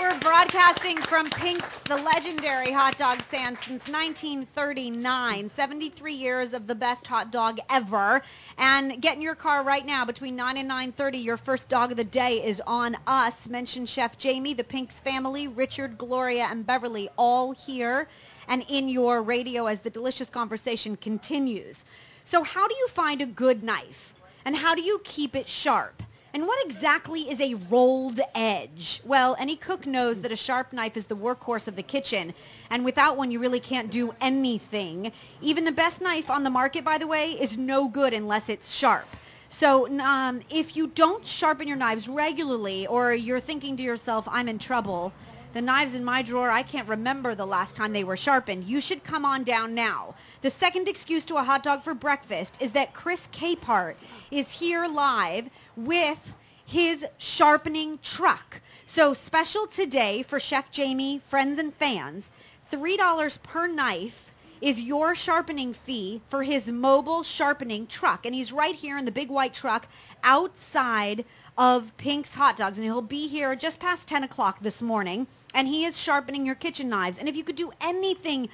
We're 0.00 0.18
broadcasting 0.20 0.96
from 0.98 1.28
Pink's, 1.30 1.78
the 1.80 1.96
legendary 1.96 2.70
hot 2.72 2.96
dog 2.96 3.20
stand 3.20 3.58
since 3.58 3.88
1939. 3.88 5.50
73 5.50 6.12
years 6.14 6.52
of 6.52 6.66
the 6.66 6.74
best 6.74 7.06
hot 7.06 7.30
dog 7.32 7.58
ever. 7.68 8.22
And 8.58 9.00
get 9.02 9.16
in 9.16 9.22
your 9.22 9.34
car 9.34 9.62
right 9.64 9.84
now 9.84 10.04
between 10.04 10.36
9 10.36 10.56
and 10.56 10.68
9.30. 10.70 11.22
Your 11.22 11.36
first 11.36 11.68
dog 11.68 11.90
of 11.90 11.96
the 11.96 12.04
day 12.04 12.42
is 12.44 12.62
on 12.66 12.96
us. 13.06 13.48
Mention 13.48 13.86
Chef 13.86 14.16
Jamie, 14.18 14.54
the 14.54 14.64
Pink's 14.64 15.00
family, 15.00 15.48
Richard, 15.48 15.98
Gloria, 15.98 16.46
and 16.50 16.64
Beverly 16.66 17.08
all 17.16 17.52
here 17.52 18.08
and 18.46 18.64
in 18.68 18.88
your 18.88 19.22
radio 19.22 19.66
as 19.66 19.80
the 19.80 19.90
delicious 19.90 20.30
conversation 20.30 20.96
continues. 20.96 21.84
So 22.30 22.42
how 22.42 22.68
do 22.68 22.74
you 22.74 22.88
find 22.88 23.22
a 23.22 23.26
good 23.26 23.62
knife? 23.64 24.12
And 24.44 24.54
how 24.54 24.74
do 24.74 24.82
you 24.82 25.00
keep 25.02 25.34
it 25.34 25.48
sharp? 25.48 26.02
And 26.34 26.46
what 26.46 26.62
exactly 26.62 27.22
is 27.22 27.40
a 27.40 27.54
rolled 27.70 28.20
edge? 28.34 29.00
Well, 29.02 29.34
any 29.38 29.56
cook 29.56 29.86
knows 29.86 30.20
that 30.20 30.30
a 30.30 30.36
sharp 30.36 30.74
knife 30.74 30.98
is 30.98 31.06
the 31.06 31.16
workhorse 31.16 31.68
of 31.68 31.74
the 31.74 31.82
kitchen, 31.82 32.34
and 32.68 32.84
without 32.84 33.16
one 33.16 33.30
you 33.30 33.38
really 33.38 33.60
can't 33.60 33.90
do 33.90 34.14
anything. 34.20 35.10
Even 35.40 35.64
the 35.64 35.72
best 35.72 36.02
knife 36.02 36.28
on 36.28 36.44
the 36.44 36.50
market, 36.50 36.84
by 36.84 36.98
the 36.98 37.06
way, 37.06 37.30
is 37.30 37.56
no 37.56 37.88
good 37.88 38.12
unless 38.12 38.50
it's 38.50 38.74
sharp. 38.74 39.08
So 39.48 39.88
um, 40.00 40.42
if 40.50 40.76
you 40.76 40.88
don't 40.88 41.26
sharpen 41.26 41.66
your 41.66 41.78
knives 41.78 42.08
regularly, 42.08 42.86
or 42.88 43.14
you're 43.14 43.40
thinking 43.40 43.74
to 43.78 43.82
yourself, 43.82 44.28
I'm 44.30 44.48
in 44.50 44.58
trouble, 44.58 45.14
The 45.54 45.62
knives 45.62 45.94
in 45.94 46.04
my 46.04 46.20
drawer, 46.22 46.50
I 46.50 46.62
can't 46.62 46.86
remember 46.86 47.34
the 47.34 47.46
last 47.46 47.74
time 47.74 47.92
they 47.92 48.04
were 48.04 48.16
sharpened. 48.18 48.64
You 48.64 48.80
should 48.80 49.02
come 49.02 49.24
on 49.24 49.44
down 49.44 49.74
now. 49.74 50.14
The 50.40 50.50
second 50.50 50.86
excuse 50.86 51.24
to 51.26 51.36
a 51.36 51.42
hot 51.42 51.64
dog 51.64 51.82
for 51.82 51.94
breakfast 51.94 52.58
is 52.60 52.70
that 52.72 52.94
Chris 52.94 53.28
Capehart 53.32 53.96
is 54.30 54.52
here 54.52 54.86
live 54.86 55.50
with 55.76 56.36
his 56.64 57.04
sharpening 57.18 57.98
truck. 58.04 58.60
So 58.86 59.14
special 59.14 59.66
today 59.66 60.22
for 60.22 60.38
Chef 60.38 60.70
Jamie, 60.70 61.18
friends 61.18 61.58
and 61.58 61.74
fans, 61.74 62.30
$3 62.70 63.42
per 63.42 63.66
knife 63.66 64.30
is 64.60 64.80
your 64.80 65.16
sharpening 65.16 65.72
fee 65.72 66.20
for 66.28 66.44
his 66.44 66.70
mobile 66.70 67.24
sharpening 67.24 67.88
truck. 67.88 68.24
And 68.24 68.32
he's 68.32 68.52
right 68.52 68.76
here 68.76 68.96
in 68.96 69.04
the 69.04 69.10
big 69.10 69.30
white 69.30 69.54
truck 69.54 69.88
outside 70.22 71.24
of 71.56 71.96
Pink's 71.96 72.34
Hot 72.34 72.56
Dogs. 72.56 72.78
And 72.78 72.84
he'll 72.84 73.02
be 73.02 73.26
here 73.26 73.56
just 73.56 73.80
past 73.80 74.06
10 74.06 74.22
o'clock 74.22 74.60
this 74.60 74.82
morning. 74.82 75.26
And 75.54 75.66
he 75.66 75.84
is 75.84 76.00
sharpening 76.00 76.46
your 76.46 76.54
kitchen 76.54 76.88
knives. 76.88 77.18
And 77.18 77.28
if 77.28 77.36
you 77.36 77.42
could 77.42 77.56
do 77.56 77.72
anything 77.80 78.48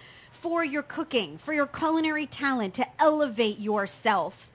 for 0.44 0.62
your 0.62 0.82
cooking, 0.82 1.38
for 1.38 1.54
your 1.54 1.66
culinary 1.66 2.26
talent, 2.26 2.74
to 2.74 2.86
elevate 3.00 3.58
yourself, 3.58 4.50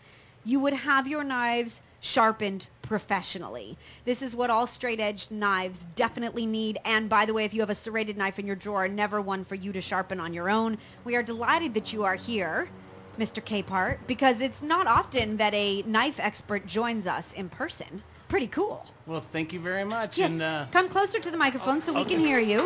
you 0.45 0.59
would 0.59 0.71
have 0.71 1.07
your 1.07 1.23
knives 1.23 1.81
sharpened 1.99 2.67
professionally. 2.83 3.75
This 4.05 4.21
is 4.21 4.35
what 4.35 4.51
all 4.51 4.67
straight 4.67 4.99
edged 4.99 5.31
knives 5.31 5.87
definitely 5.95 6.45
need. 6.45 6.77
And 6.85 7.09
by 7.09 7.25
the 7.25 7.33
way, 7.33 7.43
if 7.43 7.55
you 7.55 7.61
have 7.61 7.71
a 7.71 7.75
serrated 7.75 8.19
knife 8.19 8.37
in 8.37 8.45
your 8.45 8.55
drawer, 8.55 8.87
never 8.87 9.19
one 9.19 9.43
for 9.43 9.55
you 9.55 9.73
to 9.73 9.81
sharpen 9.81 10.19
on 10.19 10.31
your 10.31 10.47
own. 10.47 10.77
We 11.05 11.15
are 11.15 11.23
delighted 11.23 11.73
that 11.73 11.91
you 11.91 12.03
are 12.03 12.15
here. 12.15 12.69
Mr. 13.17 13.43
Capehart, 13.43 13.97
because 14.05 14.41
it's 14.41 14.61
not 14.61 14.85
often 14.85 15.37
that 15.37 15.55
a 15.55 15.81
knife 15.87 16.19
expert 16.19 16.67
joins 16.67 17.07
us 17.07 17.33
in 17.33 17.49
person. 17.49 18.03
Pretty 18.27 18.47
cool. 18.47 18.85
Well, 19.07 19.25
thank 19.31 19.51
you 19.53 19.59
very 19.59 19.85
much. 19.85 20.19
Yes. 20.19 20.31
And 20.31 20.41
uh, 20.43 20.65
Come 20.71 20.87
closer 20.87 21.19
to 21.19 21.31
the 21.31 21.37
microphone 21.37 21.81
so 21.81 21.93
we 21.93 22.05
can 22.05 22.19
hear 22.19 22.39
you. 22.39 22.59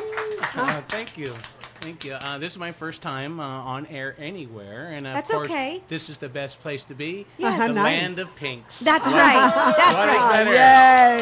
uh, 0.57 0.81
thank 0.89 1.17
you. 1.17 1.33
Thank 1.83 2.05
you. 2.05 2.13
Uh, 2.13 2.37
this 2.37 2.53
is 2.53 2.57
my 2.57 2.71
first 2.71 3.01
time 3.01 3.41
uh, 3.41 3.43
on 3.43 3.85
air 3.87 4.15
anywhere, 4.17 4.91
and 4.93 5.05
of 5.05 5.13
That's 5.15 5.29
course, 5.29 5.49
okay. 5.51 5.81
this 5.89 6.09
is 6.09 6.17
the 6.17 6.29
best 6.29 6.61
place 6.61 6.85
to 6.85 6.95
be. 6.95 7.25
Yes. 7.37 7.53
Uh-huh, 7.59 7.67
the 7.67 7.73
nice. 7.73 8.01
land 8.01 8.19
of 8.19 8.33
pinks. 8.37 8.79
That's 8.79 9.05
What- 9.05 9.13
right. 9.15 9.73
That's 9.77 9.93
what 9.95 10.09
is 10.09 10.23
right. 10.23 10.45
better? 10.45 10.53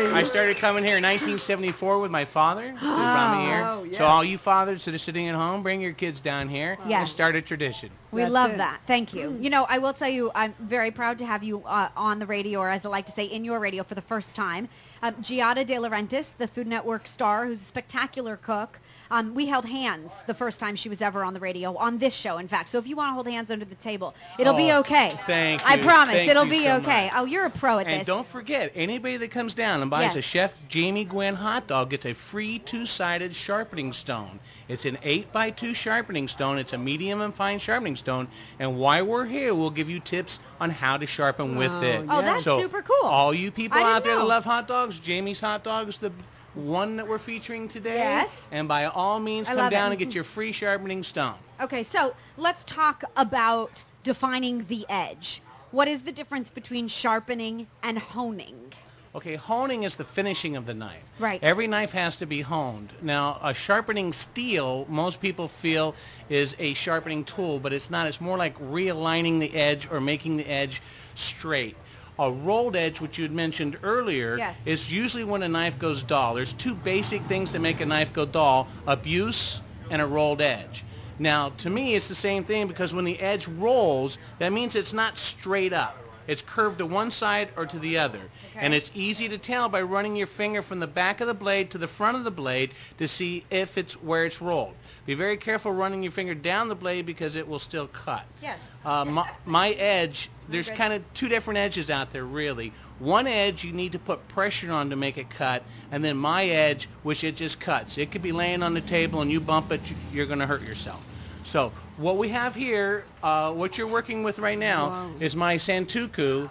Yay. 0.06 0.12
I 0.14 0.24
started 0.24 0.58
coming 0.58 0.84
here 0.84 0.98
in 0.98 1.04
1974 1.04 2.00
with 2.00 2.12
my 2.12 2.24
father, 2.26 2.72
who 2.72 2.88
brought 2.88 3.38
me 3.38 3.46
here. 3.52 3.64
Oh, 3.66 3.88
So 3.92 4.06
all 4.06 4.24
you 4.24 4.38
fathers 4.38 4.86
that 4.86 4.94
are 4.94 5.00
sitting 5.00 5.28
at 5.28 5.36
home, 5.36 5.64
bring 5.64 5.82
your 5.82 5.94
kids 5.94 6.20
down 6.22 6.48
here 6.48 6.78
Yes. 6.88 7.00
and 7.00 7.10
start 7.10 7.36
a 7.36 7.42
tradition. 7.42 7.90
We 8.12 8.22
That's 8.22 8.32
love 8.34 8.52
it. 8.52 8.58
that. 8.58 8.82
Thank 8.88 9.14
you. 9.14 9.38
You 9.42 9.50
know, 9.50 9.66
I 9.68 9.78
will 9.80 9.94
tell 9.94 10.10
you, 10.10 10.32
I'm 10.36 10.54
very 10.60 10.92
proud 10.92 11.18
to 11.20 11.26
have 11.26 11.44
you 11.44 11.64
uh, 11.66 11.90
on 11.98 12.20
the 12.20 12.26
radio, 12.28 12.60
or 12.60 12.70
as 12.70 12.86
I 12.86 12.90
like 12.90 13.08
to 13.08 13.12
say, 13.12 13.26
in 13.26 13.44
your 13.44 13.60
radio 13.60 13.84
for 13.84 13.96
the 13.96 14.02
first 14.02 14.36
time. 14.36 14.70
Um, 15.02 15.16
Giada 15.16 15.66
De 15.66 15.76
Laurentiis, 15.78 16.34
the 16.38 16.48
Food 16.48 16.68
Network 16.68 17.08
star, 17.08 17.46
who's 17.46 17.62
a 17.62 17.66
spectacular 17.66 18.38
cook. 18.38 18.80
Um, 19.12 19.34
we 19.36 19.46
held 19.46 19.66
hands 19.66 20.14
the 20.26 20.34
first 20.34 20.58
time 20.62 20.74
she 20.78 20.88
was 20.88 21.02
ever 21.02 21.22
on 21.26 21.34
the 21.34 21.40
radio, 21.42 21.76
on 21.76 21.98
this 21.98 22.14
show, 22.14 22.38
in 22.38 22.48
fact. 22.48 22.70
So 22.70 22.78
if 22.78 22.88
you 22.88 22.96
want 22.96 23.10
to 23.10 23.14
hold 23.14 23.28
hands 23.28 23.52
under 23.52 23.66
the 23.66 23.76
table, 23.76 24.16
it'll 24.40 24.54
be 24.54 24.72
Oh, 24.72 24.80
okay. 24.80 25.10
thank 25.28 25.62
I 25.70 25.78
promise. 25.78 26.16
Thank 26.16 26.32
it'll 26.32 26.46
you 26.46 26.52
be 26.52 26.64
so 26.64 26.78
okay. 26.78 27.06
much. 27.08 27.14
Oh, 27.18 27.26
you're 27.26 27.46
a 27.46 27.50
pro 27.50 27.80
at 27.80 27.88
And 27.88 27.90
this. 27.90 27.98
And 28.00 28.08
don't 28.08 28.26
forget, 28.26 28.72
anybody 28.74 29.18
that 29.18 29.30
comes 29.30 29.54
down 29.54 29.82
and 29.82 29.92
buys 29.92 30.04
Yes. 30.04 30.16
a 30.16 30.22
Chef 30.22 30.56
Jamie 30.70 31.04
Gwen 31.04 31.36
hot 31.36 31.68
dog 31.68 31.90
gets 31.90 32.06
a 32.06 32.14
free 32.14 32.60
two-sided 32.60 33.36
sharpening 33.36 33.92
stone. 33.92 34.40
It's 34.70 34.86
an 34.86 34.98
8 35.04 35.34
by 35.34 35.50
2 35.52 35.74
sharpening 35.74 36.30
stone. 36.30 36.58
It's 36.58 36.72
a 36.72 36.78
medium 36.78 37.20
and 37.20 37.36
fine 37.36 37.60
sharpening 37.60 37.98
stone. 37.98 38.30
And 38.60 38.78
while 38.80 39.06
we're 39.06 39.26
here, 39.26 39.54
we'll 39.54 39.72
give 39.72 39.90
you 39.90 40.00
tips 40.00 40.40
on 40.62 40.70
how 40.70 40.96
to 40.96 41.06
sharpen 41.06 41.58
with 41.58 41.72
Oh, 41.72 41.82
it. 41.82 42.06
Oh, 42.08 42.22
that's 42.22 42.46
so 42.46 42.62
super 42.62 42.82
cool. 42.82 43.10
All 43.10 43.34
you 43.34 43.52
people 43.52 43.78
out 43.80 44.06
there 44.06 44.16
that 44.16 44.24
love 44.26 44.46
hot 44.46 44.70
dogs, 44.70 45.00
Jamie's 45.00 45.42
Hot 45.42 45.66
Dogs, 45.66 46.00
the 46.00 46.14
one 46.54 46.98
that 46.98 47.08
we're 47.08 47.18
featuring 47.18 47.68
today. 47.68 47.98
Yes. 47.98 48.48
And 48.52 48.68
by 48.68 48.86
all 48.86 49.20
means, 49.20 49.48
I 49.48 49.52
come 49.52 49.58
love 49.60 49.72
it. 49.72 49.76
down 49.76 49.92
and 49.92 50.00
get 50.04 50.14
your 50.14 50.24
free 50.24 50.52
sharpening 50.52 51.04
stone. 51.04 51.36
Okay, 51.60 51.84
so 51.84 52.14
let's 52.38 52.64
talk 52.66 53.04
about 53.18 53.84
defining 54.04 54.66
the 54.66 54.86
edge. 54.90 55.42
What 55.72 55.88
is 55.88 56.02
the 56.02 56.12
difference 56.12 56.50
between 56.50 56.88
sharpening 56.88 57.68
and 57.84 57.98
honing? 57.98 58.74
Okay, 59.14 59.36
honing 59.36 59.84
is 59.84 59.98
the 59.98 60.06
finishing 60.06 60.56
of 60.56 60.66
the 60.66 60.74
knife. 60.74 61.04
Right. 61.20 61.42
Every 61.44 61.68
knife 61.68 61.92
has 61.92 62.16
to 62.18 62.26
be 62.26 62.42
honed. 62.42 62.94
Now, 63.02 63.40
a 63.44 63.54
sharpening 63.54 64.14
steel, 64.14 64.86
most 64.88 65.20
people 65.20 65.50
feel 65.50 65.96
is 66.30 66.56
a 66.60 66.74
sharpening 66.74 67.26
tool, 67.26 67.60
but 67.60 67.74
it's 67.74 67.90
not. 67.90 68.08
It's 68.08 68.22
more 68.22 68.38
like 68.38 68.58
realigning 68.60 69.40
the 69.42 69.54
edge 69.54 69.90
or 69.92 70.00
making 70.00 70.38
the 70.38 70.48
edge 70.48 70.82
straight. 71.16 71.76
A 72.22 72.32
rolled 72.32 72.76
edge, 72.76 73.02
which 73.02 73.18
you 73.18 73.24
had 73.24 73.32
mentioned 73.32 73.80
earlier, 73.82 74.38
Yes. 74.38 74.56
is 74.64 74.92
usually 74.92 75.24
when 75.24 75.42
a 75.42 75.48
knife 75.48 75.80
goes 75.80 76.04
dull. 76.04 76.36
There's 76.36 76.54
two 76.54 76.76
basic 76.76 77.24
things 77.24 77.52
that 77.52 77.62
make 77.62 77.82
a 77.82 77.86
knife 77.86 78.14
go 78.14 78.28
dull, 78.28 78.68
abuse 78.86 79.60
and 79.90 80.00
a 80.00 80.06
rolled 80.06 80.40
edge. 80.40 80.84
Now, 81.18 81.50
to 81.58 81.72
me, 81.72 81.96
it's 81.96 82.08
the 82.08 82.14
same 82.14 82.44
thing 82.44 82.68
because 82.68 82.94
when 82.94 83.06
the 83.06 83.20
edge 83.20 83.48
rolls, 83.48 84.20
that 84.38 84.54
means 84.54 84.76
it's 84.76 84.94
not 84.94 85.18
straight 85.18 85.74
up. 85.74 85.98
It's 86.28 86.44
curved 86.44 86.78
to 86.78 86.86
one 86.86 87.10
side 87.10 87.50
or 87.58 87.66
to 87.66 87.80
the 87.80 87.98
other. 87.98 88.22
And 88.56 88.76
it's 88.76 88.92
easy 88.94 89.28
to 89.28 89.40
tell 89.40 89.68
by 89.68 89.82
running 89.82 90.16
your 90.16 90.28
finger 90.28 90.62
from 90.62 90.80
the 90.80 90.86
back 90.86 91.22
of 91.22 91.28
the 91.28 91.34
blade 91.34 91.72
to 91.72 91.80
the 91.80 91.88
front 91.88 92.18
of 92.18 92.24
the 92.24 92.30
blade 92.30 92.70
to 93.00 93.08
see 93.08 93.46
if 93.50 93.80
it's 93.80 93.94
where 93.94 94.26
it's 94.26 94.40
rolled. 94.44 94.76
Be 95.06 95.16
very 95.16 95.36
careful 95.38 95.72
running 95.72 96.04
your 96.04 96.12
finger 96.12 96.36
down 96.36 96.68
the 96.68 96.76
blade 96.76 97.06
because 97.08 97.36
it 97.36 97.48
will 97.48 97.58
still 97.60 97.88
cut. 97.88 98.24
Yes. 98.42 98.60
Uh, 98.86 99.04
my, 99.06 99.30
my 99.46 99.70
edge, 99.72 100.30
there's 100.48 100.70
kind 100.70 100.94
of 100.94 101.04
two 101.16 101.28
different 101.28 101.58
edges 101.58 101.90
out 101.90 102.12
there, 102.14 102.24
really. 102.24 102.72
One 103.00 103.26
edge 103.26 103.64
you 103.64 103.74
need 103.74 103.94
to 103.94 104.00
put 104.00 104.28
pressure 104.28 104.72
on 104.72 104.92
to 104.92 104.96
make 104.96 105.18
it 105.18 105.30
cut, 105.30 105.64
and 105.92 106.04
then 106.04 106.18
my 106.18 106.46
edge, 106.46 106.88
which 107.02 107.24
it 107.24 107.36
just 107.36 107.60
cuts. 107.60 107.98
It 107.98 108.12
could 108.12 108.22
be 108.22 108.32
laying 108.32 108.62
on 108.62 108.76
the 108.76 108.82
table 108.82 109.22
and 109.22 109.32
you 109.32 109.40
bump 109.40 109.72
it, 109.72 109.90
you- 109.90 109.96
you're 110.14 110.28
going 110.28 110.40
to 110.40 110.46
hurt 110.46 110.62
yourself. 110.68 111.04
So 111.44 111.72
what 112.02 112.18
we 112.18 112.30
have 112.30 112.56
here, 112.56 113.06
uh, 113.22 113.52
what 113.52 113.78
you're 113.78 113.88
working 113.88 114.24
with 114.24 114.40
right 114.40 114.58
now, 114.58 115.12
is 115.20 115.36
my 115.36 115.56
Santoku 115.56 116.50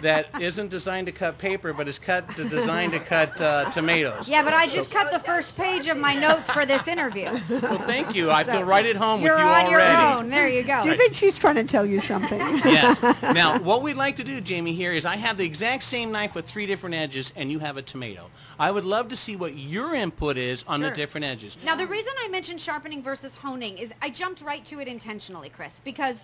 that 0.00 0.28
isn't 0.40 0.68
designed 0.68 1.06
to 1.06 1.12
cut 1.12 1.38
paper, 1.38 1.72
but 1.72 1.88
is 1.88 1.98
cut 1.98 2.28
to, 2.36 2.44
designed 2.44 2.92
to 2.92 3.00
cut 3.00 3.38
uh, 3.40 3.68
tomatoes. 3.70 4.28
Yeah, 4.28 4.42
but 4.42 4.54
I 4.54 4.66
just 4.66 4.90
cut 4.90 5.10
the 5.10 5.18
first 5.18 5.56
page 5.56 5.88
of 5.88 5.96
my 5.96 6.14
notes 6.14 6.50
for 6.50 6.64
this 6.64 6.86
interview. 6.86 7.40
Well, 7.48 7.78
thank 7.78 8.14
you. 8.14 8.30
I 8.30 8.44
feel 8.44 8.62
right 8.62 8.86
at 8.86 8.96
home 8.96 9.22
with 9.22 9.30
You're 9.30 9.36
with 9.36 9.44
you 9.44 9.50
on 9.50 9.70
your 9.70 9.80
own. 9.82 10.30
There 10.30 10.48
you 10.48 10.62
go. 10.62 10.82
Do 10.82 10.90
you 10.90 10.96
think 10.96 11.14
she's 11.14 11.36
trying 11.36 11.56
to 11.56 11.64
tell 11.64 11.84
you 11.84 12.00
something? 12.00 12.38
yes. 12.64 13.00
Now, 13.22 13.58
what 13.58 13.82
we'd 13.82 13.96
like 13.96 14.16
to 14.16 14.24
do, 14.24 14.40
Jamie, 14.40 14.74
here 14.74 14.92
is 14.92 15.04
I 15.04 15.16
have 15.16 15.36
the 15.36 15.44
exact 15.44 15.82
same 15.82 16.12
knife 16.12 16.34
with 16.34 16.46
three 16.46 16.66
different 16.66 16.94
edges, 16.94 17.32
and 17.36 17.50
you 17.50 17.58
have 17.58 17.76
a 17.76 17.82
tomato. 17.82 18.30
I 18.58 18.70
would 18.70 18.84
love 18.84 19.08
to 19.08 19.16
see 19.16 19.34
what 19.36 19.56
your 19.56 19.94
input 19.94 20.36
is 20.36 20.64
on 20.68 20.80
Sure. 20.80 20.90
the 20.90 20.96
different 20.96 21.24
edges. 21.24 21.56
Now, 21.64 21.74
the 21.74 21.86
reason 21.86 22.12
I 22.24 22.28
mentioned 22.28 22.60
sharpening 22.60 23.02
versus 23.02 23.34
honing 23.36 23.78
is 23.78 23.92
I 24.00 24.10
jumped 24.10 24.42
right 24.42 24.64
to 24.66 24.80
it 24.80 24.88
intentionally, 24.92 25.48
Chris, 25.48 25.80
because 25.84 26.20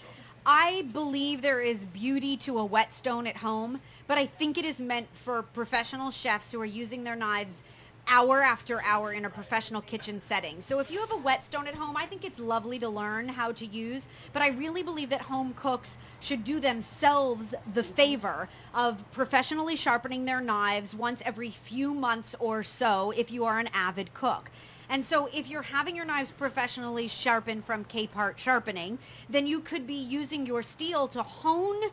I 0.47 0.87
believe 0.93 1.43
there 1.43 1.61
is 1.61 1.85
beauty 1.87 2.37
to 2.39 2.59
a 2.59 2.65
whetstone 2.65 3.27
at 3.27 3.37
home, 3.37 3.81
but 4.07 4.19
I 4.19 4.27
think 4.27 4.57
it 4.57 4.65
is 4.65 4.81
meant 4.81 5.09
for 5.13 5.43
professional 5.43 6.13
chefs 6.13 6.53
who 6.53 6.61
are 6.61 6.67
using 6.67 7.03
their 7.03 7.17
knives 7.17 7.63
hour 8.11 8.41
after 8.41 8.81
hour 8.83 9.13
in 9.13 9.25
a 9.25 9.31
professional 9.31 9.83
kitchen 9.83 10.21
setting. 10.21 10.61
So 10.61 10.79
if 10.81 10.91
you 10.91 11.01
have 11.01 11.13
a 11.13 11.17
whetstone 11.17 11.67
at 11.67 11.75
home, 11.75 11.97
I 11.97 12.07
think 12.07 12.25
it's 12.25 12.39
lovely 12.39 12.79
to 12.79 12.89
learn 12.89 13.29
how 13.29 13.53
to 13.53 13.67
use, 13.67 14.07
but 14.33 14.43
I 14.43 14.49
really 14.49 14.83
believe 14.83 15.11
that 15.11 15.21
home 15.21 15.53
cooks 15.55 15.99
should 16.21 16.45
do 16.45 16.61
themselves 16.61 17.55
the 17.75 17.83
favor 17.83 18.49
of 18.75 19.03
professionally 19.13 19.77
sharpening 19.77 20.25
their 20.25 20.41
knives 20.41 20.95
once 20.95 21.21
every 21.25 21.51
few 21.51 21.93
months 21.93 22.35
or 22.39 22.63
so 22.63 23.13
if 23.17 23.31
you 23.31 23.45
are 23.45 23.59
an 23.59 23.69
avid 23.75 24.13
cook. 24.15 24.51
And 24.91 25.05
so 25.05 25.29
if 25.33 25.49
you're 25.49 25.63
having 25.63 25.95
your 25.95 26.05
knives 26.05 26.31
professionally 26.31 27.09
sharpened 27.09 27.65
from 27.65 27.85
Capehart 27.85 28.39
Sharpening, 28.39 28.99
then 29.29 29.47
you 29.47 29.61
could 29.61 29.87
be 29.87 29.95
using 29.95 30.47
your 30.47 30.63
steel 30.63 31.09
to 31.09 31.23
hone 31.23 31.91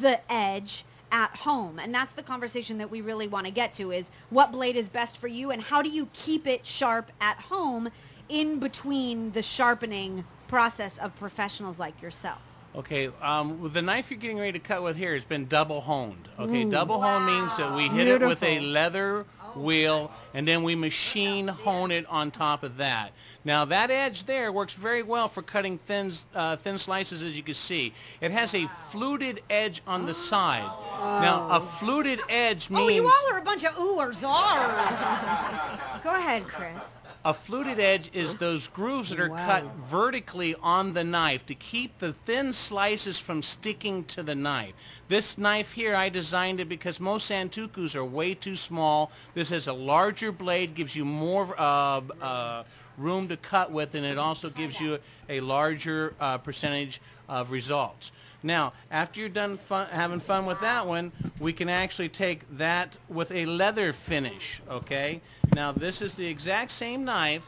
the 0.00 0.20
edge 0.32 0.84
at 1.12 1.34
home. 1.34 1.78
And 1.78 1.94
that's 1.94 2.12
the 2.12 2.22
conversation 2.22 2.78
that 2.78 2.90
we 2.90 3.00
really 3.00 3.28
want 3.28 3.46
to 3.46 3.52
get 3.52 3.72
to 3.74 3.92
is 3.92 4.10
what 4.30 4.52
blade 4.52 4.76
is 4.76 4.88
best 4.88 5.16
for 5.16 5.28
you 5.28 5.50
and 5.50 5.60
how 5.62 5.82
do 5.82 5.88
you 5.88 6.08
keep 6.12 6.46
it 6.46 6.64
sharp 6.64 7.10
at 7.20 7.36
home 7.38 7.90
in 8.28 8.58
between 8.58 9.32
the 9.32 9.42
sharpening 9.42 10.24
process 10.48 10.98
of 10.98 11.14
professionals 11.16 11.78
like 11.78 12.00
yourself. 12.02 12.38
Okay, 12.76 13.10
um, 13.22 13.70
the 13.72 13.80
knife 13.80 14.10
you're 14.10 14.20
getting 14.20 14.38
ready 14.38 14.52
to 14.52 14.58
cut 14.58 14.82
with 14.82 14.96
here 14.96 15.14
has 15.14 15.24
been 15.24 15.46
double 15.46 15.80
honed. 15.80 16.28
Okay, 16.38 16.64
double 16.64 17.00
hone 17.00 17.24
means 17.26 17.56
that 17.56 17.74
we 17.74 17.88
hit 17.88 18.06
it 18.06 18.20
with 18.20 18.42
a 18.42 18.60
leather 18.60 19.24
wheel 19.56 20.10
and 20.34 20.46
then 20.46 20.62
we 20.62 20.74
machine 20.74 21.48
hone 21.48 21.90
it 21.90 22.06
on 22.06 22.30
top 22.30 22.62
of 22.62 22.76
that. 22.76 23.12
Now 23.44 23.64
that 23.66 23.90
edge 23.90 24.24
there 24.24 24.52
works 24.52 24.74
very 24.74 25.02
well 25.02 25.28
for 25.28 25.42
cutting 25.42 25.78
thin, 25.86 26.12
uh, 26.34 26.56
thin 26.56 26.78
slices 26.78 27.22
as 27.22 27.36
you 27.36 27.42
can 27.42 27.54
see. 27.54 27.92
It 28.20 28.30
has 28.30 28.54
a 28.54 28.66
fluted 28.90 29.42
edge 29.48 29.82
on 29.86 30.06
the 30.06 30.14
side. 30.14 30.70
Now 31.00 31.48
a 31.50 31.60
fluted 31.60 32.20
edge 32.28 32.70
means... 32.70 32.82
Oh, 32.82 32.88
you 32.88 33.04
all 33.04 33.34
are 33.34 33.38
a 33.38 33.42
bunch 33.42 33.64
of 33.64 33.78
ooh 33.78 33.98
or 33.98 34.12
zars. 34.12 36.02
Go 36.02 36.10
ahead, 36.10 36.46
Chris. 36.46 36.94
A 37.24 37.34
fluted 37.34 37.80
edge 37.80 38.10
is 38.12 38.36
those 38.36 38.68
grooves 38.68 39.10
that 39.10 39.18
are 39.18 39.28
cut 39.28 39.64
vertically 39.74 40.54
on 40.62 40.92
the 40.92 41.02
knife 41.02 41.44
to 41.46 41.54
keep 41.54 41.98
the 41.98 42.12
thin 42.12 42.52
slices 42.52 43.18
from 43.18 43.42
sticking 43.42 44.04
to 44.04 44.22
the 44.22 44.36
knife. 44.36 44.72
This 45.08 45.36
knife 45.36 45.72
here, 45.72 45.96
I 45.96 46.10
designed 46.10 46.60
it 46.60 46.68
because 46.68 47.00
most 47.00 47.28
Santokus 47.28 47.96
are 47.96 48.04
way 48.04 48.34
too 48.34 48.54
small. 48.54 49.10
This 49.34 49.50
has 49.50 49.66
a 49.66 49.72
larger 49.72 50.30
blade, 50.30 50.76
gives 50.76 50.94
you 50.94 51.04
more 51.04 51.54
uh, 51.58 52.02
uh, 52.20 52.62
room 52.96 53.26
to 53.28 53.36
cut 53.36 53.72
with, 53.72 53.96
and 53.96 54.06
it 54.06 54.16
also 54.16 54.48
gives 54.48 54.80
you 54.80 54.98
a 55.28 55.40
larger 55.40 56.14
uh, 56.20 56.38
percentage 56.38 57.00
of 57.28 57.50
results. 57.50 58.12
Now, 58.42 58.72
after 58.90 59.20
you're 59.20 59.28
done 59.28 59.58
fun, 59.58 59.88
having 59.90 60.20
fun 60.20 60.46
with 60.46 60.60
that 60.60 60.86
one, 60.86 61.12
we 61.40 61.52
can 61.52 61.68
actually 61.68 62.08
take 62.08 62.42
that 62.56 62.96
with 63.08 63.32
a 63.32 63.46
leather 63.46 63.92
finish, 63.92 64.60
okay? 64.70 65.20
Now, 65.54 65.72
this 65.72 66.00
is 66.02 66.14
the 66.14 66.26
exact 66.26 66.70
same 66.70 67.04
knife 67.04 67.46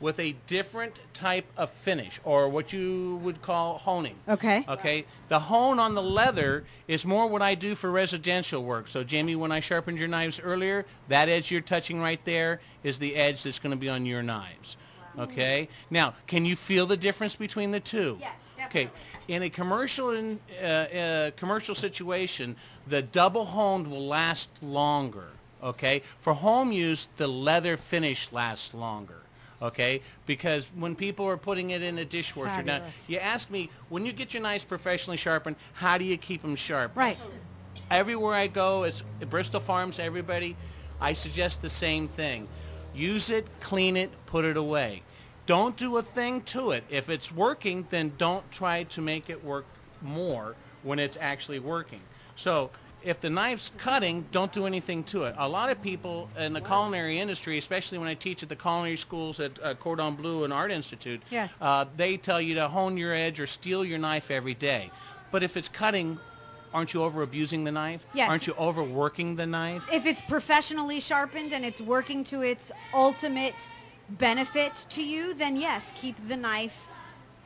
with 0.00 0.18
a 0.20 0.36
different 0.46 1.00
type 1.12 1.46
of 1.56 1.70
finish, 1.70 2.20
or 2.22 2.48
what 2.48 2.72
you 2.72 3.16
would 3.22 3.42
call 3.42 3.78
honing. 3.78 4.14
Okay. 4.28 4.64
Okay. 4.68 5.04
The 5.28 5.40
hone 5.40 5.80
on 5.80 5.94
the 5.94 6.02
leather 6.02 6.64
is 6.86 7.04
more 7.04 7.26
what 7.26 7.42
I 7.42 7.56
do 7.56 7.74
for 7.74 7.90
residential 7.90 8.62
work. 8.62 8.86
So, 8.86 9.02
Jamie, 9.02 9.34
when 9.34 9.50
I 9.50 9.58
sharpened 9.58 9.98
your 9.98 10.06
knives 10.06 10.40
earlier, 10.40 10.86
that 11.08 11.28
edge 11.28 11.50
you're 11.50 11.60
touching 11.60 12.00
right 12.00 12.24
there 12.24 12.60
is 12.84 12.98
the 13.00 13.16
edge 13.16 13.42
that's 13.42 13.58
going 13.58 13.72
to 13.72 13.76
be 13.76 13.88
on 13.88 14.06
your 14.06 14.22
knives. 14.22 14.76
Okay. 15.18 15.68
Now, 15.90 16.14
can 16.28 16.44
you 16.44 16.54
feel 16.54 16.86
the 16.86 16.96
difference 16.96 17.34
between 17.34 17.72
the 17.72 17.80
two? 17.80 18.18
Yes, 18.20 18.34
Okay. 18.66 18.90
In 19.28 19.42
a 19.42 19.50
commercial 19.50 20.10
in, 20.10 20.40
uh, 20.60 20.64
uh, 20.64 21.30
commercial 21.36 21.74
situation, 21.74 22.56
the 22.86 23.02
double 23.02 23.44
honed 23.44 23.86
will 23.86 24.06
last 24.06 24.48
longer. 24.62 25.28
Okay. 25.62 26.02
For 26.20 26.32
home 26.32 26.72
use, 26.72 27.08
the 27.18 27.26
leather 27.26 27.76
finish 27.76 28.32
lasts 28.32 28.72
longer. 28.72 29.20
Okay, 29.60 30.02
because 30.24 30.68
when 30.76 30.94
people 30.94 31.26
are 31.26 31.36
putting 31.36 31.70
it 31.70 31.82
in 31.82 31.98
a 31.98 32.04
dishwasher, 32.04 32.62
now 32.62 32.80
you 33.08 33.18
ask 33.18 33.50
me 33.50 33.68
when 33.88 34.06
you 34.06 34.12
get 34.12 34.32
your 34.32 34.40
knives 34.40 34.62
professionally 34.62 35.16
sharpened, 35.16 35.56
how 35.72 35.98
do 35.98 36.04
you 36.04 36.16
keep 36.16 36.42
them 36.42 36.54
sharp? 36.54 36.92
Right. 36.94 37.18
everywhere 37.90 38.34
I 38.34 38.46
go, 38.46 38.84
it's 38.84 39.02
Bristol 39.28 39.58
Farms, 39.58 39.98
everybody, 39.98 40.56
I 41.00 41.12
suggest 41.12 41.60
the 41.60 41.68
same 41.68 42.06
thing. 42.06 42.46
Use 42.94 43.30
it, 43.30 43.48
clean 43.60 43.96
it, 43.96 44.10
put 44.26 44.44
it 44.44 44.56
away. 44.56 45.02
Don't 45.48 45.78
do 45.78 45.96
a 45.96 46.02
thing 46.02 46.42
to 46.42 46.72
it. 46.72 46.84
If 46.90 47.08
it's 47.08 47.32
working, 47.32 47.86
then 47.88 48.12
don't 48.18 48.48
try 48.52 48.82
to 48.82 49.00
make 49.00 49.30
it 49.30 49.42
work 49.42 49.64
more 50.02 50.54
when 50.82 50.98
it's 50.98 51.16
actually 51.18 51.58
working. 51.58 52.02
So 52.36 52.68
if 53.02 53.18
the 53.22 53.30
knife's 53.30 53.70
cutting, 53.78 54.26
don't 54.30 54.52
do 54.52 54.66
anything 54.66 55.04
to 55.04 55.22
it. 55.22 55.34
A 55.38 55.48
lot 55.48 55.70
of 55.70 55.80
people 55.80 56.28
in 56.38 56.52
the 56.52 56.60
culinary 56.60 57.18
industry, 57.18 57.56
especially 57.56 57.96
when 57.96 58.08
I 58.08 58.12
teach 58.12 58.42
at 58.42 58.50
the 58.50 58.56
culinary 58.56 58.98
schools 58.98 59.40
at 59.40 59.52
uh, 59.62 59.72
Cordon 59.76 60.16
Bleu 60.16 60.44
and 60.44 60.52
Art 60.52 60.70
Institute, 60.70 61.22
Yes. 61.30 61.54
uh, 61.62 61.86
they 61.96 62.18
tell 62.18 62.42
you 62.42 62.54
to 62.56 62.68
hone 62.68 62.98
your 62.98 63.14
edge 63.14 63.40
or 63.40 63.46
steel 63.46 63.86
your 63.86 63.98
knife 63.98 64.30
every 64.30 64.52
day. 64.54 64.90
But 65.30 65.42
if 65.42 65.56
it's 65.56 65.70
cutting, 65.70 66.18
aren't 66.74 66.92
you 66.92 67.02
over 67.02 67.22
abusing 67.22 67.64
the 67.64 67.72
knife? 67.72 68.04
Yes. 68.12 68.28
Aren't 68.28 68.46
you 68.46 68.52
overworking 68.58 69.34
the 69.34 69.46
knife? 69.46 69.82
If 69.90 70.04
it's 70.04 70.20
professionally 70.20 71.00
sharpened 71.00 71.54
and 71.54 71.64
it's 71.64 71.80
working 71.80 72.22
to 72.24 72.42
its 72.42 72.70
ultimate 72.92 73.54
benefit 74.10 74.86
to 74.90 75.02
you, 75.04 75.34
then 75.34 75.56
yes, 75.56 75.92
keep 75.96 76.16
the 76.28 76.36
knife 76.36 76.88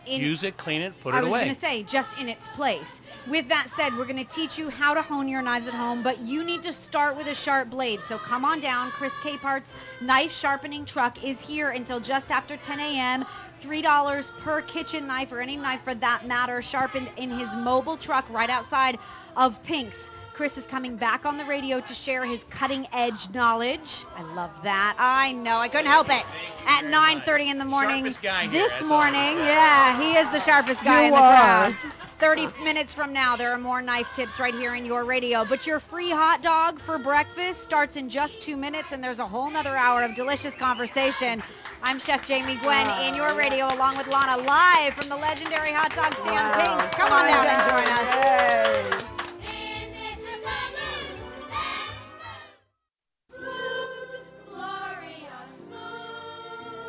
in 0.06 0.20
Use 0.20 0.42
it, 0.42 0.56
clean 0.56 0.82
it, 0.82 0.98
put 1.00 1.14
it 1.14 1.18
away. 1.18 1.28
I 1.28 1.30
was 1.30 1.40
going 1.42 1.54
to 1.54 1.60
say, 1.60 1.82
just 1.84 2.18
in 2.18 2.28
its 2.28 2.48
place. 2.48 3.00
With 3.28 3.48
that 3.48 3.68
said, 3.68 3.96
we're 3.96 4.04
going 4.04 4.24
to 4.24 4.32
teach 4.32 4.58
you 4.58 4.68
how 4.68 4.94
to 4.94 5.02
hone 5.02 5.28
your 5.28 5.42
knives 5.42 5.66
at 5.68 5.74
home, 5.74 6.02
but 6.02 6.20
you 6.20 6.42
need 6.44 6.62
to 6.64 6.72
start 6.72 7.16
with 7.16 7.28
a 7.28 7.34
sharp 7.34 7.70
blade. 7.70 8.00
So 8.02 8.18
come 8.18 8.44
on 8.44 8.60
down. 8.60 8.90
Chris 8.90 9.14
Capehart's 9.22 9.72
knife 10.00 10.32
sharpening 10.32 10.84
truck 10.84 11.22
is 11.24 11.40
here 11.40 11.70
until 11.70 12.00
just 12.00 12.30
after 12.30 12.56
10 12.56 12.80
a.m. 12.80 13.24
$3 13.60 14.38
per 14.40 14.60
kitchen 14.62 15.06
knife 15.06 15.30
or 15.30 15.40
any 15.40 15.56
knife 15.56 15.82
for 15.84 15.94
that 15.94 16.26
matter 16.26 16.60
sharpened 16.62 17.08
in 17.16 17.30
his 17.30 17.54
mobile 17.54 17.96
truck 17.96 18.28
right 18.28 18.50
outside 18.50 18.98
of 19.36 19.62
Pink's. 19.62 20.10
Chris 20.34 20.56
is 20.56 20.66
coming 20.66 20.96
back 20.96 21.26
on 21.26 21.36
the 21.36 21.44
radio 21.44 21.78
to 21.80 21.92
share 21.92 22.24
his 22.24 22.44
cutting 22.44 22.86
edge 22.92 23.28
knowledge. 23.34 24.04
I 24.16 24.22
love 24.34 24.50
that. 24.62 24.96
I 24.98 25.32
know. 25.32 25.58
I 25.58 25.68
couldn't 25.68 25.90
help 25.90 26.08
it. 26.08 26.24
At 26.66 26.84
9:30 26.84 27.50
in 27.50 27.58
the 27.58 27.64
morning 27.64 28.04
Sharpest 28.04 28.22
guy 28.22 28.42
here, 28.46 28.50
this 28.50 28.82
morning. 28.82 29.36
Yeah, 29.38 30.00
he 30.00 30.16
is 30.16 30.28
the 30.30 30.40
sharpest 30.40 30.82
guy 30.82 31.00
You 31.02 31.06
in 31.08 31.12
the 31.12 31.18
are. 31.18 31.36
crowd. 31.36 31.76
30 32.18 32.48
minutes 32.62 32.94
from 32.94 33.12
now, 33.12 33.34
there 33.36 33.50
are 33.50 33.58
more 33.58 33.82
knife 33.82 34.10
tips 34.14 34.38
right 34.38 34.54
here 34.54 34.74
in 34.74 34.86
your 34.86 35.04
radio. 35.04 35.44
But 35.44 35.66
your 35.66 35.80
free 35.80 36.10
hot 36.10 36.40
dog 36.40 36.78
for 36.78 36.96
breakfast 36.96 37.62
starts 37.62 37.96
in 37.96 38.08
just 38.08 38.40
two 38.40 38.56
minutes, 38.56 38.92
and 38.92 39.02
there's 39.02 39.18
a 39.18 39.26
whole 39.26 39.50
nother 39.50 39.76
hour 39.76 40.02
of 40.02 40.14
delicious 40.14 40.54
conversation. 40.54 41.42
I'm 41.82 41.98
Chef 41.98 42.24
Jamie 42.26 42.54
Gwen 42.62 42.86
in 43.06 43.14
your 43.14 43.34
radio, 43.34 43.66
along 43.74 43.98
with 43.98 44.06
Lana, 44.06 44.36
live 44.44 44.94
from 44.94 45.08
the 45.08 45.16
legendary 45.16 45.72
hot 45.72 45.94
dog 45.94 46.14
stand 46.14 46.54
Pinks. 46.54 46.94
Come 46.94 47.12
on 47.12 47.26
down 47.26 47.46
and 47.46 47.62
join 47.68 47.86
us. 47.92 49.21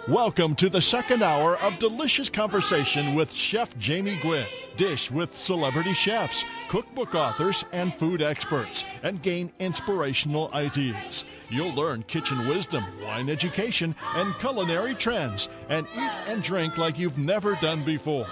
Welcome 0.10 0.56
to 0.56 0.68
the 0.68 0.82
second 0.82 1.24
hour 1.24 1.58
of 1.60 1.80
delicious 1.80 2.30
conversation 2.30 3.16
with 3.16 3.32
Chef 3.32 3.78
Jamie 3.78 4.20
Gwen. 4.22 4.46
Dish 4.76 5.10
with 5.10 5.34
celebrity 5.38 5.94
chefs, 5.94 6.44
cookbook 6.68 7.16
authors, 7.16 7.64
and 7.72 7.94
food 7.94 8.22
experts, 8.22 8.84
and 9.04 9.22
gain 9.22 9.50
inspirational 9.60 10.50
ideas. 10.54 11.24
You'll 11.50 11.74
learn 11.74 12.04
kitchen 12.04 12.50
wisdom, 12.50 12.84
wine 13.02 13.30
education, 13.30 13.96
and 14.16 14.38
culinary 14.40 14.94
trends, 14.94 15.48
and 15.70 15.88
eat 15.96 16.12
and 16.28 16.44
drink 16.44 16.78
like 16.78 17.00
you've 17.00 17.18
never 17.18 17.56
done 17.62 17.86
before. 17.86 18.26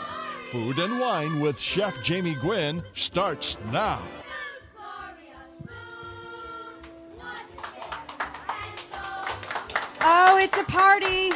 Food 0.52 0.78
and 0.78 1.00
Wine 1.00 1.40
with 1.40 1.58
Chef 1.58 2.04
Jamie 2.04 2.36
Gwen 2.36 2.84
starts 2.96 3.56
now. 3.72 4.02
Oh, 10.02 10.38
it's 10.38 10.58
a 10.58 10.64
party. 10.66 11.32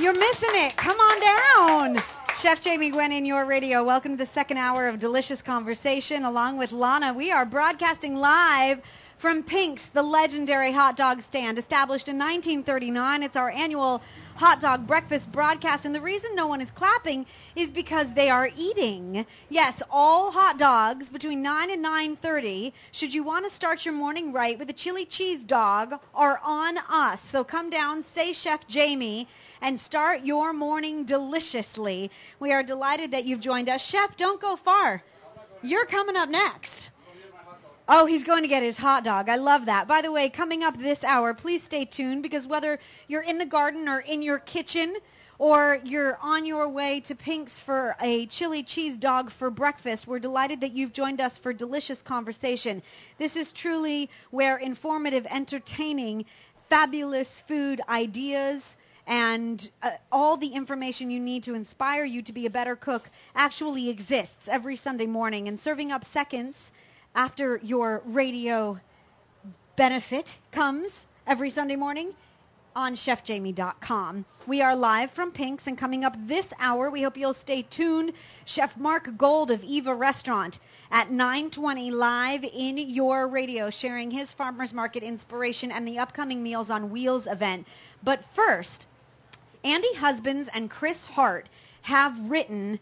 You're 0.00 0.14
missing 0.14 0.48
it. 0.54 0.76
Come 0.76 0.98
on 0.98 1.20
down. 1.20 2.02
Chef 2.38 2.62
Jamie 2.62 2.88
Gwen 2.88 3.12
in 3.12 3.26
your 3.26 3.44
radio. 3.44 3.84
Welcome 3.84 4.12
to 4.12 4.16
the 4.16 4.24
second 4.24 4.56
hour 4.56 4.88
of 4.88 4.98
delicious 4.98 5.42
conversation 5.42 6.24
along 6.24 6.56
with 6.56 6.72
Lana. 6.72 7.12
We 7.12 7.30
are 7.30 7.44
broadcasting 7.44 8.16
live 8.16 8.80
from 9.18 9.42
Pink's, 9.42 9.88
the 9.88 10.02
legendary 10.02 10.72
hot 10.72 10.96
dog 10.96 11.20
stand. 11.20 11.58
Established 11.58 12.08
in 12.08 12.16
1939, 12.16 13.22
it's 13.22 13.36
our 13.36 13.50
annual 13.50 14.00
hot 14.36 14.58
dog 14.58 14.86
breakfast 14.86 15.30
broadcast. 15.30 15.84
And 15.84 15.94
the 15.94 16.00
reason 16.00 16.34
no 16.34 16.46
one 16.46 16.62
is 16.62 16.70
clapping 16.70 17.26
is 17.54 17.70
because 17.70 18.14
they 18.14 18.30
are 18.30 18.48
eating. 18.56 19.26
Yes, 19.50 19.82
all 19.90 20.30
hot 20.30 20.56
dogs 20.56 21.10
between 21.10 21.42
9 21.42 21.70
and 21.70 21.84
9.30, 21.84 22.72
should 22.92 23.12
you 23.12 23.22
want 23.22 23.44
to 23.44 23.50
start 23.50 23.84
your 23.84 23.92
morning 23.92 24.32
right 24.32 24.58
with 24.58 24.70
a 24.70 24.72
chili 24.72 25.04
cheese 25.04 25.42
dog, 25.42 26.00
are 26.14 26.40
on 26.42 26.78
us. 26.88 27.20
So 27.20 27.44
come 27.44 27.68
down, 27.68 28.02
say 28.02 28.32
Chef 28.32 28.66
Jamie, 28.66 29.28
and 29.62 29.78
start 29.78 30.24
your 30.24 30.52
morning 30.52 31.04
deliciously. 31.04 32.10
We 32.38 32.52
are 32.52 32.62
delighted 32.62 33.10
that 33.12 33.24
you've 33.24 33.40
joined 33.40 33.68
us. 33.68 33.84
Chef, 33.84 34.16
don't 34.16 34.40
go 34.40 34.56
far. 34.56 35.02
You're 35.62 35.86
coming 35.86 36.16
up 36.16 36.28
next. 36.28 36.90
Oh, 37.92 38.06
he's 38.06 38.22
going 38.22 38.42
to 38.42 38.48
get 38.48 38.62
his 38.62 38.76
hot 38.76 39.02
dog. 39.02 39.28
I 39.28 39.36
love 39.36 39.66
that. 39.66 39.88
By 39.88 40.00
the 40.00 40.12
way, 40.12 40.28
coming 40.28 40.62
up 40.62 40.78
this 40.78 41.02
hour, 41.02 41.34
please 41.34 41.62
stay 41.62 41.84
tuned 41.84 42.22
because 42.22 42.46
whether 42.46 42.78
you're 43.08 43.22
in 43.22 43.36
the 43.36 43.44
garden 43.44 43.88
or 43.88 43.98
in 43.98 44.22
your 44.22 44.38
kitchen 44.38 44.96
or 45.40 45.80
you're 45.84 46.16
on 46.22 46.46
your 46.46 46.68
way 46.68 47.00
to 47.00 47.14
Pink's 47.16 47.60
for 47.60 47.96
a 48.00 48.26
chili 48.26 48.62
cheese 48.62 48.96
dog 48.96 49.30
for 49.30 49.50
breakfast, 49.50 50.06
we're 50.06 50.20
delighted 50.20 50.60
that 50.60 50.72
you've 50.72 50.92
joined 50.92 51.20
us 51.20 51.36
for 51.36 51.52
delicious 51.52 52.00
conversation. 52.00 52.80
This 53.18 53.34
is 53.36 53.50
truly 53.50 54.08
where 54.30 54.58
informative, 54.58 55.26
entertaining, 55.28 56.26
fabulous 56.68 57.40
food 57.40 57.80
ideas 57.88 58.76
and 59.10 59.68
uh, 59.82 59.90
all 60.12 60.36
the 60.36 60.46
information 60.46 61.10
you 61.10 61.18
need 61.18 61.42
to 61.42 61.54
inspire 61.54 62.04
you 62.04 62.22
to 62.22 62.32
be 62.32 62.46
a 62.46 62.50
better 62.50 62.76
cook 62.76 63.10
actually 63.34 63.90
exists 63.90 64.48
every 64.48 64.76
Sunday 64.76 65.06
morning. 65.06 65.48
And 65.48 65.58
serving 65.58 65.90
up 65.90 66.04
seconds 66.04 66.70
after 67.16 67.56
your 67.64 68.02
radio 68.06 68.78
benefit 69.74 70.32
comes 70.52 71.08
every 71.26 71.50
Sunday 71.50 71.74
morning 71.74 72.14
on 72.76 72.94
chefjamie.com. 72.94 74.24
We 74.46 74.62
are 74.62 74.76
live 74.76 75.10
from 75.10 75.32
Pink's 75.32 75.66
and 75.66 75.76
coming 75.76 76.04
up 76.04 76.14
this 76.28 76.54
hour, 76.60 76.88
we 76.88 77.02
hope 77.02 77.16
you'll 77.16 77.34
stay 77.34 77.62
tuned. 77.62 78.12
Chef 78.44 78.76
Mark 78.76 79.16
Gold 79.18 79.50
of 79.50 79.64
Eva 79.64 79.92
Restaurant 79.92 80.60
at 80.92 81.10
9:20 81.10 81.90
live 81.90 82.44
in 82.44 82.78
your 82.78 83.26
radio 83.26 83.70
sharing 83.70 84.12
his 84.12 84.32
farmers 84.32 84.72
market 84.72 85.02
inspiration 85.02 85.72
and 85.72 85.86
the 85.86 85.98
upcoming 85.98 86.44
Meals 86.44 86.70
on 86.70 86.90
Wheels 86.90 87.26
event. 87.26 87.66
But 88.04 88.24
first, 88.24 88.86
Andy 89.64 89.92
Husbands 89.94 90.48
and 90.52 90.70
Chris 90.70 91.04
Hart 91.04 91.48
have 91.82 92.30
written 92.30 92.78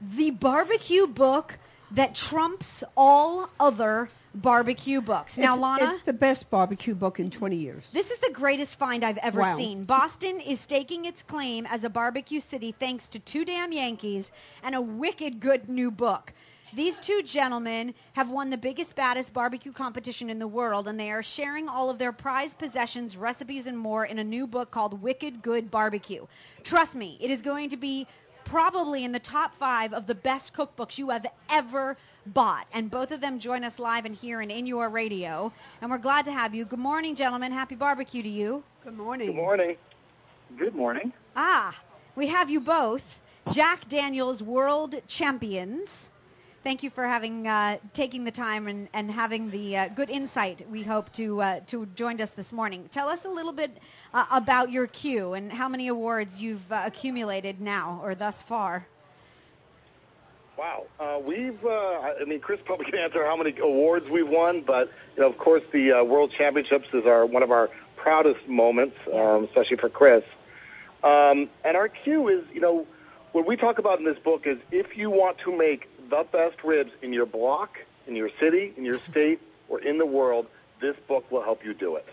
the 0.00 0.30
barbecue 0.30 1.06
book 1.06 1.58
that 1.92 2.14
trumps 2.14 2.82
all 2.96 3.48
other 3.60 4.08
barbecue 4.34 5.00
books. 5.00 5.38
Now, 5.38 5.54
it's, 5.54 5.62
Lana, 5.62 5.90
it's 5.92 6.02
the 6.02 6.12
best 6.12 6.50
barbecue 6.50 6.94
book 6.94 7.20
in 7.20 7.30
20 7.30 7.56
years. 7.56 7.84
this 7.92 8.10
is 8.10 8.18
the 8.18 8.32
greatest 8.32 8.78
find 8.78 9.04
I've 9.04 9.18
ever 9.18 9.40
Wow. 9.40 9.56
seen. 9.56 9.84
Boston 9.84 10.40
is 10.40 10.60
staking 10.60 11.04
its 11.04 11.22
claim 11.22 11.66
as 11.66 11.84
a 11.84 11.90
barbecue 11.90 12.40
city 12.40 12.72
thanks 12.72 13.06
to 13.08 13.20
two 13.20 13.44
damn 13.44 13.72
Yankees 13.72 14.32
and 14.64 14.74
a 14.74 14.80
wicked 14.80 15.38
good 15.38 15.68
new 15.68 15.90
book. 15.90 16.32
These 16.74 16.98
two 16.98 17.22
gentlemen 17.22 17.94
have 18.14 18.30
won 18.30 18.50
the 18.50 18.56
biggest, 18.56 18.96
baddest 18.96 19.32
barbecue 19.32 19.70
competition 19.70 20.28
in 20.28 20.40
the 20.40 20.48
world, 20.48 20.88
and 20.88 20.98
they 20.98 21.12
are 21.12 21.22
sharing 21.22 21.68
all 21.68 21.88
of 21.88 21.98
their 21.98 22.10
prized 22.10 22.58
possessions, 22.58 23.16
recipes, 23.16 23.68
and 23.68 23.78
more 23.78 24.06
in 24.06 24.18
a 24.18 24.24
new 24.24 24.44
book 24.48 24.72
called 24.72 25.00
Wicked 25.00 25.40
Good 25.40 25.70
Barbecue. 25.70 26.26
Trust 26.64 26.96
me, 26.96 27.16
it 27.20 27.30
is 27.30 27.42
going 27.42 27.70
to 27.70 27.76
be 27.76 28.08
probably 28.44 29.04
in 29.04 29.12
the 29.12 29.20
top 29.20 29.54
five 29.54 29.92
of 29.92 30.08
the 30.08 30.16
best 30.16 30.52
cookbooks 30.52 30.98
you 30.98 31.10
have 31.10 31.24
ever 31.48 31.96
bought. 32.26 32.66
And 32.72 32.90
both 32.90 33.12
of 33.12 33.20
them 33.20 33.38
join 33.38 33.62
us 33.62 33.78
live 33.78 34.04
and 34.04 34.14
here 34.14 34.40
and 34.40 34.50
in 34.50 34.66
your 34.66 34.88
radio. 34.88 35.52
And 35.80 35.92
we're 35.92 35.98
glad 35.98 36.24
to 36.24 36.32
have 36.32 36.56
you. 36.56 36.64
Good 36.64 36.80
morning, 36.80 37.14
gentlemen. 37.14 37.52
Happy 37.52 37.76
barbecue 37.76 38.22
to 38.22 38.28
you. 38.28 38.64
Good 38.82 38.96
morning. 38.96 39.28
Good 39.28 39.36
morning. 39.36 39.76
Good 40.58 40.74
morning. 40.74 41.12
Ah, 41.36 41.76
we 42.16 42.26
have 42.26 42.50
you 42.50 42.58
both, 42.58 43.20
Jack 43.52 43.88
Daniels 43.88 44.42
World 44.42 45.00
Champions. 45.06 46.10
Thank 46.64 46.82
you 46.82 46.88
for 46.88 47.06
having 47.06 47.46
uh, 47.46 47.76
taking 47.92 48.24
the 48.24 48.30
time 48.30 48.68
and, 48.68 48.88
and 48.94 49.10
having 49.10 49.50
the 49.50 49.76
uh, 49.76 49.88
good 49.88 50.08
insight. 50.08 50.66
We 50.70 50.82
hope 50.82 51.12
to 51.12 51.42
uh, 51.42 51.60
to 51.66 51.84
join 51.94 52.18
us 52.22 52.30
this 52.30 52.54
morning. 52.54 52.88
Tell 52.90 53.06
us 53.06 53.26
a 53.26 53.28
little 53.28 53.52
bit 53.52 53.76
uh, 54.14 54.24
about 54.32 54.72
your 54.72 54.86
queue 54.86 55.34
and 55.34 55.52
how 55.52 55.68
many 55.68 55.88
awards 55.88 56.40
you've 56.40 56.72
uh, 56.72 56.84
accumulated 56.86 57.60
now 57.60 58.00
or 58.02 58.14
thus 58.14 58.40
far. 58.40 58.86
Wow. 60.56 60.86
Uh, 60.98 61.20
we've, 61.22 61.62
uh, 61.66 62.14
I 62.18 62.24
mean, 62.26 62.40
Chris 62.40 62.60
probably 62.64 62.86
can 62.86 62.94
answer 62.94 63.22
how 63.26 63.36
many 63.36 63.54
awards 63.58 64.08
we've 64.08 64.28
won, 64.28 64.62
but, 64.62 64.90
you 65.16 65.22
know, 65.22 65.28
of 65.28 65.36
course, 65.36 65.64
the 65.70 65.92
uh, 65.92 66.04
World 66.04 66.30
Championships 66.30 66.88
is 66.94 67.04
our 67.04 67.26
one 67.26 67.42
of 67.42 67.50
our 67.50 67.68
proudest 67.96 68.48
moments, 68.48 68.96
um, 69.12 69.44
especially 69.44 69.76
for 69.76 69.90
Chris. 69.90 70.24
Um, 71.02 71.50
and 71.62 71.76
our 71.76 71.88
cue 71.88 72.28
is, 72.28 72.42
you 72.54 72.60
know, 72.62 72.86
what 73.32 73.46
we 73.46 73.56
talk 73.56 73.78
about 73.78 73.98
in 73.98 74.06
this 74.06 74.18
book 74.18 74.46
is 74.46 74.56
if 74.70 74.96
you 74.96 75.10
want 75.10 75.36
to 75.38 75.54
make 75.54 75.90
the 76.14 76.24
best 76.30 76.62
ribs 76.62 76.92
in 77.02 77.12
your 77.12 77.26
block, 77.26 77.78
in 78.06 78.14
your 78.14 78.30
city, 78.38 78.72
in 78.76 78.84
your 78.84 79.00
state, 79.10 79.40
or 79.68 79.80
in 79.80 79.98
the 79.98 80.06
world, 80.06 80.46
this 80.80 80.96
book 81.08 81.28
will 81.30 81.42
help 81.42 81.64
you 81.64 81.74
do 81.74 81.96
it. 81.96 82.06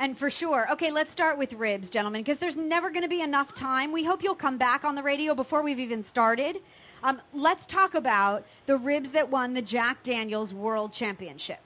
And 0.00 0.16
for 0.16 0.30
sure. 0.30 0.66
Okay, 0.72 0.90
let's 0.90 1.10
start 1.10 1.36
with 1.36 1.52
ribs, 1.52 1.90
gentlemen, 1.90 2.22
because 2.22 2.38
there's 2.38 2.56
never 2.56 2.88
going 2.88 3.02
to 3.02 3.08
be 3.08 3.20
enough 3.20 3.54
time. 3.54 3.92
We 3.92 4.04
hope 4.04 4.22
you'll 4.22 4.34
come 4.34 4.56
back 4.56 4.84
on 4.84 4.94
the 4.94 5.02
radio 5.02 5.34
before 5.34 5.62
we've 5.62 5.80
even 5.80 6.02
started. 6.04 6.60
Um, 7.02 7.20
let's 7.34 7.66
talk 7.66 7.94
about 7.94 8.46
the 8.66 8.76
ribs 8.76 9.10
that 9.12 9.28
won 9.28 9.54
the 9.54 9.62
Jack 9.62 10.02
Daniels 10.02 10.54
World 10.54 10.92
Championship. 10.92 11.60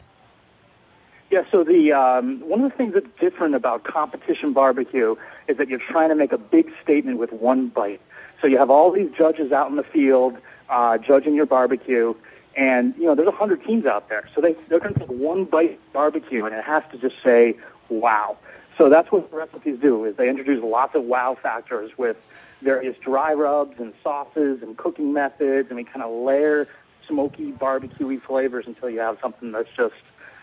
Yeah, 1.30 1.44
so 1.50 1.62
the 1.62 1.92
um, 1.92 2.40
one 2.40 2.62
of 2.62 2.70
the 2.70 2.76
things 2.76 2.94
that's 2.94 3.18
different 3.18 3.54
about 3.54 3.84
competition 3.84 4.52
barbecue 4.52 5.14
is 5.46 5.56
that 5.58 5.68
you're 5.68 5.78
trying 5.78 6.08
to 6.08 6.14
make 6.14 6.32
a 6.32 6.38
big 6.38 6.72
statement 6.82 7.18
with 7.18 7.32
one 7.32 7.68
bite. 7.68 8.00
So 8.40 8.48
you 8.48 8.58
have 8.58 8.70
all 8.70 8.90
these 8.90 9.10
judges 9.12 9.52
out 9.52 9.70
in 9.70 9.76
the 9.76 9.84
field 9.84 10.36
uh, 10.72 10.98
judging 10.98 11.34
your 11.34 11.46
barbecue, 11.46 12.14
and 12.56 12.94
you 12.96 13.04
know 13.04 13.14
there's 13.14 13.28
a 13.28 13.32
hundred 13.32 13.62
teams 13.64 13.86
out 13.86 14.08
there, 14.08 14.28
so 14.34 14.40
they 14.40 14.54
they're 14.68 14.80
going 14.80 14.94
to 14.94 15.00
take 15.00 15.08
one 15.10 15.44
bite 15.44 15.78
barbecue, 15.92 16.44
and 16.46 16.54
it 16.54 16.64
has 16.64 16.82
to 16.90 16.98
just 16.98 17.16
say 17.22 17.54
wow. 17.88 18.36
So 18.78 18.88
that's 18.88 19.12
what 19.12 19.30
the 19.30 19.36
recipes 19.36 19.78
do 19.78 20.04
is 20.06 20.16
they 20.16 20.28
introduce 20.30 20.64
lots 20.64 20.94
of 20.96 21.04
wow 21.04 21.36
factors 21.40 21.96
with 21.98 22.16
various 22.62 22.96
dry 22.98 23.34
rubs 23.34 23.78
and 23.78 23.92
sauces 24.02 24.62
and 24.62 24.76
cooking 24.76 25.12
methods, 25.12 25.68
and 25.68 25.76
we 25.76 25.84
kind 25.84 26.02
of 26.02 26.10
layer 26.10 26.66
smoky, 27.06 27.52
barbecuey 27.52 28.20
flavors 28.22 28.66
until 28.66 28.88
you 28.88 29.00
have 29.00 29.18
something 29.20 29.52
that's 29.52 29.68
just 29.76 29.94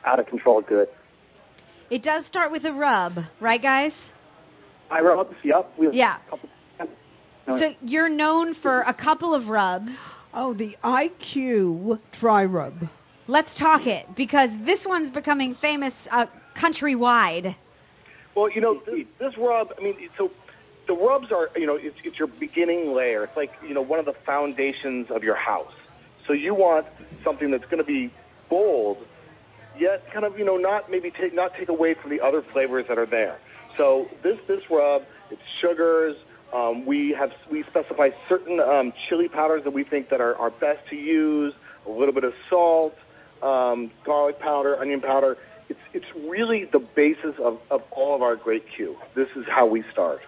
out 0.06 0.20
of 0.20 0.28
control 0.28 0.62
good. 0.62 0.88
It 1.90 2.04
does 2.04 2.26
start 2.28 2.52
with 2.52 2.66
a 2.66 2.74
rub, 2.74 3.26
right, 3.40 3.62
guys? 3.62 4.12
I 4.92 5.02
rubs, 5.02 5.36
yep. 5.44 5.72
We 5.78 5.90
Yeah. 5.90 6.18
a 6.28 6.30
couple- 6.30 6.50
So 7.58 7.74
you're 7.82 8.10
known 8.10 8.54
for 8.54 8.82
a 8.82 8.94
couple 8.94 9.34
of 9.34 9.50
rubs. 9.50 10.12
Oh, 10.34 10.54
the 10.54 10.78
IQ 10.84 12.00
dry 12.12 12.46
rub. 12.46 12.88
Let's 13.28 13.54
talk 13.56 13.88
it 13.88 14.16
because 14.16 14.58
this 14.60 14.86
one's 14.86 15.10
becoming 15.10 15.56
famous 15.56 16.08
uh, 16.12 16.28
countrywide. 16.56 17.56
Well, 18.36 18.50
you 18.50 18.62
know, 18.62 18.82
this, 18.86 19.06
this 19.18 19.38
rub, 19.38 19.74
I 19.78 19.82
mean, 19.82 20.10
so 20.18 20.32
the 20.88 20.94
rubs 20.94 21.32
are, 21.32 21.50
you 21.56 21.66
know, 21.66 21.76
it's, 21.76 21.98
it's 22.04 22.20
your 22.20 22.28
beginning 22.28 22.94
layer. 22.94 23.24
It's 23.24 23.36
like, 23.36 23.54
you 23.68 23.74
know, 23.74 23.82
one 23.82 24.00
of 24.00 24.06
the 24.06 24.14
foundations 24.14 25.10
of 25.10 25.24
your 25.24 25.36
house. 25.36 25.74
So 26.28 26.34
you 26.34 26.54
want 26.54 26.86
something 27.24 27.50
that's 27.50 27.66
going 27.66 27.80
to 27.80 27.84
be 27.84 28.12
bold, 28.50 29.06
yet 29.78 30.12
kind 30.12 30.26
of, 30.26 30.38
you 30.38 30.46
know, 30.46 30.58
not 30.58 30.92
maybe 30.92 31.10
take, 31.10 31.34
not 31.34 31.56
take 31.56 31.70
away 31.70 31.96
from 31.96 32.12
the 32.12 32.22
other 32.22 32.42
flavors 32.42 32.88
that 32.88 33.00
are 33.00 33.06
there. 33.06 33.40
So 33.78 34.10
this, 34.22 34.40
this 34.48 34.70
rub, 34.70 35.06
it's 35.32 35.42
sugars. 35.48 36.18
Um, 36.54 36.86
we 36.86 37.12
have, 37.12 37.34
we 37.50 37.64
specify 37.64 38.10
certain 38.28 38.60
um, 38.60 38.92
chili 38.94 39.28
powders 39.28 39.64
that 39.64 39.72
we 39.72 39.84
think 39.84 40.10
that 40.10 40.20
are, 40.20 40.36
are 40.38 40.50
best 40.50 40.88
to 40.90 40.96
use, 40.96 41.54
a 41.86 41.92
little 41.92 42.14
bit 42.14 42.24
of 42.24 42.34
salt, 42.50 42.98
um, 43.44 43.92
garlic 44.04 44.40
powder, 44.40 44.80
onion 44.80 45.02
powder. 45.02 45.38
It's, 45.70 45.80
it's 45.94 46.16
really 46.16 46.66
the 46.66 46.80
basis 46.80 47.38
of, 47.38 47.60
of 47.70 47.84
all 47.92 48.16
of 48.16 48.24
our 48.24 48.36
great 48.36 48.68
Q. 48.68 48.98
This 49.14 49.30
is 49.36 49.46
how 49.48 49.68
we 49.68 49.84
start. 49.92 50.22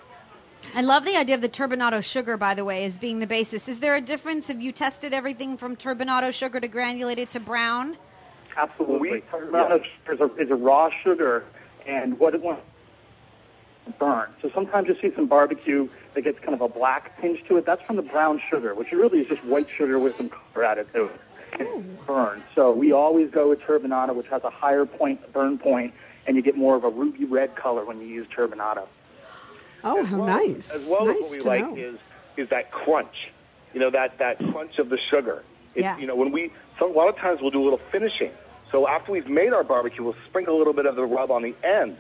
I 0.75 0.81
love 0.81 1.05
the 1.05 1.17
idea 1.17 1.33
of 1.33 1.41
the 1.41 1.49
turbinado 1.49 2.03
sugar, 2.03 2.37
by 2.37 2.53
the 2.53 2.63
way, 2.63 2.85
as 2.85 2.97
being 2.99 3.17
the 3.17 3.27
basis. 3.27 3.67
Is 3.67 3.79
there 3.79 3.95
a 3.95 4.01
difference? 4.01 4.47
Have 4.47 4.61
you 4.61 4.71
tested 4.71 5.13
everything 5.13 5.57
from 5.57 5.75
turbinado 5.75 6.31
sugar 6.31 6.59
to 6.59 6.67
granulated 6.67 7.31
to 7.31 7.39
brown? 7.39 7.97
Absolutely. 8.55 9.11
We- 9.11 9.21
Turbinado 9.21 9.83
sugar 10.05 10.13
is 10.13 10.19
a, 10.19 10.35
is 10.35 10.51
a 10.51 10.55
raw 10.55 10.89
sugar, 10.89 11.45
and 11.87 12.19
what 12.19 12.35
it 12.35 12.41
wants 12.41 12.61
to 12.61 12.70
burn. 13.99 14.29
So 14.41 14.49
sometimes 14.53 14.87
you 14.87 14.97
see 15.01 15.11
some 15.15 15.27
barbecue 15.27 15.87
that 16.13 16.21
gets 16.21 16.39
kind 16.39 16.53
of 16.53 16.61
a 16.61 16.69
black 16.69 17.19
tinge 17.21 17.43
to 17.47 17.57
it. 17.57 17.65
That's 17.65 17.81
from 17.83 17.95
the 17.95 18.01
brown 18.01 18.39
sugar, 18.39 18.73
which 18.75 18.91
really 18.91 19.21
is 19.21 19.27
just 19.27 19.43
white 19.43 19.69
sugar 19.69 19.99
with 19.99 20.15
some 20.17 20.29
color 20.29 20.65
added 20.65 20.91
to 20.93 21.05
it. 21.05 21.21
It 21.59 22.05
burns. 22.07 22.43
So 22.55 22.71
we 22.71 22.91
always 22.93 23.29
go 23.29 23.49
with 23.49 23.61
turbinado, 23.61 24.15
which 24.15 24.27
has 24.27 24.43
a 24.43 24.49
higher 24.49 24.85
point 24.85 25.31
burn 25.33 25.57
point, 25.57 25.93
and 26.25 26.35
you 26.35 26.41
get 26.41 26.55
more 26.55 26.75
of 26.75 26.83
a 26.83 26.89
ruby 26.89 27.25
red 27.25 27.55
color 27.55 27.83
when 27.85 27.99
you 27.99 28.07
use 28.07 28.27
turbinado. 28.27 28.87
Oh, 29.83 29.99
As 29.99 30.07
how 30.07 30.17
well- 30.17 30.27
nice. 30.27 30.73
As 30.73 30.85
well 30.85 31.05
nice 31.05 31.17
as 31.17 31.21
what 31.23 31.31
we 31.31 31.41
like 31.41 31.65
know. 31.65 31.75
is 31.75 31.95
is 32.37 32.47
that 32.49 32.71
crunch. 32.71 33.31
You 33.73 33.79
know 33.79 33.89
that 33.89 34.17
that 34.19 34.37
crunch 34.51 34.79
of 34.79 34.89
the 34.89 34.97
sugar. 34.97 35.43
It's, 35.75 35.83
Yeah. 35.83 35.97
You 35.97 36.07
know 36.07 36.15
when 36.15 36.31
we 36.31 36.51
so 36.79 36.89
a 36.89 36.93
lot 36.93 37.09
of 37.09 37.17
times 37.17 37.41
we'll 37.41 37.51
do 37.51 37.61
a 37.61 37.65
little 37.65 37.81
finishing. 37.91 38.31
So 38.71 38.87
after 38.87 39.11
we've 39.11 39.27
made 39.27 39.51
our 39.51 39.63
barbecue, 39.65 40.03
we'll 40.03 40.15
sprinkle 40.25 40.55
a 40.55 40.59
little 40.59 40.71
bit 40.73 40.85
of 40.85 40.95
the 40.95 41.05
rub 41.05 41.29
on 41.31 41.41
the 41.41 41.53
end, 41.63 41.97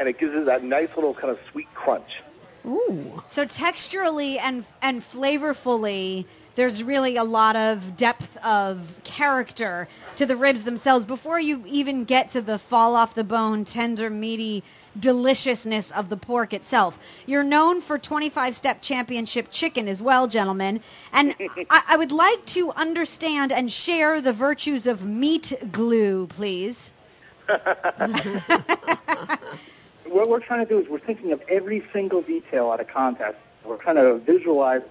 and 0.00 0.08
it 0.08 0.18
gives 0.18 0.34
it 0.34 0.46
that 0.46 0.64
nice 0.64 0.88
little 0.96 1.14
kind 1.14 1.30
of 1.30 1.38
sweet 1.52 1.72
crunch. 1.74 2.22
Ooh. 2.66 3.22
So 3.28 3.46
texturally 3.46 4.38
and 4.40 4.64
and 4.82 5.02
flavorfully, 5.02 6.24
there's 6.56 6.82
really 6.82 7.16
a 7.16 7.24
lot 7.24 7.54
of 7.54 7.96
depth 7.96 8.36
of 8.38 8.80
character 9.04 9.86
to 10.16 10.26
the 10.26 10.36
ribs 10.36 10.64
themselves 10.64 11.04
before 11.04 11.38
you 11.38 11.62
even 11.66 12.04
get 12.04 12.30
to 12.30 12.40
the 12.40 12.58
fall 12.58 12.96
off 12.96 13.14
the 13.14 13.24
bone, 13.24 13.64
tender, 13.64 14.10
meaty 14.10 14.64
deliciousness 14.98 15.92
of 15.92 16.08
the 16.08 16.16
pork 16.16 16.52
itself. 16.52 16.98
You're 17.26 17.44
known 17.44 17.80
for 17.80 17.98
25 17.98 18.56
step 18.56 18.82
championship 18.82 19.48
chicken 19.50 19.86
as 19.86 20.02
well, 20.02 20.26
gentlemen. 20.26 20.80
And 21.12 21.36
I, 21.70 21.82
I 21.90 21.96
would 21.98 22.12
like 22.12 22.44
to 22.46 22.72
understand 22.72 23.52
and 23.52 23.70
share 23.70 24.22
the 24.22 24.32
virtues 24.32 24.86
of 24.86 25.04
meat 25.04 25.52
glue, 25.70 26.26
please. 26.26 26.92
What 30.10 30.28
we're 30.28 30.40
trying 30.40 30.66
to 30.66 30.68
do 30.68 30.80
is 30.80 30.88
we're 30.88 30.98
thinking 30.98 31.30
of 31.30 31.40
every 31.48 31.84
single 31.92 32.20
detail 32.20 32.72
at 32.72 32.80
a 32.80 32.84
contest. 32.84 33.36
We're 33.64 33.76
trying 33.76 33.94
to 33.94 34.18
visualize 34.18 34.82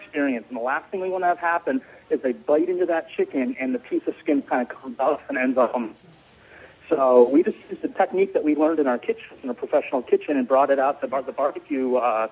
experience. 0.00 0.46
And 0.48 0.56
the 0.56 0.62
last 0.62 0.90
thing 0.90 1.02
we 1.02 1.10
want 1.10 1.24
to 1.24 1.28
have 1.28 1.38
happen 1.38 1.82
is 2.08 2.22
they 2.22 2.32
bite 2.32 2.70
into 2.70 2.86
that 2.86 3.10
chicken 3.10 3.54
and 3.58 3.74
the 3.74 3.78
piece 3.78 4.06
of 4.06 4.14
skin 4.20 4.40
kind 4.40 4.62
of 4.62 4.68
comes 4.70 4.98
off 4.98 5.20
and 5.28 5.36
ends 5.36 5.58
up 5.58 5.74
on. 5.74 5.94
So 6.88 7.28
we 7.28 7.42
just 7.42 7.58
used 7.68 7.82
the 7.82 7.88
technique 7.88 8.32
that 8.32 8.44
we 8.44 8.56
learned 8.56 8.78
in 8.78 8.86
our 8.86 8.96
kitchen, 8.96 9.36
in 9.42 9.50
a 9.50 9.54
professional 9.54 10.00
kitchen, 10.00 10.38
and 10.38 10.48
brought 10.48 10.70
it 10.70 10.78
out 10.78 11.02
to 11.02 11.06
bar- 11.06 11.22
the 11.22 11.32
barbecue 11.32 11.96
uh, 11.96 12.28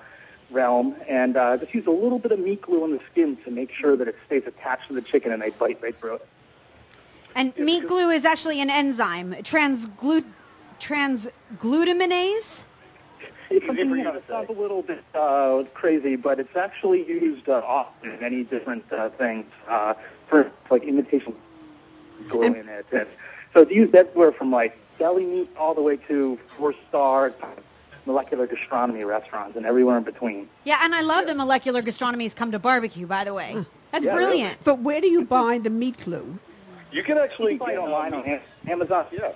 realm, 0.51 0.97
and 1.07 1.37
uh, 1.37 1.59
just 1.59 1.75
used 1.75 1.87
a 1.87 1.93
little 1.93 2.19
bit 2.19 2.33
of 2.33 2.39
meat 2.39 2.63
glue 2.63 2.83
on 2.83 2.93
the 2.93 3.01
skin 3.13 3.37
to 3.45 3.51
make 3.51 3.71
sure 3.71 3.97
that 3.97 4.09
it 4.09 4.17
stays 4.27 4.45
attached 4.47 4.89
to 4.89 4.95
the 4.95 5.03
chicken 5.03 5.31
and 5.31 5.43
they 5.43 5.51
bite 5.51 5.81
right 5.83 5.97
through 5.99 6.15
it. 6.15 6.27
And 7.35 7.55
meat 7.59 7.87
glue 7.87 8.09
is 8.09 8.25
actually 8.25 8.61
an 8.61 8.71
enzyme, 8.71 9.35
transglu- 9.43 10.25
transglutaminase. 10.81 12.65
It's 13.51 13.67
something 13.67 13.89
for 13.89 13.97
you 13.97 13.99
you 13.99 14.05
know, 14.05 14.13
to 14.13 14.19
it 14.19 14.25
sounds 14.29 14.49
a 14.49 14.53
little 14.53 14.83
bit 14.83 15.03
uh, 15.15 15.65
crazy, 15.75 16.17
but 16.17 16.39
it's 16.39 16.57
actually 16.57 17.07
used 17.07 17.49
uh, 17.49 17.63
often 17.67 18.13
in 18.13 18.21
many 18.21 18.45
different 18.45 18.85
uh, 18.93 19.11
things. 19.11 19.47
Uh, 19.69 19.95
for 20.31 20.51
like 20.71 20.85
imitation 20.85 21.35
glue 22.29 22.55
in 22.55 22.69
it, 22.69 22.87
and 22.93 23.09
so 23.53 23.63
it's 23.63 23.73
used 23.73 23.95
everywhere 23.95 24.31
from 24.31 24.53
like 24.53 24.79
deli 24.99 25.27
meat 25.27 25.51
all 25.59 25.75
the 25.75 25.83
way 25.83 25.97
to 25.97 26.39
four-star 26.57 27.35
molecular 28.07 28.47
gastronomy 28.47 29.03
restaurants 29.05 29.57
and 29.57 29.67
everywhere 29.67 29.99
in 29.99 30.05
between. 30.05 30.49
Yeah, 30.65 30.79
and 30.83 30.95
I 30.95 31.01
love 31.01 31.27
the 31.27 31.35
molecular 31.35 31.83
gastronomies 31.83 32.35
come 32.35 32.53
to 32.53 32.59
barbecue, 32.59 33.07
by 33.07 33.25
the 33.25 33.35
way. 33.35 33.65
That's 33.91 34.05
Yeah, 34.07 34.15
really. 34.15 34.27
brilliant. 34.27 34.65
But 34.65 34.79
where 34.79 35.01
do 35.01 35.09
you 35.09 35.25
buy 35.25 35.59
the 35.59 35.71
meat 35.71 35.99
glue? 36.05 36.39
You 36.93 37.03
can 37.03 37.19
actually 37.19 37.55
You 37.55 37.59
can 37.59 37.67
buy 37.67 37.73
it 37.75 37.79
online 37.79 38.15
on 38.15 38.41
Amazon. 38.69 39.07
Yeah. 39.11 39.33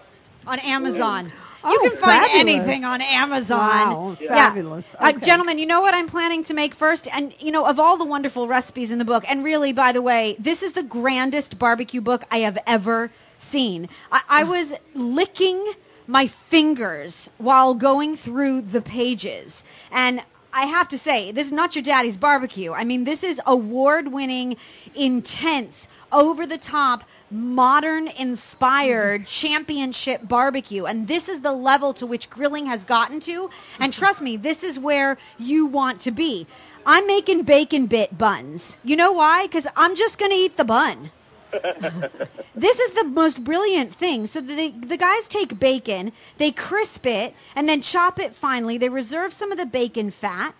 On 0.46 0.58
Amazon. 0.60 1.26
you 1.26 1.30
Oh, 1.66 1.78
can 1.88 1.98
find 1.98 2.22
fabulous. 2.22 2.40
anything 2.40 2.84
on 2.84 3.00
Amazon. 3.00 3.58
Wow, 3.58 4.16
Yeah. 4.20 4.28
fabulous. 4.50 4.84
Uh, 5.00 5.12
gentlemen, 5.12 5.58
you 5.58 5.64
know 5.64 5.80
what 5.80 5.94
I'm 5.94 6.08
planning 6.08 6.42
to 6.44 6.52
make 6.54 6.74
first? 6.74 7.08
And, 7.10 7.32
you 7.40 7.50
know, 7.50 7.64
of 7.64 7.80
all 7.80 7.96
the 7.96 8.04
wonderful 8.04 8.46
recipes 8.46 8.90
in 8.90 8.98
the 8.98 9.04
book, 9.06 9.24
and 9.26 9.42
really, 9.42 9.72
by 9.72 9.92
the 9.92 10.02
way, 10.02 10.36
this 10.38 10.62
is 10.62 10.72
the 10.72 10.82
grandest 10.82 11.58
barbecue 11.58 12.02
book 12.02 12.24
I 12.30 12.40
have 12.40 12.58
ever 12.66 13.10
seen. 13.38 13.88
I, 14.12 14.20
I 14.28 14.44
was 14.44 14.74
licking 14.94 15.64
my 16.06 16.26
fingers 16.26 17.30
while 17.38 17.72
going 17.72 18.18
through 18.18 18.60
the 18.60 18.82
pages. 18.82 19.62
And 19.90 20.20
I 20.52 20.66
have 20.66 20.90
to 20.90 20.98
say, 20.98 21.32
this 21.32 21.46
is 21.46 21.52
not 21.52 21.74
your 21.74 21.82
daddy's 21.82 22.18
barbecue. 22.18 22.72
I 22.74 22.84
mean, 22.84 23.04
this 23.04 23.24
is 23.24 23.40
award-winning, 23.46 24.56
intense, 24.94 25.88
over-the-top, 26.14 27.04
modern 27.30 28.08
inspired 28.08 29.22
mm. 29.22 29.26
championship 29.26 30.26
barbecue. 30.26 30.84
And 30.86 31.06
this 31.08 31.28
is 31.28 31.40
the 31.40 31.52
level 31.52 31.92
to 31.94 32.06
which 32.06 32.30
grilling 32.30 32.66
has 32.66 32.84
gotten 32.84 33.20
to. 33.20 33.50
And 33.80 33.92
mm-hmm. 33.92 33.98
trust 33.98 34.22
me, 34.22 34.36
this 34.36 34.62
is 34.62 34.78
where 34.78 35.18
you 35.38 35.66
want 35.66 36.00
to 36.02 36.10
be. 36.10 36.46
I'm 36.86 37.06
making 37.06 37.42
bacon 37.42 37.86
bit 37.86 38.16
buns. 38.16 38.76
You 38.84 38.96
know 38.96 39.12
why? 39.12 39.46
Because 39.46 39.66
I'm 39.76 39.96
just 39.96 40.18
going 40.18 40.30
to 40.30 40.36
eat 40.36 40.56
the 40.56 40.64
bun. 40.64 41.10
This 42.56 42.78
is 42.78 42.92
the 42.92 43.04
most 43.04 43.42
brilliant 43.42 43.92
thing. 43.92 44.26
So 44.26 44.40
the, 44.40 44.70
the 44.70 44.96
guys 44.96 45.26
take 45.26 45.58
bacon, 45.58 46.12
they 46.38 46.52
crisp 46.52 47.04
it, 47.04 47.34
and 47.56 47.68
then 47.68 47.82
chop 47.82 48.20
it 48.20 48.32
finely. 48.32 48.78
They 48.78 48.88
reserve 48.88 49.32
some 49.32 49.50
of 49.50 49.58
the 49.58 49.66
bacon 49.66 50.12
fat, 50.12 50.54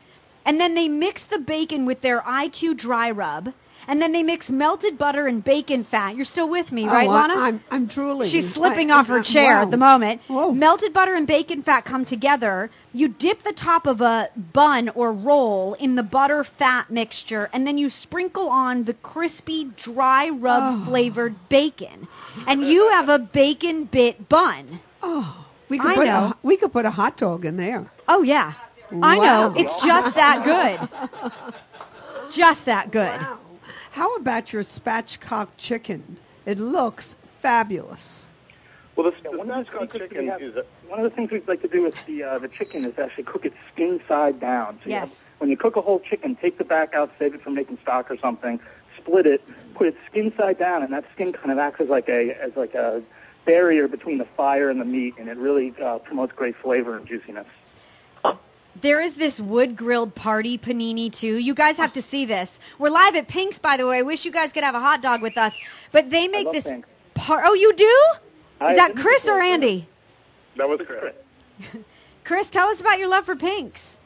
and 0.44 0.60
then 0.60 0.74
they 0.74 0.88
mix 0.88 1.22
the 1.22 1.38
bacon 1.38 1.86
with 1.86 2.00
their 2.00 2.20
IQ 2.22 2.76
dry 2.78 3.12
rub, 3.12 3.54
and 3.88 4.00
then 4.02 4.12
they 4.12 4.22
mix 4.22 4.50
melted 4.50 4.98
butter 4.98 5.26
and 5.26 5.42
bacon 5.44 5.84
fat. 5.84 6.16
You're 6.16 6.24
still 6.24 6.48
with 6.48 6.72
me, 6.72 6.84
Oh, 6.84 6.88
right, 6.92 7.08
I- 7.08 7.12
Lana? 7.12 7.34
I'm, 7.34 7.64
I'm 7.70 7.86
drooling. 7.86 8.28
She's 8.28 8.50
slipping 8.52 8.90
I- 8.90 8.98
off 8.98 9.06
her 9.08 9.22
chair 9.22 9.56
wow. 9.56 9.62
at 9.62 9.70
the 9.70 9.76
moment. 9.76 10.20
Whoa. 10.28 10.52
Melted 10.52 10.92
butter 10.92 11.14
and 11.14 11.26
bacon 11.26 11.62
fat 11.62 11.84
come 11.84 12.04
together. 12.04 12.70
You 12.92 13.08
dip 13.08 13.42
the 13.42 13.52
top 13.52 13.86
of 13.86 14.00
a 14.00 14.30
bun 14.52 14.88
or 14.90 15.12
roll 15.12 15.74
in 15.74 15.96
the 15.96 16.02
butter 16.04 16.44
fat 16.44 16.90
mixture, 16.90 17.50
and 17.52 17.66
then 17.66 17.76
you 17.78 17.90
sprinkle 17.90 18.48
on 18.48 18.84
the 18.84 18.94
crispy, 18.94 19.64
dry 19.76 20.28
rub 20.28 20.62
Oh. 20.62 20.84
flavored 20.84 21.48
bacon. 21.48 22.06
And 22.46 22.64
you 22.64 22.90
have 22.90 23.08
a 23.08 23.18
bacon 23.18 23.84
bit 23.84 24.28
bun. 24.28 24.80
Oh, 25.02 25.44
we 25.68 25.78
could 25.78 25.90
I 25.90 25.94
put 25.96 26.06
know. 26.06 26.12
a 26.26 26.36
we 26.42 26.56
could 26.56 26.72
put 26.72 26.84
a 26.84 26.90
hot 26.90 27.16
dog 27.16 27.44
in 27.44 27.56
there. 27.56 27.90
Oh, 28.08 28.22
yeah. 28.22 28.52
I 29.02 29.18
know. 29.18 29.54
It's 29.56 29.74
just 29.84 30.14
that 30.14 30.44
good. 30.44 30.88
Just 32.30 32.64
that 32.66 32.90
good. 32.90 33.20
Wow. 33.20 33.38
How 33.94 34.16
about 34.16 34.52
your 34.52 34.64
spatchcock 34.64 35.46
chicken? 35.56 36.16
It 36.46 36.58
looks 36.58 37.14
fabulous. 37.40 38.26
Well, 38.96 39.08
this, 39.08 39.20
the 39.22 39.28
spatchcock 39.38 39.92
chicken 39.92 40.28
is 40.30 40.64
one 40.88 40.98
of 40.98 41.04
the 41.04 41.10
things 41.10 41.30
we'd 41.30 41.46
like 41.46 41.62
to 41.62 41.68
do 41.68 41.84
with 41.84 41.94
the 42.04 42.24
uh, 42.24 42.38
the 42.40 42.48
chicken 42.48 42.84
is 42.84 42.98
actually 42.98 43.22
cook 43.22 43.46
it 43.46 43.52
skin 43.72 44.00
side 44.08 44.40
down. 44.40 44.80
So 44.82 44.88
you 44.88 44.96
Yes. 44.96 45.30
when 45.38 45.48
you 45.48 45.56
cook 45.56 45.76
a 45.76 45.80
whole 45.80 46.00
chicken, 46.00 46.34
take 46.34 46.58
the 46.58 46.64
back 46.64 46.92
out, 46.92 47.12
save 47.20 47.36
it 47.36 47.42
for 47.42 47.50
making 47.50 47.78
stock 47.82 48.10
or 48.10 48.18
something, 48.18 48.58
split 48.96 49.28
it, 49.28 49.42
put 49.74 49.86
it 49.86 49.96
skin 50.10 50.32
side 50.36 50.58
down, 50.58 50.82
and 50.82 50.92
that 50.92 51.04
skin 51.14 51.32
kind 51.32 51.52
of 51.52 51.58
acts 51.58 51.80
as 51.80 51.88
like 51.88 52.08
a 52.08 52.34
as 52.42 52.56
like 52.56 52.74
a 52.74 53.00
barrier 53.44 53.86
between 53.86 54.18
the 54.18 54.24
fire 54.24 54.70
and 54.70 54.80
the 54.80 54.84
meat, 54.84 55.14
and 55.20 55.28
it 55.28 55.36
really 55.36 55.72
uh, 55.80 55.98
promotes 55.98 56.32
great 56.32 56.56
flavor 56.56 56.96
and 56.96 57.06
juiciness. 57.06 57.46
There 58.80 59.00
is 59.00 59.14
this 59.14 59.40
wood 59.40 59.76
grilled 59.76 60.14
party 60.14 60.58
panini 60.58 61.12
too. 61.12 61.38
You 61.38 61.54
guys 61.54 61.76
have 61.76 61.92
to 61.94 62.02
see 62.02 62.24
this. 62.24 62.58
We're 62.78 62.90
live 62.90 63.14
at 63.16 63.28
Pink's, 63.28 63.58
by 63.58 63.76
the 63.76 63.86
way. 63.86 63.98
I 63.98 64.02
wish 64.02 64.24
you 64.24 64.32
guys 64.32 64.52
could 64.52 64.64
have 64.64 64.74
a 64.74 64.80
hot 64.80 65.00
dog 65.00 65.22
with 65.22 65.38
us. 65.38 65.56
But 65.92 66.10
they 66.10 66.28
make 66.28 66.50
this. 66.52 66.70
Par- 67.14 67.42
oh, 67.44 67.54
you 67.54 67.72
do? 67.72 68.04
I 68.60 68.72
Is 68.72 68.76
that 68.76 68.96
Chris 68.96 69.28
or. 69.28 69.40
Andy? 69.40 69.86
That 70.56 70.68
was 70.68 70.80
Chris. 70.84 71.14
Chris, 72.24 72.50
tell 72.50 72.68
us 72.68 72.80
about 72.80 72.98
your 72.98 73.08
love 73.08 73.24
for 73.24 73.36
Pink's. 73.36 73.98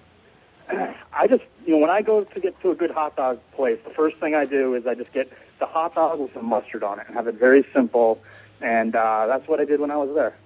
I 0.70 1.26
just, 1.26 1.44
you 1.64 1.74
know, 1.74 1.78
when 1.78 1.90
I 1.90 2.02
go 2.02 2.24
to 2.24 2.40
get 2.40 2.60
to 2.60 2.70
a 2.70 2.74
good 2.74 2.90
hot 2.90 3.16
dog 3.16 3.40
place, 3.52 3.78
the 3.84 3.90
first 3.90 4.18
thing 4.18 4.34
I 4.34 4.44
do 4.44 4.74
is 4.74 4.86
I 4.86 4.94
just 4.94 5.12
get 5.12 5.32
the 5.58 5.66
hot 5.66 5.94
dog 5.94 6.20
with 6.20 6.34
some 6.34 6.44
mustard 6.44 6.82
on 6.82 7.00
it 7.00 7.06
and 7.06 7.16
have 7.16 7.26
it 7.26 7.36
very 7.36 7.64
simple. 7.72 8.20
And 8.60 8.94
uh, 8.94 9.26
that's 9.26 9.48
what 9.48 9.60
I 9.60 9.64
did 9.64 9.80
when 9.80 9.90
I 9.90 9.96
was 9.96 10.14
there. 10.14 10.36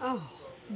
Oh, 0.00 0.22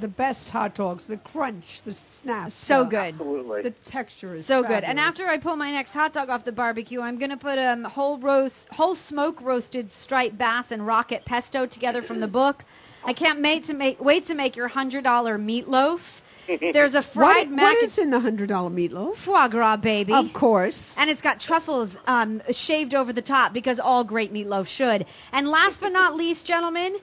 the 0.00 0.08
best 0.08 0.50
hot 0.50 0.74
dogs, 0.74 1.06
the 1.06 1.16
crunch, 1.18 1.82
the 1.82 1.92
snap. 1.92 2.50
So 2.50 2.84
the- 2.84 2.90
good. 2.90 3.14
Absolutely. 3.14 3.62
The 3.62 3.70
texture 3.70 4.34
is 4.34 4.46
So 4.46 4.62
good. 4.62 4.84
And 4.84 4.98
after 4.98 5.26
I 5.26 5.38
pull 5.38 5.56
my 5.56 5.70
next 5.70 5.92
hot 5.92 6.12
dog 6.12 6.30
off 6.30 6.44
the 6.44 6.52
barbecue, 6.52 7.00
I'm 7.00 7.18
gonna 7.18 7.36
put 7.36 7.58
um 7.58 7.84
whole 7.84 8.18
roast, 8.18 8.68
whole 8.70 8.94
smoke 8.94 9.40
roasted 9.40 9.90
striped 9.92 10.38
bass 10.38 10.70
and 10.70 10.86
rocket 10.86 11.24
pesto 11.24 11.66
together 11.66 12.02
from 12.02 12.20
the 12.20 12.28
book. 12.28 12.64
I 13.04 13.12
can't 13.12 13.40
wait 13.40 13.64
to 13.64 13.74
make 13.74 14.00
wait 14.00 14.24
to 14.26 14.34
make 14.34 14.56
your 14.56 14.68
hundred 14.68 15.04
dollar 15.04 15.38
meatloaf. 15.38 16.00
There's 16.60 16.94
a 16.94 16.98
what, 16.98 17.04
fried 17.04 17.50
mac 17.50 17.62
what 17.62 17.78
and 17.78 17.86
is 17.86 17.98
in 17.98 18.10
the 18.10 18.20
hundred 18.20 18.48
dollar 18.48 18.70
meatloaf? 18.70 19.16
foie 19.16 19.48
gras, 19.48 19.76
baby. 19.76 20.12
Of 20.12 20.32
course. 20.32 20.96
And 20.98 21.10
it's 21.10 21.22
got 21.22 21.40
truffles 21.40 21.96
um, 22.06 22.40
shaved 22.52 22.94
over 22.94 23.12
the 23.12 23.22
top 23.22 23.52
because 23.52 23.78
all 23.78 24.04
great 24.04 24.32
meatloaf 24.32 24.66
should. 24.66 25.06
And 25.32 25.48
last 25.48 25.80
but 25.80 25.90
not 25.90 26.14
least, 26.14 26.46
gentlemen, 26.46 26.96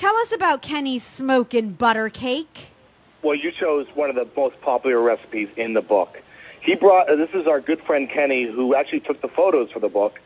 tell 0.00 0.16
us 0.16 0.32
about 0.32 0.62
Kenny's 0.62 1.04
smoke 1.04 1.52
and 1.52 1.76
butter 1.76 2.08
cake. 2.08 2.68
Well, 3.20 3.34
you 3.34 3.52
chose 3.52 3.86
one 3.94 4.08
of 4.08 4.16
the 4.16 4.26
most 4.34 4.58
popular 4.62 4.98
recipes 4.98 5.50
in 5.56 5.74
the 5.74 5.82
book. 5.82 6.22
He 6.62 6.74
brought, 6.74 7.10
uh, 7.10 7.16
this 7.16 7.28
is 7.34 7.46
our 7.46 7.60
good 7.60 7.82
friend 7.82 8.08
Kenny, 8.08 8.44
who 8.44 8.74
actually 8.74 9.00
took 9.00 9.20
the 9.20 9.28
photos 9.28 9.70
for 9.70 9.78
the 9.78 9.90
book. 9.90 10.18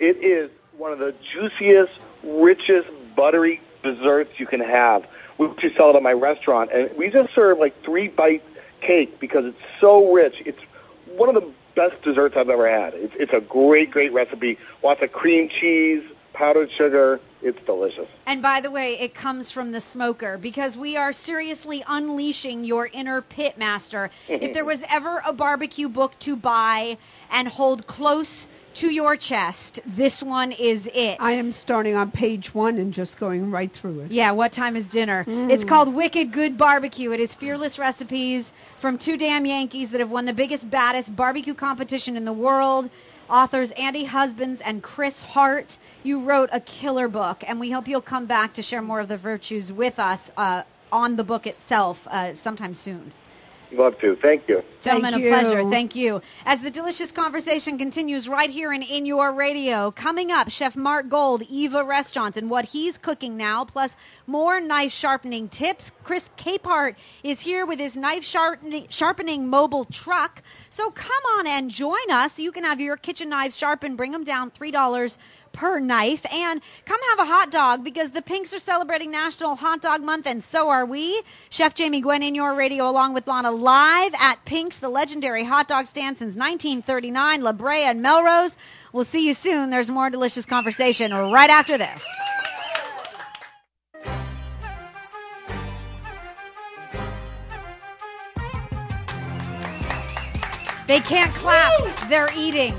It 0.00 0.16
is 0.16 0.50
one 0.76 0.90
of 0.90 0.98
the 0.98 1.14
juiciest, 1.22 1.92
richest, 2.24 2.88
buttery 3.14 3.60
desserts 3.84 4.40
you 4.40 4.46
can 4.46 4.58
have. 4.58 5.06
We 5.38 5.46
actually 5.46 5.76
sell 5.76 5.90
it 5.90 5.96
at 5.96 6.02
my 6.02 6.12
restaurant, 6.12 6.72
and 6.72 6.90
we 6.96 7.08
just 7.08 7.32
serve 7.32 7.58
like 7.58 7.84
three 7.84 8.08
bite 8.08 8.42
cake 8.80 9.20
because 9.20 9.44
it's 9.44 9.62
so 9.80 10.12
rich. 10.12 10.42
It's 10.44 10.60
one 11.06 11.28
of 11.28 11.36
the 11.36 11.48
best 11.76 12.02
desserts 12.02 12.36
I've 12.36 12.48
ever 12.48 12.68
had. 12.68 12.94
It's, 12.94 13.14
it's 13.16 13.32
a 13.32 13.40
great, 13.40 13.92
great 13.92 14.12
recipe. 14.12 14.58
Lots 14.82 15.00
of 15.02 15.12
cream 15.12 15.48
cheese, 15.48 16.02
powdered 16.32 16.72
sugar. 16.72 17.20
It's 17.42 17.60
delicious. 17.64 18.08
And 18.26 18.42
by 18.42 18.60
the 18.60 18.70
way, 18.70 18.98
it 19.00 19.14
comes 19.14 19.50
from 19.50 19.72
the 19.72 19.80
smoker 19.80 20.36
because 20.36 20.76
we 20.76 20.96
are 20.96 21.12
seriously 21.12 21.82
unleashing 21.88 22.64
your 22.64 22.90
inner 22.92 23.22
pit 23.22 23.56
master. 23.56 24.10
if 24.28 24.52
there 24.52 24.64
was 24.64 24.84
ever 24.90 25.22
a 25.26 25.32
barbecue 25.32 25.88
book 25.88 26.18
to 26.20 26.36
buy 26.36 26.98
and 27.30 27.48
hold 27.48 27.86
close 27.86 28.46
to 28.74 28.90
your 28.90 29.16
chest, 29.16 29.80
this 29.84 30.22
one 30.22 30.52
is 30.52 30.88
it. 30.94 31.16
I 31.18 31.32
am 31.32 31.50
starting 31.50 31.96
on 31.96 32.10
page 32.10 32.54
one 32.54 32.78
and 32.78 32.92
just 32.92 33.18
going 33.18 33.50
right 33.50 33.72
through 33.72 34.00
it. 34.00 34.12
Yeah, 34.12 34.30
what 34.30 34.52
time 34.52 34.76
is 34.76 34.86
dinner? 34.86 35.24
Mm. 35.24 35.50
It's 35.50 35.64
called 35.64 35.92
Wicked 35.92 36.32
Good 36.32 36.56
Barbecue. 36.56 37.10
It 37.12 37.20
is 37.20 37.34
fearless 37.34 37.78
recipes 37.78 38.52
from 38.78 38.96
two 38.96 39.16
damn 39.16 39.44
Yankees 39.44 39.90
that 39.90 40.00
have 40.00 40.10
won 40.10 40.26
the 40.26 40.32
biggest, 40.32 40.70
baddest 40.70 41.16
barbecue 41.16 41.54
competition 41.54 42.16
in 42.16 42.24
the 42.24 42.32
world. 42.32 42.90
Authors 43.30 43.70
Andy 43.72 44.04
Husbands 44.04 44.60
and 44.60 44.82
Chris 44.82 45.22
Hart. 45.22 45.78
You 46.02 46.18
wrote 46.18 46.50
a 46.52 46.58
killer 46.58 47.06
book, 47.06 47.44
and 47.46 47.60
we 47.60 47.70
hope 47.70 47.86
you'll 47.86 48.00
come 48.00 48.26
back 48.26 48.54
to 48.54 48.62
share 48.62 48.82
more 48.82 48.98
of 48.98 49.06
the 49.06 49.16
virtues 49.16 49.72
with 49.72 50.00
us 50.00 50.32
uh, 50.36 50.64
on 50.92 51.14
the 51.14 51.22
book 51.22 51.46
itself 51.46 52.08
uh, 52.08 52.34
sometime 52.34 52.74
soon. 52.74 53.12
Love 53.72 53.98
to. 54.00 54.16
Thank 54.16 54.48
you. 54.48 54.64
Gentlemen, 54.80 55.12
Thank 55.12 55.26
a 55.26 55.28
pleasure. 55.28 55.70
Thank 55.70 55.94
you. 55.94 56.22
As 56.44 56.60
the 56.60 56.70
delicious 56.70 57.12
conversation 57.12 57.78
continues 57.78 58.28
right 58.28 58.50
here 58.50 58.72
in 58.72 58.82
In 58.82 59.06
Your 59.06 59.32
Radio, 59.32 59.90
coming 59.90 60.32
up, 60.32 60.50
Chef 60.50 60.74
Mark 60.74 61.08
Gold, 61.08 61.42
Eva 61.48 61.84
Restaurants, 61.84 62.36
and 62.36 62.50
what 62.50 62.64
he's 62.64 62.98
cooking 62.98 63.36
now, 63.36 63.64
plus 63.64 63.94
more 64.26 64.60
knife 64.60 64.90
sharpening 64.90 65.48
tips. 65.48 65.92
Chris 66.02 66.30
Capehart 66.36 66.96
is 67.22 67.40
here 67.40 67.64
with 67.64 67.78
his 67.78 67.96
knife 67.96 68.24
sharpening, 68.24 68.86
sharpening 68.88 69.48
mobile 69.48 69.84
truck. 69.84 70.42
So 70.70 70.90
come 70.90 71.22
on 71.38 71.46
and 71.46 71.70
join 71.70 72.10
us. 72.10 72.38
You 72.38 72.50
can 72.50 72.64
have 72.64 72.80
your 72.80 72.96
kitchen 72.96 73.28
knives 73.28 73.56
sharpened. 73.56 73.96
Bring 73.96 74.12
them 74.12 74.24
down 74.24 74.50
$3 74.50 75.18
per 75.52 75.80
knife. 75.80 76.24
And 76.32 76.60
come 76.84 77.00
have 77.10 77.18
a 77.20 77.24
hot 77.24 77.50
dog 77.50 77.84
because 77.84 78.10
the 78.10 78.22
Pinks 78.22 78.54
are 78.54 78.58
celebrating 78.58 79.10
National 79.10 79.54
Hot 79.56 79.82
Dog 79.82 80.02
Month, 80.02 80.26
and 80.26 80.42
so 80.42 80.70
are 80.70 80.86
we. 80.86 81.22
Chef 81.50 81.74
Jamie 81.74 82.00
Gwen 82.00 82.22
in 82.22 82.34
your 82.34 82.54
radio 82.54 82.88
along 82.88 83.14
with 83.14 83.26
Lana 83.26 83.50
live 83.50 84.14
at 84.18 84.44
Pink's, 84.44 84.78
the 84.78 84.88
legendary 84.88 85.44
hot 85.44 85.68
dog 85.68 85.86
stand 85.86 86.18
since 86.18 86.36
1939, 86.36 87.42
La 87.42 87.52
Brea 87.52 87.84
and 87.84 88.02
Melrose. 88.02 88.56
We'll 88.92 89.04
see 89.04 89.26
you 89.26 89.34
soon. 89.34 89.70
There's 89.70 89.90
more 89.90 90.10
delicious 90.10 90.46
conversation 90.46 91.12
right 91.12 91.50
after 91.50 91.78
this. 91.78 92.06
They 100.86 100.98
can't 100.98 101.32
clap. 101.34 102.08
They're 102.08 102.32
eating. 102.36 102.74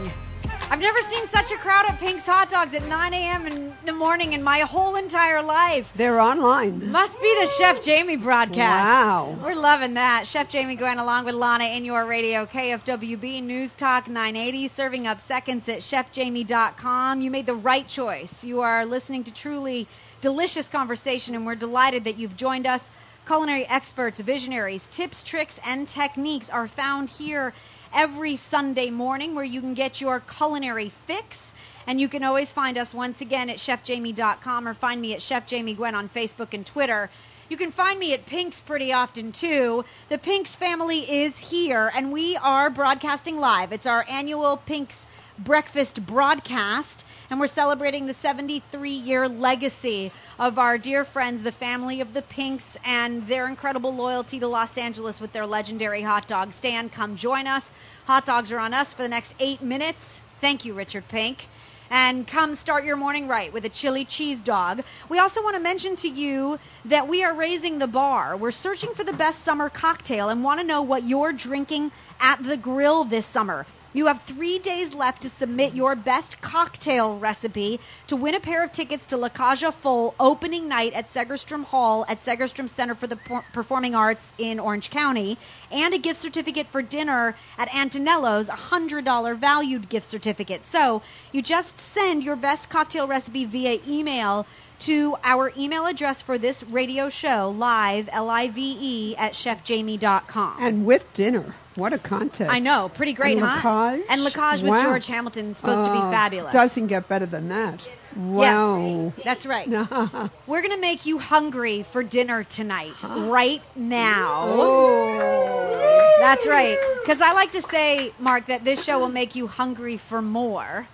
I've 0.71 0.79
never 0.79 1.01
seen 1.01 1.27
such 1.27 1.51
a 1.51 1.57
crowd 1.57 1.85
at 1.89 1.99
Pink's 1.99 2.25
Hot 2.25 2.49
Dogs 2.49 2.73
at 2.73 2.87
9 2.87 3.13
a.m. 3.13 3.45
in 3.45 3.73
the 3.83 3.91
morning 3.91 4.31
in 4.31 4.41
my 4.41 4.59
whole 4.59 4.95
entire 4.95 5.43
life. 5.43 5.91
They're 5.97 6.21
online. 6.21 6.89
Must 6.89 7.21
be 7.21 7.37
the 7.41 7.47
Chef 7.47 7.83
Jamie 7.83 8.15
broadcast. 8.15 8.85
Wow. 8.85 9.37
We're 9.43 9.53
loving 9.53 9.95
that. 9.95 10.25
Chef 10.25 10.47
Jamie 10.47 10.75
Gwen 10.75 10.97
along 10.97 11.25
with 11.25 11.35
Lana 11.35 11.65
in 11.65 11.83
your 11.83 12.05
radio, 12.05 12.45
KFWB 12.45 13.43
News 13.43 13.73
Talk 13.73 14.07
980, 14.07 14.69
serving 14.69 15.07
up 15.07 15.19
seconds 15.19 15.67
at 15.67 15.79
chefjamie.com. 15.79 17.19
You 17.19 17.29
made 17.29 17.47
the 17.47 17.55
right 17.55 17.85
choice. 17.85 18.41
You 18.41 18.61
are 18.61 18.85
listening 18.85 19.25
to 19.25 19.33
truly 19.33 19.89
delicious 20.21 20.69
conversation, 20.69 21.35
and 21.35 21.45
we're 21.45 21.55
delighted 21.55 22.05
that 22.05 22.17
you've 22.17 22.37
joined 22.37 22.65
us 22.65 22.89
Culinary 23.27 23.67
experts, 23.67 24.19
visionaries, 24.19 24.87
tips, 24.87 25.21
tricks, 25.21 25.59
and 25.65 25.87
techniques 25.87 26.49
are 26.49 26.67
found 26.67 27.09
here 27.09 27.53
every 27.93 28.35
Sunday 28.35 28.89
morning 28.89 29.35
where 29.35 29.43
you 29.43 29.61
can 29.61 29.73
get 29.73 30.01
your 30.01 30.19
culinary 30.19 30.91
fix. 31.07 31.53
And 31.87 31.99
you 31.99 32.07
can 32.07 32.23
always 32.23 32.53
find 32.53 32.77
us 32.77 32.93
once 32.93 33.21
again 33.21 33.49
at 33.49 33.57
chefjamie.com 33.57 34.67
or 34.67 34.73
find 34.73 35.01
me 35.01 35.13
at 35.13 35.21
Chef 35.21 35.45
Jamie 35.45 35.73
Gwen 35.73 35.95
on 35.95 36.09
Facebook 36.09 36.53
and 36.53 36.65
Twitter. 36.65 37.09
You 37.49 37.57
can 37.57 37.71
find 37.71 37.99
me 37.99 38.13
at 38.13 38.25
Pink's 38.25 38.61
pretty 38.61 38.93
often 38.93 39.31
too. 39.31 39.83
The 40.09 40.17
Pink's 40.17 40.55
family 40.55 41.23
is 41.23 41.37
here 41.37 41.91
and 41.93 42.11
we 42.11 42.37
are 42.37 42.69
broadcasting 42.69 43.39
live. 43.39 43.73
It's 43.73 43.85
our 43.85 44.05
annual 44.07 44.57
Pink's 44.57 45.05
breakfast 45.37 46.05
broadcast 46.05 47.03
and 47.31 47.39
we're 47.39 47.47
celebrating 47.47 48.05
the 48.07 48.13
73 48.13 48.91
year 48.91 49.29
legacy 49.29 50.11
of 50.37 50.59
our 50.59 50.77
dear 50.77 51.05
friends, 51.05 51.41
the 51.41 51.51
family 51.51 52.01
of 52.01 52.13
the 52.13 52.21
Pinks, 52.21 52.77
and 52.83 53.25
their 53.25 53.47
incredible 53.47 53.95
loyalty 53.95 54.37
to 54.37 54.47
Los 54.49 54.77
Angeles 54.77 55.21
with 55.21 55.31
their 55.31 55.47
legendary 55.47 56.01
hot 56.01 56.27
dog 56.27 56.51
stand. 56.51 56.91
Come 56.91 57.15
join 57.15 57.47
us. 57.47 57.71
Hot 58.05 58.25
dogs 58.25 58.51
are 58.51 58.59
on 58.59 58.73
us 58.73 58.93
for 58.93 59.01
the 59.01 59.07
next 59.07 59.33
eight 59.39 59.61
minutes. 59.61 60.19
Thank 60.41 60.65
you, 60.65 60.73
Richard 60.73 61.07
Pink. 61.07 61.47
And 61.89 62.27
come 62.27 62.53
start 62.53 62.83
your 62.83 62.97
morning 62.97 63.29
right 63.29 63.51
with 63.53 63.63
a 63.63 63.69
chili 63.69 64.03
cheese 64.03 64.41
dog. 64.41 64.83
We 65.07 65.17
also 65.17 65.41
want 65.41 65.55
to 65.55 65.61
mention 65.61 65.95
to 65.97 66.09
you 66.09 66.59
that 66.85 67.07
we 67.07 67.23
are 67.23 67.33
raising 67.33 67.79
the 67.79 67.87
bar. 67.87 68.35
We're 68.35 68.51
searching 68.51 68.93
for 68.93 69.05
the 69.05 69.13
best 69.13 69.43
summer 69.43 69.69
cocktail 69.69 70.27
and 70.27 70.43
want 70.43 70.59
to 70.59 70.65
know 70.65 70.81
what 70.81 71.03
you're 71.03 71.31
drinking 71.31 71.93
at 72.19 72.43
the 72.43 72.57
grill 72.57 73.05
this 73.05 73.25
summer. 73.25 73.65
You 73.93 74.05
have 74.05 74.21
three 74.21 74.57
days 74.57 74.93
left 74.93 75.21
to 75.23 75.29
submit 75.29 75.73
your 75.73 75.97
best 75.97 76.39
cocktail 76.39 77.17
recipe 77.17 77.77
to 78.07 78.15
win 78.15 78.35
a 78.35 78.39
pair 78.39 78.63
of 78.63 78.71
tickets 78.71 79.05
to 79.07 79.17
La 79.17 79.27
Cage 79.27 79.65
aux 79.65 79.71
Folles 79.71 80.13
opening 80.17 80.69
night 80.69 80.93
at 80.93 81.09
Segerstrom 81.09 81.65
Hall 81.65 82.05
at 82.07 82.23
Segerstrom 82.23 82.69
Center 82.69 82.95
for 82.95 83.07
the 83.07 83.17
Performing 83.51 83.93
Arts 83.93 84.33
in 84.37 84.61
Orange 84.61 84.91
County 84.91 85.37
and 85.71 85.93
a 85.93 85.97
gift 85.97 86.21
certificate 86.21 86.67
for 86.67 86.81
dinner 86.81 87.35
at 87.57 87.73
Antonello's, 87.75 88.47
a 88.47 88.53
$100 88.53 89.37
valued 89.37 89.89
gift 89.89 90.09
certificate. 90.09 90.65
So 90.65 91.01
you 91.33 91.41
just 91.41 91.77
send 91.77 92.23
your 92.23 92.37
best 92.37 92.69
cocktail 92.69 93.07
recipe 93.07 93.43
via 93.43 93.79
email 93.85 94.45
to 94.79 95.17
our 95.25 95.51
email 95.57 95.85
address 95.85 96.21
for 96.21 96.37
this 96.37 96.63
radio 96.63 97.09
show, 97.09 97.53
live, 97.57 98.07
L-I-V-E, 98.11 99.17
at 99.17 99.33
chefjamie.com. 99.33 100.55
And 100.59 100.85
with 100.85 101.13
dinner. 101.13 101.55
What 101.75 101.93
a 101.93 101.97
contest. 101.97 102.51
I 102.51 102.59
know, 102.59 102.89
pretty 102.89 103.13
great, 103.13 103.37
and 103.37 103.45
huh? 103.45 103.61
La 103.63 103.91
Cage? 103.91 104.05
And 104.09 104.23
La 104.25 104.29
Cage 104.29 104.61
with 104.61 104.71
Wow. 104.71 104.83
George 104.83 105.07
Hamilton 105.07 105.51
is 105.51 105.57
supposed 105.57 105.85
to 105.85 105.91
be 105.91 105.97
Oh, 105.97 106.11
fabulous. 106.11 106.51
Doesn't 106.51 106.87
get 106.87 107.07
better 107.07 107.25
than 107.25 107.47
that. 107.49 107.87
Wow. 108.17 109.13
Yes, 109.15 109.23
that's 109.23 109.45
right. 109.45 109.69
We're 110.47 110.61
going 110.61 110.75
to 110.75 110.81
make 110.81 111.05
you 111.05 111.17
hungry 111.17 111.83
for 111.83 112.03
dinner 112.03 112.43
tonight, 112.43 113.01
right 113.07 113.61
now. 113.77 114.43
Oh. 114.47 116.17
That's 116.19 116.45
right. 116.45 116.77
Because 117.01 117.21
I 117.21 117.31
like 117.33 117.51
to 117.53 117.61
say, 117.61 118.13
Mark, 118.19 118.47
that 118.47 118.63
this 118.65 118.83
show 118.83 118.99
will 118.99 119.09
make 119.09 119.35
you 119.35 119.47
hungry 119.47 119.97
for 119.97 120.21
more. 120.21 120.87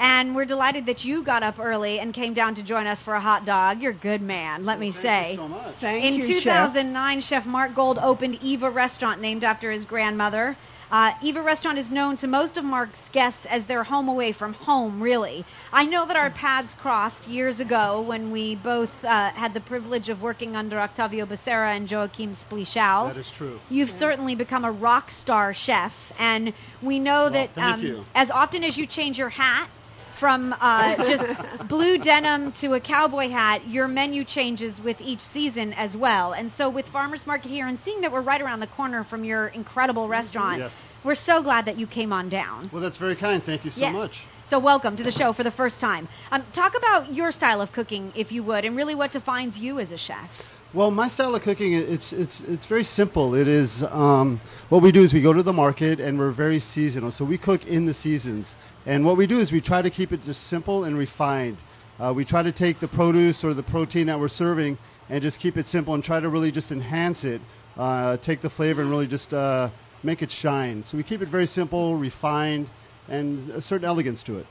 And 0.00 0.34
we're 0.34 0.46
delighted 0.46 0.86
that 0.86 1.04
you 1.04 1.22
got 1.22 1.42
up 1.42 1.58
early 1.58 2.00
and 2.00 2.14
came 2.14 2.32
down 2.32 2.54
to 2.54 2.62
join 2.62 2.86
us 2.86 3.02
for 3.02 3.12
a 3.12 3.20
hot 3.20 3.44
dog. 3.44 3.82
You're 3.82 3.92
a 3.92 3.94
good 3.94 4.22
man, 4.22 4.64
let 4.64 4.80
me 4.80 4.90
say. 4.90 5.34
so 5.36 5.46
much. 5.46 5.74
Thank 5.78 6.02
In 6.02 6.14
you, 6.14 6.40
Chef. 6.40 6.42
2009, 6.42 7.20
Chef 7.20 7.44
Mark 7.44 7.74
Gold 7.74 7.98
opened 7.98 8.38
Eva 8.42 8.70
Restaurant, 8.70 9.20
named 9.20 9.44
after 9.44 9.70
his 9.70 9.84
grandmother. 9.84 10.56
Uh, 10.90 11.12
Eva 11.22 11.42
Restaurant 11.42 11.78
is 11.78 11.90
known 11.90 12.16
to 12.16 12.26
most 12.26 12.56
of 12.56 12.64
Mark's 12.64 13.10
guests 13.10 13.44
as 13.44 13.66
their 13.66 13.84
home 13.84 14.08
away 14.08 14.32
from 14.32 14.54
home, 14.54 15.02
really. 15.02 15.44
I 15.70 15.84
know 15.84 16.06
that 16.06 16.16
our 16.16 16.30
paths 16.30 16.74
crossed 16.74 17.28
years 17.28 17.60
ago 17.60 18.00
when 18.00 18.30
we 18.30 18.56
both 18.56 19.04
uh, 19.04 19.30
had 19.32 19.52
the 19.52 19.60
privilege 19.60 20.08
of 20.08 20.22
working 20.22 20.56
under 20.56 20.80
Octavio 20.80 21.26
Becerra 21.26 21.76
and 21.76 21.88
Joachim 21.88 22.32
Splichal. 22.32 23.08
That 23.08 23.18
is 23.18 23.30
true. 23.30 23.60
You've 23.68 23.90
certainly 23.90 24.34
become 24.34 24.64
a 24.64 24.72
rock 24.72 25.10
star 25.10 25.52
chef, 25.52 26.10
and 26.18 26.54
we 26.80 26.98
know 26.98 27.28
that 27.28 27.50
um, 27.58 28.06
as 28.14 28.30
often 28.30 28.64
as 28.64 28.78
you 28.78 28.86
change 28.86 29.18
your 29.18 29.28
hat 29.28 29.68
from 30.20 30.54
uh, 30.60 30.96
just 31.06 31.34
blue 31.66 31.96
denim 31.96 32.52
to 32.52 32.74
a 32.74 32.80
cowboy 32.80 33.30
hat, 33.30 33.66
your 33.66 33.88
menu 33.88 34.22
changes 34.22 34.78
with 34.78 35.00
each 35.00 35.20
season 35.22 35.72
as 35.72 35.96
well. 35.96 36.34
And 36.34 36.52
so 36.52 36.68
with 36.68 36.86
Farmers 36.86 37.26
Market 37.26 37.48
here 37.48 37.66
and 37.66 37.78
seeing 37.78 38.02
that 38.02 38.12
we're 38.12 38.20
right 38.20 38.42
around 38.42 38.60
the 38.60 38.66
corner 38.66 39.02
from 39.02 39.24
your 39.24 39.48
incredible 39.48 40.08
restaurant, 40.08 40.58
Yes. 40.58 40.94
we're 41.04 41.14
so 41.14 41.42
glad 41.42 41.64
that 41.64 41.78
you 41.78 41.86
came 41.86 42.12
on 42.12 42.28
down. 42.28 42.68
Well, 42.70 42.82
that's 42.82 42.98
very 42.98 43.16
kind. 43.16 43.42
Thank 43.42 43.64
you 43.64 43.70
so 43.70 43.80
yes. 43.80 43.94
much. 43.94 44.24
So 44.44 44.58
welcome 44.58 44.94
to 44.96 45.02
the 45.02 45.10
show 45.10 45.32
for 45.32 45.42
the 45.42 45.50
first 45.50 45.80
time. 45.80 46.06
Um, 46.32 46.44
talk 46.52 46.76
about 46.76 47.14
your 47.14 47.32
style 47.32 47.62
of 47.62 47.72
cooking, 47.72 48.12
if 48.14 48.30
you 48.30 48.42
would, 48.42 48.66
and 48.66 48.76
really 48.76 48.94
what 48.94 49.12
defines 49.12 49.58
you 49.58 49.78
as 49.80 49.90
a 49.90 49.96
chef. 49.96 50.50
Well, 50.72 50.92
my 50.92 51.08
style 51.08 51.34
of 51.34 51.42
cooking, 51.42 51.72
it's 51.72 52.12
it's 52.12 52.42
it's 52.42 52.64
very 52.64 52.84
simple. 52.84 53.34
It 53.34 53.48
is 53.48 53.82
um, 53.90 54.40
what 54.68 54.82
we 54.82 54.92
do 54.92 55.02
is 55.02 55.12
we 55.12 55.20
go 55.20 55.32
to 55.32 55.42
the 55.42 55.52
market 55.52 55.98
and 55.98 56.16
we're 56.16 56.30
very 56.30 56.60
seasonal. 56.60 57.10
So 57.10 57.24
we 57.24 57.38
cook 57.38 57.66
in 57.66 57.86
the 57.86 57.94
seasons, 57.94 58.54
and 58.86 59.04
what 59.04 59.16
we 59.16 59.26
do 59.26 59.38
is 59.38 59.52
we 59.52 59.60
try 59.60 59.82
to 59.82 59.90
keep 59.90 60.12
it 60.12 60.22
just 60.22 60.44
simple 60.44 60.84
and 60.84 60.96
refined. 60.96 61.58
Uh, 61.98 62.12
we 62.14 62.24
try 62.24 62.42
to 62.42 62.52
take 62.52 62.80
the 62.80 62.88
produce 62.88 63.44
or 63.44 63.52
the 63.52 63.62
protein 63.62 64.06
that 64.06 64.18
we're 64.18 64.28
serving 64.28 64.78
and 65.10 65.20
just 65.20 65.38
keep 65.38 65.56
it 65.56 65.66
simple 65.66 65.92
and 65.94 66.02
try 66.02 66.18
to 66.18 66.28
really 66.28 66.50
just 66.50 66.72
enhance 66.72 67.24
it, 67.24 67.42
uh, 67.76 68.16
take 68.18 68.40
the 68.40 68.48
flavor 68.48 68.80
and 68.80 68.90
really 68.90 69.06
just 69.06 69.34
uh, 69.34 69.68
make 70.02 70.22
it 70.22 70.30
shine. 70.30 70.82
So 70.82 70.96
we 70.96 71.02
keep 71.02 71.20
it 71.20 71.28
very 71.28 71.46
simple, 71.46 71.96
refined, 71.96 72.70
and 73.08 73.50
a 73.50 73.60
certain 73.60 73.84
elegance 73.86 74.22
to 74.24 74.38
it. 74.38 74.46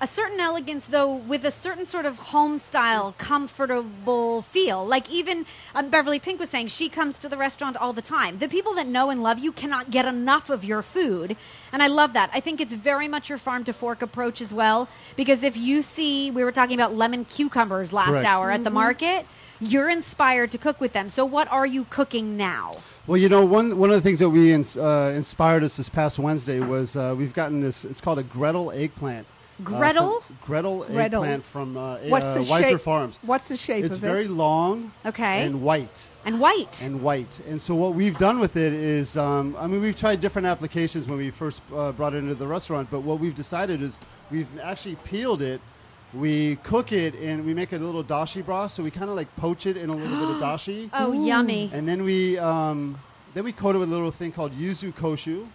A 0.00 0.06
certain 0.06 0.38
elegance 0.38 0.86
though 0.86 1.16
with 1.16 1.44
a 1.44 1.50
certain 1.50 1.84
sort 1.84 2.06
of 2.06 2.16
home 2.18 2.58
style 2.58 3.14
comfortable 3.18 4.42
feel 4.42 4.86
like 4.86 5.10
even 5.10 5.44
um, 5.74 5.90
beverly 5.90 6.20
pink 6.20 6.38
was 6.38 6.48
saying 6.48 6.68
she 6.68 6.88
comes 6.88 7.18
to 7.18 7.28
the 7.28 7.36
restaurant 7.36 7.76
all 7.76 7.92
the 7.92 8.02
time 8.02 8.38
the 8.38 8.48
people 8.48 8.74
that 8.74 8.86
know 8.86 9.10
and 9.10 9.22
love 9.22 9.38
you 9.38 9.50
cannot 9.50 9.90
get 9.90 10.04
enough 10.04 10.50
of 10.50 10.64
your 10.64 10.82
food 10.82 11.36
and 11.72 11.82
i 11.82 11.88
love 11.88 12.12
that 12.12 12.30
i 12.32 12.40
think 12.40 12.60
it's 12.60 12.74
very 12.74 13.08
much 13.08 13.28
your 13.28 13.38
farm 13.38 13.64
to 13.64 13.72
fork 13.72 14.02
approach 14.02 14.40
as 14.40 14.54
well 14.54 14.88
because 15.16 15.42
if 15.42 15.56
you 15.56 15.82
see 15.82 16.30
we 16.30 16.44
were 16.44 16.52
talking 16.52 16.74
about 16.74 16.94
lemon 16.94 17.24
cucumbers 17.24 17.92
last 17.92 18.10
Correct. 18.10 18.26
hour 18.26 18.50
at 18.50 18.62
the 18.62 18.70
market 18.70 19.26
you're 19.60 19.90
inspired 19.90 20.52
to 20.52 20.58
cook 20.58 20.80
with 20.80 20.92
them 20.92 21.08
so 21.08 21.24
what 21.24 21.50
are 21.50 21.66
you 21.66 21.84
cooking 21.86 22.36
now 22.36 22.76
Well, 23.08 23.16
you 23.16 23.28
know, 23.28 23.44
one 23.44 23.78
one 23.78 23.90
of 23.90 23.96
the 23.96 24.02
things 24.02 24.20
that 24.20 24.28
we 24.28 24.52
ins- 24.52 24.76
uh, 24.76 25.12
inspired 25.16 25.64
us 25.64 25.78
this 25.78 25.88
past 25.88 26.18
Wednesday 26.18 26.60
was 26.60 26.94
uh, 26.94 27.14
we've 27.16 27.32
gotten 27.32 27.60
this. 27.60 27.84
It's 27.84 28.00
called 28.02 28.18
a 28.18 28.22
Gretel 28.22 28.70
eggplant. 28.70 29.26
Uh, 29.60 29.64
from- 29.64 29.78
Gretel? 29.78 30.24
Gretel 30.44 30.84
Gretel. 30.84 31.24
eggplant 31.24 31.44
from 31.44 31.76
uh, 31.76 31.98
What's 32.08 32.26
uh, 32.26 32.34
the 32.34 32.40
Weiser 32.40 32.62
shape? 32.62 32.80
Farms. 32.80 33.18
What's 33.22 33.48
the 33.48 33.56
shape 33.56 33.84
It's 33.84 33.96
of 33.96 34.00
very 34.00 34.28
long 34.28 34.92
okay 35.04 35.42
and 35.44 35.62
white 35.62 36.08
and 36.24 36.38
white 36.40 36.82
and 36.84 37.02
white. 37.02 37.40
And 37.48 37.60
so 37.60 37.74
what 37.74 37.94
we've 37.94 38.16
done 38.18 38.38
with 38.38 38.56
it 38.56 38.72
is, 38.72 39.16
um, 39.16 39.56
I 39.58 39.66
mean, 39.66 39.80
we've 39.80 39.96
tried 39.96 40.20
different 40.20 40.46
applications 40.46 41.08
when 41.08 41.18
we 41.18 41.30
first 41.30 41.60
uh, 41.74 41.92
brought 41.92 42.14
it 42.14 42.18
into 42.18 42.34
the 42.34 42.46
restaurant. 42.46 42.88
But 42.90 43.00
what 43.00 43.18
we've 43.18 43.34
decided 43.34 43.82
is 43.82 43.98
we've 44.30 44.48
actually 44.62 44.96
peeled 44.96 45.42
it. 45.42 45.60
We 46.14 46.56
cook 46.62 46.92
it 46.92 47.14
and 47.16 47.44
we 47.44 47.52
make 47.52 47.72
a 47.72 47.78
little 47.78 48.04
dashi 48.04 48.44
broth. 48.44 48.72
So 48.72 48.82
we 48.82 48.90
kind 48.90 49.10
of 49.10 49.16
like 49.16 49.34
poach 49.36 49.66
it 49.66 49.76
in 49.76 49.90
a 49.90 49.96
little 49.96 50.18
bit 50.18 50.36
of 50.36 50.42
dashi. 50.48 50.88
oh 50.92 51.12
yummy 51.12 51.70
And 51.72 51.86
then 51.88 52.04
we 52.04 52.38
um, 52.38 52.98
then 53.34 53.44
we 53.44 53.52
coat 53.52 53.74
it 53.74 53.78
with 53.78 53.88
a 53.88 53.92
little 53.92 54.10
thing 54.10 54.32
called 54.32 54.52
yuzu 54.52 54.92
kosho, 54.94 55.46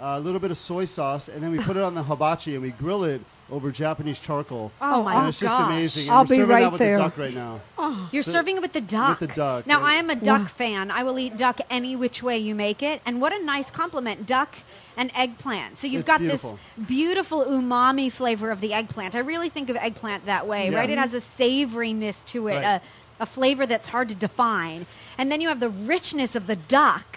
uh, 0.00 0.16
a 0.18 0.20
little 0.20 0.40
bit 0.40 0.50
of 0.50 0.58
soy 0.58 0.84
sauce, 0.84 1.28
and 1.28 1.42
then 1.42 1.50
we 1.52 1.58
put 1.58 1.76
it 1.76 1.82
on 1.82 1.94
the 1.94 2.02
hibachi 2.02 2.54
and 2.54 2.62
we 2.62 2.72
grill 2.72 3.04
it 3.04 3.22
over 3.50 3.70
Japanese 3.70 4.18
charcoal. 4.18 4.72
oh, 4.80 5.00
oh 5.00 5.02
my 5.04 5.14
and 5.14 5.28
it's 5.28 5.38
just 5.38 5.56
gosh. 5.56 5.66
amazing. 5.70 6.02
And 6.08 6.10
I'll 6.10 6.24
we're 6.24 6.28
be 6.28 6.34
serving 6.36 6.48
right 6.48 6.60
that 6.62 6.72
with 6.72 6.78
there. 6.80 6.96
the 6.96 7.02
duck 7.04 7.16
right 7.18 7.34
now. 7.34 7.60
Oh. 7.78 8.08
You're 8.12 8.22
So- 8.24 8.32
serving 8.32 8.56
it 8.56 8.62
with 8.62 8.72
the 8.72 8.80
duck. 8.80 9.18
the 9.20 9.28
duck, 9.28 9.66
Now 9.66 9.80
yeah. 9.80 9.86
I 9.86 9.94
am 9.94 10.10
a 10.10 10.16
duck 10.16 10.48
fan. 10.48 10.90
I 10.90 11.02
will 11.04 11.18
eat 11.18 11.36
duck 11.36 11.60
any 11.70 11.94
which 11.96 12.22
way 12.22 12.38
you 12.38 12.54
make 12.54 12.82
it. 12.82 13.00
And 13.06 13.20
what 13.20 13.32
a 13.32 13.42
nice 13.44 13.70
compliment, 13.70 14.26
duck 14.26 14.56
and 14.96 15.12
eggplant. 15.14 15.78
So 15.78 15.86
you've 15.86 16.00
It's 16.00 16.06
got 16.06 16.20
beautiful. 16.20 16.58
this 16.76 16.86
beautiful 16.88 17.44
umami 17.44 18.10
flavor 18.10 18.50
of 18.50 18.60
the 18.60 18.72
eggplant. 18.72 19.14
I 19.14 19.20
really 19.20 19.48
think 19.48 19.68
of 19.70 19.76
eggplant 19.76 20.26
that 20.26 20.46
way, 20.46 20.70
Yeah. 20.70 20.78
right? 20.78 20.90
It 20.90 20.98
has 20.98 21.14
a 21.14 21.18
savoriness 21.20 22.24
to 22.26 22.48
it, 22.48 22.56
Right. 22.56 22.64
a, 22.64 22.80
a 23.20 23.26
flavor 23.26 23.64
that's 23.66 23.86
hard 23.86 24.08
to 24.08 24.14
define. 24.14 24.86
And 25.18 25.30
then 25.30 25.40
you 25.40 25.48
have 25.48 25.60
the 25.60 25.68
richness 25.70 26.34
of 26.34 26.46
the 26.46 26.56
duck. 26.56 27.16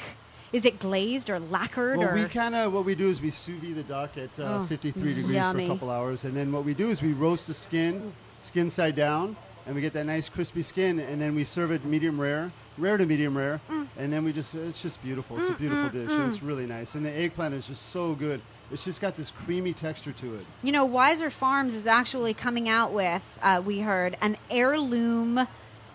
Is 0.51 0.65
it 0.65 0.79
glazed 0.79 1.29
or 1.29 1.39
lacquered 1.39 1.97
Well, 1.99 2.09
or 2.09 2.13
we 2.15 2.25
kind 2.25 2.55
of 2.55 2.73
what 2.73 2.85
we 2.85 2.95
do 2.95 3.09
is 3.09 3.21
we 3.21 3.29
sous 3.29 3.59
vide 3.61 3.75
the 3.75 3.83
duck 3.83 4.17
at 4.17 4.39
uh, 4.39 4.59
Oh, 4.61 4.65
53 4.65 5.13
degrees 5.13 5.29
yummy. 5.29 5.67
for 5.67 5.71
a 5.71 5.75
couple 5.75 5.89
hours, 5.91 6.23
and 6.23 6.35
then 6.35 6.51
what 6.51 6.65
we 6.65 6.73
do 6.73 6.89
is 6.89 7.01
we 7.01 7.13
roast 7.13 7.47
the 7.47 7.53
skin, 7.53 8.11
skin 8.39 8.69
side 8.69 8.95
down, 8.95 9.35
and 9.67 9.75
we 9.75 9.81
get 9.81 9.93
that 9.93 10.05
nice 10.05 10.27
crispy 10.27 10.63
skin, 10.63 10.99
and 10.99 11.21
then 11.21 11.35
we 11.35 11.43
serve 11.43 11.71
it 11.71 11.85
medium 11.85 12.19
rare, 12.19 12.51
rare 12.79 12.97
to 12.97 13.05
medium 13.05 13.37
rare, 13.37 13.61
Mm. 13.69 13.87
and 13.97 14.11
then 14.11 14.23
we 14.23 14.33
just 14.33 14.55
it's 14.55 14.81
just 14.81 15.01
beautiful. 15.03 15.37
It's 15.39 15.49
a 15.49 15.53
beautiful 15.53 15.89
dish, 15.89 16.09
and 16.09 16.31
it's 16.33 16.41
really 16.41 16.65
nice, 16.65 16.95
and 16.95 17.05
the 17.05 17.11
eggplant 17.11 17.53
is 17.53 17.67
just 17.67 17.89
so 17.89 18.15
good. 18.15 18.41
It's 18.71 18.85
just 18.85 19.01
got 19.01 19.15
this 19.15 19.31
creamy 19.31 19.73
texture 19.73 20.11
to 20.13 20.35
it. 20.35 20.45
You 20.63 20.71
know, 20.71 20.87
Weiser 20.87 21.31
Farms 21.31 21.73
is 21.73 21.85
actually 21.87 22.33
coming 22.35 22.69
out 22.69 22.91
with, 22.91 23.23
uh, 23.41 23.61
we 23.65 23.79
heard, 23.79 24.15
an 24.21 24.37
heirloom 24.51 25.47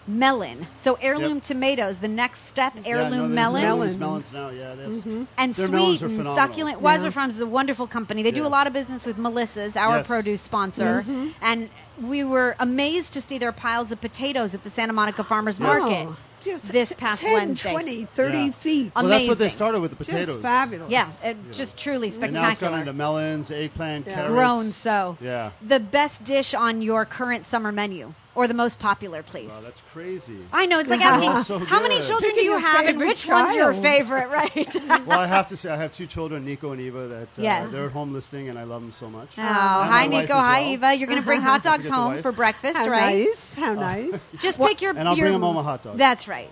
melon. 0.06 0.66
So 0.76 0.98
heirloom 1.00 1.34
Yep. 1.36 1.42
tomatoes, 1.44 1.98
the 1.98 2.08
next 2.08 2.46
step, 2.46 2.74
Yeah, 2.76 2.82
heirloom 2.86 3.10
no, 3.10 3.16
there's 3.22 3.30
melon. 3.34 3.62
Melons, 3.62 3.98
Melons. 3.98 4.32
melons 4.32 4.54
now, 4.54 4.62
yeah. 4.64 4.74
That's, 4.74 5.06
And 5.38 5.54
Their 5.54 5.68
melons 5.68 5.98
sweet 5.98 6.02
are 6.02 6.06
and 6.06 6.16
phenomenal. 6.18 6.34
succulent. 6.36 6.82
Weiser 6.82 7.12
Farms 7.12 7.34
is 7.36 7.40
a 7.40 7.46
wonderful 7.46 7.86
company. 7.86 8.22
They 8.22 8.30
do 8.30 8.46
a 8.46 8.48
lot 8.48 8.66
of 8.66 8.72
business 8.72 9.04
with 9.04 9.16
Melissa's, 9.18 9.76
our 9.76 9.98
Yes. 9.98 10.06
produce 10.06 10.40
sponsor. 10.42 11.02
Mm-hmm. 11.02 11.28
And 11.42 11.70
we 12.02 12.24
were 12.24 12.56
amazed 12.58 13.14
to 13.14 13.20
see 13.20 13.38
their 13.38 13.52
piles 13.52 13.90
of 13.92 14.00
potatoes 14.00 14.54
at 14.54 14.62
the 14.64 14.70
Santa 14.70 14.92
Monica 14.92 15.24
Farmers 15.24 15.58
Market. 15.60 16.08
Oh. 16.08 16.16
Just 16.42 16.70
this 16.72 16.92
past 16.92 17.22
10, 17.22 17.32
Wednesday. 17.32 17.70
20, 17.72 18.04
30 18.04 18.36
Yeah. 18.38 18.50
feet. 18.50 18.92
Well, 18.94 19.06
that's 19.06 19.26
what 19.28 19.38
they 19.38 19.48
started 19.48 19.80
with 19.80 19.92
the 19.92 20.04
Just 20.04 20.10
potatoes. 20.10 20.42
fabulous. 20.42 20.90
Yeah, 20.90 21.08
it, 21.24 21.38
just 21.52 21.78
truly 21.78 22.10
spectacular. 22.10 22.26
And 22.26 22.34
now 22.34 22.48
it's 22.50 22.58
spectacular. 22.58 22.70
gone 22.72 22.80
into 22.80 22.92
melons, 22.92 23.50
eggplant, 23.50 24.06
Yeah. 24.06 24.14
carrots. 24.14 24.30
Grown 24.30 24.64
so. 24.72 25.16
Yeah. 25.22 25.52
The 25.66 25.80
best 25.80 26.22
dish 26.24 26.52
on 26.52 26.82
your 26.82 27.06
current 27.06 27.46
summer 27.46 27.72
menu, 27.72 28.12
or 28.34 28.46
the 28.48 28.54
most 28.54 28.78
popular, 28.78 29.22
please. 29.22 29.48
Wow, 29.48 29.60
that's 29.62 29.82
crazy. 29.92 30.36
I 30.52 30.66
know 30.66 30.78
it's 30.80 30.90
like 30.90 31.00
asking 31.00 31.58
so 31.58 31.64
how 31.64 31.80
many 31.82 31.96
good. 31.96 32.04
children 32.06 32.34
do 32.34 32.40
you 32.42 32.58
have 32.58 32.86
and 32.86 32.98
favorite 32.98 33.08
which 33.08 33.26
one's 33.26 33.54
your 33.54 33.74
favorite, 33.74 34.28
right? 34.28 34.74
well, 35.06 35.20
I 35.20 35.26
have 35.26 35.46
to 35.48 35.56
say, 35.56 35.70
I 35.70 35.76
have 35.76 35.92
two 35.92 36.06
children, 36.06 36.44
Nico 36.44 36.72
and 36.72 36.80
Eva, 36.80 37.06
that 37.08 37.38
uh, 37.38 37.42
Yes. 37.42 37.70
they're 37.72 37.86
at 37.86 37.92
home 37.92 38.12
listening, 38.12 38.48
and 38.48 38.58
I 38.58 38.64
love 38.64 38.82
them 38.82 38.92
so 38.92 39.08
much. 39.08 39.30
Oh, 39.38 39.42
hi 39.42 40.06
Nico, 40.06 40.34
as 40.34 40.44
hi. 40.44 40.64
Eva. 40.72 40.94
You're 40.94 41.08
going 41.08 41.20
to 41.20 41.24
bring 41.26 41.40
hot 41.40 41.62
dogs 41.62 41.88
home 41.88 42.22
for 42.22 42.32
breakfast, 42.32 42.76
How 42.76 42.88
right? 42.88 43.26
nice. 43.26 43.54
How 43.54 43.74
nice. 43.74 44.32
Just 44.40 44.58
pick 44.58 44.80
your 44.82 44.96
And 44.96 45.08
I'll 45.08 45.16
your, 45.16 45.24
bring 45.26 45.34
'em 45.34 45.40
home 45.42 45.56
a 45.56 45.62
hot 45.62 45.82
dog. 45.82 45.98
That's 45.98 46.26
right. 46.28 46.50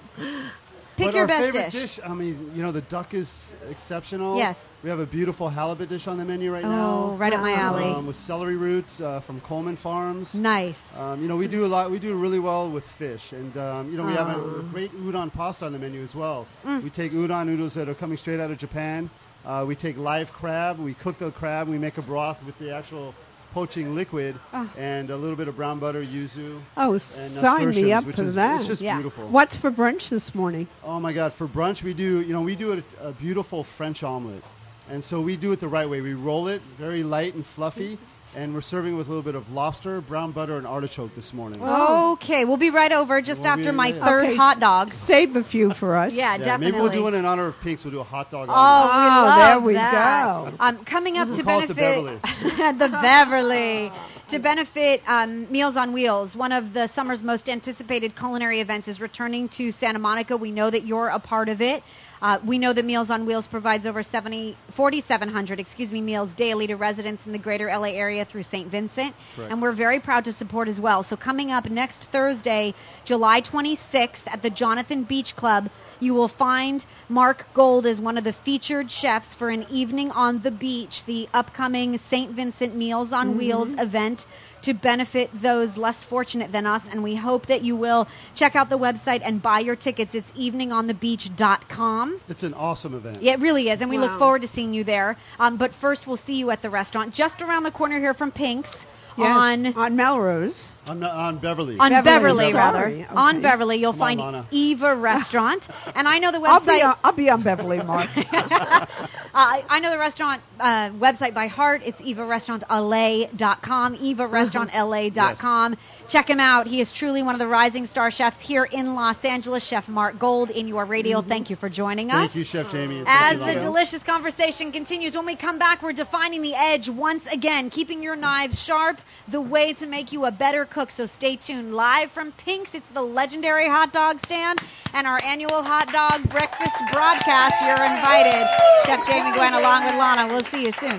Pick 0.97 1.07
but 1.07 1.14
your 1.14 1.22
our 1.22 1.26
best 1.28 1.53
favorite 1.53 1.70
dish. 1.72 2.01
I 2.05 2.12
mean, 2.12 2.53
you 2.55 2.62
know, 2.62 2.70
the 2.70 2.82
duck 2.82 3.14
is 3.14 3.55
exceptional. 3.70 4.36
Yes. 4.36 4.66
We 4.82 4.90
have 4.90 5.01
a 5.01 5.07
beautiful 5.07 5.49
halibut 5.49 5.88
dish 5.88 6.07
on 6.07 6.18
the 6.18 6.24
menu 6.24 6.53
right 6.53 6.64
Oh, 6.64 6.68
now. 6.68 6.90
Oh, 6.90 7.16
right 7.16 7.32
up 7.32 7.40
my 7.40 7.55
alley. 7.55 7.84
Um, 7.84 8.07
with 8.07 8.16
celery 8.16 8.57
roots 8.57 9.01
uh, 9.01 9.20
from 9.20 9.40
Coleman 9.40 9.76
Farms. 9.76 10.34
Nice. 10.34 10.99
Um, 10.99 11.22
you 11.22 11.28
know, 11.28 11.36
we 11.36 11.49
do 11.49 11.64
a 11.64 11.68
lot. 11.68 11.90
We 11.90 11.99
do 11.99 12.14
really 12.14 12.40
well 12.40 12.70
with 12.70 12.84
fish, 12.86 13.32
and 13.32 13.57
um, 13.57 13.90
you 13.90 13.97
know, 13.97 14.05
we 14.05 14.12
have 14.12 14.28
a, 14.28 14.59
a 14.61 14.62
great 14.64 14.93
udon 14.95 15.32
pasta 15.32 15.64
on 15.64 15.72
the 15.72 15.78
menu 15.78 16.03
as 16.03 16.14
well. 16.14 16.47
Mm. 16.64 16.82
We 16.82 16.90
take 16.90 17.12
udon 17.12 17.47
noodles 17.47 17.74
that 17.74 17.88
are 17.88 17.95
coming 17.95 18.18
straight 18.18 18.40
out 18.40 18.51
of 18.51 18.59
Japan. 18.59 19.09
Uh, 19.47 19.64
we 19.66 19.74
take 19.74 19.97
live 19.97 20.32
crab. 20.32 20.78
We 20.78 20.95
cook 20.95 21.18
the 21.18 21.30
crab. 21.30 21.68
We 21.68 21.78
make 21.78 21.97
a 21.99 22.03
broth 22.03 22.43
with 22.45 22.59
the 22.59 22.72
actual 22.74 23.14
poaching 23.53 23.94
liquid 23.94 24.34
Ah. 24.53 24.68
and 24.76 25.11
a 25.11 25.16
little 25.16 25.36
bit 25.36 25.48
of 25.48 25.57
brown 25.57 25.78
butter, 25.78 26.03
yuzu. 26.03 26.61
Oh, 26.76 26.98
sign 26.98 27.70
me 27.70 27.92
up 27.92 28.05
for 28.05 28.24
is, 28.24 28.34
that. 28.34 28.61
It's 28.61 28.68
just 28.68 28.82
Yeah. 28.82 28.96
beautiful. 28.96 29.28
What's 29.28 29.57
for 29.57 29.70
brunch 29.70 30.09
this 30.09 30.34
morning? 30.34 30.66
Oh 30.84 30.98
my 31.00 31.12
God! 31.12 31.32
For 31.32 31.46
brunch, 31.46 31.82
we 31.82 31.92
do 31.94 32.20
you 32.20 32.32
know 32.32 32.40
we 32.42 32.57
do 32.57 32.72
a, 33.00 33.09
a 33.09 33.12
beautiful 33.12 33.62
French 33.64 34.03
omelet, 34.03 34.42
and 34.90 35.03
so 35.03 35.20
we 35.20 35.36
do 35.36 35.53
it 35.53 35.61
the 35.61 35.68
right 35.68 35.88
way. 35.88 36.00
We 36.00 36.14
roll 36.14 36.48
it 36.48 36.62
very 36.78 37.03
light 37.03 37.34
and 37.34 37.46
fluffy, 37.46 37.98
and 38.34 38.54
we're 38.54 38.60
serving 38.60 38.96
with 38.96 39.06
a 39.06 39.10
little 39.10 39.22
bit 39.22 39.34
of 39.34 39.52
lobster, 39.52 40.00
brown 40.00 40.32
butter, 40.32 40.56
and 40.56 40.66
artichoke 40.66 41.14
this 41.14 41.32
morning. 41.32 41.62
Okay, 41.62 42.44
we'll 42.44 42.56
be 42.56 42.70
right 42.70 42.92
over 42.92 43.20
just 43.20 43.42
We'll 43.42 43.56
be- 43.56 43.60
after 43.60 43.72
my 43.72 43.88
yeah. 43.88 44.04
third 44.04 44.24
Okay, 44.26 44.36
hot 44.36 44.54
s- 44.56 44.60
dog. 44.60 44.92
Save 44.92 45.36
a 45.36 45.44
few 45.44 45.72
for 45.74 45.96
us. 45.96 46.14
Yeah, 46.14 46.32
Yeah, 46.32 46.38
definitely. 46.38 46.66
maybe 46.72 46.82
we'll 46.82 46.92
do 46.92 47.02
one 47.02 47.14
in 47.14 47.24
honor 47.24 47.46
of 47.48 47.60
Pinks. 47.60 47.84
We'll 47.84 47.92
do 47.92 48.00
a 48.00 48.04
hot 48.04 48.30
dog. 48.30 48.48
Oh, 48.48 48.52
omelet. 48.52 48.94
we 48.94 49.00
Oh, 49.00 49.24
love 49.26 49.38
there 49.38 49.60
we 49.60 49.72
that. 49.74 50.22
go. 50.24 50.52
Um, 50.60 50.84
coming 50.84 51.18
up 51.18 51.28
to 51.28 51.42
We'll 51.42 51.44
call 51.44 51.60
it 51.60 51.66
the 51.68 51.74
benefit 51.74 52.22
the 52.78 52.88
Beverly 52.88 53.92
to 54.28 54.38
benefit 54.38 55.02
um, 55.06 55.50
Meals 55.52 55.76
on 55.76 55.92
Wheels. 55.92 56.34
One 56.34 56.52
of 56.52 56.72
the 56.72 56.86
summer's 56.86 57.22
most 57.22 57.48
anticipated 57.48 58.16
culinary 58.16 58.60
events 58.60 58.88
is 58.88 59.00
returning 59.00 59.48
to 59.50 59.72
Santa 59.72 59.98
Monica. 59.98 60.36
We 60.36 60.52
know 60.52 60.70
that 60.70 60.86
you're 60.86 61.08
a 61.08 61.18
part 61.18 61.48
of 61.50 61.60
it. 61.60 61.82
Uh, 62.22 62.38
we 62.44 62.56
know 62.56 62.72
that 62.72 62.84
Meals 62.84 63.10
on 63.10 63.26
Wheels 63.26 63.48
provides 63.48 63.84
over 63.84 64.04
70, 64.04 64.56
4,700 64.70 65.58
excuse 65.58 65.90
me, 65.90 66.00
meals 66.00 66.32
daily 66.32 66.68
to 66.68 66.76
residents 66.76 67.26
in 67.26 67.32
the 67.32 67.38
greater 67.38 67.66
LA 67.66 67.88
area 67.88 68.24
through 68.24 68.44
St. 68.44 68.68
Vincent. 68.68 69.12
Correct. 69.34 69.50
And 69.50 69.60
we're 69.60 69.72
very 69.72 69.98
proud 69.98 70.24
to 70.26 70.32
support 70.32 70.68
as 70.68 70.80
well. 70.80 71.02
So 71.02 71.16
coming 71.16 71.50
up 71.50 71.68
next 71.68 72.04
Thursday, 72.04 72.74
July 73.04 73.40
26th 73.40 74.28
at 74.28 74.40
the 74.40 74.50
Jonathan 74.50 75.02
Beach 75.02 75.34
Club, 75.34 75.68
you 75.98 76.14
will 76.14 76.28
find 76.28 76.86
Mark 77.08 77.48
Gold 77.54 77.86
as 77.86 78.00
one 78.00 78.16
of 78.16 78.22
the 78.22 78.32
featured 78.32 78.90
chefs 78.90 79.34
for 79.34 79.50
an 79.50 79.66
evening 79.68 80.12
on 80.12 80.42
the 80.42 80.50
beach, 80.52 81.04
the 81.04 81.28
upcoming 81.34 81.98
St. 81.98 82.30
Vincent 82.30 82.76
Meals 82.76 83.12
on 83.12 83.36
Wheels 83.36 83.72
event 83.72 84.26
to 84.62 84.74
benefit 84.74 85.30
those 85.34 85.76
less 85.76 86.04
fortunate 86.04 86.52
than 86.52 86.66
us. 86.66 86.88
And 86.88 87.02
we 87.02 87.14
hope 87.16 87.46
that 87.46 87.62
you 87.62 87.76
will 87.76 88.08
check 88.34 88.56
out 88.56 88.70
the 88.70 88.78
website 88.78 89.20
and 89.24 89.42
buy 89.42 89.60
your 89.60 89.76
tickets. 89.76 90.14
It's 90.14 90.32
eveningonthebeach.com. 90.32 92.20
It's 92.28 92.42
an 92.42 92.54
awesome 92.54 92.94
event. 92.94 93.22
Yeah, 93.22 93.34
it 93.34 93.40
really 93.40 93.68
is, 93.68 93.80
and 93.80 93.90
we 93.90 93.98
look 93.98 94.18
forward 94.18 94.42
to 94.42 94.48
seeing 94.48 94.74
you 94.74 94.84
there. 94.84 95.16
Um, 95.38 95.56
but 95.56 95.74
first, 95.74 96.06
we'll 96.06 96.16
see 96.16 96.34
you 96.34 96.50
at 96.50 96.62
the 96.62 96.70
restaurant 96.70 97.14
just 97.14 97.42
around 97.42 97.64
the 97.64 97.70
corner 97.70 97.98
here 97.98 98.14
from 98.14 98.30
Pink's 98.30 98.86
Yes, 99.16 99.36
on 99.36 99.74
on 99.74 99.96
Melrose. 99.96 100.74
On, 100.88 101.02
on 101.04 101.38
Beverly. 101.38 101.76
on 101.78 101.90
Beverly, 101.90 102.04
Beverly, 102.04 102.50
sorry. 102.50 102.54
rather. 102.54 102.84
Okay. 102.86 103.06
On 103.14 103.40
Beverly, 103.40 103.76
you'll 103.76 103.92
Come 103.92 103.98
find 104.00 104.20
Lana. 104.20 104.46
Eva 104.50 104.96
Restaurant, 104.96 105.68
and 105.94 106.08
I 106.08 106.18
know 106.18 106.32
the 106.32 106.40
I'll 106.40 106.58
be, 106.60 106.66
website. 106.66 106.84
on, 106.84 106.96
I'll 107.04 107.12
be 107.12 107.30
on 107.30 107.42
Beverly, 107.42 107.78
Mark. 107.82 108.10
Uh, 109.34 109.38
I 109.48 109.64
I 109.70 109.80
know 109.80 109.90
the 109.90 109.96
restaurant 109.98 110.42
uh, 110.60 110.90
website 110.90 111.32
by 111.32 111.46
heart. 111.46 111.80
It's 111.86 112.02
evarestaurantla.com, 112.02 113.96
evarestaurantla.com. 113.96 115.76
Check 116.08 116.28
him 116.28 116.40
out. 116.40 116.66
He 116.66 116.80
is 116.80 116.92
truly 116.92 117.22
one 117.22 117.34
of 117.34 117.38
the 117.38 117.46
rising 117.46 117.86
star 117.86 118.10
chefs 118.10 118.40
here 118.40 118.64
in 118.64 118.94
Los 118.94 119.24
Angeles. 119.24 119.64
Chef 119.64 119.88
Mark 119.88 120.18
Gold 120.18 120.50
in 120.50 120.68
your 120.68 120.84
radio. 120.84 121.22
Thank 121.22 121.48
you 121.48 121.56
for 121.56 121.70
joining 121.70 122.10
us. 122.10 122.32
Thank 122.32 122.34
you, 122.36 122.44
Chef 122.44 122.70
Jamie. 122.70 122.98
and 122.98 123.06
thank 123.06 123.40
As 123.40 123.54
the 123.54 123.60
delicious 123.60 124.02
conversation 124.02 124.70
continues, 124.70 125.16
when 125.16 125.24
we 125.24 125.34
come 125.36 125.58
back, 125.58 125.82
we're 125.82 125.92
defining 125.94 126.42
the 126.42 126.54
edge 126.54 126.90
once 126.90 127.26
again, 127.32 127.70
keeping 127.70 128.02
your 128.02 128.16
knives 128.16 128.62
sharp, 128.62 129.00
the 129.28 129.40
way 129.40 129.72
to 129.74 129.86
make 129.86 130.12
you 130.12 130.26
a 130.26 130.30
better 130.30 130.66
cook. 130.72 130.90
So 130.90 131.06
stay 131.06 131.36
tuned. 131.36 131.74
Live 131.74 132.10
from 132.10 132.32
Pink's, 132.32 132.74
it's 132.74 132.90
the 132.90 133.02
legendary 133.02 133.68
hot 133.68 133.92
dog 133.92 134.18
stand 134.20 134.58
and 134.94 135.06
our 135.06 135.20
annual 135.22 135.62
hot 135.62 135.92
dog 135.92 136.28
breakfast 136.30 136.76
broadcast. 136.90 137.60
You're 137.60 137.84
invited. 137.84 138.48
Chef 138.86 139.06
Jamie 139.06 139.36
Gwen 139.36 139.54
along 139.54 139.84
with 139.84 139.94
Lana. 139.94 140.32
We'll 140.32 140.44
see 140.44 140.64
you 140.64 140.72
soon. 140.72 140.98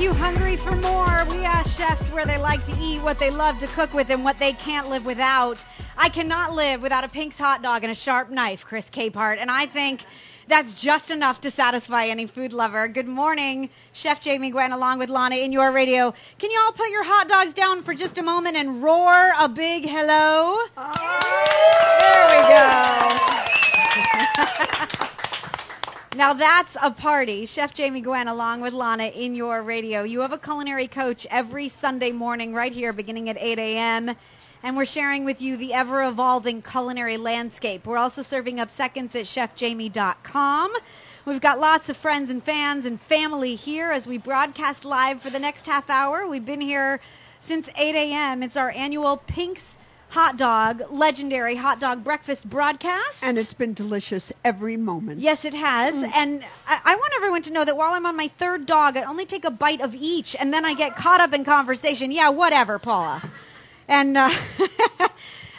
You 0.00 0.14
hungry 0.14 0.56
for 0.56 0.74
more. 0.76 1.26
We 1.28 1.44
ask 1.44 1.76
chefs 1.76 2.08
where 2.08 2.24
they 2.24 2.38
like 2.38 2.64
to 2.64 2.74
eat, 2.80 3.02
what 3.02 3.18
they 3.18 3.30
love 3.30 3.58
to 3.58 3.66
cook 3.66 3.92
with, 3.92 4.08
and 4.08 4.24
what 4.24 4.38
they 4.38 4.54
can't 4.54 4.88
live 4.88 5.04
without. 5.04 5.62
I 5.98 6.08
cannot 6.08 6.54
live 6.54 6.80
without 6.80 7.04
a 7.04 7.08
Pink's 7.08 7.38
hot 7.38 7.62
dog 7.62 7.82
and 7.82 7.92
a 7.92 7.94
sharp 7.94 8.30
knife, 8.30 8.64
Chris 8.64 8.88
Capehart, 8.88 9.36
and 9.36 9.50
I 9.50 9.66
think 9.66 10.06
that's 10.48 10.80
just 10.80 11.10
enough 11.10 11.42
to 11.42 11.50
satisfy 11.50 12.06
any 12.06 12.26
food 12.26 12.54
lover. 12.54 12.88
Good 12.88 13.08
morning, 13.08 13.68
Chef 13.92 14.22
Jamie 14.22 14.48
Gwen, 14.48 14.72
along 14.72 15.00
with 15.00 15.10
Lana 15.10 15.36
in 15.36 15.52
your 15.52 15.70
radio. 15.70 16.14
Can 16.38 16.50
you 16.50 16.58
all 16.64 16.72
put 16.72 16.88
your 16.88 17.04
hot 17.04 17.28
dogs 17.28 17.52
down 17.52 17.82
for 17.82 17.92
just 17.92 18.16
a 18.16 18.22
moment 18.22 18.56
and 18.56 18.82
roar 18.82 19.32
a 19.38 19.50
big 19.50 19.86
hello? 19.86 20.56
There 21.98 22.26
we 22.30 22.40
go. 24.88 25.06
Now 26.16 26.32
that's 26.32 26.76
a 26.82 26.90
party. 26.90 27.46
Chef 27.46 27.72
Jamie 27.72 28.00
Gwen 28.00 28.26
along 28.26 28.62
with 28.62 28.72
Lana 28.74 29.04
in 29.04 29.36
your 29.36 29.62
radio. 29.62 30.02
You 30.02 30.20
have 30.20 30.32
a 30.32 30.38
culinary 30.38 30.88
coach 30.88 31.24
every 31.30 31.68
Sunday 31.68 32.10
morning 32.10 32.52
right 32.52 32.72
here 32.72 32.92
beginning 32.92 33.28
at 33.28 33.36
8 33.38 33.60
a.m. 33.60 34.16
And 34.64 34.76
we're 34.76 34.86
sharing 34.86 35.24
with 35.24 35.40
you 35.40 35.56
the 35.56 35.72
ever-evolving 35.72 36.62
culinary 36.62 37.16
landscape. 37.16 37.86
We're 37.86 37.96
also 37.96 38.22
serving 38.22 38.58
up 38.58 38.72
seconds 38.72 39.14
at 39.14 39.26
chefjamie.com. 39.26 40.72
We've 41.26 41.40
got 41.40 41.60
lots 41.60 41.88
of 41.88 41.96
friends 41.96 42.28
and 42.28 42.42
fans 42.42 42.86
and 42.86 43.00
family 43.02 43.54
here 43.54 43.92
as 43.92 44.08
we 44.08 44.18
broadcast 44.18 44.84
live 44.84 45.22
for 45.22 45.30
the 45.30 45.38
next 45.38 45.64
half 45.64 45.88
hour. 45.88 46.26
We've 46.26 46.44
been 46.44 46.60
here 46.60 47.00
since 47.40 47.68
8 47.76 47.94
a.m. 47.94 48.42
It's 48.42 48.56
our 48.56 48.72
annual 48.72 49.18
Pink's 49.28 49.78
Hot 50.10 50.36
Dog, 50.36 50.82
legendary 50.90 51.54
hot 51.54 51.78
dog 51.78 52.02
breakfast 52.02 52.48
broadcast. 52.50 53.22
and 53.22 53.38
it's 53.38 53.54
been 53.54 53.74
delicious 53.74 54.32
every 54.44 54.76
moment. 54.76 55.20
Yes, 55.20 55.44
it 55.44 55.54
has. 55.54 55.94
And 56.16 56.44
I, 56.66 56.80
I 56.84 56.96
want 56.96 57.12
everyone 57.16 57.42
to 57.42 57.52
know 57.52 57.64
that 57.64 57.76
while 57.76 57.92
I'm 57.92 58.04
on 58.06 58.16
my 58.16 58.26
third 58.26 58.66
dog, 58.66 58.96
I 58.96 59.04
only 59.04 59.24
take 59.24 59.44
a 59.44 59.52
bite 59.52 59.80
of 59.80 59.94
each, 59.94 60.34
and 60.34 60.52
then 60.52 60.64
I 60.64 60.74
get 60.74 60.96
caught 60.96 61.20
up 61.20 61.32
in 61.32 61.44
conversation. 61.44 62.10
Yeah, 62.10 62.30
whatever, 62.30 62.80
Paula. 62.80 63.22
And 63.86 64.16
uh, 64.16 64.32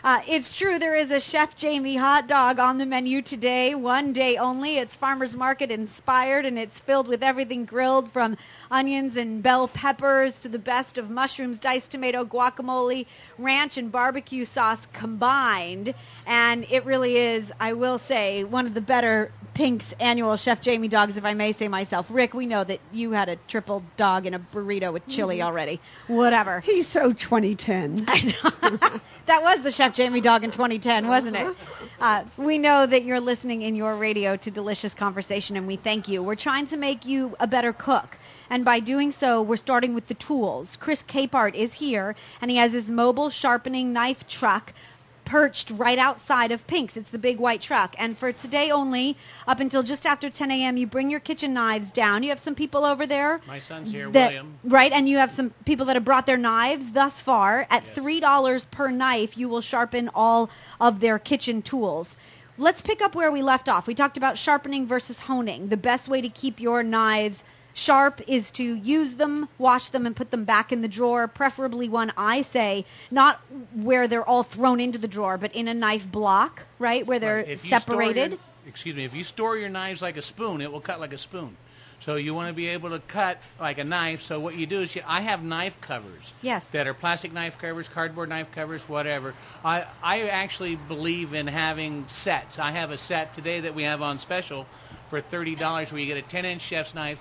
uh, 0.03 0.21
it's 0.27 0.57
true, 0.57 0.79
there 0.79 0.95
is 0.95 1.11
a 1.11 1.19
Chef 1.19 1.55
Jamie 1.55 1.95
hot 1.95 2.27
dog 2.27 2.57
on 2.59 2.77
the 2.77 2.85
menu 2.85 3.21
today, 3.21 3.75
one 3.75 4.13
day 4.13 4.37
only. 4.37 4.77
It's 4.77 4.95
farmer's 4.95 5.35
market 5.35 5.69
inspired, 5.69 6.45
and 6.45 6.57
it's 6.57 6.79
filled 6.79 7.07
with 7.07 7.21
everything 7.21 7.65
grilled 7.65 8.11
from 8.11 8.35
onions 8.71 9.15
and 9.15 9.43
bell 9.43 9.67
peppers 9.67 10.39
to 10.39 10.49
the 10.49 10.57
best 10.57 10.97
of 10.97 11.09
mushrooms, 11.09 11.59
diced 11.59 11.91
tomato, 11.91 12.25
guacamole, 12.25 13.05
ranch, 13.37 13.77
and 13.77 13.91
barbecue 13.91 14.45
sauce 14.45 14.87
combined. 14.87 15.93
And 16.25 16.65
it 16.71 16.83
really 16.85 17.17
is, 17.17 17.51
I 17.59 17.73
will 17.73 17.99
say, 17.99 18.43
one 18.43 18.65
of 18.65 18.73
the 18.73 18.81
better 18.81 19.31
Pink's 19.53 19.93
annual 19.99 20.37
Chef 20.37 20.61
Jamie 20.61 20.87
dogs, 20.87 21.17
if 21.17 21.25
I 21.25 21.33
may 21.33 21.51
say 21.51 21.67
myself. 21.67 22.07
Rick, 22.09 22.33
we 22.33 22.45
know 22.45 22.63
that 22.63 22.79
you 22.91 23.11
had 23.11 23.29
a 23.29 23.35
triple 23.47 23.83
dog 23.97 24.25
and 24.25 24.35
a 24.35 24.39
burrito 24.39 24.93
with 24.93 25.07
chili 25.07 25.41
already. 25.41 25.79
Whatever. 26.07 26.61
He's 26.61 26.87
so 26.87 27.11
2010. 27.11 28.05
I 28.07 28.33
know. 28.43 28.99
That 29.27 29.43
was 29.43 29.61
the 29.61 29.71
Chef 29.71 29.90
Jamie 29.93 30.21
dog 30.21 30.43
in 30.43 30.51
2010, 30.51 31.07
wasn't 31.07 31.35
it? 31.35 31.55
Uh, 31.99 32.23
we 32.37 32.57
know 32.57 32.85
that 32.85 33.03
you're 33.03 33.19
listening 33.19 33.61
in 33.61 33.75
your 33.75 33.95
radio 33.95 34.35
to 34.35 34.49
Delicious 34.49 34.93
Conversation, 34.93 35.55
and 35.55 35.67
we 35.67 35.75
thank 35.75 36.07
you. 36.07 36.23
We're 36.23 36.35
trying 36.35 36.65
to 36.67 36.77
make 36.77 37.05
you 37.05 37.35
a 37.39 37.47
better 37.47 37.73
cook. 37.73 38.17
And 38.49 38.65
by 38.65 38.79
doing 38.79 39.11
so, 39.11 39.41
we're 39.41 39.55
starting 39.57 39.93
with 39.93 40.07
the 40.07 40.13
tools. 40.15 40.75
Chris 40.77 41.03
Capehart 41.03 41.55
is 41.55 41.73
here, 41.73 42.15
and 42.41 42.49
he 42.51 42.57
has 42.57 42.71
his 42.71 42.89
mobile 42.89 43.29
sharpening 43.29 43.93
knife 43.93 44.27
truck 44.27 44.73
perched 45.31 45.71
right 45.71 45.97
outside 45.97 46.51
of 46.51 46.67
Pink's. 46.67 46.97
It's 46.97 47.09
the 47.09 47.17
big 47.17 47.39
white 47.39 47.61
truck. 47.61 47.95
And 47.97 48.17
for 48.17 48.33
today 48.33 48.69
only, 48.69 49.15
up 49.47 49.61
until 49.61 49.81
just 49.81 50.05
after 50.05 50.29
10 50.29 50.51
a.m., 50.51 50.75
you 50.75 50.85
bring 50.85 51.09
your 51.09 51.21
kitchen 51.21 51.53
knives 51.53 51.89
down. 51.89 52.21
You 52.21 52.27
have 52.31 52.39
some 52.39 52.53
people 52.53 52.83
over 52.83 53.07
there. 53.07 53.39
My 53.47 53.59
son's 53.59 53.91
here, 53.91 54.09
that- 54.11 54.31
William. 54.31 54.55
Right, 54.65 54.91
and 54.91 55.07
you 55.07 55.19
have 55.19 55.31
some 55.31 55.51
people 55.63 55.85
that 55.85 55.95
have 55.95 56.03
brought 56.03 56.25
their 56.25 56.35
knives 56.35 56.91
thus 56.91 57.21
far. 57.21 57.65
At 57.69 57.85
$3 57.85 58.65
per 58.71 58.91
knife, 58.91 59.37
you 59.37 59.47
will 59.47 59.61
sharpen 59.61 60.09
all 60.13 60.49
of 60.81 60.99
their 60.99 61.17
kitchen 61.17 61.61
tools. 61.61 62.17
Let's 62.57 62.81
pick 62.81 63.01
up 63.01 63.15
where 63.15 63.31
we 63.31 63.41
left 63.41 63.69
off. 63.69 63.87
We 63.87 63.95
talked 63.95 64.17
about 64.17 64.37
sharpening 64.37 64.85
versus 64.85 65.21
honing. 65.21 65.69
The 65.69 65.77
best 65.77 66.09
way 66.09 66.19
to 66.19 66.27
keep 66.27 66.59
your 66.59 66.83
knives 66.83 67.41
sharp 67.73 68.21
is 68.27 68.51
to 68.51 68.63
use 68.63 69.13
them, 69.15 69.47
wash 69.57 69.89
them, 69.89 70.05
and 70.05 70.15
put 70.15 70.31
them 70.31 70.43
back 70.43 70.71
in 70.71 70.81
the 70.81 70.87
drawer, 70.87 71.27
preferably 71.27 71.87
one, 71.89 72.11
I 72.17 72.41
say, 72.41 72.85
not 73.09 73.41
where 73.75 74.07
they're 74.07 74.27
all 74.27 74.43
thrown 74.43 74.79
into 74.79 74.99
the 74.99 75.07
drawer, 75.07 75.37
but 75.37 75.53
in 75.55 75.67
a 75.67 75.73
knife 75.73 76.09
block, 76.11 76.63
right, 76.79 77.05
where 77.05 77.19
they're 77.19 77.37
Right. 77.37 77.47
If 77.47 77.63
you 77.63 77.69
store 77.69 77.79
separated. 77.79 78.31
your- 78.31 78.39
excuse 78.67 78.95
me. 78.95 79.05
If 79.05 79.13
you 79.15 79.23
store 79.23 79.57
your 79.57 79.69
knives 79.69 80.01
like 80.01 80.17
a 80.17 80.21
spoon, 80.21 80.61
it 80.61 80.71
will 80.71 80.81
cut 80.81 80.99
like 80.99 81.13
a 81.13 81.17
spoon. 81.17 81.55
So 81.99 82.15
you 82.15 82.33
want 82.33 82.47
to 82.47 82.53
be 82.53 82.67
able 82.69 82.89
to 82.89 82.99
cut 82.99 83.39
like 83.59 83.77
a 83.77 83.83
knife. 83.83 84.23
So 84.23 84.39
what 84.39 84.55
you 84.55 84.65
do 84.65 84.81
is 84.81 84.95
you, 84.95 85.03
I 85.05 85.21
have 85.21 85.43
knife 85.43 85.79
covers. 85.81 86.33
Yes. 86.41 86.65
That 86.67 86.87
are 86.87 86.95
plastic 86.95 87.31
knife 87.31 87.59
covers, 87.59 87.87
cardboard 87.87 88.29
knife 88.29 88.47
covers, 88.51 88.89
whatever. 88.89 89.35
I 89.63 89.85
I 90.01 90.23
actually 90.23 90.77
believe 90.87 91.35
in 91.35 91.45
having 91.45 92.03
sets. 92.07 92.57
I 92.57 92.71
have 92.71 92.89
a 92.89 92.97
set 92.97 93.35
today 93.35 93.59
that 93.59 93.75
we 93.75 93.83
have 93.83 94.01
on 94.01 94.17
special 94.17 94.65
for 95.11 95.21
thirty 95.21 95.53
dollars, 95.53 95.91
where 95.91 96.01
you 96.01 96.07
get 96.07 96.17
a 96.17 96.23
ten 96.23 96.43
inch 96.43 96.63
chef's 96.63 96.95
knife, 96.95 97.19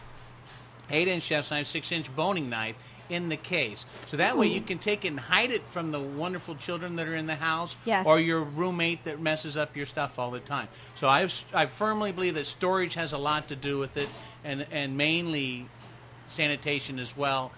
eight 0.91 1.09
inch 1.09 1.22
chef's 1.22 1.51
knife, 1.51 1.66
six 1.66 1.93
inch 1.93 2.14
boning 2.14 2.49
knife 2.49 2.76
in 3.09 3.28
the 3.28 3.36
case. 3.36 3.86
So 4.07 4.16
that 4.18 4.38
way 4.38 4.47
you 4.47 4.61
can 4.61 4.78
take 4.78 5.05
it 5.05 5.09
and 5.09 5.18
hide 5.18 5.51
it 5.51 5.66
from 5.68 5.91
the 5.91 5.99
wonderful 6.01 6.55
children 6.55 6.95
that 6.97 7.09
are 7.09 7.16
in 7.16 7.26
the 7.26 7.34
house 7.34 7.76
Yes. 7.84 8.07
or 8.07 8.20
your 8.20 8.43
roommate 8.43 9.03
that 9.05 9.20
messes 9.20 9.57
up 9.57 9.76
your 9.76 9.86
stuff 9.86 10.18
all 10.18 10.30
the 10.30 10.38
time. 10.41 10.68
So 10.95 11.09
I 11.09 11.28
I 11.53 11.66
firmly 11.66 12.12
believe 12.12 12.34
that 12.34 12.47
storage 12.47 12.95
has 12.95 13.12
a 13.12 13.18
lot 13.18 13.49
to 13.49 13.57
do 13.57 13.78
with 13.78 13.97
it 13.97 14.09
and 14.45 14.64
and 14.70 14.97
mainly 14.97 15.66
sanitation 16.26 16.99
as 16.99 17.16
well 17.16 17.51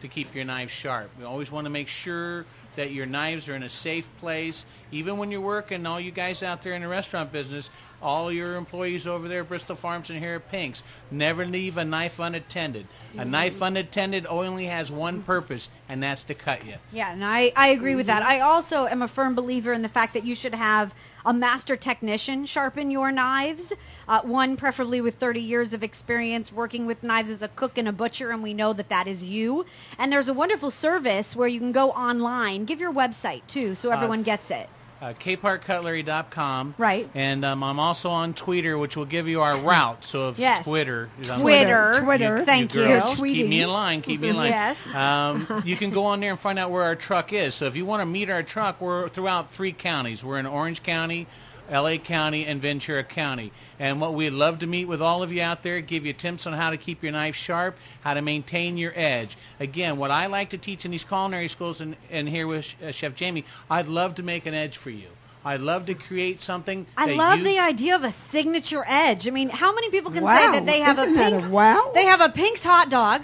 to 0.00 0.08
keep 0.08 0.34
your 0.34 0.44
knives 0.44 0.72
sharp. 0.72 1.10
We 1.18 1.24
always 1.24 1.50
want 1.50 1.64
to 1.64 1.70
make 1.70 1.88
sure 1.88 2.44
that 2.78 2.92
your 2.92 3.06
knives 3.06 3.48
are 3.48 3.56
in 3.56 3.64
a 3.64 3.68
safe 3.68 4.08
place. 4.18 4.64
Even 4.92 5.18
when 5.18 5.32
you're 5.32 5.40
working, 5.40 5.84
all 5.84 5.98
you 5.98 6.12
guys 6.12 6.44
out 6.44 6.62
there 6.62 6.74
in 6.74 6.82
the 6.82 6.88
restaurant 6.88 7.32
business, 7.32 7.70
all 8.00 8.30
your 8.30 8.54
employees 8.54 9.04
over 9.04 9.26
there 9.26 9.40
at 9.40 9.48
Bristol 9.48 9.74
Farms 9.74 10.10
and 10.10 10.18
here 10.20 10.36
at 10.36 10.48
Pink's, 10.48 10.84
never 11.10 11.44
leave 11.44 11.76
a 11.76 11.84
knife 11.84 12.20
unattended. 12.20 12.86
A 13.14 13.18
mm-hmm. 13.18 13.30
knife 13.32 13.60
unattended 13.60 14.26
only 14.26 14.66
has 14.66 14.92
one 14.92 15.22
purpose, 15.22 15.70
and 15.88 16.00
that's 16.00 16.22
to 16.24 16.34
cut 16.34 16.64
you. 16.64 16.76
Yeah, 16.92 17.12
and 17.12 17.24
I, 17.24 17.52
I 17.56 17.68
agree 17.68 17.96
with 17.96 18.06
mm-hmm. 18.06 18.20
that. 18.20 18.28
I 18.28 18.40
also 18.40 18.86
am 18.86 19.02
a 19.02 19.08
firm 19.08 19.34
believer 19.34 19.72
in 19.72 19.82
the 19.82 19.88
fact 19.88 20.14
that 20.14 20.24
you 20.24 20.36
should 20.36 20.54
have 20.54 20.94
a 21.28 21.32
master 21.34 21.76
technician 21.76 22.46
sharpen 22.46 22.90
your 22.90 23.12
knives, 23.12 23.70
uh, 24.08 24.22
one 24.22 24.56
preferably 24.56 25.02
with 25.02 25.16
30 25.16 25.40
years 25.40 25.74
of 25.74 25.82
experience 25.82 26.50
working 26.50 26.86
with 26.86 27.02
knives 27.02 27.28
as 27.28 27.42
a 27.42 27.48
cook 27.48 27.76
and 27.76 27.86
a 27.86 27.92
butcher, 27.92 28.30
and 28.30 28.42
we 28.42 28.54
know 28.54 28.72
that 28.72 28.88
that 28.88 29.06
is 29.06 29.22
you. 29.22 29.66
And 29.98 30.10
there's 30.10 30.28
a 30.28 30.32
wonderful 30.32 30.70
service 30.70 31.36
where 31.36 31.46
you 31.46 31.60
can 31.60 31.72
go 31.72 31.90
online. 31.90 32.64
Give 32.64 32.80
your 32.80 32.94
website, 32.94 33.42
too, 33.46 33.74
so 33.74 33.90
everyone 33.90 34.22
gets 34.22 34.50
it. 34.50 34.70
Uh, 35.00 35.12
capehartcutlery.com. 35.14 36.74
Right. 36.76 37.08
And 37.14 37.44
um, 37.44 37.62
I'm 37.62 37.78
also 37.78 38.10
on 38.10 38.34
Twitter, 38.34 38.76
which 38.76 38.96
will 38.96 39.04
give 39.04 39.28
you 39.28 39.40
our 39.40 39.56
route. 39.58 40.04
So 40.04 40.28
if 40.30 40.38
Yes. 40.38 40.64
Twitter, 40.64 41.08
is 41.20 41.30
on 41.30 41.40
Twitter. 41.40 42.00
Twitter. 42.02 42.44
Thank 42.44 42.74
you. 42.74 42.84
girls, 42.84 43.14
keep 43.20 43.48
me 43.48 43.62
in 43.62 43.70
line. 43.70 44.02
Keep 44.02 44.22
me 44.22 44.30
in 44.30 44.36
line. 44.36 44.50
Yes. 44.50 44.94
Um, 44.94 45.46
you 45.64 45.76
can 45.76 45.90
go 45.90 46.04
on 46.06 46.18
there 46.20 46.30
and 46.30 46.38
find 46.40 46.58
out 46.58 46.70
where 46.72 46.82
our 46.82 46.96
truck 46.96 47.32
is. 47.32 47.54
So 47.54 47.66
if 47.66 47.76
you 47.76 47.86
want 47.86 48.00
to 48.00 48.06
meet 48.06 48.28
our 48.28 48.42
truck, 48.42 48.80
we're 48.80 49.08
throughout 49.08 49.50
three 49.52 49.72
counties. 49.72 50.24
We're 50.24 50.38
in 50.38 50.46
Orange 50.46 50.82
County, 50.82 51.28
LA 51.70 51.96
County, 51.96 52.46
and 52.46 52.60
Ventura 52.60 53.04
County. 53.04 53.52
And 53.78 54.00
what 54.00 54.14
we'd 54.14 54.30
love 54.30 54.58
to 54.60 54.66
meet 54.66 54.86
with 54.86 55.02
all 55.02 55.22
of 55.22 55.32
you 55.32 55.42
out 55.42 55.62
there, 55.62 55.80
give 55.80 56.06
you 56.06 56.12
tips 56.12 56.46
on 56.46 56.52
how 56.52 56.70
to 56.70 56.76
keep 56.76 57.02
your 57.02 57.12
knife 57.12 57.34
sharp, 57.34 57.76
how 58.02 58.14
to 58.14 58.22
maintain 58.22 58.76
your 58.76 58.92
edge. 58.94 59.36
Again, 59.60 59.96
what 59.96 60.10
I 60.10 60.26
like 60.26 60.50
to 60.50 60.58
teach 60.58 60.84
in 60.84 60.90
these 60.90 61.04
culinary 61.04 61.48
schools 61.48 61.80
and, 61.80 61.96
and 62.10 62.28
here 62.28 62.46
with 62.46 62.74
uh, 62.82 62.92
Chef 62.92 63.14
Jamie, 63.14 63.44
I'd 63.70 63.88
love 63.88 64.14
to 64.16 64.22
make 64.22 64.46
an 64.46 64.54
edge 64.54 64.76
for 64.76 64.90
you. 64.90 65.08
I'd 65.44 65.60
love 65.60 65.86
to 65.86 65.94
create 65.94 66.40
something. 66.40 66.84
I 66.96 67.06
that 67.06 67.16
love 67.16 67.38
you- 67.38 67.44
the 67.44 67.58
idea 67.58 67.94
of 67.94 68.04
a 68.04 68.10
signature 68.10 68.84
edge. 68.86 69.26
I 69.28 69.30
mean, 69.30 69.48
how 69.48 69.74
many 69.74 69.88
people 69.90 70.10
can 70.10 70.24
say 70.24 70.52
that 70.52 70.66
they 70.66 70.80
have 70.80 70.98
isn't 70.98 71.14
a 71.14 71.16
that 71.16 71.44
a 71.44 71.50
wow? 71.50 71.90
they 71.94 72.04
have 72.04 72.20
a 72.20 72.28
Pink's 72.28 72.62
hot 72.62 72.90
dog 72.90 73.22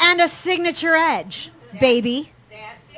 and 0.00 0.20
a 0.20 0.28
signature 0.28 0.94
edge, 0.94 1.50
baby? 1.78 2.32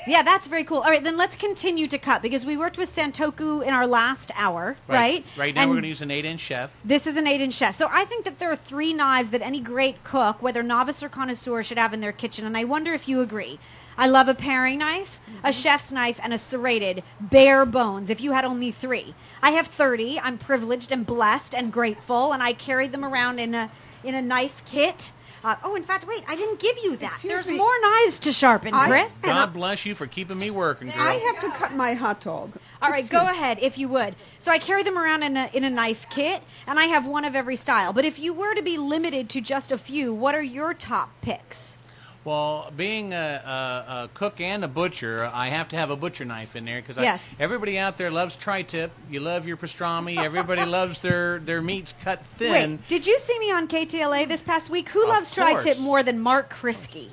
Yeah, 0.06 0.22
that's 0.22 0.46
very 0.46 0.64
cool. 0.64 0.78
All 0.78 0.90
right, 0.90 1.02
then 1.02 1.16
let's 1.16 1.36
continue 1.36 1.86
to 1.86 1.98
cut 1.98 2.22
because 2.22 2.44
we 2.44 2.56
worked 2.56 2.78
with 2.78 2.94
Santoku 2.94 3.64
in 3.64 3.72
our 3.72 3.86
last 3.86 4.30
hour, 4.34 4.76
right? 4.88 5.24
Right 5.36 5.54
now 5.54 5.62
And 5.62 5.70
we're 5.70 5.74
going 5.74 5.82
to 5.82 5.88
use 5.88 6.02
an 6.02 6.10
eight-inch 6.10 6.40
chef. 6.40 6.72
This 6.84 7.06
is 7.06 7.16
an 7.16 7.26
eight-inch 7.26 7.54
chef. 7.54 7.74
So 7.74 7.88
I 7.90 8.04
think 8.04 8.24
that 8.24 8.38
there 8.38 8.50
are 8.50 8.56
three 8.56 8.92
knives 8.92 9.30
that 9.30 9.42
any 9.42 9.60
great 9.60 10.02
cook, 10.04 10.42
whether 10.42 10.62
novice 10.62 11.02
or 11.02 11.08
connoisseur, 11.08 11.62
should 11.62 11.78
have 11.78 11.94
in 11.94 12.00
their 12.00 12.12
kitchen, 12.12 12.46
and 12.46 12.56
I 12.56 12.64
wonder 12.64 12.92
if 12.92 13.08
you 13.08 13.20
agree. 13.20 13.58
I 13.96 14.08
love 14.08 14.28
a 14.28 14.34
paring 14.34 14.78
knife, 14.78 15.20
a 15.26 15.30
mm-hmm. 15.30 15.50
chef's 15.50 15.92
knife, 15.92 16.18
and 16.22 16.32
a 16.32 16.38
serrated, 16.38 17.02
bare 17.20 17.66
bones, 17.66 18.10
if 18.10 18.20
you 18.20 18.32
had 18.32 18.44
only 18.44 18.70
three. 18.70 19.14
I 19.42 19.50
have 19.50 19.66
30. 19.66 20.18
I'm 20.20 20.38
privileged 20.38 20.92
and 20.92 21.04
blessed 21.04 21.54
and 21.54 21.72
grateful, 21.72 22.32
and 22.32 22.42
I 22.42 22.54
carry 22.54 22.88
them 22.88 23.04
around 23.04 23.38
in 23.38 23.54
a, 23.54 23.70
in 24.02 24.14
a 24.14 24.22
knife 24.22 24.62
kit. 24.64 25.12
Uh, 25.44 25.56
oh, 25.64 25.74
in 25.74 25.82
fact, 25.82 26.06
wait, 26.06 26.22
I 26.28 26.36
didn't 26.36 26.60
give 26.60 26.76
you 26.84 26.96
that. 26.98 27.12
Excuse 27.14 27.32
There's 27.32 27.48
me. 27.48 27.56
more 27.56 27.80
knives 27.82 28.20
to 28.20 28.32
sharpen, 28.32 28.74
I- 28.74 28.86
Chris. 28.86 29.16
God 29.22 29.52
bless 29.52 29.84
you 29.84 29.94
for 29.94 30.06
keeping 30.06 30.38
me 30.38 30.50
working, 30.50 30.88
girl. 30.88 31.00
I 31.00 31.14
have 31.14 31.40
to 31.40 31.50
cut 31.58 31.74
my 31.74 31.94
hot 31.94 32.20
dog. 32.20 32.52
All 32.80 32.90
right, 32.90 33.08
go 33.08 33.22
Excuse- 33.22 33.38
ahead 33.38 33.58
if 33.60 33.76
you 33.76 33.88
would. 33.88 34.14
So 34.38 34.52
I 34.52 34.58
carry 34.58 34.82
them 34.84 34.96
around 34.96 35.22
in 35.24 35.36
a, 35.36 35.50
in 35.52 35.64
a 35.64 35.70
knife 35.70 36.06
kit, 36.10 36.42
and 36.66 36.78
I 36.78 36.84
have 36.84 37.06
one 37.06 37.24
of 37.24 37.34
every 37.34 37.56
style. 37.56 37.92
But 37.92 38.04
if 38.04 38.18
you 38.18 38.32
were 38.32 38.54
to 38.54 38.62
be 38.62 38.78
limited 38.78 39.28
to 39.30 39.40
just 39.40 39.72
a 39.72 39.78
few, 39.78 40.12
what 40.14 40.34
are 40.34 40.42
your 40.42 40.74
top 40.74 41.10
picks? 41.22 41.76
Well, 42.24 42.70
being 42.76 43.12
a, 43.12 43.16
a, 43.16 44.02
a 44.04 44.10
cook 44.14 44.40
and 44.40 44.64
a 44.64 44.68
butcher, 44.68 45.28
I 45.32 45.48
have 45.48 45.68
to 45.70 45.76
have 45.76 45.90
a 45.90 45.96
butcher 45.96 46.24
knife 46.24 46.54
in 46.54 46.64
there 46.64 46.80
because 46.80 46.96
Yes. 46.96 47.28
everybody 47.40 47.78
out 47.78 47.98
there 47.98 48.10
loves 48.12 48.36
tri-tip. 48.36 48.92
You 49.10 49.18
love 49.20 49.46
your 49.46 49.56
pastrami. 49.56 50.18
Everybody 50.18 50.64
loves 50.78 51.00
their, 51.00 51.40
their 51.40 51.60
meats 51.60 51.94
cut 52.04 52.24
thin. 52.36 52.52
Wait, 52.52 52.88
did 52.88 53.06
you 53.06 53.18
see 53.18 53.38
me 53.40 53.50
on 53.50 53.66
KTLA 53.66 54.28
this 54.28 54.42
past 54.42 54.70
week? 54.70 54.88
Who 54.90 55.02
Of 55.02 55.08
loves 55.08 55.32
tri-tip 55.32 55.78
more 55.78 56.02
than 56.04 56.20
Mark 56.20 56.52
Kriski? 56.52 57.08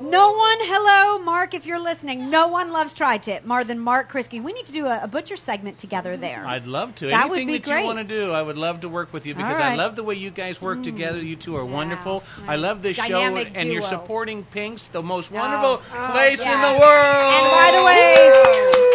No 0.00 0.32
one, 0.32 0.58
hello, 0.60 1.18
Mark, 1.18 1.52
if 1.52 1.66
you're 1.66 1.80
listening, 1.80 2.30
no 2.30 2.46
one 2.46 2.70
loves 2.70 2.94
tri-tip 2.94 3.44
more 3.44 3.64
than 3.64 3.78
Mark 3.78 4.10
Kriski. 4.10 4.42
We 4.42 4.52
need 4.52 4.66
to 4.66 4.72
do 4.72 4.86
a, 4.86 5.00
a 5.02 5.08
butcher 5.08 5.36
segment 5.36 5.78
together 5.78 6.16
there. 6.16 6.46
I'd 6.46 6.66
love 6.66 6.94
to. 6.96 7.06
That 7.06 7.28
would 7.28 7.44
be 7.44 7.58
that 7.58 7.64
great. 7.64 7.80
you 7.80 7.86
want 7.86 7.98
to 7.98 8.04
do, 8.04 8.30
I 8.30 8.40
would 8.40 8.56
love 8.56 8.80
to 8.82 8.88
work 8.88 9.12
with 9.12 9.26
you 9.26 9.34
because 9.34 9.54
right. 9.54 9.70
Mm. 9.70 9.72
I 9.72 9.76
love 9.76 9.96
the 9.96 10.04
way 10.04 10.14
you 10.14 10.30
guys 10.30 10.60
work 10.60 10.82
together. 10.82 11.20
You 11.20 11.34
two 11.34 11.56
are 11.56 11.66
wonderful. 11.66 12.22
I 12.46 12.56
love 12.56 12.82
this 12.82 12.96
show, 12.96 13.08
Dynamic 13.08 13.50
and 13.54 13.72
you're 13.72 13.82
supporting 13.82 14.44
Pink's, 14.44 14.88
the 14.88 15.02
most 15.02 15.32
wonderful 15.32 15.82
oh, 15.82 16.10
place 16.12 16.44
yeah. 16.44 16.54
in 16.54 16.60
the 16.60 16.80
world. 16.80 17.30
And 17.34 17.50
by 17.50 17.70
the 17.76 17.84
way, 17.84 18.89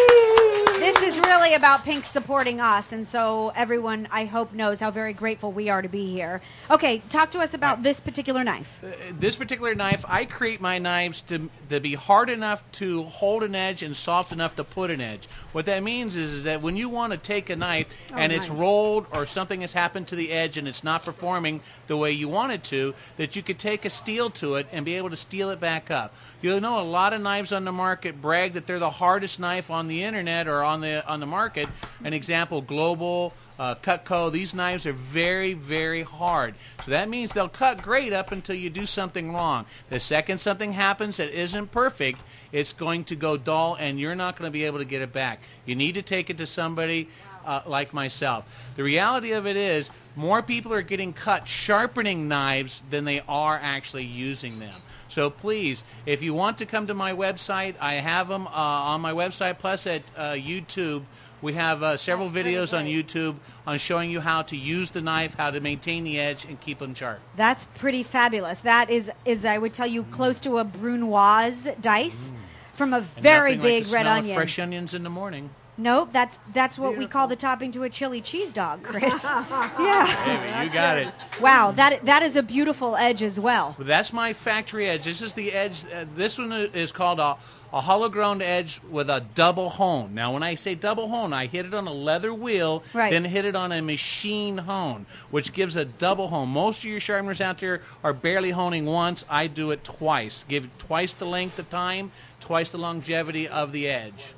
really 1.26 1.54
about 1.54 1.84
Pink 1.84 2.04
supporting 2.04 2.60
us, 2.60 2.92
and 2.92 3.06
so 3.06 3.52
everyone, 3.54 4.08
I 4.10 4.24
hope, 4.24 4.52
knows 4.52 4.80
how 4.80 4.90
very 4.90 5.12
grateful 5.12 5.52
we 5.52 5.68
are 5.68 5.82
to 5.82 5.88
be 5.88 6.06
here. 6.06 6.40
Okay, 6.70 6.98
talk 7.08 7.32
to 7.32 7.40
us 7.40 7.54
about 7.54 7.82
this 7.82 8.00
particular 8.00 8.44
knife. 8.44 8.82
Uh, 8.82 8.92
this 9.18 9.36
particular 9.36 9.74
knife, 9.74 10.04
I 10.08 10.24
create 10.24 10.60
my 10.60 10.78
knives 10.78 11.22
to, 11.22 11.50
to 11.70 11.80
be 11.80 11.94
hard 11.94 12.30
enough 12.30 12.62
to 12.72 13.02
hold 13.04 13.42
an 13.42 13.54
edge 13.54 13.82
and 13.82 13.96
soft 13.96 14.32
enough 14.32 14.56
to 14.56 14.64
put 14.64 14.90
an 14.90 15.00
edge. 15.00 15.28
What 15.56 15.64
that 15.64 15.82
means 15.82 16.16
is, 16.16 16.34
is 16.34 16.42
that 16.42 16.60
when 16.60 16.76
you 16.76 16.90
want 16.90 17.14
to 17.14 17.18
take 17.18 17.48
a 17.48 17.56
knife 17.56 17.86
oh, 18.12 18.16
and 18.16 18.30
it's 18.30 18.50
rolled 18.50 19.06
or 19.10 19.24
something 19.24 19.62
has 19.62 19.72
happened 19.72 20.06
to 20.08 20.14
the 20.14 20.30
edge 20.30 20.58
and 20.58 20.68
it's 20.68 20.84
not 20.84 21.02
performing 21.02 21.62
the 21.86 21.96
way 21.96 22.12
you 22.12 22.28
want 22.28 22.52
it 22.52 22.62
to, 22.64 22.92
that 23.16 23.36
you 23.36 23.42
could 23.42 23.58
take 23.58 23.86
a 23.86 23.88
steel 23.88 24.28
to 24.28 24.56
it 24.56 24.66
and 24.70 24.84
be 24.84 24.96
able 24.96 25.08
to 25.08 25.16
steel 25.16 25.48
it 25.48 25.58
back 25.58 25.90
up. 25.90 26.14
You'll 26.42 26.60
know 26.60 26.78
a 26.78 26.84
lot 26.84 27.14
of 27.14 27.22
knives 27.22 27.52
on 27.52 27.64
the 27.64 27.72
market 27.72 28.20
brag 28.20 28.52
that 28.52 28.66
they're 28.66 28.78
the 28.78 28.90
hardest 28.90 29.40
knife 29.40 29.70
on 29.70 29.88
the 29.88 30.02
internet 30.04 30.46
or 30.46 30.62
on 30.62 30.82
the 30.82 31.02
on 31.08 31.20
the 31.20 31.26
market. 31.26 31.70
An 32.04 32.12
example, 32.12 32.60
Global, 32.60 33.32
uh, 33.58 33.74
Cutco, 33.76 34.30
these 34.30 34.54
knives 34.54 34.86
are 34.86 34.92
very, 34.92 35.54
very 35.54 36.02
hard. 36.02 36.54
So 36.84 36.90
that 36.90 37.08
means 37.08 37.32
they'll 37.32 37.48
cut 37.48 37.82
great 37.82 38.12
up 38.12 38.32
until 38.32 38.56
you 38.56 38.70
do 38.70 38.86
something 38.86 39.32
wrong. 39.32 39.66
The 39.90 40.00
second 40.00 40.38
something 40.38 40.72
happens 40.72 41.16
that 41.16 41.30
isn't 41.30 41.72
perfect, 41.72 42.20
it's 42.52 42.72
going 42.72 43.04
to 43.04 43.16
go 43.16 43.36
dull 43.36 43.76
and 43.78 43.98
you're 43.98 44.14
not 44.14 44.36
going 44.36 44.48
to 44.48 44.52
be 44.52 44.64
able 44.64 44.78
to 44.78 44.84
get 44.84 45.02
it 45.02 45.12
back. 45.12 45.40
You 45.64 45.74
need 45.74 45.94
to 45.94 46.02
take 46.02 46.30
it 46.30 46.38
to 46.38 46.46
somebody 46.46 47.08
uh, 47.46 47.62
like 47.64 47.94
myself. 47.94 48.44
The 48.74 48.82
reality 48.82 49.32
of 49.32 49.46
it 49.46 49.56
is 49.56 49.90
more 50.16 50.42
people 50.42 50.72
are 50.74 50.82
getting 50.82 51.12
cut 51.12 51.48
sharpening 51.48 52.28
knives 52.28 52.82
than 52.90 53.04
they 53.04 53.22
are 53.28 53.58
actually 53.62 54.04
using 54.04 54.58
them. 54.58 54.74
So 55.08 55.30
please, 55.30 55.84
if 56.04 56.20
you 56.22 56.34
want 56.34 56.58
to 56.58 56.66
come 56.66 56.88
to 56.88 56.94
my 56.94 57.12
website, 57.12 57.76
I 57.80 57.94
have 57.94 58.28
them 58.28 58.48
uh, 58.48 58.50
on 58.50 59.00
my 59.00 59.12
website 59.12 59.58
plus 59.58 59.86
at 59.86 60.02
uh, 60.16 60.32
YouTube. 60.32 61.04
We 61.42 61.52
have 61.52 61.82
uh, 61.82 61.96
several 61.96 62.30
videos 62.30 62.76
on 62.76 62.86
YouTube 62.86 63.36
on 63.66 63.78
showing 63.78 64.10
you 64.10 64.20
how 64.20 64.42
to 64.42 64.56
use 64.56 64.90
the 64.90 65.02
knife, 65.02 65.34
how 65.34 65.50
to 65.50 65.60
maintain 65.60 66.04
the 66.04 66.18
edge, 66.18 66.44
and 66.44 66.60
keep 66.60 66.78
them 66.78 66.94
sharp. 66.94 67.20
That's 67.36 67.66
pretty 67.76 68.02
fabulous. 68.02 68.60
That 68.60 68.90
is, 68.90 69.10
is 69.24 69.44
I 69.44 69.58
would 69.58 69.72
tell 69.74 69.86
you, 69.86 70.04
close 70.04 70.40
to 70.40 70.58
a 70.58 70.64
Brunoise 70.64 71.68
dice 71.80 72.32
from 72.74 72.94
a 72.94 72.98
And 72.98 73.06
very 73.06 73.56
nothing 73.56 73.62
big 73.62 73.82
like 73.84 73.90
the 73.90 73.94
red 73.94 74.02
smell 74.02 74.12
of 74.12 74.18
onion. 74.18 74.34
fresh 74.36 74.58
onions 74.58 74.94
in 74.94 75.02
the 75.02 75.10
morning. 75.10 75.50
Nope, 75.78 76.08
that's 76.10 76.38
that's 76.54 76.78
what 76.78 76.96
we 76.96 77.06
call 77.06 77.28
the 77.28 77.36
topping 77.36 77.70
to 77.72 77.82
a 77.82 77.90
chili 77.90 78.22
cheese 78.22 78.50
dog, 78.50 78.82
Chris. 78.82 79.22
yeah. 79.78 80.24
Baby, 80.24 80.66
you 80.66 80.72
got 80.72 80.96
it. 80.96 81.12
Wow, 81.38 81.72
that 81.72 82.02
that 82.06 82.22
is 82.22 82.36
a 82.36 82.42
beautiful 82.42 82.96
edge 82.96 83.22
as 83.22 83.38
well. 83.38 83.74
Well, 83.78 83.86
That's 83.86 84.10
my 84.10 84.32
factory 84.32 84.88
edge. 84.88 85.04
This 85.04 85.20
is 85.20 85.34
the 85.34 85.52
edge. 85.52 85.84
Uh, 85.84 86.06
this 86.14 86.38
one 86.38 86.50
is 86.52 86.92
called 86.92 87.20
a, 87.20 87.36
a 87.72 87.80
hollow 87.80 88.08
ground 88.08 88.42
edge 88.42 88.80
with 88.90 89.10
a 89.10 89.24
double 89.34 89.68
hone. 89.70 90.14
Now, 90.14 90.32
when 90.32 90.42
I 90.42 90.54
say 90.54 90.74
double 90.74 91.08
hone, 91.08 91.32
I 91.32 91.46
hit 91.46 91.66
it 91.66 91.74
on 91.74 91.86
a 91.86 91.92
leather 91.92 92.32
wheel, 92.32 92.82
Right. 92.92 93.10
then 93.10 93.24
hit 93.24 93.44
it 93.44 93.56
on 93.56 93.72
a 93.72 93.82
machine 93.82 94.58
hone, 94.58 95.06
which 95.30 95.52
gives 95.52 95.76
a 95.76 95.84
double 95.84 96.28
hone. 96.28 96.48
Most 96.48 96.78
of 96.78 96.84
your 96.84 97.00
sharpeners 97.00 97.40
out 97.40 97.58
there 97.58 97.82
are 98.04 98.12
barely 98.12 98.50
honing 98.50 98.86
once. 98.86 99.24
I 99.28 99.46
do 99.46 99.70
it 99.72 99.84
twice. 99.84 100.44
Give 100.48 100.64
it 100.64 100.78
twice 100.78 101.14
the 101.14 101.26
length 101.26 101.58
of 101.58 101.68
time, 101.70 102.12
twice 102.40 102.70
the 102.70 102.78
longevity 102.78 103.48
of 103.48 103.72
the 103.72 103.88
edge. 103.88 104.34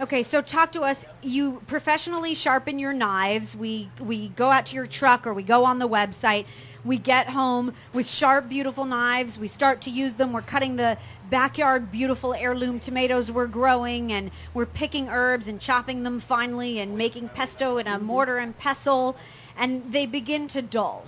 Okay, 0.00 0.24
so 0.24 0.40
talk 0.42 0.72
to 0.72 0.80
us. 0.80 1.04
You 1.22 1.62
professionally 1.68 2.34
sharpen 2.34 2.80
your 2.80 2.92
knives. 2.92 3.54
We 3.54 3.88
we 4.00 4.30
go 4.30 4.50
out 4.50 4.66
to 4.66 4.74
your 4.74 4.86
truck 4.88 5.26
or 5.28 5.34
we 5.34 5.44
go 5.44 5.64
on 5.64 5.78
the 5.78 5.88
website. 5.88 6.46
We 6.84 6.98
get 6.98 7.28
home 7.28 7.74
with 7.92 8.08
sharp, 8.08 8.48
beautiful 8.48 8.84
knives. 8.84 9.38
We 9.38 9.46
start 9.46 9.82
to 9.82 9.90
use 9.90 10.14
them. 10.14 10.32
We're 10.32 10.42
cutting 10.42 10.76
the 10.76 10.98
backyard 11.30 11.92
beautiful 11.92 12.34
heirloom 12.34 12.80
tomatoes 12.80 13.30
we're 13.30 13.46
growing 13.46 14.12
and 14.12 14.32
we're 14.52 14.66
picking 14.66 15.08
herbs 15.08 15.46
and 15.46 15.60
chopping 15.60 16.02
them 16.02 16.18
finely 16.18 16.80
and 16.80 16.98
making 16.98 17.28
pesto 17.28 17.78
in 17.78 17.86
a 17.86 18.00
mortar 18.00 18.38
and 18.38 18.56
pestle 18.58 19.16
and 19.56 19.92
they 19.92 20.06
begin 20.06 20.48
to 20.48 20.62
dull. 20.62 21.06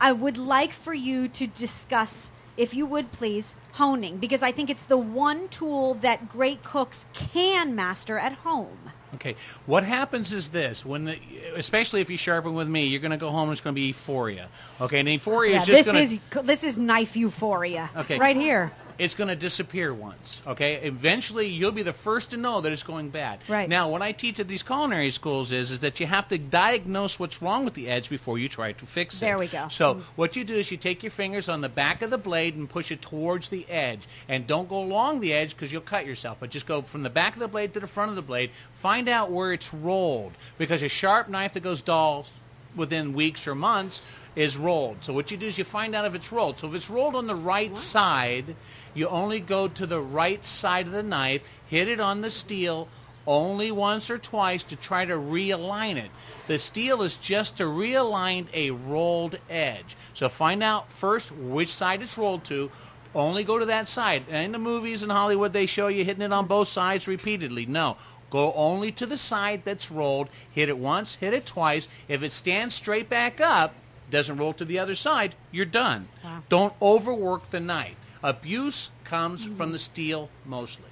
I 0.00 0.10
would 0.10 0.38
like 0.38 0.72
for 0.72 0.92
you 0.92 1.28
to 1.28 1.46
discuss 1.46 2.32
if 2.56 2.74
you 2.74 2.84
would 2.86 3.12
please, 3.12 3.54
honing, 3.72 4.18
because 4.18 4.42
I 4.42 4.52
think 4.52 4.70
it's 4.70 4.86
the 4.86 4.98
one 4.98 5.48
tool 5.48 5.94
that 5.94 6.28
great 6.28 6.64
cooks 6.64 7.06
can 7.12 7.74
master 7.74 8.18
at 8.18 8.32
home. 8.32 8.90
Okay, 9.14 9.36
what 9.66 9.84
happens 9.84 10.32
is 10.32 10.48
this: 10.50 10.86
when, 10.86 11.04
the, 11.04 11.18
especially 11.54 12.00
if 12.00 12.08
you 12.08 12.16
sharpen 12.16 12.54
with 12.54 12.68
me, 12.68 12.86
you're 12.86 13.00
going 13.00 13.10
to 13.10 13.18
go 13.18 13.30
home 13.30 13.44
and 13.44 13.52
it's 13.52 13.60
going 13.60 13.74
to 13.74 13.80
be 13.80 13.88
euphoria. 13.88 14.48
Okay, 14.80 15.00
and 15.00 15.08
euphoria 15.08 15.52
Yeah, 15.52 15.60
is 15.60 15.66
just 15.66 15.84
this 15.84 15.92
to 15.92 16.40
is 16.40 16.44
this 16.44 16.64
is 16.64 16.78
knife 16.78 17.16
euphoria. 17.16 17.90
Okay. 17.96 18.18
Right 18.18 18.36
here. 18.36 18.72
It's 18.98 19.14
going 19.14 19.28
to 19.28 19.36
disappear 19.36 19.92
once. 19.92 20.42
Okay, 20.46 20.76
eventually 20.76 21.46
you'll 21.46 21.72
be 21.72 21.82
the 21.82 21.92
first 21.92 22.30
to 22.30 22.36
know 22.36 22.60
that 22.60 22.72
it's 22.72 22.82
going 22.82 23.10
bad. 23.10 23.40
Right. 23.48 23.68
Now, 23.68 23.88
what 23.88 24.02
I 24.02 24.12
teach 24.12 24.40
at 24.40 24.48
these 24.48 24.62
culinary 24.62 25.10
schools 25.10 25.52
is 25.52 25.70
is 25.70 25.80
that 25.80 26.00
you 26.00 26.06
have 26.06 26.28
to 26.28 26.38
diagnose 26.38 27.18
what's 27.18 27.42
wrong 27.42 27.64
with 27.64 27.74
the 27.74 27.88
edge 27.88 28.08
before 28.08 28.38
you 28.38 28.48
try 28.48 28.72
to 28.72 28.86
fix 28.86 29.16
it. 29.16 29.20
There 29.20 29.38
we 29.38 29.46
go. 29.46 29.66
So 29.68 29.94
mm. 29.94 30.02
what 30.16 30.36
you 30.36 30.44
do 30.44 30.54
is 30.54 30.70
you 30.70 30.76
take 30.76 31.02
your 31.02 31.10
fingers 31.10 31.48
on 31.48 31.60
the 31.60 31.68
back 31.68 32.02
of 32.02 32.10
the 32.10 32.18
blade 32.18 32.56
and 32.56 32.68
push 32.68 32.90
it 32.90 33.02
towards 33.02 33.48
the 33.48 33.68
edge, 33.68 34.06
and 34.28 34.46
don't 34.46 34.68
go 34.68 34.82
along 34.82 35.20
the 35.20 35.32
edge 35.32 35.54
because 35.54 35.72
you'll 35.72 35.82
cut 35.82 36.06
yourself. 36.06 36.38
But 36.40 36.50
just 36.50 36.66
go 36.66 36.82
from 36.82 37.02
the 37.02 37.10
back 37.10 37.34
of 37.34 37.40
the 37.40 37.48
blade 37.48 37.74
to 37.74 37.80
the 37.80 37.86
front 37.86 38.10
of 38.10 38.16
the 38.16 38.22
blade. 38.22 38.50
Find 38.74 39.08
out 39.08 39.30
where 39.30 39.52
it's 39.52 39.72
rolled 39.72 40.32
because 40.58 40.82
a 40.82 40.88
sharp 40.88 41.28
knife 41.28 41.52
that 41.52 41.60
goes 41.60 41.82
dull 41.82 42.26
within 42.74 43.12
weeks 43.12 43.46
or 43.46 43.54
months 43.54 44.06
is 44.34 44.56
rolled. 44.56 44.98
So 45.02 45.12
what 45.12 45.30
you 45.30 45.36
do 45.36 45.46
is 45.46 45.58
you 45.58 45.64
find 45.64 45.94
out 45.94 46.06
if 46.06 46.14
it's 46.14 46.32
rolled. 46.32 46.58
So 46.58 46.68
if 46.68 46.74
it's 46.74 46.90
rolled 46.90 47.14
on 47.14 47.26
the 47.26 47.34
right 47.34 47.76
side, 47.76 48.56
you 48.94 49.08
only 49.08 49.40
go 49.40 49.68
to 49.68 49.86
the 49.86 50.00
right 50.00 50.44
side 50.44 50.86
of 50.86 50.92
the 50.92 51.02
knife, 51.02 51.42
hit 51.66 51.88
it 51.88 52.00
on 52.00 52.20
the 52.20 52.30
steel 52.30 52.88
only 53.26 53.70
once 53.70 54.10
or 54.10 54.18
twice 54.18 54.64
to 54.64 54.76
try 54.76 55.04
to 55.04 55.14
realign 55.14 55.96
it. 55.96 56.10
The 56.48 56.58
steel 56.58 57.02
is 57.02 57.16
just 57.16 57.56
to 57.58 57.64
realign 57.64 58.46
a 58.52 58.70
rolled 58.72 59.38
edge. 59.48 59.96
So 60.14 60.28
find 60.28 60.62
out 60.62 60.90
first 60.90 61.30
which 61.30 61.72
side 61.72 62.02
it's 62.02 62.18
rolled 62.18 62.44
to. 62.44 62.70
Only 63.14 63.44
go 63.44 63.58
to 63.58 63.66
that 63.66 63.88
side. 63.88 64.24
And 64.28 64.46
in 64.46 64.52
the 64.52 64.58
movies 64.58 65.02
in 65.02 65.10
Hollywood, 65.10 65.52
they 65.52 65.66
show 65.66 65.88
you 65.88 66.04
hitting 66.04 66.22
it 66.22 66.32
on 66.32 66.46
both 66.46 66.68
sides 66.68 67.06
repeatedly. 67.06 67.66
No. 67.66 67.96
Go 68.30 68.54
only 68.54 68.90
to 68.92 69.04
the 69.04 69.18
side 69.18 69.62
that's 69.64 69.90
rolled. 69.90 70.30
Hit 70.50 70.70
it 70.70 70.78
once, 70.78 71.16
hit 71.16 71.34
it 71.34 71.44
twice. 71.44 71.86
If 72.08 72.22
it 72.22 72.32
stands 72.32 72.74
straight 72.74 73.10
back 73.10 73.42
up, 73.42 73.74
doesn't 74.12 74.36
roll 74.36 74.52
to 74.52 74.64
the 74.64 74.78
other 74.78 74.94
side, 74.94 75.34
you're 75.50 75.66
done. 75.66 76.06
Don't 76.48 76.74
overwork 76.80 77.50
the 77.50 77.58
knife. 77.58 77.96
Abuse 78.22 78.90
comes 79.02 79.44
from 79.44 79.72
the 79.72 79.78
steel 79.78 80.28
mostly. 80.46 80.84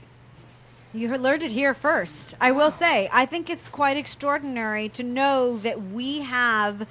You 0.93 1.17
learned 1.17 1.45
it 1.45 1.53
here 1.53 1.75
first. 1.75 2.35
I 2.41 2.51
will 2.51 2.73
say, 2.73 3.09
I 3.13 3.27
think 3.27 3.49
it's 3.49 3.69
quite 3.69 3.97
extraordinary 3.97 4.89
to 4.89 5.05
know 5.05 5.59
that 5.59 5.81
we 5.81 6.21
have 6.23 6.89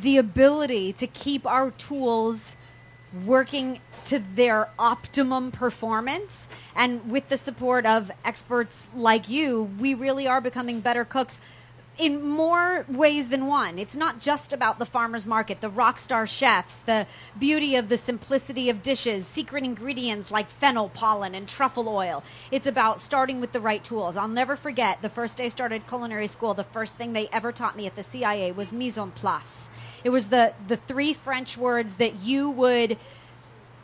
the 0.00 0.16
ability 0.16 0.94
to 0.94 1.06
keep 1.06 1.46
our 1.46 1.70
tools 1.72 2.56
working 3.26 3.78
to 4.06 4.22
their 4.34 4.70
optimum 4.78 5.50
performance. 5.50 6.48
And 6.74 7.10
with 7.10 7.28
the 7.28 7.36
support 7.36 7.84
of 7.84 8.10
experts 8.24 8.86
like 8.96 9.28
you, 9.28 9.64
we 9.78 9.92
really 9.92 10.26
are 10.26 10.40
becoming 10.40 10.80
better 10.80 11.04
cooks 11.04 11.38
in 12.02 12.20
more 12.28 12.84
ways 12.88 13.28
than 13.28 13.46
one. 13.46 13.78
It's 13.78 13.94
not 13.94 14.18
just 14.18 14.52
about 14.52 14.80
the 14.80 14.84
farmer's 14.86 15.24
market, 15.24 15.60
the 15.60 15.68
rock 15.68 16.00
star 16.00 16.26
chefs, 16.26 16.78
the 16.78 17.06
beauty 17.38 17.76
of 17.76 17.88
the 17.88 17.96
simplicity 17.96 18.70
of 18.70 18.82
dishes, 18.82 19.24
secret 19.24 19.62
ingredients 19.62 20.32
like 20.32 20.50
fennel 20.50 20.88
pollen 20.88 21.36
and 21.36 21.48
truffle 21.48 21.88
oil. 21.88 22.24
It's 22.50 22.66
about 22.66 23.00
starting 23.00 23.40
with 23.40 23.52
the 23.52 23.60
right 23.60 23.84
tools. 23.84 24.16
I'll 24.16 24.26
never 24.26 24.56
forget 24.56 25.00
the 25.00 25.08
first 25.08 25.36
day 25.38 25.44
I 25.44 25.48
started 25.48 25.86
culinary 25.86 26.26
school, 26.26 26.54
the 26.54 26.64
first 26.64 26.96
thing 26.96 27.12
they 27.12 27.28
ever 27.28 27.52
taught 27.52 27.76
me 27.76 27.86
at 27.86 27.94
the 27.94 28.02
CIA 28.02 28.50
was 28.50 28.72
mise 28.72 28.98
en 28.98 29.12
place. 29.12 29.68
It 30.02 30.10
was 30.10 30.28
the, 30.28 30.54
the 30.66 30.76
three 30.76 31.12
French 31.12 31.56
words 31.56 31.94
that 31.96 32.16
you 32.16 32.50
would 32.50 32.96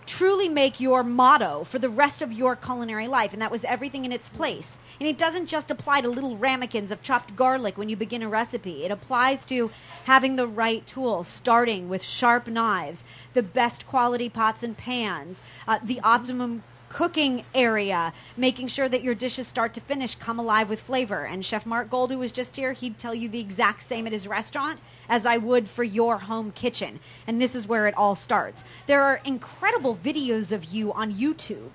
truly 0.07 0.49
make 0.49 0.81
your 0.81 1.05
motto 1.05 1.63
for 1.65 1.79
the 1.79 1.89
rest 1.89 2.23
of 2.23 2.33
your 2.33 2.57
culinary 2.57 3.07
life, 3.07 3.33
and 3.33 3.43
that 3.43 3.51
was 3.53 3.63
everything 3.63 4.05
in 4.05 4.11
its 4.11 4.29
place. 4.29 4.79
And 5.01 5.09
it 5.09 5.17
doesn't 5.17 5.47
just 5.47 5.71
apply 5.71 6.01
to 6.01 6.09
little 6.09 6.37
ramekins 6.37 6.91
of 6.91 7.03
chopped 7.03 7.37
garlic 7.37 7.79
when 7.79 7.89
you 7.89 7.97
begin 7.97 8.23
a 8.23 8.29
recipe. 8.29 8.85
It 8.85 8.91
applies 8.91 9.45
to 9.47 9.71
having 10.05 10.35
the 10.35 10.47
right 10.47 10.85
tools, 10.87 11.29
starting 11.29 11.89
with 11.89 12.03
sharp 12.03 12.49
knives, 12.49 13.05
the 13.33 13.45
best 13.45 13.87
quality 13.87 14.29
pots 14.29 14.65
and 14.65 14.77
pans, 14.77 15.43
uh, 15.69 15.79
the 15.85 16.01
optimum 16.01 16.65
cooking 16.89 17.45
area, 17.55 18.13
making 18.37 18.67
sure 18.67 18.89
that 18.89 19.05
your 19.05 19.15
dishes 19.15 19.47
start 19.47 19.75
to 19.75 19.81
finish 19.83 20.15
come 20.17 20.39
alive 20.39 20.69
with 20.69 20.81
flavor. 20.81 21.25
And 21.27 21.45
Chef 21.45 21.67
Mark 21.67 21.91
Gold, 21.91 22.11
who 22.11 22.19
was 22.19 22.33
just 22.33 22.57
here, 22.57 22.73
he'd 22.73 22.99
tell 22.99 23.15
you 23.15 23.29
the 23.29 23.41
exact 23.41 23.83
same 23.83 24.07
at 24.07 24.13
his 24.13 24.27
restaurant 24.27 24.81
as 25.09 25.27
I 25.27 25.37
would 25.37 25.69
for 25.69 25.85
your 25.85 26.19
home 26.19 26.51
kitchen. 26.53 26.99
And 27.27 27.41
this 27.41 27.55
is 27.55 27.69
where 27.69 27.87
it 27.87 27.97
all 27.97 28.17
starts. 28.17 28.65
There 28.87 29.03
are 29.03 29.21
incredible 29.25 29.97
videos 30.03 30.51
of 30.51 30.65
you 30.65 30.93
on 30.93 31.15
YouTube. 31.15 31.71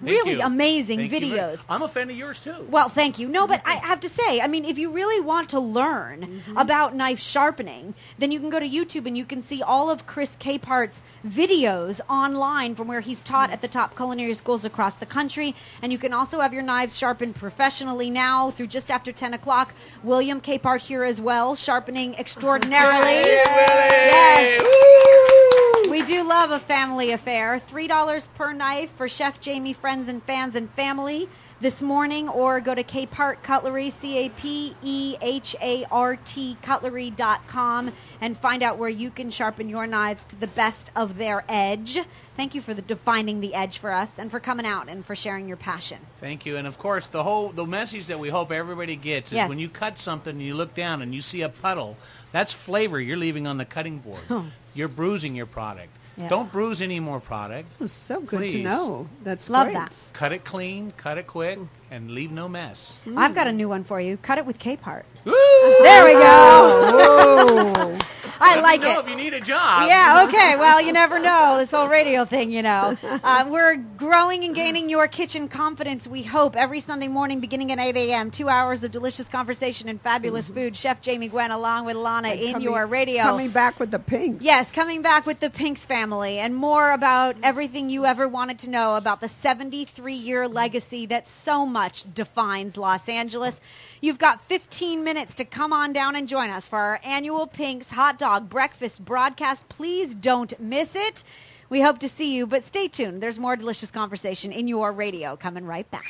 Really 0.00 0.32
you. 0.32 0.42
amazing 0.42 1.08
Thank 1.08 1.12
videos. 1.12 1.64
I'm 1.68 1.82
a 1.82 1.88
fan 1.88 2.08
of 2.10 2.16
yours 2.16 2.38
too. 2.40 2.54
Well, 2.70 2.88
thank 2.88 3.18
you. 3.18 3.28
No, 3.28 3.46
but 3.46 3.62
I 3.66 3.74
have 3.74 4.00
to 4.00 4.08
say, 4.08 4.40
I 4.40 4.46
mean, 4.46 4.64
if 4.64 4.78
you 4.78 4.90
really 4.90 5.20
want 5.20 5.48
to 5.50 5.60
learn 5.60 5.98
Mm-hmm. 6.28 6.56
about 6.56 6.94
knife 6.94 7.18
sharpening, 7.20 7.94
then 8.18 8.30
you 8.32 8.38
can 8.40 8.50
go 8.50 8.60
to 8.60 8.68
YouTube 8.68 9.06
and 9.06 9.16
you 9.18 9.24
can 9.24 9.42
see 9.42 9.62
all 9.62 9.90
of 9.90 10.06
Chris 10.06 10.36
Capehart's 10.36 11.02
videos 11.26 12.00
online 12.08 12.74
from 12.74 12.86
where 12.88 13.00
he's 13.00 13.18
Mm-hmm. 13.22 13.34
taught 13.34 13.50
at 13.50 13.60
the 13.60 13.68
top 13.68 13.96
culinary 13.96 14.34
schools 14.34 14.64
across 14.64 14.96
the 14.96 15.06
country. 15.06 15.54
And 15.82 15.90
you 15.92 15.98
can 15.98 16.12
also 16.12 16.40
have 16.40 16.52
your 16.54 16.62
knives 16.62 16.96
sharpened 16.96 17.34
professionally 17.34 18.10
now 18.10 18.50
through 18.52 18.68
just 18.68 18.90
after 18.90 19.10
10 19.12 19.34
o'clock. 19.34 19.74
William 20.04 20.40
Capart 20.40 20.80
here 20.80 21.02
as 21.04 21.20
well, 21.20 21.54
sharpening 21.56 22.14
extraordinarily. 22.14 23.22
Yes. 23.22 24.62
We 25.90 26.02
do 26.02 26.22
love 26.22 26.50
a 26.50 26.58
family 26.58 27.12
affair. 27.12 27.58
$3 27.58 28.28
per 28.34 28.52
knife 28.52 28.90
for 28.90 29.08
Chef 29.08 29.40
Jamie, 29.40 29.72
friends 29.72 30.08
and 30.08 30.22
fans 30.22 30.54
and 30.54 30.70
family 30.72 31.28
this 31.60 31.80
morning, 31.82 32.28
or 32.28 32.60
go 32.60 32.74
to 32.74 32.84
Capehart 32.84 33.42
Cutlery, 33.42 33.42
Capehart 33.42 33.42
Cutlery, 33.42 33.86
E 33.86 33.90
C-A-P-E-H-A-R-T 35.20 36.56
cutlery.com 36.62 37.92
and 38.20 38.38
find 38.38 38.62
out 38.62 38.78
where 38.78 38.90
you 38.90 39.10
can 39.10 39.30
sharpen 39.30 39.68
your 39.68 39.86
knives 39.86 40.24
to 40.24 40.36
the 40.36 40.46
best 40.46 40.90
of 40.94 41.16
their 41.16 41.44
edge. 41.48 41.98
Thank 42.36 42.54
you 42.54 42.60
for 42.60 42.74
the 42.74 42.82
defining 42.82 43.40
the 43.40 43.54
edge 43.54 43.78
for 43.78 43.90
us 43.90 44.18
and 44.18 44.30
for 44.30 44.38
coming 44.38 44.66
out 44.66 44.88
and 44.88 45.04
for 45.04 45.16
sharing 45.16 45.48
your 45.48 45.56
passion. 45.56 45.98
Thank 46.20 46.46
you. 46.46 46.56
And 46.58 46.66
of 46.68 46.78
course, 46.78 47.08
the 47.08 47.24
whole 47.24 47.48
the 47.48 47.66
message 47.66 48.06
that 48.06 48.20
we 48.20 48.28
hope 48.28 48.52
everybody 48.52 48.94
gets 48.94 49.32
is 49.32 49.36
Yes. 49.36 49.48
when 49.48 49.58
you 49.58 49.68
cut 49.68 49.98
something 49.98 50.32
and 50.36 50.42
you 50.42 50.54
look 50.54 50.74
down 50.74 51.02
and 51.02 51.12
you 51.14 51.20
see 51.20 51.42
a 51.42 51.48
puddle, 51.48 51.96
that's 52.30 52.52
flavor 52.52 53.00
you're 53.00 53.16
leaving 53.16 53.46
on 53.48 53.56
the 53.56 53.64
cutting 53.64 53.98
board. 53.98 54.20
Oh. 54.30 54.44
You're 54.74 54.88
bruising 54.88 55.34
your 55.34 55.46
product. 55.46 55.90
Yes. 56.16 56.30
Don't 56.30 56.50
bruise 56.50 56.82
any 56.82 56.98
more 56.98 57.20
product. 57.20 57.68
Oh, 57.80 57.86
so 57.86 58.20
good 58.20 58.50
to 58.50 58.62
know. 58.62 59.08
That's 59.22 59.48
Love 59.48 59.66
great. 59.66 59.74
that. 59.74 59.94
Cut 60.12 60.32
it 60.32 60.44
clean, 60.44 60.92
cut 60.96 61.16
it 61.16 61.28
quick, 61.28 61.60
and 61.92 62.10
leave 62.10 62.32
no 62.32 62.48
mess. 62.48 62.98
I've 63.16 63.36
got 63.36 63.46
a 63.46 63.52
new 63.52 63.68
one 63.68 63.84
for 63.84 64.00
you. 64.00 64.16
Cut 64.16 64.38
it 64.38 64.44
with 64.44 64.58
Capehart. 64.58 65.04
Woo! 65.24 65.32
There 65.82 66.04
we 66.04 66.12
go. 66.14 67.98
I 68.40 68.54
Let 68.56 68.62
like 68.62 68.80
me 68.80 68.86
know 68.88 69.00
it. 69.00 69.04
if 69.04 69.10
you 69.10 69.16
need 69.16 69.34
a 69.34 69.40
job. 69.40 69.88
Yeah, 69.88 70.26
okay. 70.28 70.56
Well, 70.56 70.80
you 70.80 70.92
never 70.92 71.18
know. 71.18 71.56
This 71.58 71.70
whole 71.70 71.88
radio 71.88 72.24
thing, 72.24 72.50
you 72.52 72.62
know. 72.62 72.96
Uh, 73.02 73.44
we're 73.48 73.76
growing 73.76 74.44
and 74.44 74.54
gaining 74.54 74.88
your 74.88 75.08
kitchen 75.08 75.48
confidence, 75.48 76.06
we 76.06 76.22
hope, 76.22 76.56
every 76.56 76.80
Sunday 76.80 77.08
morning 77.08 77.40
beginning 77.40 77.72
at 77.72 77.78
8 77.78 77.96
a.m. 77.96 78.30
Two 78.30 78.48
hours 78.48 78.82
of 78.84 78.90
delicious 78.90 79.28
conversation 79.28 79.88
and 79.88 80.00
fabulous 80.00 80.48
food. 80.50 80.76
Chef 80.76 81.00
Jamie 81.00 81.28
Gwen 81.28 81.50
along 81.50 81.84
with 81.86 81.96
Lana 81.96 82.28
in 82.30 82.52
Coming- 82.52 82.62
your 82.62 82.86
radio. 82.86 83.22
Coming 83.24 83.50
back 83.50 83.80
with 83.80 83.90
the 83.90 83.98
pink. 83.98 84.38
Yes, 84.42 84.72
coming 84.72 85.02
back 85.02 85.26
with 85.26 85.40
the 85.40 85.50
Pinks 85.50 85.84
family 85.84 86.38
and 86.38 86.54
more 86.54 86.92
about 86.92 87.36
everything 87.42 87.90
you 87.90 88.04
ever 88.06 88.28
wanted 88.28 88.60
to 88.60 88.70
know 88.70 88.96
about 88.96 89.20
the 89.20 89.28
73 89.28 90.14
year 90.14 90.46
legacy 90.48 91.06
that 91.06 91.26
so 91.28 91.66
much 91.66 92.04
defines 92.14 92.76
Los 92.76 93.08
Angeles. 93.08 93.60
You've 94.00 94.18
got 94.18 94.40
15 94.44 95.02
minutes 95.02 95.34
to 95.34 95.44
come 95.44 95.72
on 95.72 95.92
down 95.92 96.14
and 96.14 96.28
join 96.28 96.50
us 96.50 96.68
for 96.68 96.78
our 96.78 97.00
annual 97.02 97.46
Pinks 97.46 97.90
hot 97.90 98.18
dog 98.18 98.48
breakfast 98.48 99.04
broadcast. 99.04 99.68
Please 99.68 100.14
don't 100.14 100.58
miss 100.60 100.94
it. 100.94 101.24
We 101.68 101.80
hope 101.80 101.98
to 101.98 102.08
see 102.08 102.34
you, 102.36 102.46
but 102.46 102.62
stay 102.62 102.86
tuned. 102.88 103.22
There's 103.22 103.38
more 103.38 103.56
delicious 103.56 103.90
conversation 103.90 104.52
in 104.52 104.68
your 104.68 104.92
radio 104.92 105.36
coming 105.36 105.66
right 105.66 105.90
back. 105.90 106.06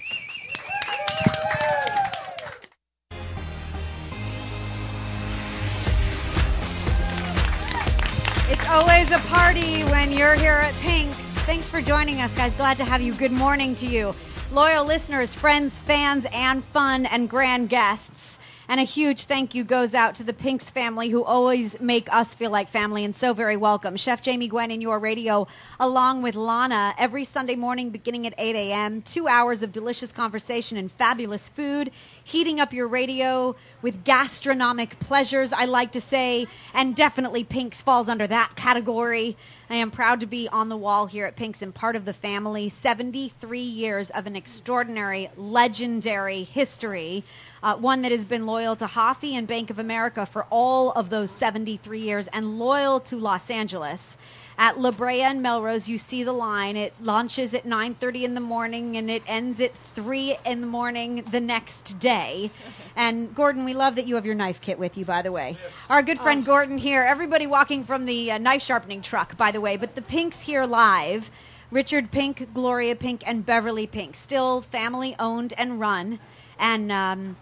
It's 8.51 8.69
always 8.69 9.11
a 9.11 9.19
party 9.29 9.83
when 9.85 10.13
you're 10.13 10.35
here 10.35 10.53
at 10.53 10.75
Pink's. 10.75 11.17
Thanks 11.47 11.69
for 11.69 11.81
joining 11.81 12.21
us, 12.21 12.35
guys. 12.35 12.55
Glad 12.55 12.77
to 12.77 12.85
have 12.85 13.01
you. 13.01 13.15
Good 13.15 13.33
morning 13.33 13.75
to 13.77 13.87
you. 13.87 14.15
Loyal 14.51 14.87
listeners, 14.87 15.35
friends, 15.35 15.79
fans, 15.79 16.27
and 16.33 16.65
fun 16.65 17.05
and 17.05 17.29
grand 17.29 17.69
guests. 17.69 18.39
And 18.67 18.81
a 18.81 18.83
huge 18.83 19.25
thank 19.25 19.55
you 19.55 19.63
goes 19.63 19.93
out 19.93 20.15
to 20.17 20.25
the 20.25 20.33
Pinks 20.33 20.71
family 20.71 21.11
who 21.11 21.23
always 21.23 21.79
make 21.81 22.11
us 22.11 22.33
feel 22.33 22.51
like 22.51 22.71
family 22.71 23.05
and 23.05 23.15
so 23.15 23.35
very 23.35 23.59
welcome. 23.59 23.95
Chef 23.97 24.23
Jamie 24.23 24.49
Gwen 24.49 24.71
in 24.71 24.81
your 24.81 24.99
radio, 24.99 25.47
along 25.79 26.23
with 26.23 26.35
Lana, 26.35 26.95
every 26.97 27.25
Sunday 27.25 27.57
morning 27.57 27.91
beginning 27.91 28.27
at 28.27 28.33
8 28.39 28.57
a.m. 28.57 29.03
Two 29.03 29.29
hours 29.29 29.63
of 29.63 29.71
delicious 29.71 30.13
conversation 30.13 30.79
and 30.79 30.91
fabulous 30.93 31.51
food, 31.51 31.91
heating 32.29 32.61
up 32.61 32.75
your 32.75 32.87
radio 32.87 33.57
with 33.81 34.05
gastronomic 34.05 35.01
pleasures, 35.01 35.51
I 35.51 35.65
like 35.65 35.93
to 35.93 36.01
say, 36.01 36.47
and 36.75 36.95
definitely 36.95 37.43
Pinks 37.43 37.81
falls 37.81 38.07
under 38.07 38.27
that 38.27 38.55
category. 38.55 39.35
I 39.71 39.77
am 39.77 39.91
proud 39.91 40.21
to 40.21 40.27
be 40.27 40.47
on 40.47 40.69
the 40.69 40.77
wall 40.77 41.07
here 41.07 41.25
at 41.25 41.37
Pinks 41.37 41.63
and 41.63 41.75
part 41.75 41.97
of 41.97 42.05
the 42.05 42.13
family. 42.13 42.69
73 42.69 43.61
years 43.61 44.11
of 44.11 44.27
an 44.27 44.37
extraordinary, 44.37 45.31
legendary 45.39 46.43
history. 46.43 47.25
Uh, 47.63 47.77
one 47.77 48.03
that 48.03 48.13
has 48.13 48.27
been 48.27 48.45
loyal 48.45 48.77
to 48.77 48.87
Hoffy 48.87 49.35
and 49.35 49.49
Bank 49.49 49.71
of 49.71 49.79
America 49.79 50.27
for 50.27 50.45
all 50.51 50.93
of 50.93 51.09
those 51.09 51.31
73 51.31 52.01
years 52.01 52.27
and 52.27 52.59
loyal 52.59 53.01
to 53.01 53.17
Los 53.17 53.49
Angeles. 53.49 54.19
At 54.61 54.81
La 54.81 54.91
Brea 54.91 55.23
and 55.23 55.41
Melrose, 55.41 55.89
you 55.89 55.99
see 55.99 56.25
the 56.25 56.33
line. 56.33 56.77
It 56.77 56.93
launches 57.01 57.55
at 57.55 57.65
9:30 57.65 58.25
in 58.25 58.35
the 58.35 58.41
morning 58.41 58.97
and 58.97 59.09
it 59.09 59.23
ends 59.29 59.61
at 59.61 59.73
3 59.95 60.37
in 60.45 60.61
the 60.61 60.67
morning 60.67 61.25
the 61.31 61.41
next 61.41 61.99
day. 62.01 62.51
And 62.97 63.33
Gordon, 63.33 63.65
we 63.65 63.75
love 63.75 63.95
that 63.95 64.09
you 64.09 64.17
have 64.17 64.27
your 64.27 64.35
knife 64.35 64.61
kit 64.61 64.77
with 64.77 64.99
you, 64.99 65.05
by 65.05 65.23
the 65.23 65.31
way. 65.31 65.57
Our 65.89 66.03
good 66.03 66.19
friend 66.19 66.45
Gordon 66.45 66.77
here. 66.77 67.05
Everybody 67.05 67.47
walking 67.47 67.85
from 67.85 68.07
the 68.07 68.33
uh, 68.33 68.39
knife 68.39 68.63
sharpening 68.63 69.03
truck, 69.03 69.37
by 69.37 69.53
the 69.53 69.61
way. 69.61 69.77
But 69.77 69.95
the 69.95 70.03
Pinks 70.03 70.41
here 70.41 70.65
live. 70.65 71.31
Richard 71.71 72.11
Pink, 72.11 72.53
Gloria 72.53 72.97
Pink, 72.97 73.23
and 73.25 73.47
Beverly 73.47 73.87
Pink, 73.87 74.17
still 74.17 74.63
family 74.63 75.15
owned 75.21 75.55
and 75.57 75.79
run, 75.79 76.19
and 76.59 76.91
um, 76.91 77.37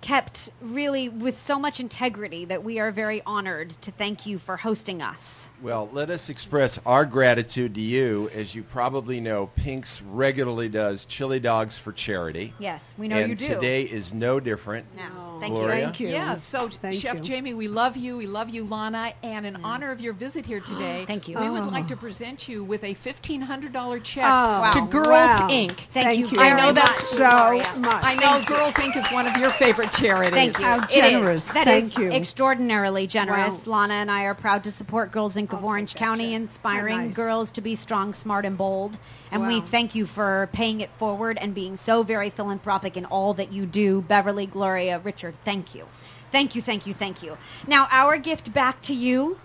kept 0.00 0.50
really 0.60 1.08
with 1.08 1.40
so 1.40 1.58
much 1.58 1.80
integrity 1.80 2.44
that 2.44 2.62
we 2.62 2.78
are 2.78 2.92
very 2.92 3.20
honored 3.26 3.70
to 3.82 3.90
thank 3.90 4.26
you 4.26 4.38
for 4.38 4.56
hosting 4.56 5.02
us. 5.02 5.49
Well, 5.62 5.90
let 5.92 6.08
us 6.08 6.30
express 6.30 6.78
our 6.86 7.04
gratitude 7.04 7.74
to 7.74 7.82
you. 7.82 8.30
As 8.34 8.54
you 8.54 8.62
probably 8.62 9.20
know, 9.20 9.50
Pink's 9.56 10.00
regularly 10.00 10.70
does 10.70 11.04
chili 11.04 11.38
dogs 11.38 11.76
for 11.76 11.92
charity. 11.92 12.54
Yes, 12.58 12.94
we 12.96 13.08
know 13.08 13.16
and 13.18 13.28
you 13.28 13.36
do. 13.36 13.46
today 13.54 13.82
is 13.82 14.14
no 14.14 14.40
different. 14.40 14.86
No, 14.96 15.36
thank 15.38 15.52
Gloria? 15.52 15.76
you. 15.76 15.84
Thank 15.84 16.00
you. 16.00 16.08
Yeah, 16.08 16.36
so 16.36 16.66
Thank 16.70 16.98
Chef 16.98 17.16
you. 17.16 17.20
Jamie, 17.20 17.52
we 17.52 17.68
love 17.68 17.98
you. 17.98 18.16
We 18.16 18.26
love 18.26 18.48
you, 18.48 18.64
Lana. 18.64 19.12
And 19.22 19.44
in 19.44 19.56
honor 19.62 19.92
of 19.92 20.00
your 20.00 20.14
visit 20.14 20.46
here 20.46 20.60
today, 20.66 21.04
Thank 21.06 21.28
you. 21.28 21.38
we 21.38 21.50
would 21.50 21.64
Oh. 21.64 21.68
like 21.68 21.88
to 21.88 21.96
present 21.96 22.48
you 22.48 22.64
with 22.64 22.82
a 22.82 22.94
$1,500 22.94 24.02
check 24.02 24.24
Oh, 24.26 24.70
to. 24.72 24.86
Girls 24.90 25.08
wow. 25.08 25.46
Inc. 25.50 25.72
Thank, 25.92 25.92
Thank 25.92 26.18
you. 26.20 26.26
you. 26.28 26.40
I 26.40 26.56
know 26.58 26.72
that's 26.72 27.06
so 27.10 27.18
Gloria. 27.18 27.74
much. 27.76 28.02
I 28.02 28.14
know 28.14 28.42
Girls 28.46 28.72
Inc. 28.74 28.96
is 28.96 29.06
one 29.12 29.26
of 29.26 29.36
your 29.36 29.50
favorite 29.50 29.92
charities. 29.92 30.32
Thank 30.32 30.58
you. 30.58 30.64
How 30.64 30.78
It 30.78 30.84
is. 30.88 30.94
generous. 30.94 31.48
That 31.52 31.68
is 31.68 31.92
Thank 31.92 31.98
you. 31.98 32.12
extraordinarily 32.12 33.06
generous. 33.06 33.66
Wow. 33.66 33.72
Lana 33.80 33.94
and 33.94 34.10
I 34.10 34.22
are 34.24 34.34
proud 34.34 34.64
to 34.64 34.70
support 34.72 35.12
Girls 35.12 35.36
Inc. 35.36 35.49
of 35.52 35.60
I'll 35.60 35.70
Orange 35.70 35.94
County, 35.94 36.34
inspiring 36.34 36.96
nice. 36.96 37.14
girls 37.14 37.50
to 37.52 37.60
be 37.60 37.74
strong, 37.76 38.14
smart, 38.14 38.44
and 38.44 38.56
bold. 38.56 38.98
And 39.30 39.46
we 39.46 39.60
thank 39.60 39.94
you 39.94 40.06
for 40.06 40.48
paying 40.52 40.80
it 40.80 40.90
forward 40.98 41.38
and 41.40 41.54
being 41.54 41.76
so 41.76 42.02
very 42.02 42.30
philanthropic 42.30 42.96
in 42.96 43.04
all 43.06 43.34
that 43.34 43.52
you 43.52 43.66
do. 43.66 44.02
Beverly, 44.02 44.46
Gloria, 44.46 44.98
Richard, 45.00 45.34
thank 45.44 45.74
you. 45.74 45.86
Thank 46.32 46.54
you, 46.54 46.62
thank 46.62 46.86
you, 46.86 46.94
thank 46.94 47.22
you. 47.22 47.36
Now, 47.66 47.88
our 47.90 48.16
gift 48.16 48.52
back 48.52 48.80
to 48.82 48.94
you, 48.94 49.38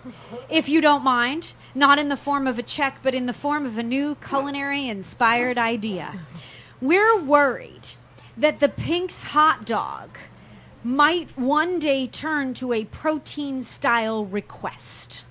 if 0.48 0.68
you 0.68 0.80
don't 0.80 1.02
mind, 1.02 1.52
not 1.74 1.98
in 1.98 2.08
the 2.08 2.16
form 2.16 2.46
of 2.46 2.58
a 2.58 2.62
check, 2.62 2.98
but 3.02 3.14
in 3.14 3.26
the 3.26 3.32
form 3.32 3.66
of 3.66 3.76
a 3.76 3.82
new 3.82 4.14
culinary 4.16 4.88
inspired 4.88 5.58
idea. 5.58 6.14
We're 6.80 7.20
worried 7.20 7.88
that 8.36 8.60
the 8.60 8.68
Pink's 8.68 9.22
hot 9.22 9.64
dog 9.64 10.16
might 10.84 11.36
one 11.36 11.80
day 11.80 12.06
turn 12.06 12.54
to 12.54 12.72
a 12.72 12.84
protein 12.84 13.62
style 13.62 14.24
request. 14.24 15.24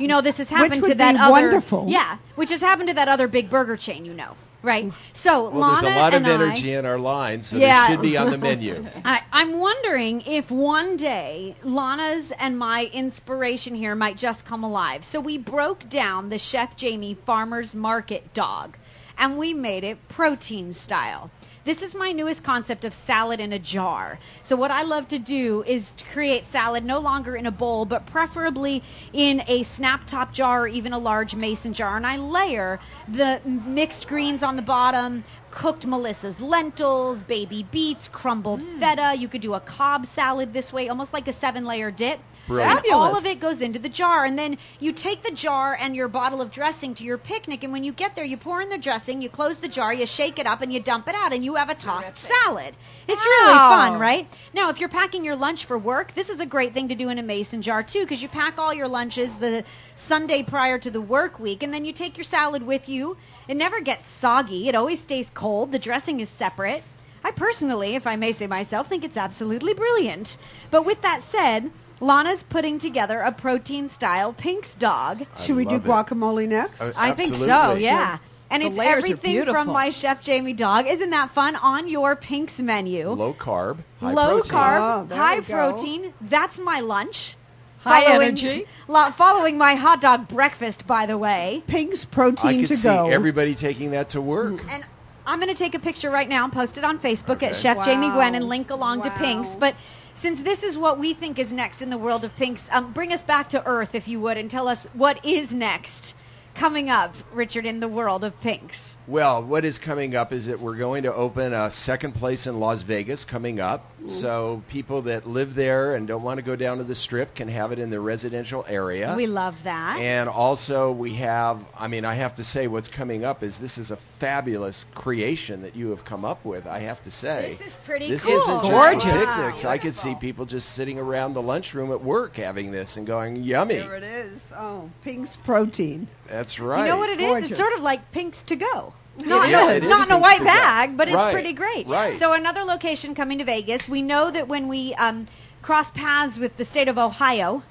You 0.00 0.08
know, 0.08 0.20
this 0.22 0.38
has 0.38 0.48
happened 0.48 0.82
to 0.82 0.88
would 0.88 0.98
that 0.98 1.12
be 1.12 1.18
other 1.20 1.30
wonderful. 1.32 1.84
Yeah, 1.88 2.16
which 2.34 2.48
has 2.50 2.60
happened 2.60 2.88
to 2.88 2.94
that 2.94 3.08
other 3.08 3.28
big 3.28 3.50
burger 3.50 3.76
chain, 3.76 4.06
you 4.06 4.14
know, 4.14 4.34
right? 4.62 4.90
So 5.12 5.50
Well, 5.50 5.60
Lana 5.60 5.80
there's 5.82 5.94
a 5.94 5.98
lot 5.98 6.14
of 6.14 6.22
and 6.22 6.26
I- 6.26 6.44
energy 6.46 6.72
in 6.72 6.86
our 6.86 6.98
line, 6.98 7.42
so 7.42 7.56
Yeah. 7.56 7.86
they 7.86 7.92
should 7.92 8.02
be 8.02 8.16
on 8.16 8.30
the 8.30 8.38
menu. 8.48 8.86
I, 9.04 9.20
I'm 9.30 9.58
wondering 9.60 10.22
if 10.22 10.50
one 10.50 10.96
day 10.96 11.54
Lana's 11.62 12.32
and 12.32 12.58
my 12.58 12.86
inspiration 12.94 13.74
here 13.74 13.94
might 13.94 14.16
just 14.16 14.46
come 14.46 14.64
alive. 14.64 15.04
So 15.04 15.20
we 15.20 15.36
broke 15.36 15.86
down 15.90 16.30
the 16.30 16.38
Chef 16.38 16.76
Jamie 16.76 17.14
Farmer's 17.26 17.74
Market 17.74 18.32
dog 18.32 18.78
and 19.18 19.36
we 19.36 19.52
made 19.52 19.84
it 19.84 20.08
protein 20.08 20.72
style. 20.72 21.30
This 21.62 21.82
is 21.82 21.94
my 21.94 22.12
newest 22.12 22.42
concept 22.42 22.86
of 22.86 22.94
salad 22.94 23.38
in 23.38 23.52
a 23.52 23.58
jar. 23.58 24.18
So 24.42 24.56
what 24.56 24.70
I 24.70 24.82
love 24.82 25.08
to 25.08 25.18
do 25.18 25.62
is 25.66 25.92
to 25.92 26.04
create 26.06 26.46
salad 26.46 26.84
no 26.86 27.00
longer 27.00 27.36
in 27.36 27.44
a 27.44 27.50
bowl, 27.50 27.84
but 27.84 28.06
preferably 28.06 28.82
in 29.12 29.42
a 29.46 29.62
snap 29.64 30.06
top 30.06 30.32
jar 30.32 30.62
or 30.62 30.68
even 30.68 30.94
a 30.94 30.98
large 30.98 31.34
mason 31.34 31.74
jar. 31.74 31.98
And 31.98 32.06
I 32.06 32.16
layer 32.16 32.80
the 33.08 33.42
mixed 33.44 34.08
greens 34.08 34.42
on 34.42 34.56
the 34.56 34.62
bottom, 34.62 35.22
cooked 35.50 35.86
Melissa's 35.86 36.40
lentils, 36.40 37.22
baby 37.24 37.66
beets, 37.70 38.08
crumbled 38.08 38.60
mm. 38.60 38.80
feta. 38.80 39.14
You 39.18 39.28
could 39.28 39.42
do 39.42 39.52
a 39.52 39.60
Cobb 39.60 40.06
salad 40.06 40.54
this 40.54 40.72
way, 40.72 40.88
almost 40.88 41.12
like 41.12 41.28
a 41.28 41.32
seven-layer 41.32 41.90
dip. 41.90 42.20
Brilliant. 42.46 42.84
And 42.84 42.94
all 42.94 43.16
of 43.16 43.26
it 43.26 43.38
goes 43.38 43.60
into 43.60 43.78
the 43.78 43.88
jar, 43.88 44.24
and 44.24 44.38
then 44.38 44.58
you 44.80 44.92
take 44.92 45.22
the 45.22 45.30
jar 45.30 45.76
and 45.80 45.94
your 45.94 46.08
bottle 46.08 46.40
of 46.40 46.50
dressing 46.50 46.94
to 46.94 47.04
your 47.04 47.18
picnic. 47.18 47.62
And 47.62 47.72
when 47.72 47.84
you 47.84 47.92
get 47.92 48.16
there, 48.16 48.24
you 48.24 48.36
pour 48.36 48.60
in 48.60 48.68
the 48.68 48.78
dressing, 48.78 49.22
you 49.22 49.28
close 49.28 49.58
the 49.58 49.68
jar, 49.68 49.94
you 49.94 50.06
shake 50.06 50.38
it 50.38 50.46
up, 50.46 50.60
and 50.60 50.72
you 50.72 50.80
dump 50.80 51.06
it 51.06 51.14
out, 51.14 51.32
and 51.32 51.44
you 51.44 51.54
have 51.54 51.70
a 51.70 51.74
tossed 51.74 52.16
salad. 52.16 52.74
It's 53.06 53.24
really 53.24 53.52
fun, 53.52 54.00
right? 54.00 54.26
Now, 54.52 54.70
if 54.70 54.80
you're 54.80 54.88
packing 54.88 55.24
your 55.24 55.36
lunch 55.36 55.64
for 55.64 55.78
work, 55.78 56.14
this 56.14 56.28
is 56.28 56.40
a 56.40 56.46
great 56.46 56.74
thing 56.74 56.88
to 56.88 56.94
do 56.94 57.08
in 57.08 57.18
a 57.18 57.22
mason 57.22 57.62
jar 57.62 57.82
too, 57.82 58.00
because 58.00 58.22
you 58.22 58.28
pack 58.28 58.58
all 58.58 58.74
your 58.74 58.88
lunches 58.88 59.34
the 59.34 59.64
Sunday 59.94 60.42
prior 60.42 60.78
to 60.78 60.90
the 60.90 61.00
work 61.00 61.38
week, 61.38 61.62
and 61.62 61.72
then 61.72 61.84
you 61.84 61.92
take 61.92 62.16
your 62.16 62.24
salad 62.24 62.62
with 62.62 62.88
you. 62.88 63.16
It 63.48 63.56
never 63.56 63.80
gets 63.80 64.10
soggy. 64.10 64.68
It 64.68 64.74
always 64.74 65.00
stays 65.00 65.30
cold. 65.30 65.72
The 65.72 65.78
dressing 65.78 66.20
is 66.20 66.28
separate. 66.28 66.82
I 67.22 67.32
personally, 67.32 67.96
if 67.96 68.06
I 68.06 68.16
may 68.16 68.32
say 68.32 68.46
myself, 68.46 68.88
think 68.88 69.04
it's 69.04 69.16
absolutely 69.16 69.74
brilliant. 69.74 70.36
But 70.70 70.84
with 70.84 71.02
that 71.02 71.22
said, 71.22 71.70
Lana's 72.00 72.42
putting 72.42 72.78
together 72.78 73.20
a 73.20 73.30
protein 73.32 73.88
style 73.88 74.32
Pink's 74.32 74.74
dog. 74.74 75.22
I 75.36 75.40
Should 75.40 75.56
we 75.56 75.64
do 75.64 75.72
love 75.78 75.84
it. 75.84 75.88
guacamole 75.88 76.48
next? 76.48 76.80
Uh, 76.80 76.92
I 76.96 77.12
think 77.12 77.36
so, 77.36 77.50
Absolutely. 77.50 77.84
yeah. 77.84 78.18
And 78.52 78.62
The 78.62 78.66
it's 78.68 78.76
layers 78.76 78.90
are 78.94 78.96
everything 78.98 79.16
from 79.18 79.30
beautiful. 79.44 79.64
my 79.72 79.90
Chef 79.90 80.20
Jamie 80.22 80.52
dog. 80.54 80.86
Isn't 80.88 81.10
that 81.10 81.30
fun? 81.30 81.54
On 81.56 81.88
your 81.88 82.16
Pink's 82.16 82.58
menu. 82.58 83.10
Low 83.10 83.32
carb, 83.34 83.78
high 84.00 84.12
Low 84.12 84.40
protein. 84.40 84.50
carb, 84.52 84.80
Oh, 85.02 85.06
there 85.08 85.18
high 85.18 85.38
we 85.38 85.44
go. 85.44 85.54
protein. 85.54 86.14
That's 86.22 86.58
my 86.58 86.80
lunch. 86.80 87.36
High 87.84 88.04
Following- 88.04 88.28
energy. 88.28 88.66
lo- 88.88 89.10
following 89.12 89.56
my 89.56 89.74
hot 89.74 90.00
dog 90.00 90.26
breakfast, 90.28 90.86
by 90.86 91.06
the 91.06 91.16
way. 91.16 91.62
Pink's 91.66 92.04
I 92.04 92.08
protein 92.14 92.60
could 92.60 92.68
to 92.68 92.76
see 92.76 92.88
go. 92.88 93.08
everybody 93.08 93.54
taking 93.54 93.92
that 93.92 94.08
to 94.10 94.20
work. 94.20 94.60
And 94.70 94.84
I'm 95.26 95.38
going 95.38 95.48
to 95.48 95.54
take 95.58 95.74
a 95.74 95.78
picture 95.78 96.10
right 96.10 96.28
now 96.28 96.44
and 96.44 96.52
post 96.52 96.76
it 96.76 96.84
on 96.84 96.98
Facebook 96.98 97.36
Okay. 97.36 97.46
at 97.50 97.56
Chef 97.56 97.84
Jamie 97.84 98.08
Wow. 98.08 98.14
Gwen 98.16 98.34
and 98.34 98.48
link 98.48 98.70
along 98.70 99.02
to 99.02 99.08
Wow. 99.10 99.14
Pink's. 99.18 99.54
But 99.56 99.76
since 100.20 100.42
this 100.42 100.62
is 100.62 100.76
what 100.76 100.98
we 100.98 101.14
think 101.14 101.38
is 101.38 101.50
next 101.50 101.80
in 101.80 101.88
the 101.88 101.96
world 101.96 102.26
of 102.26 102.36
Pink's, 102.36 102.68
um, 102.72 102.92
bring 102.92 103.10
us 103.10 103.22
back 103.22 103.48
to 103.48 103.66
earth, 103.66 103.94
if 103.94 104.06
you 104.06 104.20
would, 104.20 104.36
and 104.36 104.50
tell 104.50 104.68
us 104.68 104.86
what 104.92 105.24
is 105.24 105.54
next. 105.54 106.14
Coming 106.54 106.90
up, 106.90 107.14
Richard, 107.32 107.66
in 107.66 107.80
the 107.80 107.88
world 107.88 108.24
of 108.24 108.38
pinks? 108.40 108.96
Well, 109.06 109.42
what 109.42 109.64
is 109.64 109.78
coming 109.78 110.14
up 110.14 110.32
is 110.32 110.46
that 110.46 110.60
we're 110.60 110.76
going 110.76 111.02
to 111.04 111.14
open 111.14 111.52
a 111.52 111.70
second 111.70 112.14
place 112.14 112.46
in 112.46 112.60
Las 112.60 112.82
Vegas 112.82 113.24
coming 113.24 113.60
up. 113.60 113.90
So 114.06 114.62
people 114.68 115.02
that 115.02 115.26
live 115.28 115.54
there 115.54 115.94
and 115.94 116.06
don't 116.08 116.22
want 116.22 116.38
to 116.38 116.42
go 116.42 116.56
down 116.56 116.78
to 116.78 116.84
the 116.84 116.94
strip 116.94 117.34
can 117.34 117.48
have 117.48 117.70
it 117.72 117.78
in 117.78 117.90
their 117.90 118.00
residential 118.00 118.64
area. 118.68 119.14
We 119.16 119.26
love 119.26 119.56
that. 119.64 119.98
And 119.98 120.28
also 120.28 120.90
we 120.92 121.12
have, 121.14 121.58
I 121.76 121.86
mean, 121.88 122.04
I 122.04 122.14
have 122.14 122.34
to 122.36 122.44
say 122.44 122.66
what's 122.66 122.88
coming 122.88 123.24
up 123.24 123.42
is 123.42 123.58
this 123.58 123.76
is 123.76 123.90
a 123.90 123.96
fabulous 123.96 124.86
creation 124.94 125.60
that 125.62 125.76
you 125.76 125.90
have 125.90 126.04
come 126.04 126.24
up 126.24 126.44
with, 126.44 126.66
I 126.66 126.78
have 126.80 127.02
to 127.02 127.10
say. 127.10 127.48
This 127.58 127.60
is 127.60 127.76
pretty 127.84 128.08
This 128.08 128.24
cool. 128.24 128.36
isn't 128.36 128.60
just 128.62 128.70
Gorgeous. 128.70 129.04
for 129.24 129.36
picnics. 129.36 129.64
I 129.64 129.76
could 129.78 129.94
see 129.94 130.14
people 130.14 130.46
just 130.46 130.70
sitting 130.70 130.98
around 130.98 131.34
the 131.34 131.42
lunchroom 131.42 131.90
at 131.92 132.02
work 132.02 132.36
having 132.36 132.70
this 132.70 132.96
and 132.96 133.06
going, 133.06 133.36
yummy. 133.42 133.76
There 133.76 133.96
it 133.96 134.04
is. 134.04 134.52
Oh, 134.56 134.88
Pink's 135.02 135.36
protein. 135.36 136.06
That's 136.30 136.60
right. 136.60 136.84
You 136.84 136.90
know 136.90 136.96
what 136.98 137.10
it 137.10 137.20
is? 137.20 137.26
Gorgeous. 137.26 137.50
It's 137.50 137.58
sort 137.60 137.72
of 137.74 137.82
like 137.82 138.12
pinks 138.12 138.42
to 138.44 138.56
go. 138.56 138.94
Not, 139.26 139.46
is. 139.48 139.52
no, 139.52 139.68
It 139.68 139.76
it's 139.76 139.84
is 139.86 139.90
not 139.90 140.08
in 140.08 140.12
a 140.14 140.18
white 140.18 140.42
bag, 140.42 140.96
but 140.96 141.08
it's 141.08 141.16
Right, 141.16 141.32
pretty 141.32 141.52
great. 141.52 141.86
right. 141.88 142.14
So 142.14 142.32
another 142.32 142.62
location 142.62 143.14
coming 143.14 143.38
to 143.38 143.44
Vegas. 143.44 143.88
We 143.88 144.00
know 144.02 144.30
that 144.30 144.48
when 144.48 144.68
we 144.68 144.94
um, 144.94 145.26
cross 145.62 145.90
paths 145.90 146.38
with 146.38 146.56
the 146.56 146.64
state 146.64 146.88
of 146.88 146.96
Ohio, 146.98 147.62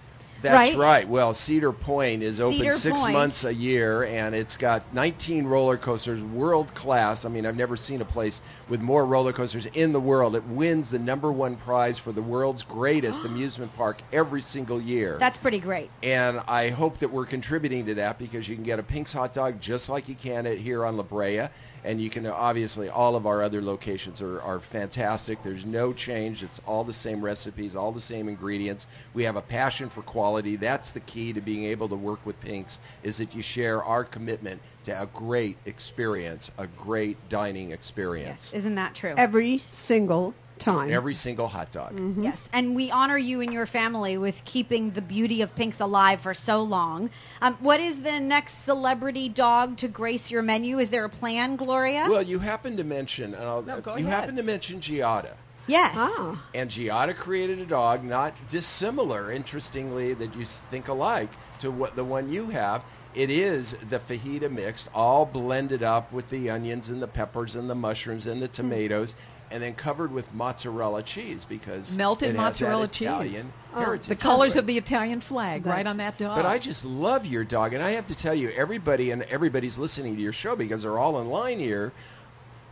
That's 0.41 0.53
right? 0.56 0.78
right. 0.78 1.07
Well, 1.07 1.34
Cedar 1.34 1.72
Point 1.72 2.24
is 2.24 2.40
open 2.40 2.60
Cedar 2.60 2.72
six 2.72 3.02
Point. 3.02 3.14
months 3.14 3.44
a 3.44 3.53
year, 3.53 4.03
and 4.06 4.34
it's 4.34 4.56
got 4.56 4.84
19 4.94 5.45
roller 5.45 5.78
coasters, 5.78 6.22
world 6.24 6.74
class. 6.76 7.26
I 7.26 7.30
mean, 7.30 7.45
I've 7.45 7.57
never 7.57 7.76
seen 7.76 8.02
a 8.02 8.06
place 8.06 8.41
with 8.70 8.80
more 8.82 9.06
roller 9.06 9.34
coasters 9.34 9.66
in 9.68 9.91
the 9.91 9.99
world. 9.99 10.36
It 10.36 10.44
wins 10.45 10.90
the 10.90 10.99
number 10.99 11.32
one 11.32 11.56
prize 11.57 11.99
for 11.99 12.11
the 12.11 12.22
world's 12.22 12.64
greatest 12.64 13.24
amusement 13.26 13.76
park 13.76 14.02
every 14.14 14.41
single 14.41 14.82
year. 14.82 15.18
that's 15.20 15.38
pretty 15.38 15.60
great. 15.60 15.90
and 16.03 16.40
I 16.48 16.70
hope 16.70 16.98
that 16.99 17.11
we're 17.11 17.26
contributing 17.26 17.86
to 17.88 17.95
that 17.95 18.18
because 18.18 18.48
you 18.48 18.56
can 18.56 18.64
get 18.64 18.80
a 18.80 18.84
Pink's 18.84 19.14
hot 19.14 19.34
dog 19.34 19.60
just 19.60 19.90
like 19.90 20.07
you 20.07 20.16
can 20.16 20.45
at 20.48 20.57
here 20.57 20.86
on 20.86 20.95
La 20.98 21.03
Brea. 21.03 21.48
And 21.84 22.01
you 22.01 22.10
can 22.10 22.26
obviously 22.26 22.89
all 22.89 23.15
of 23.15 23.26
our 23.26 23.41
other 23.41 23.61
locations 23.61 24.22
are, 24.22 24.41
are 24.41 24.60
fantastic. 24.60 25.41
There's 25.43 25.65
no 25.65 25.93
change. 25.93 26.43
It's 26.43 26.60
all 26.65 26.84
the 26.84 26.93
same 26.93 27.22
recipes, 27.22 27.76
all 27.76 27.91
the 27.91 28.01
same 28.01 28.27
ingredients. 28.27 28.88
We 29.14 29.23
have 29.23 29.35
a 29.35 29.41
passion 29.41 29.89
for 29.89 30.01
quality. 30.01 30.56
That's 30.56 30.91
the 30.91 30.99
key 31.01 31.34
to 31.34 31.41
being 31.41 31.65
able 31.65 31.89
to 31.89 31.95
work 31.95 32.26
with 32.26 32.39
Pink's 32.41 32.80
is 33.03 33.18
that 33.18 33.34
you 33.34 33.41
share 33.41 33.84
our 33.84 34.03
commitment 34.03 34.61
to 34.85 35.01
a 35.01 35.06
great 35.07 35.57
experience, 35.65 36.51
a 36.57 36.68
great 36.68 37.30
dining 37.30 37.72
experience. 37.72 38.53
Isn't 38.53 38.76
that 38.76 38.95
true? 38.95 39.14
Every 39.18 39.60
single 39.60 40.34
time. 40.60 40.91
Every 40.91 41.14
single 41.15 41.48
hot 41.48 41.72
dog. 41.72 41.99
Yes, 42.22 42.48
and 42.53 42.76
we 42.76 42.91
honor 42.91 43.18
you 43.18 43.41
and 43.41 43.53
your 43.53 43.65
family 43.65 44.18
with 44.18 44.44
keeping 44.45 44.91
the 44.91 45.02
beauty 45.02 45.41
of 45.41 45.56
Pinks 45.56 45.80
alive 45.80 46.22
for 46.22 46.34
so 46.34 46.61
long. 46.64 47.10
Um, 47.41 47.56
what 47.60 47.80
is 47.80 48.02
the 48.02 48.19
next 48.19 48.64
celebrity 48.64 49.30
dog 49.30 49.77
to 49.77 49.88
grace 49.88 50.30
your 50.30 50.41
menu? 50.41 50.80
Is 50.80 50.90
there 50.90 51.06
a 51.06 51.10
plan, 51.10 51.56
Gloria? 51.56 52.06
Well, 52.10 52.22
you 52.22 52.40
happen 52.40 52.77
to 52.77 52.84
mention, 52.84 53.34
and 53.34 53.44
I'll, 53.44 53.61
No, 53.64 53.81
go 53.81 53.95
you 53.95 54.06
ahead. 54.07 54.19
happen 54.22 54.36
to 54.36 54.44
mention 54.44 54.80
Giada. 54.80 55.38
yes. 55.68 55.95
Ah. 55.98 56.44
And 56.53 56.69
Giada 56.69 57.15
created 57.15 57.60
a 57.60 57.65
dog 57.65 58.03
not 58.03 58.36
dissimilar, 58.48 59.31
interestingly, 59.31 60.14
that 60.15 60.36
you 60.36 60.45
think 60.45 60.88
alike 60.88 61.38
to 61.60 61.72
what 61.72 61.95
the 61.95 62.03
one 62.06 62.30
you 62.30 62.49
have. 62.49 62.84
It 63.14 63.31
is 63.31 63.76
the 63.81 63.99
fajita 63.99 64.52
mixed, 64.52 64.88
all 64.94 65.26
blended 65.26 65.81
up 65.81 66.11
with 66.11 66.30
the 66.30 66.49
onions 66.52 66.90
and 66.91 67.02
the 67.02 67.07
peppers 67.07 67.56
and 67.56 67.68
the 67.69 67.73
mushrooms 67.76 68.27
and 68.27 68.40
the 68.41 68.45
Hmm. 68.45 68.52
tomatoes, 68.52 69.15
and 69.51 69.61
then 69.61 69.73
covered 69.73 70.11
with 70.11 70.31
mozzarella 70.34 71.03
cheese 71.03 71.45
because 71.45 71.95
Melted 71.95 72.35
mozzarella 72.35 72.88
cheese. 72.88 73.45
Oh. 73.76 73.95
The 73.97 74.15
colors 74.15 74.55
of 74.55 74.65
the 74.67 74.77
Italian 74.77 75.21
flag 75.21 75.65
right 75.65 75.85
on 75.85 75.97
that 75.97 76.17
dog. 76.17 76.35
But 76.35 76.45
I 76.45 76.57
just 76.57 76.85
love 76.85 77.26
your 77.26 77.43
dog, 77.43 77.73
and 77.73 77.84
I 77.84 77.91
have 77.91 78.07
to 78.07 78.15
tell 78.15 78.34
you, 78.34 78.49
everybody 78.49 79.11
and 79.11 79.23
everybody's 79.23 79.77
listening 79.77 80.15
to 80.15 80.21
your 80.21 80.34
show 80.34 80.55
because 80.55 80.81
they're 80.81 80.97
all 80.99 81.21
in 81.21 81.30
line 81.30 81.59
here. 81.59 81.93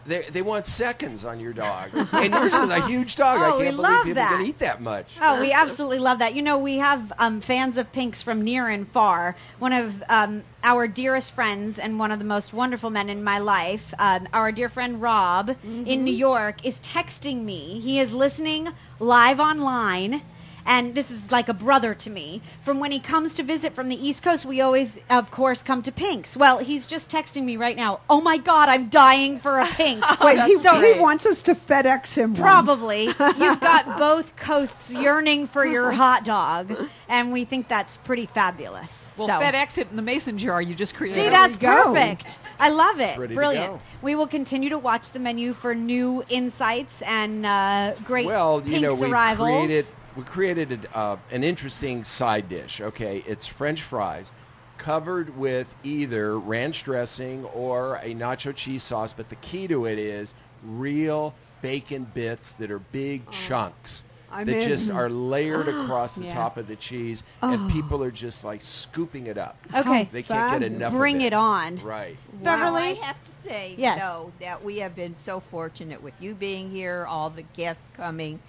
They, 0.08 0.22
they 0.22 0.42
want 0.42 0.66
seconds 0.66 1.26
on 1.26 1.42
your 1.42 1.52
dog, 1.52 1.90
and 2.14 2.34
yours 2.34 2.54
is 2.54 2.70
a 2.70 2.88
huge 2.88 3.18
dog. 3.18 3.40
Oh, 3.42 3.60
I 3.60 3.64
can't 3.64 3.76
believe 3.76 3.78
love 3.78 4.06
people 4.06 4.16
that. 4.16 4.38
can 4.38 4.46
eat 4.48 4.60
that 4.60 4.82
much. 4.82 5.06
Oh, 5.22 5.42
we 5.42 5.52
absolutely 5.52 6.00
love 6.00 6.20
that. 6.20 6.34
You 6.34 6.42
know, 6.42 6.58
we 6.58 6.78
have 6.78 7.12
um, 7.20 7.42
fans 7.42 7.76
of 7.76 7.92
Pinks 7.92 8.22
from 8.22 8.42
near 8.42 8.70
and 8.70 8.88
far. 8.88 9.36
One 9.60 9.74
of 9.74 10.02
um, 10.08 10.44
our 10.64 10.88
dearest 10.88 11.32
friends 11.32 11.78
and 11.78 12.00
one 12.00 12.14
of 12.14 12.20
the 12.20 12.26
most 12.26 12.54
wonderful 12.54 12.90
men 12.90 13.10
in 13.10 13.22
my 13.22 13.40
life, 13.40 13.94
um, 14.00 14.30
our 14.32 14.54
dear 14.54 14.70
friend 14.70 15.02
Rob 15.02 15.50
in 15.64 16.06
New 16.06 16.14
York, 16.14 16.66
is 16.66 16.80
texting 16.80 17.44
me. 17.44 17.82
He 17.82 18.00
is 18.00 18.14
listening 18.14 18.70
live 19.00 19.42
online. 19.42 20.22
And 20.68 20.94
this 20.94 21.10
is 21.10 21.32
like 21.32 21.48
a 21.48 21.54
brother 21.54 21.96
to 21.96 22.10
me. 22.10 22.42
From 22.66 22.80
when 22.82 22.92
he 22.92 23.00
comes 23.00 23.34
to 23.36 23.44
visit 23.44 23.74
from 23.74 23.88
the 23.88 23.96
East 23.96 24.22
Coast, 24.22 24.46
we 24.46 24.60
always, 24.60 25.00
of 25.10 25.32
course, 25.32 25.64
come 25.64 25.82
to 25.84 25.92
Pink's. 25.94 26.36
Well, 26.36 26.58
he's 26.58 26.86
just 26.86 27.10
texting 27.10 27.46
me 27.46 27.56
right 27.56 27.78
now. 27.78 28.02
Oh 28.10 28.20
my 28.20 28.38
God, 28.38 28.68
I'm 28.68 28.90
dying 28.90 29.40
for 29.40 29.60
a 29.60 29.66
Pink's. 29.66 30.20
Wait, 30.22 30.40
he, 30.42 30.58
So- 30.58 30.82
he 30.82 31.00
wants 31.00 31.26
us 31.26 31.42
to 31.44 31.56
FedEx 31.56 32.16
him 32.16 32.34
one. 32.34 32.42
Probably. 32.42 33.06
You've 33.38 33.62
got 33.62 33.98
both 33.98 34.36
coasts 34.36 34.94
yearning 34.94 35.48
for 35.48 35.66
your 35.66 35.92
hot 35.92 36.26
dog, 36.26 36.90
and 37.08 37.32
we 37.32 37.46
think 37.46 37.70
that's 37.70 37.96
pretty 37.98 38.26
fabulous. 38.26 39.14
well, 39.18 39.28
so. 39.28 39.34
FedEx 39.34 39.78
it 39.78 39.88
in 39.90 39.96
the 39.96 40.02
mason 40.02 40.38
jar 40.38 40.62
you 40.62 40.76
just 40.76 40.96
created. 40.96 41.24
See, 41.24 41.30
that's 41.30 41.56
perfect. 41.58 42.40
I 42.60 42.70
love 42.70 43.00
it. 43.00 43.16
Brilliant. 43.34 43.80
We 44.02 44.16
will 44.16 44.28
continue 44.28 44.70
to 44.72 44.78
watch 44.80 45.12
the 45.12 45.20
menu 45.20 45.54
for 45.54 45.74
new 45.74 46.24
insights 46.30 47.02
and 47.04 47.46
uh, 47.46 47.94
great 48.04 48.26
well, 48.26 48.62
you 48.66 48.82
know, 48.82 48.90
Pink's 48.90 49.02
we 49.02 49.12
arrivals. 49.12 49.66
created 49.66 49.86
we 50.18 50.24
created 50.24 50.86
a, 50.94 50.98
uh, 50.98 51.18
an 51.32 51.44
interesting 51.44 52.04
side 52.04 52.50
dish. 52.50 52.82
Okay, 52.82 53.24
it's 53.28 53.46
French 53.48 53.84
fries 53.84 54.32
covered 54.80 55.36
with 55.38 55.74
either 55.84 56.38
ranch 56.40 56.84
dressing 56.84 57.46
or 57.46 57.96
a 57.98 58.14
nacho 58.14 58.54
cheese 58.56 58.84
sauce. 58.84 59.14
But 59.14 59.30
the 59.30 59.36
key 59.38 59.68
to 59.68 59.86
it 59.86 59.98
is 60.00 60.34
real 60.64 61.34
bacon 61.62 62.06
bits 62.14 62.52
that 62.54 62.70
are 62.72 62.80
big 62.80 63.30
chunks. 63.32 64.04
I'm 64.32 64.46
that 64.48 64.58
in. 64.64 64.68
just 64.68 64.90
are 64.92 65.10
layered 65.10 65.68
across 65.70 66.16
the 66.16 66.26
Yeah. 66.26 66.34
top 66.34 66.58
of 66.58 66.68
the 66.68 66.76
cheese, 66.76 67.24
and 67.42 67.72
people 67.72 68.04
are 68.04 68.12
just 68.12 68.44
like 68.44 68.62
scooping 68.62 69.28
it 69.28 69.38
up. 69.38 69.56
Okay. 69.74 70.10
They 70.12 70.22
can't 70.24 70.28
get 70.52 70.68
fabulous. 70.68 70.74
enough. 70.74 70.94
Bring 70.94 71.16
of 71.18 71.22
it 71.24 71.34
on. 71.34 71.82
Right. 71.84 72.18
Beverly? 72.44 72.72
Well, 72.72 72.76
I 73.04 73.06
have 73.06 73.24
to 73.24 73.32
say, 73.32 73.76
Yes. 73.78 74.00
though, 74.00 74.32
that 74.42 74.64
we 74.64 74.78
have 74.80 74.96
been 74.96 75.16
so 75.16 75.40
fortunate 75.40 76.02
with 76.04 76.22
you 76.22 76.36
being 76.36 76.70
here, 76.70 77.06
all 77.08 77.30
the 77.30 77.44
guests 77.56 77.90
coming, 77.96 78.40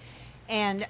and 0.49 0.85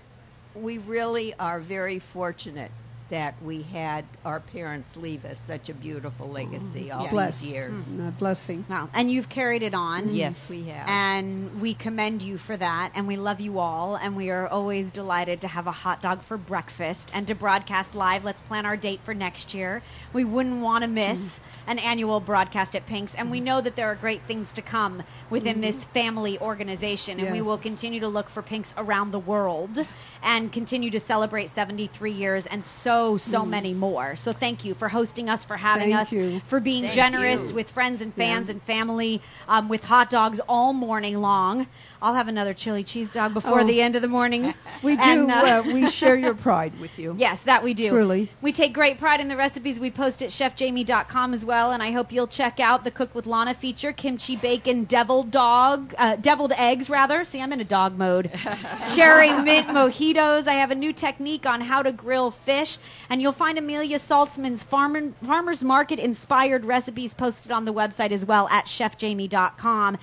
we 0.60 0.78
really 0.78 1.34
are 1.40 1.60
very 1.60 2.00
fortunate 2.00 2.74
that 3.10 3.36
we 3.44 3.64
had 3.64 4.06
our 4.26 4.40
parents 4.40 4.96
leave 4.96 5.26
us 5.26 5.40
such 5.40 5.70
a 5.70 5.74
beautiful 5.74 6.28
legacy 6.28 6.90
mm-hmm. 6.90 7.00
all 7.00 7.08
Bless. 7.08 7.42
these 7.42 7.52
years. 7.52 7.84
Hmm. 7.96 8.08
A 8.08 8.12
blessing. 8.12 8.66
Wow. 8.70 8.90
And 8.94 9.12
you've 9.12 9.30
carried 9.30 9.64
it 9.64 9.74
on. 9.74 10.06
Mm-hmm. 10.06 10.16
Yes, 10.16 10.48
we 10.50 10.64
have. 10.64 10.88
And 10.88 11.62
we 11.62 11.74
commend 11.74 12.22
you 12.22 12.38
for 12.38 12.56
that, 12.56 12.92
and 12.96 13.08
we 13.08 13.18
love 13.18 13.40
you 13.40 13.60
all, 13.60 13.96
and 13.96 14.16
we 14.16 14.30
are 14.30 14.48
always 14.48 14.92
delighted 14.92 15.42
to 15.42 15.48
have 15.48 15.68
a 15.68 15.72
hot 15.72 16.02
dog 16.02 16.22
for 16.22 16.38
breakfast 16.38 17.10
and 17.14 17.28
to 17.28 17.36
broadcast 17.36 17.96
live. 17.96 18.24
Let's 18.24 18.42
plan 18.42 18.66
our 18.66 18.78
date 18.78 19.00
for 19.04 19.14
next 19.14 19.54
year. 19.54 19.82
We 20.14 20.24
wouldn't 20.24 20.62
want 20.62 20.84
to 20.84 20.88
miss 20.88 21.40
mm-hmm. 21.40 21.72
an 21.72 21.80
annual 21.80 22.20
broadcast 22.20 22.76
at 22.76 22.86
Pink's, 22.86 23.16
and 23.16 23.32
we 23.32 23.40
know 23.40 23.62
that 23.62 23.76
there 23.76 23.88
are 23.88 23.96
great 23.96 24.22
things 24.24 24.54
to 24.54 24.62
come 24.62 25.04
within 25.30 25.62
this 25.62 25.84
family 25.86 26.40
organization, 26.40 27.20
and 27.20 27.32
we 27.32 27.42
will 27.42 27.58
continue 27.58 28.00
to 28.02 28.08
look 28.08 28.30
for 28.30 28.42
Pink's 28.42 28.74
around 28.78 29.12
the 29.12 29.20
world 29.20 29.86
and 30.24 30.52
continue 30.52 30.92
to 30.92 31.00
celebrate 31.00 31.50
73 31.50 32.12
years 32.12 32.46
and 32.46 32.66
so, 32.66 32.99
so 33.18 33.46
many 33.46 33.74
more. 33.74 34.16
So 34.16 34.32
thank 34.34 34.66
you 34.66 34.74
for 34.74 34.88
hosting 34.90 35.30
us, 35.30 35.46
for 35.46 35.58
having 35.58 35.90
Thank 35.92 36.02
us, 36.02 36.12
you. 36.12 36.42
for 36.46 36.60
being 36.60 36.84
Thank 36.84 36.96
generous 36.96 37.50
you. 37.50 37.56
with 37.56 37.70
friends 37.70 38.02
and 38.02 38.14
fans 38.14 38.48
Yeah. 38.48 38.54
and 38.54 38.64
family 38.64 39.22
um, 39.48 39.70
with 39.70 39.84
hot 39.84 40.10
dogs 40.10 40.40
all 40.48 40.74
morning 40.74 41.22
long. 41.22 41.68
I'll 42.02 42.14
have 42.14 42.28
another 42.28 42.54
chili 42.54 42.84
cheese 42.84 43.12
dog 43.12 43.34
before 43.34 43.62
Oh. 43.62 43.64
the 43.68 43.82
end 43.82 43.96
of 43.96 44.02
the 44.02 44.08
morning. 44.08 44.54
We 44.82 44.96
do. 44.96 45.02
And, 45.04 45.30
uh, 45.30 45.34
uh, 45.34 45.64
we 45.66 45.90
share 45.90 46.16
your 46.16 46.34
pride 46.34 46.72
with 46.80 46.98
you. 46.98 47.14
Yes, 47.18 47.42
that 47.44 47.62
we 47.64 47.74
do. 47.74 47.90
Truly. 47.90 48.32
We 48.42 48.54
take 48.54 48.74
great 48.74 48.98
pride 48.98 49.20
in 49.20 49.28
the 49.28 49.36
recipes 49.36 49.78
we 49.78 49.92
post 49.92 50.22
at 50.22 50.30
chefjamie.com 50.30 51.34
as 51.34 51.44
well, 51.44 51.72
and 51.74 51.84
I 51.84 51.92
hope 51.92 52.14
you'll 52.14 52.28
check 52.28 52.62
out 52.62 52.86
the 52.86 52.92
Cook 52.92 53.14
with 53.14 53.26
Lana 53.28 53.54
feature, 53.54 53.92
kimchi 53.92 54.38
bacon 54.38 54.86
deviled 54.86 55.32
dog, 55.32 55.94
uh, 55.98 56.16
deviled 56.16 56.54
eggs 56.54 56.90
rather. 56.90 57.26
See, 57.26 57.42
I'm 57.42 57.52
in 57.52 57.60
a 57.60 57.66
dog 57.66 57.98
mode. 57.98 58.32
Cherry 58.96 59.34
mint 59.42 59.68
mojitos. 59.68 60.48
I 60.48 60.54
have 60.54 60.72
a 60.72 60.76
new 60.76 60.94
technique 60.94 61.46
on 61.46 61.60
how 61.60 61.84
to 61.84 61.92
grill 61.92 62.32
fish, 62.32 62.78
and 63.10 63.22
you'll 63.22 63.34
find 63.34 63.58
Amelia 63.58 64.00
Saltsman's 64.00 64.64
farmer, 64.64 65.12
farmers 65.26 65.62
market 65.62 66.00
inspired 66.00 66.64
recipes 66.64 67.14
posted 67.14 67.52
on 67.52 67.66
the 67.66 67.74
website 67.74 68.12
as 68.12 68.24
well 68.26 68.48
at 68.48 68.66
chefjamie.com. 68.66 69.98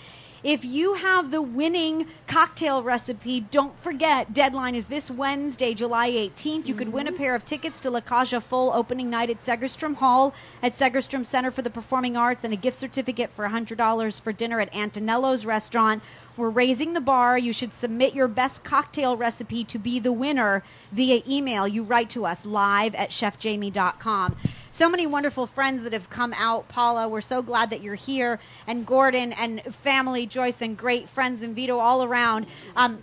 If 0.46 0.64
you 0.64 0.94
have 0.94 1.32
the 1.32 1.42
winning 1.42 2.06
cocktail 2.28 2.80
recipe, 2.80 3.40
don't 3.40 3.76
forget, 3.80 4.32
deadline 4.32 4.76
is 4.76 4.84
this 4.84 5.10
Wednesday, 5.10 5.74
July 5.74 6.08
18th. 6.08 6.68
You 6.68 6.74
could 6.76 6.92
win 6.92 7.08
a 7.08 7.10
mm-hmm. 7.10 7.18
pair 7.18 7.34
of 7.34 7.44
tickets 7.44 7.80
to 7.80 7.90
La 7.90 7.98
Cage 7.98 8.32
aux 8.32 8.38
Folles 8.38 8.70
opening 8.72 9.10
night 9.10 9.28
at 9.28 9.40
Segerstrom 9.40 9.96
Hall 9.96 10.32
at 10.62 10.74
Segerstrom 10.74 11.26
Center 11.26 11.50
for 11.50 11.62
the 11.62 11.70
Performing 11.70 12.16
Arts 12.16 12.44
and 12.44 12.52
a 12.52 12.56
gift 12.56 12.78
certificate 12.78 13.30
for 13.34 13.44
$100 13.44 14.20
for 14.20 14.32
dinner 14.32 14.60
at 14.60 14.72
Antonello's 14.72 15.44
Restaurant. 15.44 16.00
We're 16.36 16.50
raising 16.50 16.92
the 16.92 17.00
bar. 17.00 17.38
You 17.38 17.52
should 17.52 17.72
submit 17.72 18.14
your 18.14 18.28
best 18.28 18.62
cocktail 18.62 19.16
recipe 19.16 19.64
to 19.64 19.78
be 19.78 19.98
the 19.98 20.12
winner 20.12 20.62
via 20.92 21.22
email. 21.26 21.66
You 21.66 21.82
write 21.82 22.10
to 22.10 22.26
us 22.26 22.44
live 22.44 22.94
at 22.94 23.10
chefjamie.com. 23.10 24.36
So 24.70 24.90
many 24.90 25.06
wonderful 25.06 25.46
friends 25.46 25.82
that 25.82 25.94
have 25.94 26.10
come 26.10 26.34
out, 26.36 26.68
Paula. 26.68 27.08
We're 27.08 27.22
so 27.22 27.40
glad 27.40 27.70
that 27.70 27.82
you're 27.82 27.94
here, 27.94 28.38
and 28.66 28.84
Gordon 28.84 29.32
and 29.32 29.62
family, 29.76 30.26
Joyce, 30.26 30.60
and 30.60 30.76
great 30.76 31.08
friends 31.08 31.40
and 31.40 31.56
Vito 31.56 31.78
all 31.78 32.04
around. 32.04 32.46
Um, 32.76 33.02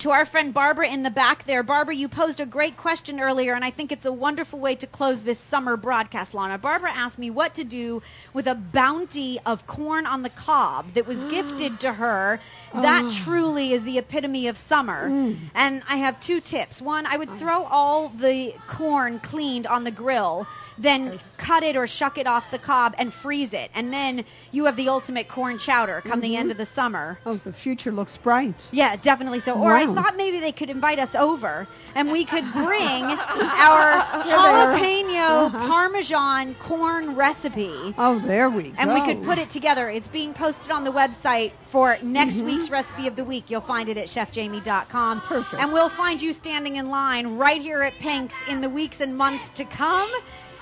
to 0.00 0.10
our 0.10 0.24
friend 0.24 0.54
Barbara 0.54 0.88
in 0.88 1.02
the 1.02 1.10
back 1.10 1.44
there. 1.44 1.62
Barbara, 1.62 1.94
you 1.94 2.08
posed 2.08 2.40
a 2.40 2.46
great 2.46 2.76
question 2.78 3.20
earlier, 3.20 3.52
and 3.52 3.62
I 3.62 3.70
think 3.70 3.92
it's 3.92 4.06
a 4.06 4.12
wonderful 4.12 4.58
way 4.58 4.74
to 4.76 4.86
close 4.86 5.22
this 5.22 5.38
summer 5.38 5.76
broadcast, 5.76 6.32
Lana. 6.32 6.56
Barbara 6.56 6.90
asked 6.90 7.18
me 7.18 7.28
what 7.28 7.54
to 7.56 7.64
do 7.64 8.02
with 8.32 8.46
a 8.46 8.54
bounty 8.54 9.38
of 9.44 9.66
corn 9.66 10.06
on 10.06 10.22
the 10.22 10.30
cob 10.30 10.94
that 10.94 11.06
was 11.06 11.22
gifted 11.30 11.80
to 11.80 11.92
her. 11.92 12.40
That 12.72 13.04
Oh. 13.04 13.08
truly 13.24 13.72
is 13.74 13.84
the 13.84 13.98
epitome 13.98 14.48
of 14.48 14.56
summer. 14.56 15.10
Mm. 15.10 15.38
And 15.54 15.82
I 15.88 15.96
have 15.96 16.18
two 16.18 16.40
tips. 16.40 16.80
One, 16.80 17.04
I 17.04 17.18
would 17.18 17.30
throw 17.38 17.64
all 17.64 18.08
the 18.08 18.54
corn 18.68 19.18
cleaned 19.18 19.66
on 19.66 19.84
the 19.84 19.90
grill. 19.90 20.46
Then 20.80 21.20
cut 21.36 21.62
it 21.62 21.76
or 21.76 21.86
shuck 21.86 22.16
it 22.16 22.26
off 22.26 22.50
the 22.50 22.58
cob 22.58 22.94
and 22.98 23.12
freeze 23.12 23.52
it. 23.52 23.70
And 23.74 23.92
then 23.92 24.24
you 24.50 24.64
have 24.64 24.76
the 24.76 24.88
ultimate 24.88 25.28
corn 25.28 25.58
chowder 25.58 26.00
come 26.04 26.20
the 26.20 26.36
end 26.36 26.50
of 26.50 26.56
the 26.56 26.64
summer. 26.64 27.18
Oh, 27.26 27.34
the 27.44 27.52
future 27.52 27.92
looks 27.92 28.16
bright. 28.16 28.66
Yeah, 28.72 28.96
definitely 28.96 29.40
so. 29.40 29.54
Or 29.60 29.74
I 29.74 29.84
thought 29.84 30.16
maybe 30.16 30.40
they 30.40 30.52
could 30.52 30.70
invite 30.70 30.98
us 30.98 31.14
over 31.14 31.66
and 31.94 32.10
we 32.10 32.24
could 32.24 32.44
bring 32.52 33.04
our 33.04 34.02
jalapeno 34.24 35.46
Uh-huh. 35.46 35.68
parmesan 35.68 36.54
corn 36.54 37.14
recipe. 37.14 37.94
Oh, 37.98 38.18
there 38.20 38.48
we 38.48 38.64
go. 38.70 38.74
And 38.78 38.92
we 38.94 39.00
could 39.02 39.22
put 39.22 39.38
it 39.38 39.50
together. 39.50 39.90
It's 39.90 40.08
being 40.08 40.32
posted 40.32 40.70
on 40.70 40.84
the 40.84 40.92
website 40.92 41.52
for 41.62 41.98
next 42.02 42.36
Mhm. 42.36 42.44
week's 42.46 42.70
recipe 42.70 43.06
of 43.06 43.16
the 43.16 43.24
week. 43.24 43.50
You'll 43.50 43.60
find 43.60 43.88
it 43.88 43.96
at 43.98 44.06
chefjamie.com. 44.06 45.20
Perfect. 45.22 45.60
And 45.62 45.72
we'll 45.72 45.88
find 45.90 46.20
you 46.22 46.32
standing 46.32 46.76
in 46.76 46.88
line 46.90 47.36
right 47.36 47.60
here 47.60 47.82
at 47.82 47.92
Pink's 47.94 48.42
in 48.48 48.60
the 48.60 48.68
weeks 48.68 49.00
and 49.00 49.16
months 49.16 49.50
to 49.50 49.64
come. 49.64 50.08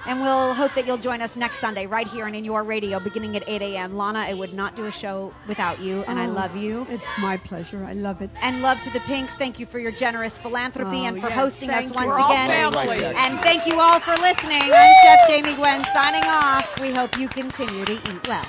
And 0.07 0.21
we'll 0.21 0.55
hope 0.55 0.75
that 0.75 0.87
you'll 0.87 0.97
join 0.97 1.21
us 1.21 1.37
next 1.37 1.59
Sunday 1.59 1.87
right 1.87 2.07
here 2.07 2.27
and 2.27 2.35
in 2.35 2.45
your 2.45 2.63
radio 2.63 2.99
beginning 2.99 3.37
at 3.37 3.45
8 3.47 3.61
a.m. 3.63 3.97
Lana, 3.97 4.21
I 4.21 4.33
would 4.35 4.55
not 4.55 4.75
do 4.75 4.87
a 4.87 4.91
show 4.93 5.35
without 5.47 5.81
you, 5.81 6.03
and 6.09 6.19
I 6.19 6.27
Oh, 6.27 6.33
love 6.33 6.57
you. 6.57 6.87
It's 6.89 7.05
my 7.21 7.37
pleasure. 7.37 7.85
I 7.85 7.93
love 7.93 8.23
it. 8.23 8.31
And 8.41 8.63
love 8.63 8.81
to 8.83 8.91
the 8.91 9.01
Pinks. 9.01 9.35
Thank 9.35 9.59
you 9.61 9.67
for 9.67 9.79
your 9.79 9.93
generous 9.93 10.39
philanthropy 10.39 10.99
Oh, 10.99 11.05
and 11.07 11.21
for 11.21 11.29
yes, 11.29 11.39
hosting 11.39 11.71
us 11.71 11.89
you. 11.89 11.95
once 11.95 12.07
We're 12.07 12.21
all 12.21 12.31
again. 12.33 12.49
family. 12.73 13.05
And 13.05 13.39
thank 13.41 13.67
you 13.67 13.81
all 13.81 14.01
for 14.01 14.13
listening. 14.23 14.63
I'm 14.63 14.95
Chef 15.03 15.29
Jamie 15.29 15.55
Gwen 15.55 15.85
signing 15.93 16.25
off. 16.25 16.81
We 16.81 16.91
hope 16.93 17.19
you 17.19 17.29
continue 17.29 17.85
to 17.85 17.93
eat 17.93 18.29
well. 18.29 18.47